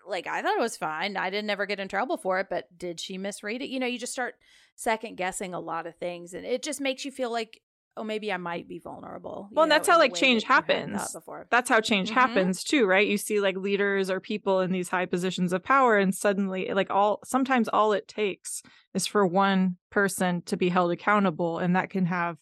Like 0.08 0.28
I 0.28 0.42
thought 0.42 0.58
it 0.58 0.62
was 0.62 0.78
fine. 0.78 1.18
I 1.18 1.30
didn't 1.30 1.50
ever 1.50 1.66
get 1.66 1.80
in 1.80 1.88
trouble 1.88 2.18
for 2.18 2.40
it, 2.40 2.48
but 2.50 2.66
did 2.78 3.00
she 3.00 3.18
misread 3.18 3.62
it? 3.62 3.70
You 3.70 3.80
know, 3.80 3.88
you 3.88 3.98
just 4.00 4.14
start 4.14 4.36
second 4.76 5.16
guessing 5.18 5.54
a 5.54 5.60
lot 5.60 5.88
of 5.88 5.96
things, 5.96 6.34
and 6.34 6.46
it 6.46 6.64
just 6.64 6.82
makes 6.82 7.06
you 7.06 7.12
feel 7.12 7.32
like, 7.32 7.62
oh, 7.96 8.04
maybe 8.04 8.32
I 8.34 8.38
might 8.38 8.68
be 8.68 8.80
vulnerable. 8.80 9.50
Well, 9.52 9.64
and 9.64 9.70
know, 9.70 9.76
that's 9.76 9.88
how, 9.88 10.00
like, 10.00 10.16
change 10.16 10.44
that 10.44 10.48
happens. 10.48 11.14
Before. 11.14 11.48
that's 11.52 11.70
how 11.70 11.80
change 11.80 12.10
Mhm. 12.10 12.14
happens 12.14 12.64
too 12.64 12.86
right 12.88 13.08
you 13.08 13.18
see 13.18 13.40
like 13.40 13.56
leaders 13.56 14.10
or 14.10 14.20
people 14.20 14.62
in 14.62 14.72
these 14.72 14.90
high 14.90 15.06
positions 15.06 15.54
of 15.54 15.64
power 15.64 15.98
and 15.98 16.14
suddenly 16.16 16.72
like 16.74 16.90
all 16.90 17.20
sometimes 17.24 17.68
all 17.70 17.94
it 17.94 18.08
takes 18.08 18.64
is 18.96 19.06
for 19.06 19.26
one 19.28 19.78
person 19.92 20.42
to 20.44 20.58
be 20.58 20.70
held 20.70 20.92
accountable 20.92 21.60
and 21.60 21.76
that 21.76 21.90
can 21.92 22.06
have 22.08 22.38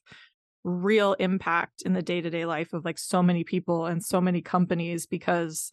real 0.63 1.13
impact 1.13 1.81
in 1.81 1.93
the 1.93 2.01
day-to-day 2.01 2.45
life 2.45 2.71
of 2.73 2.85
like 2.85 2.97
so 2.99 3.21
many 3.23 3.43
people 3.43 3.87
and 3.87 4.03
so 4.03 4.21
many 4.21 4.41
companies 4.41 5.05
because 5.07 5.71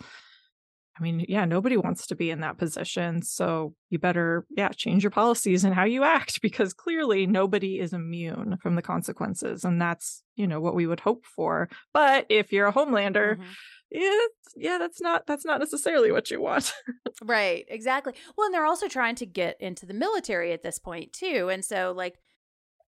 I 0.98 1.02
mean, 1.02 1.24
yeah, 1.28 1.44
nobody 1.44 1.76
wants 1.76 2.06
to 2.08 2.16
be 2.16 2.30
in 2.30 2.40
that 2.40 2.58
position. 2.58 3.22
So 3.22 3.74
you 3.90 3.98
better, 3.98 4.46
yeah, 4.50 4.70
change 4.70 5.04
your 5.04 5.10
policies 5.10 5.62
and 5.64 5.74
how 5.74 5.84
you 5.84 6.02
act 6.04 6.40
because 6.42 6.72
clearly 6.74 7.26
nobody 7.26 7.78
is 7.78 7.92
immune 7.92 8.56
from 8.62 8.74
the 8.74 8.82
consequences. 8.82 9.64
And 9.64 9.80
that's, 9.80 10.22
you 10.36 10.46
know, 10.46 10.60
what 10.60 10.74
we 10.74 10.86
would 10.86 11.00
hope 11.00 11.24
for. 11.24 11.68
But 11.94 12.26
if 12.28 12.52
you're 12.52 12.66
a 12.68 12.72
Homelander, 12.72 13.36
Mhm. 13.36 13.44
it's, 13.90 14.54
yeah, 14.56 14.78
that's 14.78 15.00
not, 15.00 15.26
that's 15.26 15.44
not 15.44 15.60
necessarily 15.60 16.10
what 16.12 16.30
you 16.30 16.40
want. 16.40 16.72
Right, 17.22 17.64
exactly. 17.68 18.12
Well, 18.36 18.46
and 18.46 18.54
they're 18.54 18.64
also 18.64 18.86
trying 18.86 19.16
to 19.16 19.26
get 19.26 19.60
into 19.60 19.86
the 19.86 19.94
military 19.94 20.52
at 20.52 20.62
this 20.62 20.78
point 20.78 21.12
too. 21.12 21.48
And 21.50 21.64
so 21.64 21.92
like 21.96 22.16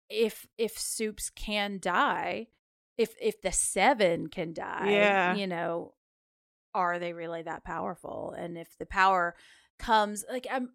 if 0.10 0.46
if 0.60 0.78
Supes 0.78 1.30
can 1.32 1.80
die, 1.82 2.48
if 3.00 3.16
if 3.20 3.42
the 3.42 3.52
7 3.52 4.28
can 4.28 4.54
die, 4.54 4.92
Yeah. 4.92 5.34
you 5.36 5.48
know, 5.48 5.94
are 6.74 7.00
they 7.00 7.14
really 7.14 7.42
that 7.44 7.64
powerful? 7.64 8.36
And 8.38 8.58
if 8.58 8.78
the 8.78 8.86
power 8.86 9.36
comes 9.78 10.24
like 10.30 10.48
I'm 10.52 10.70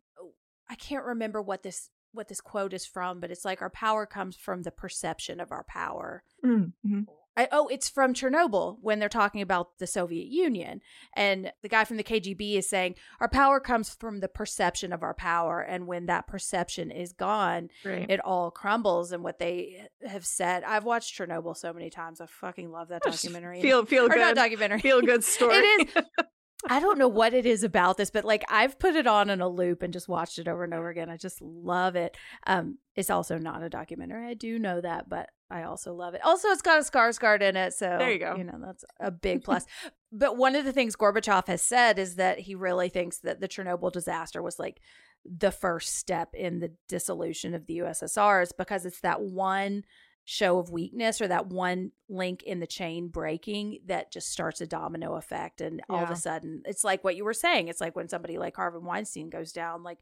I 0.68 0.74
can't 0.74 1.04
remember 1.04 1.40
what 1.40 1.62
this 1.62 1.90
what 2.12 2.28
this 2.28 2.40
quote 2.40 2.72
is 2.72 2.86
from, 2.86 3.20
but 3.20 3.30
it's 3.30 3.44
like 3.44 3.62
our 3.62 3.70
power 3.70 4.06
comes 4.06 4.36
from 4.36 4.62
the 4.62 4.70
perception 4.70 5.38
of 5.38 5.52
our 5.52 5.64
power. 5.64 6.22
Mm-hmm. 6.44 7.02
I, 7.36 7.48
oh, 7.52 7.68
it's 7.68 7.88
from 7.88 8.14
Chernobyl 8.14 8.78
when 8.80 8.98
they're 8.98 9.08
talking 9.08 9.42
about 9.42 9.78
the 9.78 9.86
Soviet 9.86 10.26
Union. 10.28 10.80
And 11.14 11.52
the 11.62 11.68
guy 11.68 11.84
from 11.84 11.98
the 11.98 12.04
KGB 12.04 12.56
is 12.56 12.68
saying, 12.68 12.94
Our 13.20 13.28
power 13.28 13.60
comes 13.60 13.94
from 13.94 14.20
the 14.20 14.28
perception 14.28 14.92
of 14.92 15.02
our 15.02 15.12
power. 15.14 15.60
And 15.60 15.86
when 15.86 16.06
that 16.06 16.26
perception 16.26 16.90
is 16.90 17.12
gone, 17.12 17.68
Right. 17.84 18.06
it 18.10 18.20
all 18.20 18.50
crumbles. 18.50 19.12
And 19.12 19.22
what 19.22 19.38
they 19.38 19.86
have 20.06 20.24
said, 20.24 20.64
I've 20.64 20.84
watched 20.84 21.18
Chernobyl 21.18 21.56
so 21.56 21.72
many 21.72 21.90
times. 21.90 22.20
I 22.20 22.26
fucking 22.26 22.70
love 22.70 22.88
that 22.88 23.02
documentary. 23.04 23.60
feel, 23.60 23.84
feel 23.84 24.06
or 24.06 24.16
not 24.16 24.28
good. 24.30 24.36
documentary. 24.36 24.80
Feel 24.80 25.02
good 25.02 25.22
story. 25.34 25.56
It 25.56 25.90
is. 25.96 26.04
I 26.68 26.80
don't 26.80 26.98
know 26.98 27.08
what 27.08 27.34
it 27.34 27.44
is 27.44 27.62
about 27.62 27.96
this, 27.96 28.10
but 28.10 28.24
like 28.24 28.44
I've 28.48 28.78
put 28.78 28.96
it 28.96 29.06
on 29.06 29.30
in 29.30 29.40
a 29.40 29.48
loop 29.48 29.82
and 29.82 29.92
just 29.92 30.08
watched 30.08 30.38
it 30.38 30.48
over 30.48 30.64
and 30.64 30.72
over 30.72 30.88
again. 30.88 31.10
I 31.10 31.16
just 31.16 31.40
love 31.42 31.96
it. 31.96 32.16
Um, 32.46 32.78
it's 32.94 33.10
also 33.10 33.38
not 33.38 33.62
a 33.62 33.68
documentary. 33.68 34.26
I 34.26 34.34
do 34.34 34.58
know 34.58 34.80
that, 34.80 35.08
but 35.08 35.28
I 35.50 35.64
also 35.64 35.92
love 35.92 36.14
it. 36.14 36.22
Also, 36.24 36.48
it's 36.48 36.62
got 36.62 36.78
a 36.78 36.82
Skarsgård 36.82 37.42
in 37.42 37.56
it, 37.56 37.74
so 37.74 37.96
There 37.98 38.10
you 38.10 38.18
go. 38.18 38.34
You 38.36 38.44
know 38.44 38.58
that's 38.60 38.84
a 38.98 39.10
big 39.10 39.44
plus. 39.44 39.66
but 40.10 40.36
one 40.36 40.56
of 40.56 40.64
the 40.64 40.72
things 40.72 40.96
Gorbachev 40.96 41.46
has 41.46 41.62
said 41.62 41.98
is 41.98 42.16
that 42.16 42.40
he 42.40 42.54
really 42.54 42.88
thinks 42.88 43.18
that 43.18 43.40
the 43.40 43.48
Chernobyl 43.48 43.92
disaster 43.92 44.42
was 44.42 44.58
like 44.58 44.80
the 45.24 45.52
first 45.52 45.96
step 45.96 46.34
in 46.34 46.60
the 46.60 46.72
dissolution 46.88 47.54
of 47.54 47.66
the 47.66 47.78
USSR, 47.78 48.42
is 48.42 48.52
because 48.52 48.86
it's 48.86 49.00
that 49.00 49.20
one 49.20 49.84
show 50.28 50.58
of 50.58 50.70
weakness 50.70 51.20
or 51.20 51.28
that 51.28 51.46
one 51.46 51.92
link 52.08 52.42
in 52.42 52.58
the 52.58 52.66
chain 52.66 53.06
breaking 53.06 53.78
that 53.86 54.10
just 54.10 54.28
starts 54.28 54.60
a 54.60 54.66
domino 54.66 55.14
effect 55.14 55.60
and 55.60 55.80
all 55.88 56.02
of 56.02 56.10
a 56.10 56.16
sudden 56.16 56.62
it's 56.64 56.82
like 56.82 57.04
what 57.04 57.14
you 57.14 57.24
were 57.24 57.32
saying 57.32 57.68
it's 57.68 57.80
like 57.80 57.94
when 57.94 58.08
somebody 58.08 58.36
like 58.36 58.56
Harvey 58.56 58.78
Weinstein 58.78 59.30
goes 59.30 59.52
down 59.52 59.84
like 59.84 59.98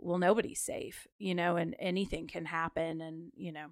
well 0.00 0.16
nobody's 0.16 0.62
safe 0.62 1.06
you 1.18 1.34
know 1.34 1.56
and 1.56 1.76
anything 1.78 2.26
can 2.26 2.46
happen 2.46 3.02
and 3.02 3.30
you 3.36 3.52
know 3.52 3.66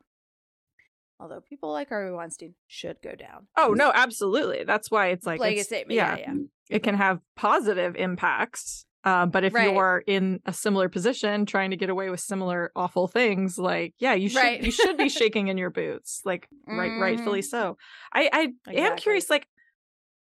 although 1.19 1.41
people 1.41 1.73
like 1.73 1.89
Harvey 1.89 2.13
Weinstein 2.15 2.55
should 2.67 2.99
go 3.03 3.15
down 3.15 3.47
Oh 3.57 3.73
no, 3.75 3.91
absolutely. 3.95 4.65
That's 4.65 4.91
why 4.91 5.09
it's 5.09 5.25
like, 5.27 5.41
Like 5.41 5.51
a 5.53 5.53
it's- 5.55 5.67
statement. 5.67 5.97
Yeah, 5.97 6.17
yeah. 6.17 6.35
It 6.69 6.83
can 6.83 6.95
have 6.95 7.21
positive 7.37 7.97
impacts. 7.97 8.85
Uh, 9.03 9.25
but 9.27 9.45
if 9.45 9.55
Right. 9.55 9.73
you're 9.73 10.03
in 10.07 10.41
a 10.45 10.53
similar 10.53 10.89
position, 10.91 11.47
trying 11.47 11.71
to 11.71 11.77
get 11.77 11.89
away 11.89 12.11
with 12.11 12.21
similar 12.21 12.71
awful 12.77 13.09
things, 13.09 13.59
like 13.59 13.95
yeah, 13.99 14.15
you 14.15 14.29
should 14.29 14.43
Right. 14.43 14.63
you 14.63 14.71
should 14.71 14.97
be 14.99 15.09
shaking 15.21 15.49
in 15.49 15.57
your 15.59 15.71
boots, 15.71 16.21
like 16.25 16.49
right, 16.67 16.93
rightfully 16.99 17.43
so. 17.43 17.77
I 18.13 18.29
I 18.67 18.75
am 18.75 18.97
curious, 18.97 19.31
like 19.31 19.47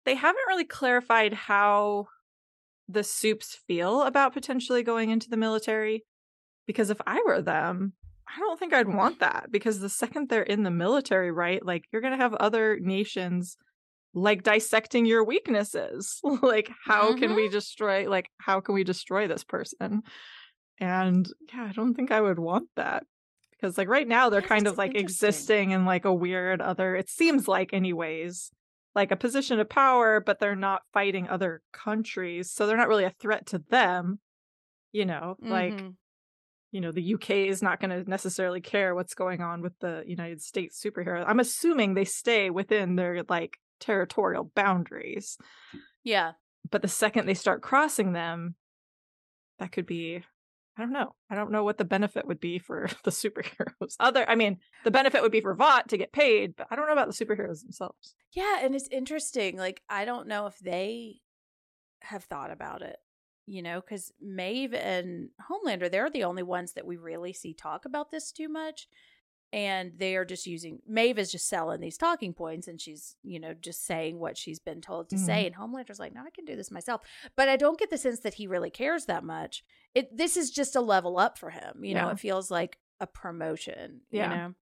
they 0.06 0.16
haven't 0.16 0.48
really 0.48 0.66
clarified 0.66 1.34
how 1.34 2.08
the 2.90 3.04
supes 3.04 3.56
feel 3.68 4.04
about 4.04 4.34
potentially 4.34 4.84
going 4.84 5.10
into 5.10 5.30
the 5.30 5.38
military. 5.38 6.04
Because 6.66 6.90
if 6.90 7.00
I 7.08 7.22
were 7.26 7.42
them, 7.42 7.94
I 8.28 8.40
don't 8.40 8.60
think 8.60 8.74
I'd 8.74 8.90
want 8.90 9.20
that. 9.22 9.48
Because 9.52 9.80
the 9.80 9.90
second 9.90 10.28
they're 10.30 10.44
in 10.44 10.64
the 10.64 10.72
military, 10.72 11.32
right, 11.32 11.66
like 11.66 11.86
you're 11.92 12.02
gonna 12.02 12.18
have 12.18 12.34
other 12.34 12.78
nations 12.82 13.56
like 14.18 14.44
dissecting 14.44 15.06
your 15.06 15.24
weaknesses. 15.24 16.20
like, 16.42 16.70
how 16.86 17.16
can 17.16 17.36
we 17.36 17.50
destroy 17.50 18.10
like 18.10 18.30
how 18.40 18.60
can 18.62 18.76
we 18.76 18.84
destroy 18.84 19.28
this 19.28 19.44
person? 19.44 20.02
And 20.80 21.28
yeah, 21.54 21.66
I 21.70 21.72
don't 21.74 21.94
think 21.94 22.12
I 22.12 22.22
would 22.22 22.40
want 22.40 22.70
that. 22.76 23.04
Because 23.52 23.78
like 23.78 23.88
right 23.88 24.08
now 24.08 24.30
they're 24.30 24.42
kind 24.42 24.68
of 24.68 24.78
like 24.78 24.96
existing 24.96 25.72
in 25.72 25.86
like 25.86 26.06
a 26.06 26.14
weird 26.14 26.62
other 26.62 26.96
it 26.96 27.10
seems 27.10 27.48
like 27.48 27.74
anyways 27.74 28.52
like 28.94 29.12
a 29.12 29.16
position 29.16 29.60
of 29.60 29.68
power 29.68 30.22
but 30.24 30.40
they're 30.40 30.56
not 30.56 30.84
fighting 30.94 31.28
other 31.28 31.62
countries 31.74 32.52
so 32.52 32.68
they're 32.68 32.78
not 32.78 32.88
really 32.88 33.04
a 33.04 33.10
threat 33.20 33.48
to 33.48 33.58
them 33.70 34.20
you 34.92 35.06
know 35.06 35.36
like 35.42 35.74
Mhm. 35.74 35.96
you 36.72 36.82
know 36.82 36.92
the 36.92 37.16
uk 37.16 37.30
is 37.32 37.64
not 37.64 37.80
going 37.80 37.90
to 37.90 38.08
necessarily 38.08 38.62
care 38.62 38.94
what's 38.94 39.16
going 39.16 39.42
on 39.42 39.64
with 39.64 39.74
the 39.80 40.04
united 40.06 40.40
states 40.42 40.80
superhero 40.80 41.24
i'm 41.28 41.40
assuming 41.40 41.94
they 41.96 42.06
stay 42.06 42.52
within 42.52 42.96
their 42.96 43.24
like 43.28 43.58
territorial 43.80 44.52
boundaries. 44.56 45.38
Mm. 45.76 45.80
Yeah. 46.04 46.32
But 46.70 46.82
the 46.82 46.88
second 46.88 47.26
they 47.26 47.34
start 47.34 47.62
crossing 47.62 48.14
them 48.14 48.56
that 49.60 49.72
could 49.72 49.86
be 49.86 50.24
i 50.78 50.82
don't 50.82 50.94
know. 50.94 51.16
I 51.30 51.36
don't 51.36 51.52
know 51.52 51.64
what 51.64 51.80
the 51.80 51.86
benefit 51.86 52.28
would 52.28 52.40
be 52.40 52.60
for 52.60 52.88
the 53.04 53.12
superheroes. 53.12 53.96
Other 54.00 54.30
i 54.30 54.36
mean 54.36 54.60
the 54.84 54.92
benefit 54.92 55.22
would 55.22 55.32
be 55.32 55.42
for 55.42 55.56
vought 55.56 55.90
to 55.90 55.98
get 55.98 56.12
paid 56.12 56.56
but 56.56 56.68
i 56.70 56.76
don't 56.76 56.88
know 56.88 56.94
about 56.94 57.08
the 57.08 57.26
superheroes 57.26 57.62
themselves. 57.62 58.16
Yeah, 58.34 58.60
and 58.62 58.76
it's 58.76 58.88
interesting. 58.92 59.58
Like, 59.58 59.82
I 59.90 60.06
don't 60.06 60.28
know 60.28 60.46
if 60.46 60.60
they 60.60 61.22
have 62.02 62.26
thought 62.26 62.52
about 62.52 62.84
it, 62.84 62.98
you 63.48 63.64
know, 63.64 63.82
because 63.82 64.12
Maeve 64.22 64.76
and 64.76 65.30
Homelander, 65.50 65.90
they're 65.90 66.12
the 66.12 66.26
only 66.26 66.44
ones 66.44 66.74
that 66.74 66.86
we 66.86 66.98
really 66.98 67.34
see 67.34 67.56
talk 67.56 67.86
about 67.86 68.12
this 68.12 68.32
too 68.32 68.48
much. 68.48 68.88
And 69.54 69.94
they 69.98 70.18
are 70.18 70.26
just 70.26 70.46
using 70.46 70.82
Maeve 70.86 71.18
is 71.18 71.32
just 71.32 71.48
selling 71.48 71.80
these 71.80 71.98
talking 71.98 72.34
points 72.34 72.68
and 72.68 72.82
she's, 72.82 73.16
you 73.24 73.40
know, 73.40 73.54
just 73.54 73.86
saying 73.86 74.20
what 74.20 74.38
she's 74.38 74.60
been 74.60 74.82
told 74.82 75.10
to 75.10 75.16
Mhm. 75.16 75.26
say. 75.26 75.46
And 75.46 75.56
Homelander's 75.56 76.00
like, 76.00 76.14
no, 76.14 76.22
I 76.22 76.32
can 76.32 76.44
do 76.44 76.58
this 76.58 76.70
myself. 76.70 77.02
But 77.38 77.48
I 77.48 77.56
don't 77.56 77.80
get 77.80 77.90
the 77.90 77.98
sense 77.98 78.20
that 78.22 78.34
he 78.36 78.46
really 78.46 78.70
cares 78.70 79.06
that 79.06 79.24
much. 79.24 79.64
It 79.96 80.16
this 80.18 80.36
is 80.36 80.52
just 80.52 80.76
a 80.76 80.82
level 80.82 81.18
up 81.18 81.38
for 81.38 81.52
him. 81.52 81.84
You 81.86 81.94
know, 81.96 82.10
it 82.10 82.20
feels 82.20 82.52
like 82.52 82.78
a 83.00 83.08
promotion, 83.08 84.02
Yeah. 84.12 84.30
you 84.32 84.38
know. 84.38 84.54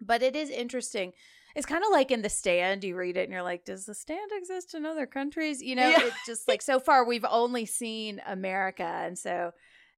But 0.00 0.22
it 0.22 0.34
is 0.34 0.50
interesting. 0.50 1.12
It's 1.54 1.66
kind 1.66 1.82
of 1.84 1.90
like 1.90 2.10
in 2.10 2.22
The 2.22 2.28
Stand, 2.28 2.84
you 2.84 2.96
read 2.96 3.16
it 3.16 3.24
and 3.24 3.32
you're 3.32 3.42
like, 3.42 3.64
does 3.64 3.84
The 3.86 3.94
Stand 3.94 4.30
exist 4.32 4.74
in 4.74 4.84
other 4.84 5.06
countries? 5.06 5.62
You 5.62 5.76
know, 5.76 5.88
Yeah. 5.88 6.06
it's 6.06 6.26
just 6.26 6.48
like 6.48 6.62
so 6.62 6.78
far 6.80 7.04
we've 7.04 7.24
only 7.24 7.66
seen 7.66 8.20
America. 8.26 8.82
And 8.84 9.18
so 9.18 9.52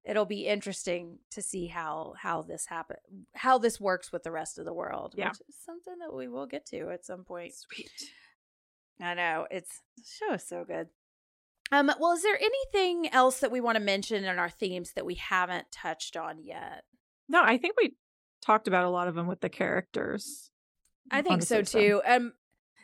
it'll 0.05 0.27
be 0.27 0.47
interesting 0.47 1.19
to 1.31 1.43
see 1.43 1.67
how 1.67 2.15
how 2.19 2.43
this 2.43 2.67
happen 2.67 2.97
how 3.35 3.59
this 3.59 3.81
works 3.81 4.13
with 4.13 4.23
the 4.23 4.31
rest 4.31 4.59
of 4.59 4.65
the 4.65 4.75
world. 4.75 5.15
Yeah. 5.17 5.29
Which 5.29 5.41
is 5.49 5.57
something 5.65 5.99
that 6.01 6.15
we 6.15 6.29
will 6.29 6.47
get 6.47 6.67
to 6.67 6.91
at 6.91 7.05
some 7.05 7.25
point. 7.25 7.53
sweet 7.55 7.91
I 9.03 9.15
know. 9.15 9.47
It's 9.51 9.81
the 9.97 10.05
show 10.05 10.35
is 10.35 10.47
so 10.47 10.65
good. 10.65 10.89
Um, 11.73 11.91
well, 12.01 12.13
is 12.13 12.23
there 12.23 12.37
anything 12.37 13.13
else 13.15 13.41
that 13.41 13.53
we 13.53 13.61
want 13.61 13.77
to 13.77 13.83
mention 13.83 14.25
in 14.25 14.39
our 14.39 14.51
themes 14.51 14.93
that 14.95 15.07
we 15.07 15.15
haven't 15.15 15.71
touched 15.71 16.17
on 16.17 16.43
yet? 16.43 16.85
no 17.31 17.43
i 17.43 17.57
think 17.57 17.77
we 17.81 17.95
talked 18.43 18.69
about 18.69 18.85
a 18.85 18.91
lot 18.91 19.09
of 19.09 19.15
them 19.15 19.27
with 19.27 19.41
the 19.41 19.49
characters 19.49 20.51
I 21.11 21.23
think 21.23 21.43
so 21.43 21.63
too. 21.63 22.01
Um, 22.07 22.33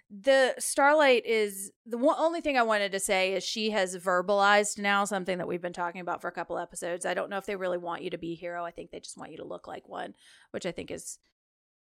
the 0.08 0.54
Starlight 0.58 1.26
is 1.26 1.72
the 1.84 1.98
one, 1.98 2.16
only 2.18 2.40
thing 2.40 2.56
I 2.56 2.62
wanted 2.62 2.92
to 2.92 3.00
say 3.00 3.32
is 3.32 3.42
she 3.42 3.70
has 3.70 3.96
verbalized 3.96 4.78
now 4.78 5.04
something 5.04 5.38
that 5.38 5.48
we've 5.48 5.62
been 5.62 5.72
talking 5.72 6.00
about 6.00 6.20
for 6.20 6.28
a 6.28 6.32
couple 6.32 6.58
episodes. 6.58 7.04
I 7.04 7.14
don't 7.14 7.28
know 7.28 7.38
if 7.38 7.46
they 7.46 7.56
really 7.56 7.78
want 7.78 8.02
you 8.02 8.10
to 8.10 8.18
be 8.18 8.32
a 8.32 8.36
hero. 8.36 8.64
I 8.64 8.70
think 8.70 8.90
they 8.90 9.00
just 9.00 9.18
want 9.18 9.32
you 9.32 9.38
to 9.38 9.44
look 9.44 9.66
like 9.66 9.88
one, 9.88 10.14
which 10.52 10.66
I 10.66 10.72
think 10.72 10.90
is 10.90 11.18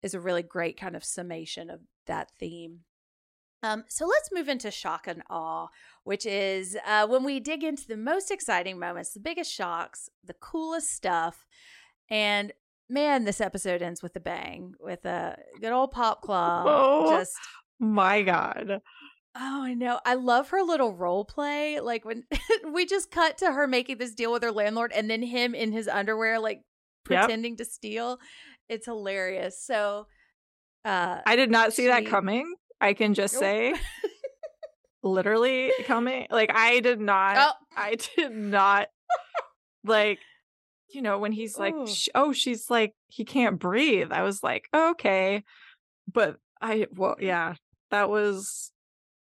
is 0.01 0.13
a 0.13 0.19
really 0.19 0.43
great 0.43 0.77
kind 0.77 0.95
of 0.95 1.03
summation 1.03 1.69
of 1.69 1.81
that 2.05 2.31
theme. 2.39 2.81
Um, 3.63 3.85
so 3.87 4.05
let's 4.05 4.29
move 4.31 4.47
into 4.47 4.69
shock 4.69 5.07
and 5.07 5.23
awe, 5.29 5.67
which 6.03 6.25
is 6.25 6.77
uh, 6.85 7.07
when 7.07 7.23
we 7.23 7.39
dig 7.39 7.63
into 7.63 7.87
the 7.87 7.97
most 7.97 8.29
exciting 8.29 8.77
moments, 8.77 9.13
the 9.13 9.19
biggest 9.19 9.51
shocks, 9.51 10.09
the 10.23 10.35
coolest 10.35 10.91
stuff, 10.91 11.45
and 12.09 12.53
man, 12.89 13.23
this 13.23 13.41
episode 13.41 13.81
ends 13.81 14.03
with 14.03 14.15
a 14.15 14.19
bang, 14.19 14.73
with 14.79 15.05
a 15.05 15.37
good 15.59 15.71
old 15.71 15.93
Popclaw. 15.93 16.63
Oh. 16.65 17.17
Just 17.17 17.33
my 17.79 18.21
god 18.21 18.81
oh, 19.37 19.63
I 19.63 19.73
know. 19.73 19.99
I 20.05 20.13
love 20.13 20.51
her 20.51 20.61
little 20.61 20.95
role 20.95 21.25
play. 21.25 21.81
Like 21.81 22.05
when 22.05 22.23
we 22.73 22.85
just 22.85 23.11
cut 23.11 23.37
to 23.39 23.51
her 23.51 23.67
making 23.67 23.97
this 23.97 24.15
deal 24.15 24.31
with 24.31 24.43
her 24.43 24.51
landlord, 24.51 24.93
and 24.93 25.09
then 25.09 25.21
him 25.21 25.53
in 25.53 25.73
his 25.73 25.89
underwear, 25.89 26.39
like 26.39 26.61
Yep. 27.09 27.19
pretending 27.25 27.57
to 27.57 27.65
steal. 27.65 28.17
It's 28.69 28.85
hilarious. 28.85 29.61
So, 29.61 30.07
uh, 30.85 31.19
i 31.25 31.35
did 31.35 31.51
not 31.51 31.73
see 31.73 31.87
that 31.87 32.05
coming 32.05 32.55
i 32.79 32.93
can 32.93 33.13
just 33.15 33.33
Nope. 33.33 33.41
say 33.41 33.73
literally 35.03 35.71
coming 35.85 36.27
like 36.29 36.51
i 36.53 36.79
did 36.79 36.99
not 36.99 37.37
oh, 37.37 37.53
I 37.75 37.95
did 38.15 38.31
not 38.31 38.87
like 39.83 40.19
you 40.89 41.01
know 41.01 41.17
when 41.17 41.31
he's 41.31 41.57
like 41.57 41.73
Ooh. 41.73 41.87
oh 42.13 42.33
she's 42.33 42.69
like 42.69 42.93
he 43.07 43.25
can't 43.25 43.59
breathe 43.59 44.11
I 44.11 44.21
was 44.21 44.41
like 44.41 44.67
okay 44.73 45.43
but 46.11 46.37
I 46.61 46.87
well 46.95 47.17
yeah 47.19 47.55
that 47.91 48.09
was 48.09 48.71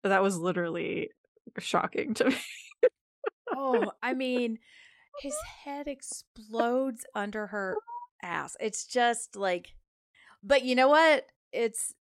that 0.05 0.23
was 0.23 0.37
literally 0.39 1.11
shocking 1.59 2.15
to 2.15 2.25
me 2.31 2.37
oh, 3.55 3.93
I 4.03 4.15
mean, 4.15 4.59
his 5.21 5.35
head 5.65 5.89
explodes 5.89 7.05
under 7.15 7.49
her 7.49 7.77
ass. 8.23 8.57
It's 8.61 8.87
just 8.87 9.37
like, 9.37 9.75
but 10.43 10.63
you 10.65 10.75
know 10.75 10.89
what? 10.89 11.27
It's 11.53 11.95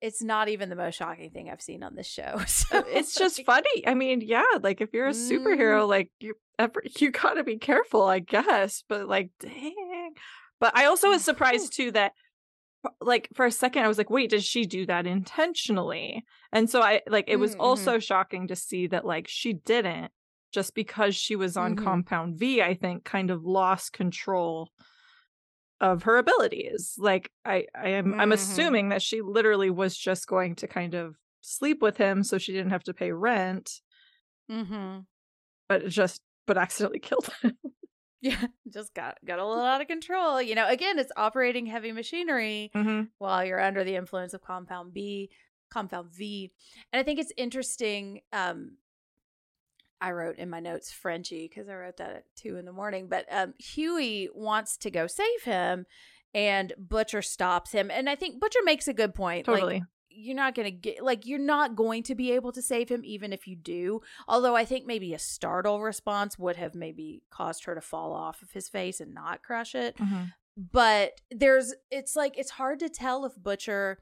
it's 0.00 0.20
not 0.22 0.48
even 0.48 0.68
the 0.68 0.74
most 0.74 0.96
shocking 0.96 1.30
thing 1.30 1.48
I've 1.48 1.62
seen 1.62 1.82
on 1.82 1.94
this 1.94 2.08
show. 2.08 2.40
So 2.46 2.78
Uh, 2.78 2.82
it's 2.88 3.14
just 3.14 3.44
funny 3.44 3.86
I 3.86 3.94
mean 3.94 4.20
yeah 4.20 4.44
like 4.62 4.80
if 4.80 4.92
you're 4.92 5.08
a 5.08 5.12
Mm. 5.12 5.38
superhero 5.38 5.86
like 5.86 6.10
you 6.20 6.34
ever, 6.58 6.82
you 6.98 7.10
got 7.10 7.34
to 7.34 7.44
be 7.44 7.58
careful 7.58 8.02
I 8.02 8.18
guess 8.18 8.82
but 8.88 9.06
like 9.08 9.30
dang 9.40 10.14
but 10.58 10.76
I 10.76 10.86
also 10.86 11.08
was 11.10 11.22
surprised 11.22 11.74
too 11.74 11.92
that 11.92 12.12
like 13.00 13.28
for 13.34 13.46
a 13.46 13.52
second 13.52 13.84
I 13.84 13.88
was 13.88 13.98
like 13.98 14.10
wait 14.10 14.30
does 14.30 14.44
she 14.44 14.64
do 14.66 14.86
that 14.86 15.06
intentionally 15.06 16.24
and 16.52 16.68
so 16.68 16.82
I 16.82 17.02
like 17.06 17.26
it 17.28 17.36
was 17.36 17.54
Mm, 17.54 17.58
mhm. 17.60 17.94
also 17.94 17.98
shocking 17.98 18.48
to 18.48 18.56
see 18.56 18.86
that 18.88 19.04
like 19.04 19.28
she 19.28 19.52
didn't 19.52 20.12
just 20.52 20.74
because 20.74 21.14
she 21.16 21.36
was 21.36 21.56
on 21.56 21.76
Mhm. 21.76 21.76
compound 21.76 22.38
V 22.38 22.60
I 22.62 22.74
think 22.74 23.04
kind 23.04 23.30
of 23.30 23.44
lost 23.44 23.92
control 23.92 24.70
of 25.80 26.04
her 26.04 26.16
abilities 26.16 26.94
like 26.98 27.32
I 27.44 27.66
I 27.74 27.88
am 27.90 28.14
I'm 28.18 28.30
Mhm. 28.30 28.32
assuming 28.32 28.90
that 28.90 29.02
she 29.02 29.20
literally 29.20 29.70
was 29.70 29.96
just 29.96 30.26
going 30.28 30.54
to 30.56 30.68
kind 30.68 30.94
of 30.94 31.16
sleep 31.40 31.82
with 31.82 31.96
him 31.96 32.22
so 32.22 32.38
she 32.38 32.52
didn't 32.52 32.70
have 32.70 32.84
to 32.84 32.94
pay 32.94 33.10
rent 33.10 33.80
Mhm. 34.48 35.06
but 35.68 35.86
just 35.88 36.22
but 36.46 36.58
accidentally 36.58 36.98
killed 37.00 37.28
him 37.42 37.56
Yeah, 38.22 38.46
just 38.72 38.94
got 38.94 39.18
got 39.24 39.40
a 39.40 39.46
little 39.46 39.64
out 39.64 39.80
of 39.80 39.88
control. 39.88 40.40
You 40.40 40.54
know, 40.54 40.68
again, 40.68 40.98
it's 40.98 41.12
operating 41.16 41.66
heavy 41.66 41.90
machinery 41.90 42.70
mm-hmm. 42.74 43.02
while 43.18 43.44
you're 43.44 43.60
under 43.60 43.82
the 43.82 43.96
influence 43.96 44.32
of 44.32 44.42
compound 44.42 44.94
B, 44.94 45.28
compound 45.70 46.12
V. 46.12 46.52
And 46.92 47.00
I 47.00 47.02
think 47.02 47.18
it's 47.18 47.32
interesting 47.36 48.20
um 48.32 48.76
I 50.02 50.10
wrote 50.10 50.36
in 50.38 50.50
my 50.50 50.58
notes 50.58 50.90
Frenchie 50.90 51.48
because 51.48 51.68
I 51.68 51.74
wrote 51.74 51.98
that 51.98 52.10
at 52.10 52.24
two 52.36 52.56
in 52.56 52.64
the 52.64 52.72
morning. 52.72 53.06
But 53.08 53.26
um, 53.30 53.54
Hughie 53.58 54.28
wants 54.34 54.76
to 54.78 54.90
go 54.90 55.06
save 55.06 55.44
him, 55.44 55.86
and 56.34 56.72
Butcher 56.76 57.22
stops 57.22 57.70
him. 57.70 57.88
And 57.88 58.10
I 58.10 58.16
think 58.16 58.40
Butcher 58.40 58.58
makes 58.64 58.88
a 58.88 58.92
good 58.92 59.14
point. 59.14 59.46
Totally. 59.46 59.74
Like, 59.74 59.82
you're 60.14 60.36
not 60.36 60.54
going 60.54 60.66
to 60.66 60.70
get, 60.70 61.02
like, 61.02 61.26
you're 61.26 61.38
not 61.38 61.74
going 61.76 62.02
to 62.04 62.14
be 62.14 62.32
able 62.32 62.52
to 62.52 62.62
save 62.62 62.88
him, 62.88 63.02
even 63.04 63.32
if 63.32 63.46
you 63.46 63.56
do. 63.56 64.00
Although 64.28 64.54
I 64.56 64.64
think 64.64 64.86
maybe 64.86 65.14
a 65.14 65.18
startle 65.18 65.80
response 65.80 66.38
would 66.38 66.56
have 66.56 66.74
maybe 66.74 67.22
caused 67.30 67.64
her 67.64 67.74
to 67.74 67.80
fall 67.80 68.12
off 68.12 68.42
of 68.42 68.52
his 68.52 68.68
face 68.68 69.00
and 69.00 69.14
not 69.14 69.42
crush 69.42 69.74
it. 69.74 69.96
Mhm. 69.96 70.32
But 70.56 71.20
there's, 71.30 71.74
it's 71.90 72.14
like, 72.16 72.36
it's 72.38 72.50
hard 72.52 72.78
to 72.80 72.88
tell 72.88 73.24
if 73.24 73.34
Butcher 73.36 73.98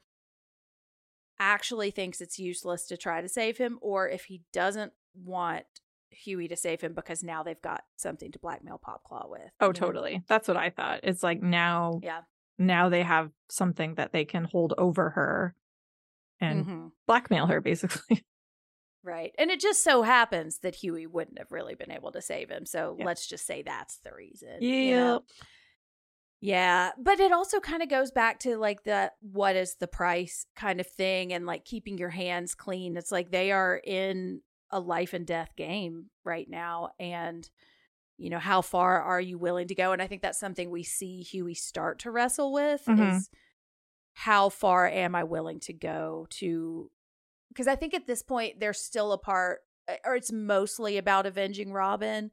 actually 1.39 1.91
thinks 1.91 2.21
it's 2.21 2.39
useless 2.39 2.87
to 2.87 2.97
try 2.97 3.21
to 3.21 3.29
save 3.29 3.57
him 3.59 3.79
or 3.81 4.09
if 4.09 4.25
he 4.25 4.43
doesn't 4.53 4.93
want 5.15 5.65
Hughie 6.11 6.49
to 6.49 6.57
save 6.57 6.81
him 6.81 6.93
because 6.93 7.23
now 7.23 7.43
they've 7.43 7.63
got 7.63 7.85
something 7.97 8.31
to 8.33 8.39
blackmail 8.39 8.81
Popclaw 8.85 9.31
with. 9.31 9.51
Oh, 9.61 9.67
you 9.67 9.69
know? 9.69 9.73
totally. 9.73 10.23
That's 10.27 10.49
what 10.49 10.57
I 10.57 10.71
thought. 10.71 11.01
It's 11.03 11.23
like 11.23 11.41
now, 11.41 12.01
Yeah. 12.03 12.23
now 12.59 12.89
they 12.89 13.03
have 13.03 13.31
something 13.49 13.95
that 13.95 14.13
they 14.13 14.25
can 14.25 14.45
hold 14.45 14.75
over 14.77 15.11
her 15.11 15.55
and 16.41 16.65
Mhm. 16.67 16.93
blackmail 17.07 17.47
her, 17.47 17.61
basically. 17.71 18.25
Right. 19.03 19.33
And 19.39 19.51
it 19.51 19.61
just 19.61 19.83
so 19.83 20.03
happens 20.03 20.59
that 20.59 20.75
Hughie 20.75 21.07
wouldn't 21.07 21.39
have 21.39 21.51
really 21.53 21.75
been 21.75 21.91
able 21.91 22.13
to 22.13 22.21
save 22.21 22.51
him. 22.51 22.67
So 22.67 22.97
Yeah. 22.99 23.07
let's 23.07 23.27
just 23.27 23.47
say 23.47 23.63
that's 23.63 23.99
the 24.01 24.13
reason. 24.13 24.61
you 24.63 24.91
know? 24.97 25.23
Yeah. 26.41 26.93
But 26.99 27.21
it 27.21 27.33
also 27.33 27.61
kind 27.61 27.83
of 27.83 27.89
goes 27.89 28.11
back 28.11 28.41
to 28.41 28.57
like 28.57 28.85
the 28.85 29.13
what 29.21 29.57
is 29.57 29.75
the 29.77 29.87
price 29.87 30.47
kind 30.57 30.81
of 30.81 30.87
thing 30.87 31.33
and 31.33 31.45
like 31.47 31.65
keeping 31.65 31.99
your 31.99 32.09
hands 32.11 32.55
clean. 32.55 32.97
It's 32.97 33.13
like 33.13 33.31
they 33.31 33.53
are 33.53 33.77
in 33.77 34.41
a 34.71 34.81
life 34.81 35.13
and 35.13 35.27
death 35.27 35.51
game 35.57 36.07
right 36.25 36.49
now. 36.49 36.91
And, 36.99 37.49
you 38.17 38.31
know, 38.31 38.39
how 38.39 38.63
far 38.63 39.03
are 39.03 39.21
you 39.21 39.37
willing 39.39 39.69
to 39.69 39.75
go? 39.75 39.93
And 39.93 40.01
I 40.01 40.07
think 40.07 40.23
that's 40.23 40.41
something 40.41 40.71
we 40.71 40.83
see 40.83 41.23
Hughie 41.23 41.55
start 41.55 41.99
to 42.01 42.11
wrestle 42.11 42.53
with 42.53 42.85
Mhm. 42.87 43.17
is 43.17 43.31
how 44.21 44.51
far 44.51 44.87
am 44.87 45.15
I 45.15 45.25
willing 45.25 45.61
to 45.61 45.73
go 45.73 46.27
to 46.31 46.91
because 47.49 47.67
I 47.67 47.75
think 47.75 47.95
at 47.95 48.07
this 48.07 48.23
point 48.23 48.61
they're 48.61 48.75
still 48.75 49.13
apart 49.13 49.61
uh, 49.89 49.95
or 50.05 50.15
it's 50.15 50.31
mostly 50.31 50.99
about 50.99 51.25
avenging 51.25 51.73
Robin, 51.73 52.31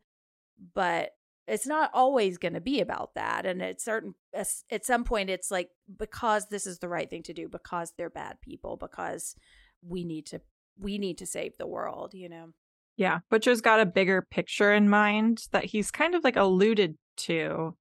but 0.74 1.12
it's 1.48 1.66
not 1.66 1.90
always 1.94 2.38
going 2.38 2.56
to 2.56 2.62
be 2.62 2.82
about 2.82 3.16
that 3.16 3.46
and 3.46 3.64
at 3.64 3.80
certain 3.80 4.16
at 4.34 4.86
some 4.86 5.06
point 5.06 5.30
it's 5.30 5.50
like 5.50 5.70
because 5.98 6.48
this 6.50 6.68
is 6.68 6.80
the 6.80 6.90
right 6.90 7.10
thing 7.10 7.24
to 7.24 7.34
do 7.34 7.48
because 7.48 7.94
they're 7.98 8.10
bad 8.10 8.42
people 8.42 8.76
because 8.76 9.34
we 9.82 10.04
need 10.04 10.26
to 10.26 10.42
we 10.78 10.98
need 10.98 11.18
to 11.20 11.26
save 11.26 11.58
the 11.58 11.68
world, 11.68 12.14
you 12.14 12.28
know. 12.28 12.50
Yeah. 12.98 13.20
Butcher's 13.32 13.62
got 13.62 13.80
a 13.80 13.86
bigger 13.86 14.28
picture 14.30 14.74
in 14.74 14.90
mind 14.90 15.44
that 15.52 15.66
he's 15.66 15.90
kind 15.90 16.16
of 16.16 16.24
like 16.26 16.36
alluded 16.36 16.98
to, 17.18 17.78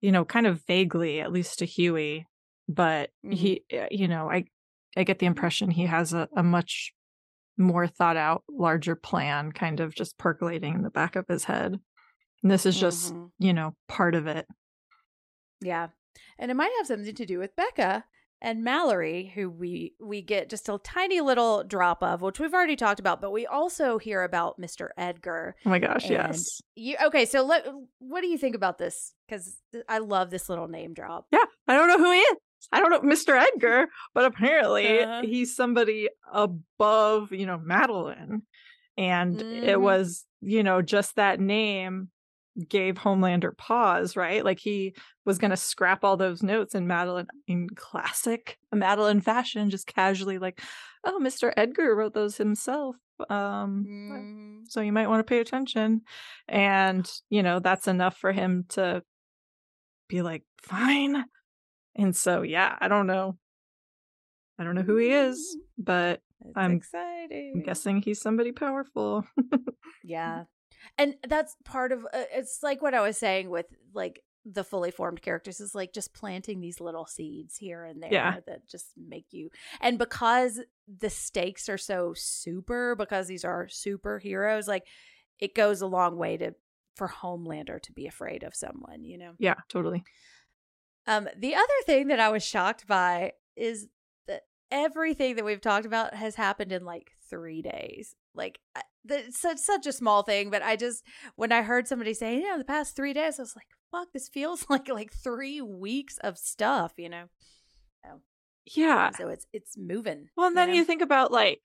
you 0.00 0.10
know, 0.10 0.24
kind 0.24 0.46
of 0.46 0.64
vaguely, 0.66 1.20
at 1.20 1.32
least 1.32 1.58
to 1.58 1.66
Hughie. 1.66 2.26
But 2.68 3.10
he, 3.22 3.64
uh, 3.72 3.86
you 3.90 4.08
know, 4.08 4.30
I, 4.30 4.44
I 4.96 5.04
get 5.04 5.18
the 5.18 5.26
impression 5.26 5.70
he 5.70 5.86
has 5.86 6.12
a, 6.12 6.28
a 6.36 6.42
much 6.42 6.92
more 7.58 7.86
thought 7.86 8.16
out, 8.16 8.42
larger 8.48 8.94
plan 8.96 9.52
kind 9.52 9.80
of 9.80 9.94
just 9.94 10.18
percolating 10.18 10.74
in 10.74 10.82
the 10.82 10.90
back 10.90 11.16
of 11.16 11.26
his 11.28 11.44
head. 11.44 11.78
And 12.42 12.50
this 12.52 12.66
is 12.66 12.78
just, 12.78 13.14
Mhm. 13.14 13.30
you 13.38 13.52
know, 13.52 13.74
part 13.88 14.14
of 14.14 14.26
it. 14.26 14.46
Yeah. 15.60 15.88
And 16.38 16.50
it 16.50 16.54
might 16.54 16.72
have 16.78 16.86
something 16.86 17.14
to 17.14 17.26
do 17.26 17.38
with 17.38 17.56
Becca 17.56 18.04
and 18.42 18.62
Mallory, 18.62 19.32
who 19.34 19.48
we 19.48 19.94
we 19.98 20.20
get 20.20 20.50
just 20.50 20.68
a 20.68 20.78
tiny 20.84 21.20
little 21.22 21.64
drop 21.64 22.02
of, 22.02 22.20
which 22.20 22.38
we've 22.38 22.52
already 22.52 22.76
talked 22.76 23.00
about, 23.00 23.20
but 23.22 23.30
we 23.32 23.46
also 23.46 23.96
hear 23.98 24.22
about 24.22 24.60
Mr. 24.60 24.88
Edgar. 24.98 25.56
Oh 25.64 25.70
my 25.70 25.78
gosh, 25.78 26.02
And 26.04 26.12
yes. 26.12 26.60
You 26.74 26.96
okay, 27.06 27.24
so 27.24 27.42
let 27.42 27.66
what 27.98 28.20
do 28.20 28.26
you 28.26 28.36
think 28.36 28.54
about 28.54 28.76
this? 28.76 29.14
Because 29.26 29.56
I 29.88 29.98
love 29.98 30.28
this 30.30 30.48
little 30.50 30.68
name 30.68 30.92
drop. 30.92 31.26
Yeah, 31.32 31.44
I 31.66 31.74
don't 31.74 31.88
know 31.88 31.98
who 31.98 32.12
he 32.12 32.18
is. 32.18 32.36
I 32.72 32.80
don't 32.80 32.90
know 32.90 33.00
Mr. 33.00 33.36
Edgar, 33.36 33.88
but 34.14 34.24
apparently 34.24 35.00
Uh-huh. 35.00 35.22
he's 35.22 35.54
somebody 35.54 36.08
above, 36.32 37.32
you 37.32 37.46
know, 37.46 37.58
Madelyn. 37.58 38.42
And 38.98 39.42
it 39.50 39.76
Mhm. 39.76 39.82
was, 39.82 40.26
you 40.40 40.62
know, 40.62 40.82
just 40.82 41.16
that 41.16 41.40
name 41.40 42.10
gave 42.68 42.94
Homelander 42.96 43.56
pause, 43.56 44.16
right? 44.16 44.44
Like 44.44 44.58
he 44.58 44.94
was 45.26 45.38
going 45.38 45.50
to 45.50 45.56
scrap 45.58 46.04
all 46.04 46.16
those 46.16 46.42
notes 46.42 46.74
and 46.74 46.88
Madelyn 46.88 47.26
in 47.46 47.68
classic 47.76 48.58
Madelyn 48.74 49.22
fashion 49.22 49.68
just 49.70 49.86
casually 49.86 50.38
like, 50.38 50.60
"Oh, 51.04 51.18
Mr. 51.20 51.52
Edgar 51.56 51.94
wrote 51.94 52.14
those 52.14 52.36
himself." 52.38 52.96
Um 53.30 53.88
Mhm. 54.08 54.68
so 54.68 54.80
you 54.80 54.92
might 54.92 55.08
want 55.08 55.20
to 55.20 55.30
pay 55.30 55.40
attention. 55.40 56.02
And, 56.48 57.10
you 57.30 57.42
know, 57.42 57.60
that's 57.60 57.88
enough 57.88 58.16
for 58.16 58.32
him 58.32 58.64
to 58.70 59.02
be 60.08 60.22
like, 60.22 60.44
fine. 60.62 61.24
And 61.96 62.14
so, 62.14 62.42
yeah, 62.42 62.76
I 62.80 62.88
don't 62.88 63.06
know. 63.06 63.36
I 64.58 64.64
don't 64.64 64.74
know 64.74 64.82
who 64.82 64.96
he 64.96 65.10
is, 65.10 65.56
but 65.78 66.20
It's 66.44 66.56
I'm- 66.56 66.72
exciting. 66.72 67.52
I'm 67.56 67.62
guessing 67.62 68.02
he's 68.02 68.20
somebody 68.20 68.52
powerful. 68.52 69.24
Yeah. 70.04 70.44
And 70.98 71.16
that's 71.26 71.56
part 71.64 71.90
of 71.90 72.04
uh, 72.04 72.24
it's 72.32 72.60
like 72.62 72.80
what 72.80 72.94
I 72.94 73.00
was 73.00 73.18
saying 73.18 73.50
with 73.50 73.66
like 73.92 74.22
the 74.44 74.62
fully 74.62 74.92
formed 74.92 75.20
characters 75.20 75.58
is 75.58 75.74
like 75.74 75.92
just 75.92 76.14
planting 76.14 76.60
these 76.60 76.80
little 76.80 77.06
seeds 77.06 77.56
here 77.56 77.82
and 77.84 78.00
there 78.00 78.12
Yeah. 78.12 78.36
that 78.46 78.68
just 78.68 78.92
make 78.96 79.26
you 79.32 79.50
and 79.80 79.98
because 79.98 80.60
the 80.86 81.10
stakes 81.10 81.68
are 81.68 81.78
so 81.78 82.12
super 82.14 82.94
because 82.94 83.26
these 83.26 83.44
are 83.44 83.66
superheroes 83.66 84.68
like 84.68 84.84
it 85.40 85.56
goes 85.56 85.80
a 85.80 85.86
long 85.88 86.16
way 86.16 86.36
to 86.36 86.54
for 86.94 87.08
Homelander 87.08 87.82
to 87.82 87.92
be 87.92 88.06
afraid 88.06 88.44
of 88.44 88.54
someone, 88.54 89.02
you 89.04 89.18
know. 89.18 89.32
yeah, 89.38 89.54
totally. 89.68 90.04
Um, 91.06 91.28
the 91.36 91.54
other 91.54 91.64
thing 91.84 92.08
that 92.08 92.20
I 92.20 92.28
was 92.30 92.44
shocked 92.44 92.86
by 92.86 93.32
is 93.56 93.88
that 94.26 94.42
everything 94.70 95.36
that 95.36 95.44
we've 95.44 95.60
talked 95.60 95.86
about 95.86 96.14
has 96.14 96.34
happened 96.34 96.72
in 96.72 96.84
like 96.84 97.12
three 97.30 97.62
days. 97.62 98.14
Like, 98.34 98.58
I- 98.74 98.82
it's 99.08 99.40
such 99.40 99.58
such 99.58 99.86
a 99.86 99.92
small 99.92 100.22
thing, 100.24 100.50
but 100.50 100.62
I 100.62 100.74
just 100.76 101.04
when 101.36 101.52
I 101.52 101.62
heard 101.62 101.86
somebody 101.86 102.12
say, 102.12 102.36
you 102.36 102.42
know, 102.42 102.58
the 102.58 102.64
past 102.64 102.96
three 102.96 103.12
days," 103.12 103.38
I 103.38 103.42
was 103.42 103.54
like, 103.54 103.68
"Fuck, 103.92 104.08
this 104.12 104.28
feels 104.28 104.66
like 104.70 104.88
like 104.88 105.12
three 105.12 105.60
weeks 105.60 106.18
of 106.18 106.36
stuff," 106.38 106.92
you 106.96 107.08
know. 107.08 107.26
Yeah. 108.74 109.10
So 109.10 109.28
it's 109.28 109.46
it's 109.52 109.78
moving. 109.78 110.28
Well, 110.36 110.48
and 110.48 110.56
then 110.56 110.68
know? 110.70 110.74
you 110.74 110.84
think 110.84 111.02
about 111.02 111.30
like 111.30 111.60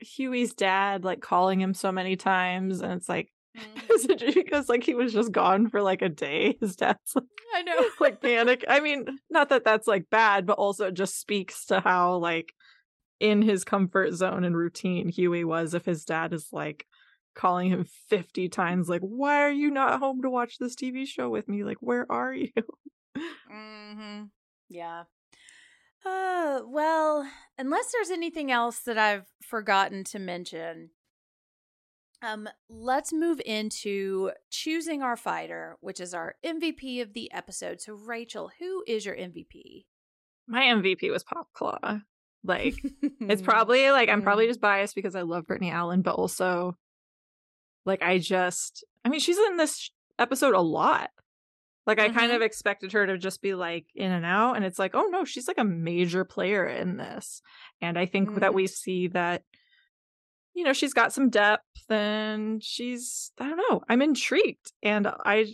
Hughie's 0.00 0.54
dad, 0.54 1.04
like 1.04 1.20
calling 1.20 1.60
him 1.60 1.74
so 1.74 1.92
many 1.92 2.16
times, 2.16 2.80
and 2.80 2.92
it's 2.92 3.08
like, 3.08 3.32
Mhm. 3.88 4.34
because 4.34 4.68
like 4.68 4.84
he 4.84 4.94
was 4.94 5.12
just 5.12 5.32
gone 5.32 5.68
for 5.68 5.82
like 5.82 6.02
a 6.02 6.08
day? 6.08 6.56
His 6.60 6.76
dad's 6.76 7.14
like, 7.14 7.24
I 7.54 7.62
know. 7.62 7.84
like 8.00 8.20
panic. 8.20 8.64
I 8.68 8.80
mean, 8.80 9.06
not 9.30 9.48
that 9.48 9.64
that's 9.64 9.86
like 9.86 10.10
bad, 10.10 10.46
but 10.46 10.58
also 10.58 10.86
it 10.88 10.94
just 10.94 11.18
speaks 11.18 11.66
to 11.66 11.80
how 11.80 12.16
like 12.16 12.52
in 13.20 13.42
his 13.42 13.64
comfort 13.64 14.12
zone 14.14 14.44
and 14.44 14.56
routine 14.56 15.08
Hughie 15.08 15.44
was 15.44 15.74
if 15.74 15.84
his 15.84 16.04
dad 16.04 16.32
is 16.32 16.48
like 16.52 16.86
calling 17.34 17.68
him 17.70 17.84
50 18.08 18.48
times 18.48 18.88
like 18.88 19.00
why 19.00 19.42
are 19.42 19.50
you 19.50 19.70
not 19.70 19.98
home 20.00 20.22
to 20.22 20.30
watch 20.30 20.58
this 20.58 20.74
TV 20.76 21.06
show 21.06 21.28
with 21.28 21.48
me? 21.48 21.64
Like 21.64 21.78
where 21.80 22.06
are 22.10 22.32
you? 22.32 22.50
hmm 23.50 24.24
Yeah. 24.68 25.04
Uh, 26.06 26.60
well, 26.66 27.28
unless 27.58 27.90
there's 27.92 28.10
anything 28.10 28.52
else 28.52 28.78
that 28.80 28.96
I've 28.98 29.26
forgotten 29.42 30.04
to 30.04 30.18
mention, 30.18 30.90
um, 32.22 32.48
let's 32.68 33.12
move 33.12 33.40
into 33.46 34.32
choosing 34.50 35.02
our 35.02 35.16
fighter, 35.16 35.76
which 35.80 36.00
is 36.00 36.12
our 36.14 36.34
MVP 36.44 37.00
of 37.00 37.12
the 37.14 37.30
episode. 37.32 37.80
So, 37.80 37.94
Rachel, 37.94 38.50
who 38.58 38.82
is 38.86 39.06
your 39.06 39.14
MVP? 39.16 39.84
My 40.46 40.62
MVP 40.64 41.10
was 41.12 41.24
Popclaw. 41.24 42.02
Like 42.44 42.74
it's 43.20 43.42
probably 43.42 43.90
like 43.90 44.08
I'm 44.08 44.22
probably 44.22 44.46
just 44.46 44.60
biased 44.60 44.94
because 44.94 45.14
I 45.14 45.22
love 45.22 45.46
Brittany 45.46 45.70
Allen, 45.70 46.02
but 46.02 46.14
also 46.14 46.76
like 47.84 48.02
I 48.02 48.18
just 48.18 48.84
I 49.04 49.08
mean 49.08 49.20
she's 49.20 49.38
in 49.38 49.56
this 49.56 49.90
episode 50.18 50.54
a 50.54 50.60
lot. 50.60 51.10
Like 51.86 51.98
I 51.98 52.08
kind 52.10 52.30
Mhm. 52.32 52.36
of 52.36 52.42
expected 52.42 52.92
her 52.92 53.06
to 53.06 53.18
just 53.18 53.40
be 53.42 53.54
like 53.54 53.86
in 53.94 54.10
and 54.12 54.24
out 54.24 54.54
and 54.56 54.64
it's 54.64 54.78
like 54.78 54.94
oh 54.94 55.06
no, 55.10 55.24
she's 55.24 55.48
like 55.48 55.58
a 55.58 55.64
major 55.64 56.24
player 56.24 56.66
in 56.66 56.96
this. 56.96 57.42
And 57.80 57.98
I 57.98 58.06
think 58.06 58.36
that 58.40 58.52
Mhm. 58.52 58.54
we 58.54 58.66
see 58.66 59.08
that 59.08 59.42
you 60.58 60.64
know, 60.64 60.72
she's 60.72 60.92
got 60.92 61.12
some 61.12 61.30
depth 61.30 61.62
and 61.88 62.62
she's 62.62 63.30
I 63.38 63.48
don't 63.48 63.62
know, 63.70 63.82
I'm 63.88 64.02
intrigued 64.02 64.72
and 64.82 65.06
I 65.06 65.46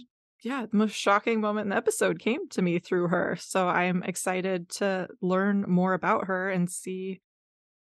yeah, 0.43 0.65
the 0.71 0.77
most 0.77 0.95
shocking 0.95 1.43
moment 1.43 1.67
in 1.67 1.71
the 1.71 1.77
episode 1.77 2.19
came 2.19 2.49
to 2.51 2.63
me 2.63 2.79
through 2.79 3.09
her. 3.09 3.37
So 3.39 3.69
I'm 3.69 4.03
excited 4.03 4.71
to 4.71 5.09
learn 5.21 5.67
more 5.69 5.93
about 5.93 6.27
her 6.27 6.49
and 6.49 6.71
see 6.71 7.21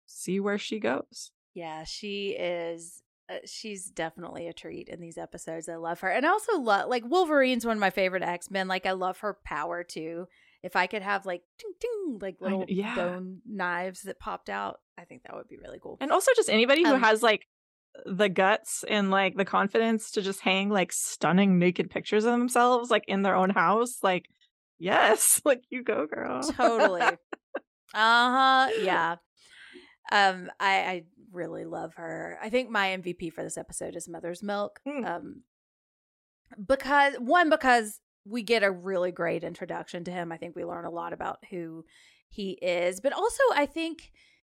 see 0.05 0.39
where 0.39 0.59
she 0.59 0.79
goes. 0.79 1.31
Yeah, 1.55 1.83
she 1.85 2.35
is. 2.37 3.01
Uh, 3.29 3.37
she's 3.45 3.89
definitely 3.89 4.47
a 4.47 4.53
treat 4.53 4.89
in 4.89 5.01
these 5.01 5.17
episodes. 5.17 5.67
I 5.67 5.75
love 5.75 5.99
her, 6.01 6.09
and 6.09 6.23
I 6.25 6.29
also 6.29 6.59
love 6.59 6.87
like 6.87 7.03
Wolverine's 7.03 7.65
one 7.65 7.77
of 7.77 7.81
my 7.81 7.89
favorite 7.89 8.23
X 8.23 8.51
Men. 8.51 8.67
Like 8.67 8.85
I 8.85 8.91
love 8.91 9.19
her 9.19 9.37
power 9.43 9.83
too. 9.83 10.27
If 10.63 10.75
I 10.75 10.87
could 10.87 11.01
have 11.01 11.25
like 11.25 11.43
ting, 11.59 11.71
ting, 11.79 12.19
like 12.21 12.37
little 12.41 12.65
yeah. 12.67 12.95
bone 12.95 13.41
knives 13.45 14.01
that 14.03 14.19
popped 14.19 14.49
out, 14.49 14.79
I 14.97 15.05
think 15.05 15.23
that 15.23 15.35
would 15.35 15.47
be 15.47 15.57
really 15.57 15.79
cool. 15.81 15.97
And 16.01 16.11
also 16.11 16.31
just 16.35 16.49
anybody 16.49 16.83
who 16.83 16.93
Um, 16.95 17.01
has 17.01 17.21
like 17.21 17.47
the 18.05 18.29
guts 18.29 18.83
and 18.87 19.09
like 19.11 19.35
the 19.35 19.45
confidence 19.45 20.11
to 20.11 20.21
just 20.21 20.41
hang 20.41 20.69
like 20.69 20.91
stunning 20.91 21.57
naked 21.59 21.89
pictures 21.89 22.25
of 22.25 22.31
themselves 22.31 22.89
like 22.89 23.05
in 23.07 23.21
their 23.21 23.35
own 23.35 23.49
house, 23.49 23.99
like 24.03 24.29
yes, 24.79 25.41
like 25.45 25.63
you 25.69 25.83
go, 25.83 26.05
girl. 26.07 26.41
Totally. 26.43 27.01
uh-huh. 27.01 28.69
Yeah. 28.81 29.15
Um, 30.11 30.49
I, 30.59 30.73
I 30.79 31.03
really 31.31 31.65
love 31.65 31.95
her. 31.95 32.39
I 32.41 32.49
think 32.49 32.69
my 32.69 32.87
MVP 32.97 33.33
for 33.33 33.43
this 33.43 33.57
episode 33.57 33.95
is 33.95 34.07
Mother's 34.07 34.41
Milk. 34.41 34.79
Mm. 34.87 35.05
Um 35.05 35.41
because 36.65 37.15
one, 37.15 37.49
because 37.49 37.99
we 38.27 38.43
get 38.43 38.63
a 38.63 38.71
really 38.71 39.11
great 39.11 39.43
introduction 39.43 40.03
to 40.05 40.11
him. 40.11 40.31
I 40.31 40.37
think 40.37 40.55
we 40.55 40.65
learn 40.65 40.85
a 40.85 40.91
lot 40.91 41.13
about 41.13 41.39
who 41.49 41.85
he 42.29 42.51
is. 42.51 42.99
But 42.99 43.13
also 43.13 43.43
I 43.53 43.65
think 43.65 44.11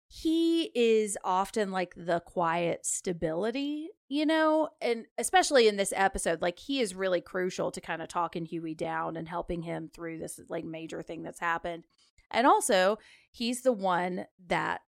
he 0.09 0.71
is 0.75 1.17
often 1.25 1.71
like 1.71 1.95
the 1.97 2.21
quiet 2.21 2.85
stability, 2.85 3.89
you 4.09 4.27
know, 4.27 4.69
and 4.83 5.07
especially 5.17 5.69
in 5.69 5.77
this 5.77 5.93
episode, 5.97 6.43
like 6.43 6.59
he 6.59 6.81
is 6.81 6.95
really 6.95 7.23
crucial 7.23 7.71
to 7.71 7.81
kind 7.81 8.03
of 8.03 8.09
talking 8.09 8.45
Hughie 8.45 8.75
down 8.75 9.17
and 9.17 9.27
helping 9.27 9.63
him 9.63 9.89
through 9.93 10.19
this 10.19 10.39
like 10.51 10.65
major 10.65 11.03
thing 11.03 11.23
that's 11.23 11.41
happened. 11.41 11.85
And 12.31 12.47
also, 12.47 12.99
he's 13.31 13.63
the 13.63 13.73
one 13.73 14.27
that 14.49 14.83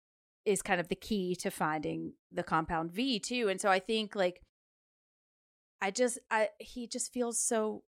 is 0.47 0.63
kind 0.63 0.81
of 0.81 0.89
the 0.89 0.95
key 0.97 1.37
to 1.37 1.51
finding 1.51 2.15
the 2.33 2.43
compound 2.43 2.93
V 2.93 3.19
too. 3.19 3.49
And 3.51 3.61
so 3.61 3.69
I 3.69 3.79
think 3.79 4.15
like 4.15 4.41
I 5.83 5.91
just 5.91 6.19
I 6.31 6.49
he 6.59 6.87
just 6.87 7.13
feels 7.13 7.39
so 7.39 7.83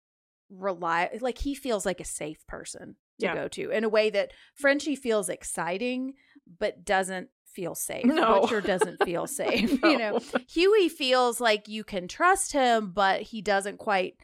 rely 0.51 1.09
like 1.21 1.39
he 1.39 1.55
feels 1.55 1.87
like 1.87 2.01
a 2.01 2.05
safe 2.05 2.45
person 2.47 2.97
to 3.21 3.27
Yeah. 3.27 3.35
go 3.35 3.49
to 3.49 3.71
in 3.71 3.85
a 3.85 3.89
way 3.89 4.11
that 4.11 4.33
Frenchie 4.55 4.97
feels 4.97 5.29
exciting 5.29 6.15
but 6.59 6.85
doesn't 6.85 7.29
feel 7.47 7.75
safe. 7.77 8.05
No. 8.05 8.41
Butcher 8.43 8.61
doesn't 8.61 9.03
feel 9.05 9.27
safe. 9.43 9.79
You 9.85 9.99
know, 9.99 10.19
Hughie 10.49 10.89
feels 10.89 11.41
like 11.41 11.69
you 11.69 11.85
can 11.85 12.09
trust 12.09 12.53
him, 12.53 12.93
but 12.93 13.23
he 13.23 13.43
doesn't 13.43 13.79
quite 13.79 14.15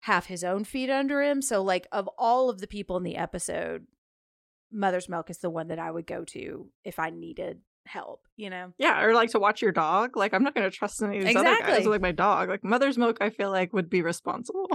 have 0.00 0.26
his 0.26 0.42
own 0.44 0.64
feet 0.64 0.90
under 0.90 1.22
him. 1.22 1.40
So, 1.42 1.62
like, 1.62 1.86
of 1.92 2.08
all 2.18 2.50
of 2.50 2.60
the 2.60 2.66
people 2.66 2.96
in 2.96 3.04
the 3.04 3.16
episode, 3.16 3.86
Mother's 4.72 5.08
Milk 5.08 5.30
is 5.30 5.38
the 5.38 5.50
one 5.50 5.68
that 5.68 5.78
I 5.78 5.90
would 5.90 6.06
go 6.06 6.24
to 6.24 6.68
if 6.84 6.98
I 6.98 7.10
needed 7.10 7.60
help, 7.86 8.26
you 8.36 8.48
know? 8.50 8.72
Yeah, 8.78 9.02
or 9.04 9.14
like 9.14 9.30
to 9.30 9.38
watch 9.38 9.60
your 9.62 9.70
dog. 9.72 10.16
Like 10.16 10.32
I'm 10.34 10.42
not 10.42 10.54
going 10.54 10.68
to 10.68 10.76
trust 10.76 11.02
any 11.02 11.18
of 11.18 11.24
these 11.24 11.36
other 11.36 11.44
guys 11.44 11.58
Exactly. 11.60 11.86
like 11.86 12.00
my 12.00 12.12
dog. 12.12 12.48
Like 12.48 12.64
mother's 12.64 12.96
milk, 12.98 13.18
I 13.20 13.30
feel 13.30 13.50
like 13.50 13.72
would 13.72 13.90
be 13.90 14.02
responsible. 14.02 14.68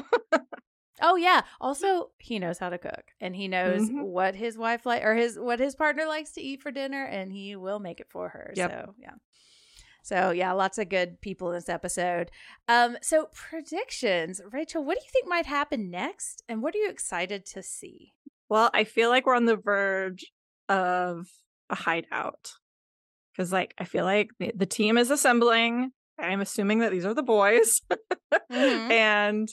Oh 1.02 1.16
yeah. 1.16 1.42
Also, 1.62 2.12
he 2.18 2.40
knows 2.40 2.58
how 2.60 2.70
to 2.70 2.78
cook 2.78 3.12
and 3.22 3.36
he 3.36 3.48
knows 3.48 3.90
Mhm. 3.90 4.04
what 4.04 4.36
his 4.36 4.58
wife 4.58 4.86
like 4.86 5.04
or 5.04 5.16
his 5.16 5.38
what 5.38 5.60
his 5.60 5.76
partner 5.76 6.06
likes 6.06 6.32
to 6.34 6.42
eat 6.42 6.62
for 6.62 6.72
dinner 6.72 7.04
and 7.04 7.32
he 7.32 7.56
will 7.56 7.80
make 7.80 8.00
it 8.00 8.10
for 8.10 8.30
her. 8.30 8.52
Yep. 8.56 8.72
So, 8.72 8.96
yeah. 8.98 9.14
So, 10.04 10.32
yeah, 10.32 10.54
lots 10.54 10.78
of 10.78 10.88
good 10.90 11.20
people 11.22 11.50
in 11.50 11.56
this 11.56 11.70
episode. 11.70 12.32
Um 12.68 12.98
so 13.02 13.30
predictions, 13.34 14.42
Rachel, 14.52 14.84
what 14.84 14.98
do 14.98 15.04
you 15.04 15.10
think 15.12 15.28
might 15.28 15.46
happen 15.46 15.92
next 15.92 16.44
and 16.50 16.62
what 16.64 16.74
are 16.74 16.80
you 16.80 16.90
excited 16.90 17.46
to 17.48 17.62
see? 17.64 18.14
well, 18.50 18.70
I 18.74 18.86
feel 18.86 19.10
like 19.10 19.26
we're 19.26 19.36
on 19.36 19.44
the 19.46 19.58
verge 19.58 20.32
of 20.70 21.28
a 21.70 21.76
hideout 21.76 22.54
because, 23.34 23.52
like, 23.52 23.74
I 23.78 23.84
feel 23.84 24.06
like 24.06 24.30
the, 24.40 24.66
team 24.66 24.98
is 24.98 25.12
assembling. 25.12 25.92
I'm 26.18 26.40
assuming 26.40 26.80
that 26.80 26.92
these 26.92 27.04
are 27.06 27.14
the 27.14 27.24
boys, 27.24 27.82
Mhm. 28.50 28.90
and 28.92 29.50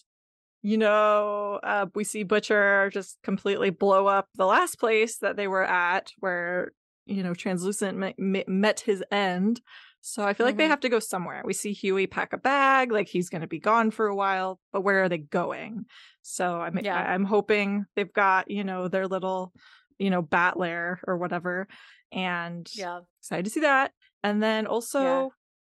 you 0.65 0.79
know, 0.79 1.61
uh, 1.63 1.87
we 1.95 2.05
see 2.05 2.23
Butcher 2.23 2.89
just 2.91 3.19
completely 3.23 3.69
blow 3.69 4.07
up 4.07 4.29
the 4.35 4.47
last 4.47 4.79
place 4.79 5.19
that 5.19 5.37
they 5.37 5.47
were 5.47 5.63
at, 5.65 6.11
where 6.21 6.73
you 7.07 7.23
know 7.23 7.35
Translucent 7.35 7.99
me- 7.99 8.15
me- 8.17 8.45
met 8.49 8.81
his 8.81 9.05
end. 9.13 9.61
So 10.01 10.25
I 10.25 10.33
feel 10.33 10.47
like 10.47 10.57
they 10.57 10.65
Mhm. 10.65 10.69
have 10.71 10.81
to 10.81 10.89
go 10.89 10.99
somewhere. 11.01 11.43
We 11.45 11.53
see 11.53 11.73
Hughie 11.75 12.07
pack 12.07 12.33
a 12.33 12.39
bag, 12.39 12.93
like 12.93 13.09
he's 13.09 13.29
going 13.29 13.43
to 13.43 13.47
be 13.47 13.59
gone 13.61 13.91
for 13.91 14.07
a 14.07 14.17
while, 14.17 14.59
but 14.73 14.81
where 14.81 15.03
are 15.05 15.09
they 15.11 15.19
going? 15.19 15.85
So 16.23 16.61
I'm 16.63 16.79
Yeah. 16.79 16.97
I'm 16.97 17.25
hoping 17.25 17.85
they've 17.95 18.13
got 18.13 18.51
you 18.51 18.65
know 18.65 18.89
their 18.89 19.07
little 19.07 19.53
you 19.99 20.09
know 20.11 20.23
bat 20.23 20.59
lair 20.59 21.01
or 21.07 21.19
whatever, 21.19 21.69
and 22.11 22.67
Yeah. 22.75 23.01
excited 23.21 23.45
to 23.45 23.51
see 23.51 23.61
that. 23.61 23.93
And 24.23 24.43
then 24.43 24.67
also, 24.67 25.31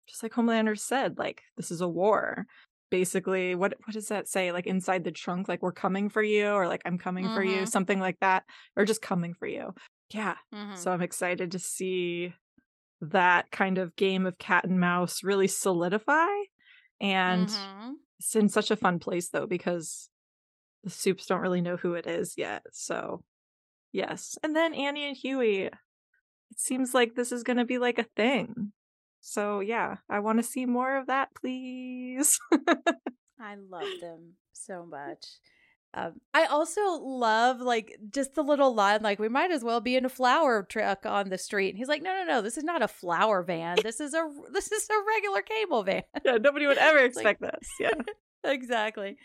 just 0.07 0.21
like 0.21 0.33
Homelander 0.33 0.77
said, 0.77 1.17
like 1.17 1.41
this 1.57 1.71
is 1.71 1.81
a 1.81 1.87
war. 1.89 2.45
Basically, 2.91 3.55
what 3.55 3.73
what 3.85 3.93
does 3.93 4.09
that 4.09 4.27
say? 4.27 4.51
Like 4.51 4.67
inside 4.67 5.03
the 5.03 5.11
trunk, 5.11 5.47
like 5.47 5.61
we're 5.63 5.71
coming 5.71 6.09
for 6.09 6.21
you, 6.21 6.49
or 6.49 6.67
like 6.67 6.81
I'm 6.85 6.97
coming 6.99 7.29
for 7.31 7.43
you, 7.43 7.65
Mhm. 7.65 7.67
something 7.67 7.99
like 7.99 8.19
that, 8.21 8.43
or 8.75 8.85
just 8.85 9.01
coming 9.01 9.33
for 9.33 9.47
you. 9.47 9.73
Yeah. 10.11 10.35
Mhm. 10.53 10.77
So 10.77 10.91
I'm 10.91 11.01
excited 11.01 11.51
to 11.51 11.59
see 11.59 12.33
that 13.01 13.51
kind 13.51 13.77
of 13.79 13.95
game 13.95 14.25
of 14.25 14.37
cat 14.39 14.65
and 14.65 14.79
mouse 14.79 15.23
really 15.23 15.47
solidify. 15.47 16.27
And 17.01 17.49
Mhm. 17.49 17.95
it's 18.19 18.35
in 18.35 18.49
such 18.49 18.71
a 18.71 18.77
fun 18.77 18.99
place 18.99 19.29
though, 19.29 19.47
because 19.47 20.09
the 20.83 20.91
supes 20.91 21.27
don't 21.27 21.41
really 21.41 21.61
know 21.61 21.77
who 21.77 21.95
it 21.95 22.07
is 22.07 22.37
yet. 22.37 22.63
So 22.73 23.23
yes. 23.93 24.37
And 24.43 24.55
then 24.55 24.73
Annie 24.75 25.05
and 25.05 25.17
Hughie. 25.17 25.65
It 26.51 26.59
seems 26.59 26.93
like 26.95 27.15
this 27.15 27.31
is 27.33 27.43
gonna 27.43 27.65
be 27.65 27.79
like 27.79 27.99
a 27.99 28.03
thing. 28.15 28.73
So 29.27 29.59
yeah, 29.59 29.95
I 30.07 30.19
want 30.19 30.37
to 30.37 30.43
see 30.43 30.67
more 30.67 30.97
of 30.97 31.07
that, 31.07 31.29
please. 31.33 32.39
I 33.39 33.55
love 33.69 33.87
them 33.99 34.33
so 34.53 34.85
much. 34.85 35.25
Um, 35.95 36.21
I 36.33 36.45
also 36.45 36.81
love 37.01 37.59
like 37.59 37.97
just 38.11 38.35
the 38.35 38.43
little 38.43 38.75
line, 38.75 39.01
like 39.01 39.17
we 39.17 39.27
might 39.29 39.49
as 39.49 39.63
well 39.63 39.81
be 39.81 39.95
in 39.95 40.05
a 40.05 40.09
flower 40.09 40.61
truck 40.61 41.07
on 41.07 41.29
the 41.29 41.39
street. 41.39 41.69
And 41.69 41.77
he's 41.79 41.87
like, 41.87 42.03
no, 42.03 42.13
no, 42.13 42.23
no, 42.23 42.41
this 42.43 42.55
is 42.55 42.63
not 42.63 42.83
a 42.83 42.87
flower 42.87 43.41
van. 43.41 43.77
This 43.81 43.99
is 43.99 44.13
a 44.13 44.29
this 44.53 44.71
is 44.71 44.87
a 44.91 44.93
regular 45.15 45.41
cable 45.41 45.81
van. 45.81 46.03
yeah, 46.23 46.37
nobody 46.37 46.67
would 46.67 46.77
ever 46.89 46.99
It's 46.99 47.15
like- 47.15 47.25
expect 47.39 47.41
this. 47.59 47.69
Yeah. 47.79 48.51
exactly. 48.51 49.17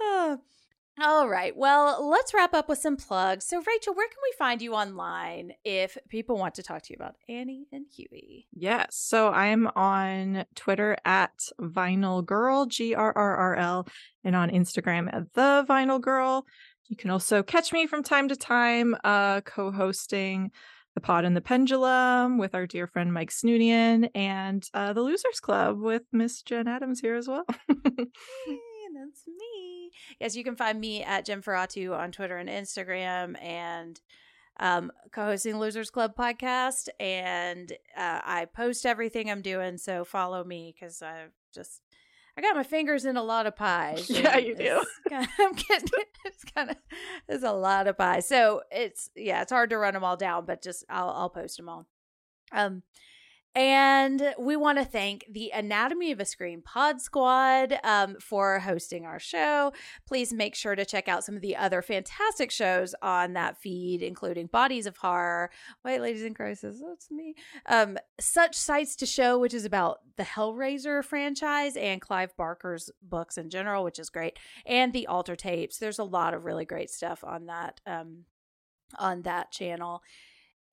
Ah. 0.00 0.38
All 1.00 1.26
right. 1.26 1.56
Well, 1.56 2.06
let's 2.10 2.34
wrap 2.34 2.52
up 2.52 2.68
with 2.68 2.78
some 2.78 2.96
plugs. 2.96 3.46
So, 3.46 3.62
Rachel, 3.66 3.94
where 3.94 4.08
can 4.08 4.18
we 4.22 4.34
find 4.38 4.60
you 4.60 4.74
online 4.74 5.52
if 5.64 5.96
people 6.10 6.36
want 6.36 6.54
to 6.56 6.62
talk 6.62 6.82
to 6.82 6.92
you 6.92 6.96
about 6.98 7.16
Annie 7.30 7.66
and 7.72 7.86
Hughie? 7.90 8.46
Yes. 8.52 8.88
So 8.90 9.30
I'm 9.30 9.68
on 9.68 10.44
Twitter 10.54 10.98
at 11.06 11.48
Vinyl 11.58 12.24
Girl, 12.24 12.66
G 12.66 12.94
R 12.94 13.10
R 13.16 13.36
R 13.36 13.56
L, 13.56 13.88
and 14.22 14.36
on 14.36 14.50
Instagram 14.50 15.08
at 15.12 15.32
The 15.32 15.64
Vinyl 15.66 16.00
Girl. 16.00 16.44
You 16.88 16.96
can 16.96 17.08
also 17.08 17.42
catch 17.42 17.72
me 17.72 17.86
from 17.86 18.02
time 18.02 18.28
to 18.28 18.36
time 18.36 18.94
uh, 19.02 19.40
co 19.40 19.72
hosting 19.72 20.50
The 20.94 21.00
Pod 21.00 21.24
and 21.24 21.34
the 21.34 21.40
Pendulum 21.40 22.36
with 22.36 22.54
our 22.54 22.66
dear 22.66 22.86
friend 22.86 23.14
Mike 23.14 23.30
Snoonian 23.30 24.10
and 24.14 24.62
uh, 24.74 24.92
The 24.92 25.00
Losers 25.00 25.40
Club 25.40 25.80
with 25.80 26.02
Miss 26.12 26.42
Jenn 26.42 26.68
Adams 26.68 27.00
here 27.00 27.14
as 27.14 27.28
well. 27.28 27.46
That's 28.94 29.26
me. 29.26 29.90
Yes, 30.20 30.36
you 30.36 30.44
can 30.44 30.56
find 30.56 30.80
me 30.80 31.02
at 31.02 31.26
Jennferatu 31.26 31.96
on 31.98 32.12
Twitter 32.12 32.36
and 32.36 32.48
Instagram 32.48 33.40
and 33.42 34.00
um, 34.60 34.92
co-hosting 35.12 35.58
Losers 35.58 35.90
Club 35.90 36.14
podcast. 36.16 36.88
And 37.00 37.72
uh, 37.96 38.20
I 38.24 38.46
post 38.46 38.84
everything 38.86 39.30
I'm 39.30 39.42
doing, 39.42 39.78
so 39.78 40.04
follow 40.04 40.44
me 40.44 40.74
because 40.74 41.02
I 41.02 41.26
just 41.54 41.80
I 42.36 42.40
got 42.40 42.56
my 42.56 42.62
fingers 42.62 43.04
in 43.04 43.16
a 43.16 43.22
lot 43.22 43.46
of 43.46 43.56
pies. 43.56 44.08
Yeah, 44.10 44.36
you 44.38 44.54
do. 44.54 44.80
it's 44.82 44.98
kinda- 45.08 45.28
I'm 45.40 45.52
getting 45.52 45.88
it's 46.24 46.44
kind 46.44 46.70
of 46.70 46.76
there's 47.28 47.42
a 47.42 47.52
lot 47.52 47.86
of 47.86 47.98
pies, 47.98 48.26
so 48.28 48.62
it's 48.70 49.10
yeah, 49.16 49.42
it's 49.42 49.52
hard 49.52 49.70
to 49.70 49.78
run 49.78 49.94
them 49.94 50.04
all 50.04 50.16
down, 50.16 50.44
but 50.46 50.62
just 50.62 50.84
I'll 50.88 51.10
I'll 51.10 51.30
post 51.30 51.56
them 51.56 51.68
all. 51.68 51.86
Um, 52.52 52.82
and 53.54 54.34
we 54.38 54.56
want 54.56 54.78
to 54.78 54.84
thank 54.84 55.26
the 55.30 55.50
Anatomy 55.52 56.10
of 56.10 56.20
a 56.20 56.24
Scream 56.24 56.62
Pod 56.62 57.00
Squad 57.00 57.78
um, 57.84 58.16
for 58.18 58.60
hosting 58.60 59.04
our 59.04 59.18
show. 59.18 59.72
Please 60.06 60.32
make 60.32 60.54
sure 60.54 60.74
to 60.74 60.86
check 60.86 61.06
out 61.06 61.24
some 61.24 61.36
of 61.36 61.42
the 61.42 61.56
other 61.56 61.82
fantastic 61.82 62.50
shows 62.50 62.94
on 63.02 63.34
that 63.34 63.58
feed, 63.58 64.02
including 64.02 64.46
Bodies 64.46 64.86
of 64.86 64.96
Horror, 64.96 65.50
White 65.82 66.00
Ladies 66.00 66.22
in 66.22 66.34
Crisis, 66.34 66.82
that's 66.86 67.10
me, 67.10 67.34
um, 67.66 67.98
Such 68.18 68.56
Sights 68.56 68.96
to 68.96 69.06
Show, 69.06 69.38
which 69.38 69.54
is 69.54 69.64
about 69.64 70.00
the 70.16 70.22
Hellraiser 70.22 71.04
franchise, 71.04 71.76
and 71.76 72.00
Clive 72.00 72.36
Barker's 72.36 72.90
books 73.02 73.36
in 73.36 73.50
general, 73.50 73.84
which 73.84 73.98
is 73.98 74.08
great, 74.08 74.38
and 74.64 74.92
the 74.92 75.06
Alter 75.06 75.36
Tapes. 75.36 75.78
There's 75.78 75.98
a 75.98 76.04
lot 76.04 76.32
of 76.32 76.44
really 76.44 76.64
great 76.64 76.90
stuff 76.90 77.22
on 77.24 77.46
that 77.46 77.80
um, 77.86 78.24
on 78.98 79.22
that 79.22 79.50
channel. 79.50 80.02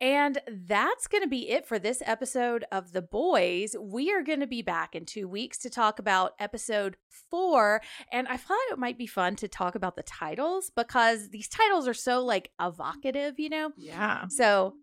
And 0.02 0.38
that's 0.48 1.08
going 1.08 1.24
to 1.24 1.28
be 1.30 1.50
it 1.50 1.66
for 1.66 1.78
this 1.78 2.02
episode 2.06 2.64
of 2.72 2.94
The 2.94 3.02
Boys. 3.02 3.76
We 3.80 4.12
are 4.14 4.24
going 4.24 4.40
to 4.40 4.48
be 4.48 4.62
back 4.62 4.96
in 4.96 5.06
two 5.06 5.28
weeks 5.28 5.58
to 5.60 5.70
talk 5.70 6.00
about 6.00 6.34
episode 6.40 6.96
four. 7.30 7.82
And 8.12 8.28
I 8.30 8.38
thought 8.38 8.58
it 8.72 8.80
might 8.80 8.98
be 8.98 9.08
fun 9.08 9.36
to 9.38 9.48
talk 9.50 9.76
about 9.76 9.98
the 9.98 10.04
titles 10.04 10.72
because 10.74 11.30
these 11.32 11.50
titles 11.50 11.86
are 11.88 11.94
so 11.94 12.24
like 12.24 12.52
evocative, 12.62 13.40
you 13.40 13.50
know? 13.50 13.72
yeah. 13.78 14.26
So 14.30 14.76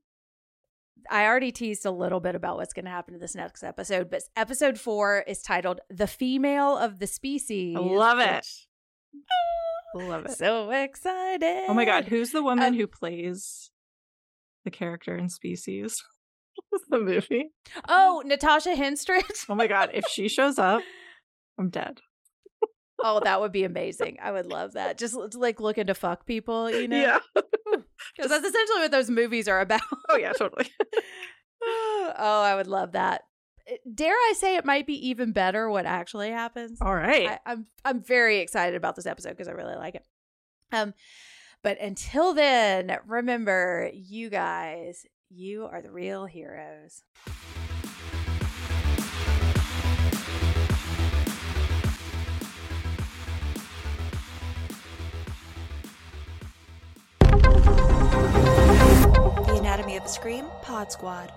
I 1.11 1.25
already 1.27 1.53
teased 1.53 1.87
a 1.87 1.91
little 1.91 2.21
bit 2.21 2.35
about 2.35 2.57
what's 2.57 2.75
going 2.75 2.85
to 2.85 2.91
happen 2.91 3.15
in 3.15 3.21
this 3.21 3.35
next 3.35 3.63
episode, 3.63 4.11
but 4.11 4.23
episode 4.37 4.79
four 4.79 5.25
is 5.27 5.41
titled 5.41 5.81
The 5.89 6.07
Female 6.07 6.77
of 6.77 6.99
the 6.99 7.07
Species. 7.07 7.77
I 7.77 7.81
love 7.81 8.19
it. 8.19 8.35
which- 8.37 8.69
Love 9.95 10.27
it. 10.27 10.33
So 10.33 10.71
excited. 10.71 11.65
Oh 11.69 11.75
my 11.75 11.87
God. 11.87 12.05
Who's 12.05 12.33
the 12.33 12.43
woman 12.43 12.65
Um, 12.67 12.75
who 12.75 12.87
plays 12.87 13.71
the 14.67 14.71
character 14.71 15.17
in 15.17 15.31
Species? 15.31 15.97
the 16.91 16.99
movie. 16.99 17.53
Oh, 17.89 18.23
Natasha 18.27 18.75
Henstridge. 18.75 19.47
Oh 19.49 19.55
my 19.55 19.67
god, 19.67 19.91
if 19.95 20.05
she 20.09 20.29
shows 20.29 20.59
up, 20.59 20.83
I'm 21.59 21.71
dead. 21.71 22.01
oh, 23.03 23.21
that 23.25 23.41
would 23.41 23.53
be 23.53 23.65
amazing. 23.73 24.19
I 24.23 24.33
would 24.33 24.47
love 24.47 24.75
that. 24.75 24.99
Just 24.99 25.15
like 25.35 25.61
looking 25.61 25.87
to 25.87 25.95
fuck 25.95 26.27
people, 26.27 26.71
you 26.71 26.89
know? 26.89 27.01
Yeah. 27.01 27.19
Because 28.17 28.31
that's 28.31 28.47
essentially 28.47 28.81
what 28.81 28.91
those 28.91 29.11
movies 29.11 29.49
are 29.49 29.61
about. 29.61 29.81
Oh 30.09 30.17
yeah, 30.17 30.33
totally. 30.33 30.71
oh, 31.63 32.43
I 32.45 32.55
would 32.55 32.67
love 32.67 32.93
that. 32.93 33.23
Eh, 33.67 33.77
Dare 33.93 34.15
I 34.15 34.35
say 34.37 34.57
it 34.57 34.65
might 34.65 34.87
be 34.87 35.09
even 35.09 35.33
better 35.33 35.69
what 35.69 35.85
actually 35.87 36.31
happens? 36.31 36.79
All 36.81 36.95
right. 36.95 37.29
I, 37.29 37.39
I'm 37.45 37.67
I'm 37.85 38.03
very 38.03 38.39
excited 38.39 38.77
about 38.77 38.97
this 38.97 39.07
episode 39.07 39.31
because 39.31 39.49
I 39.49 39.53
really 39.53 39.77
like 39.77 39.97
it. 39.97 40.05
Um, 40.73 40.95
but 41.67 41.81
until 41.81 42.33
then, 42.33 42.97
remember, 43.09 43.91
you 43.93 44.31
guys, 44.31 45.05
you 45.31 45.65
are 45.65 45.83
the 45.83 45.91
real 45.91 46.25
heroes. 46.25 47.03
The 59.43 59.57
Anatomy 59.59 59.97
of 59.97 60.05
a 60.05 60.09
Scream 60.09 60.45
Pod 60.63 60.93
Squad. 60.93 61.33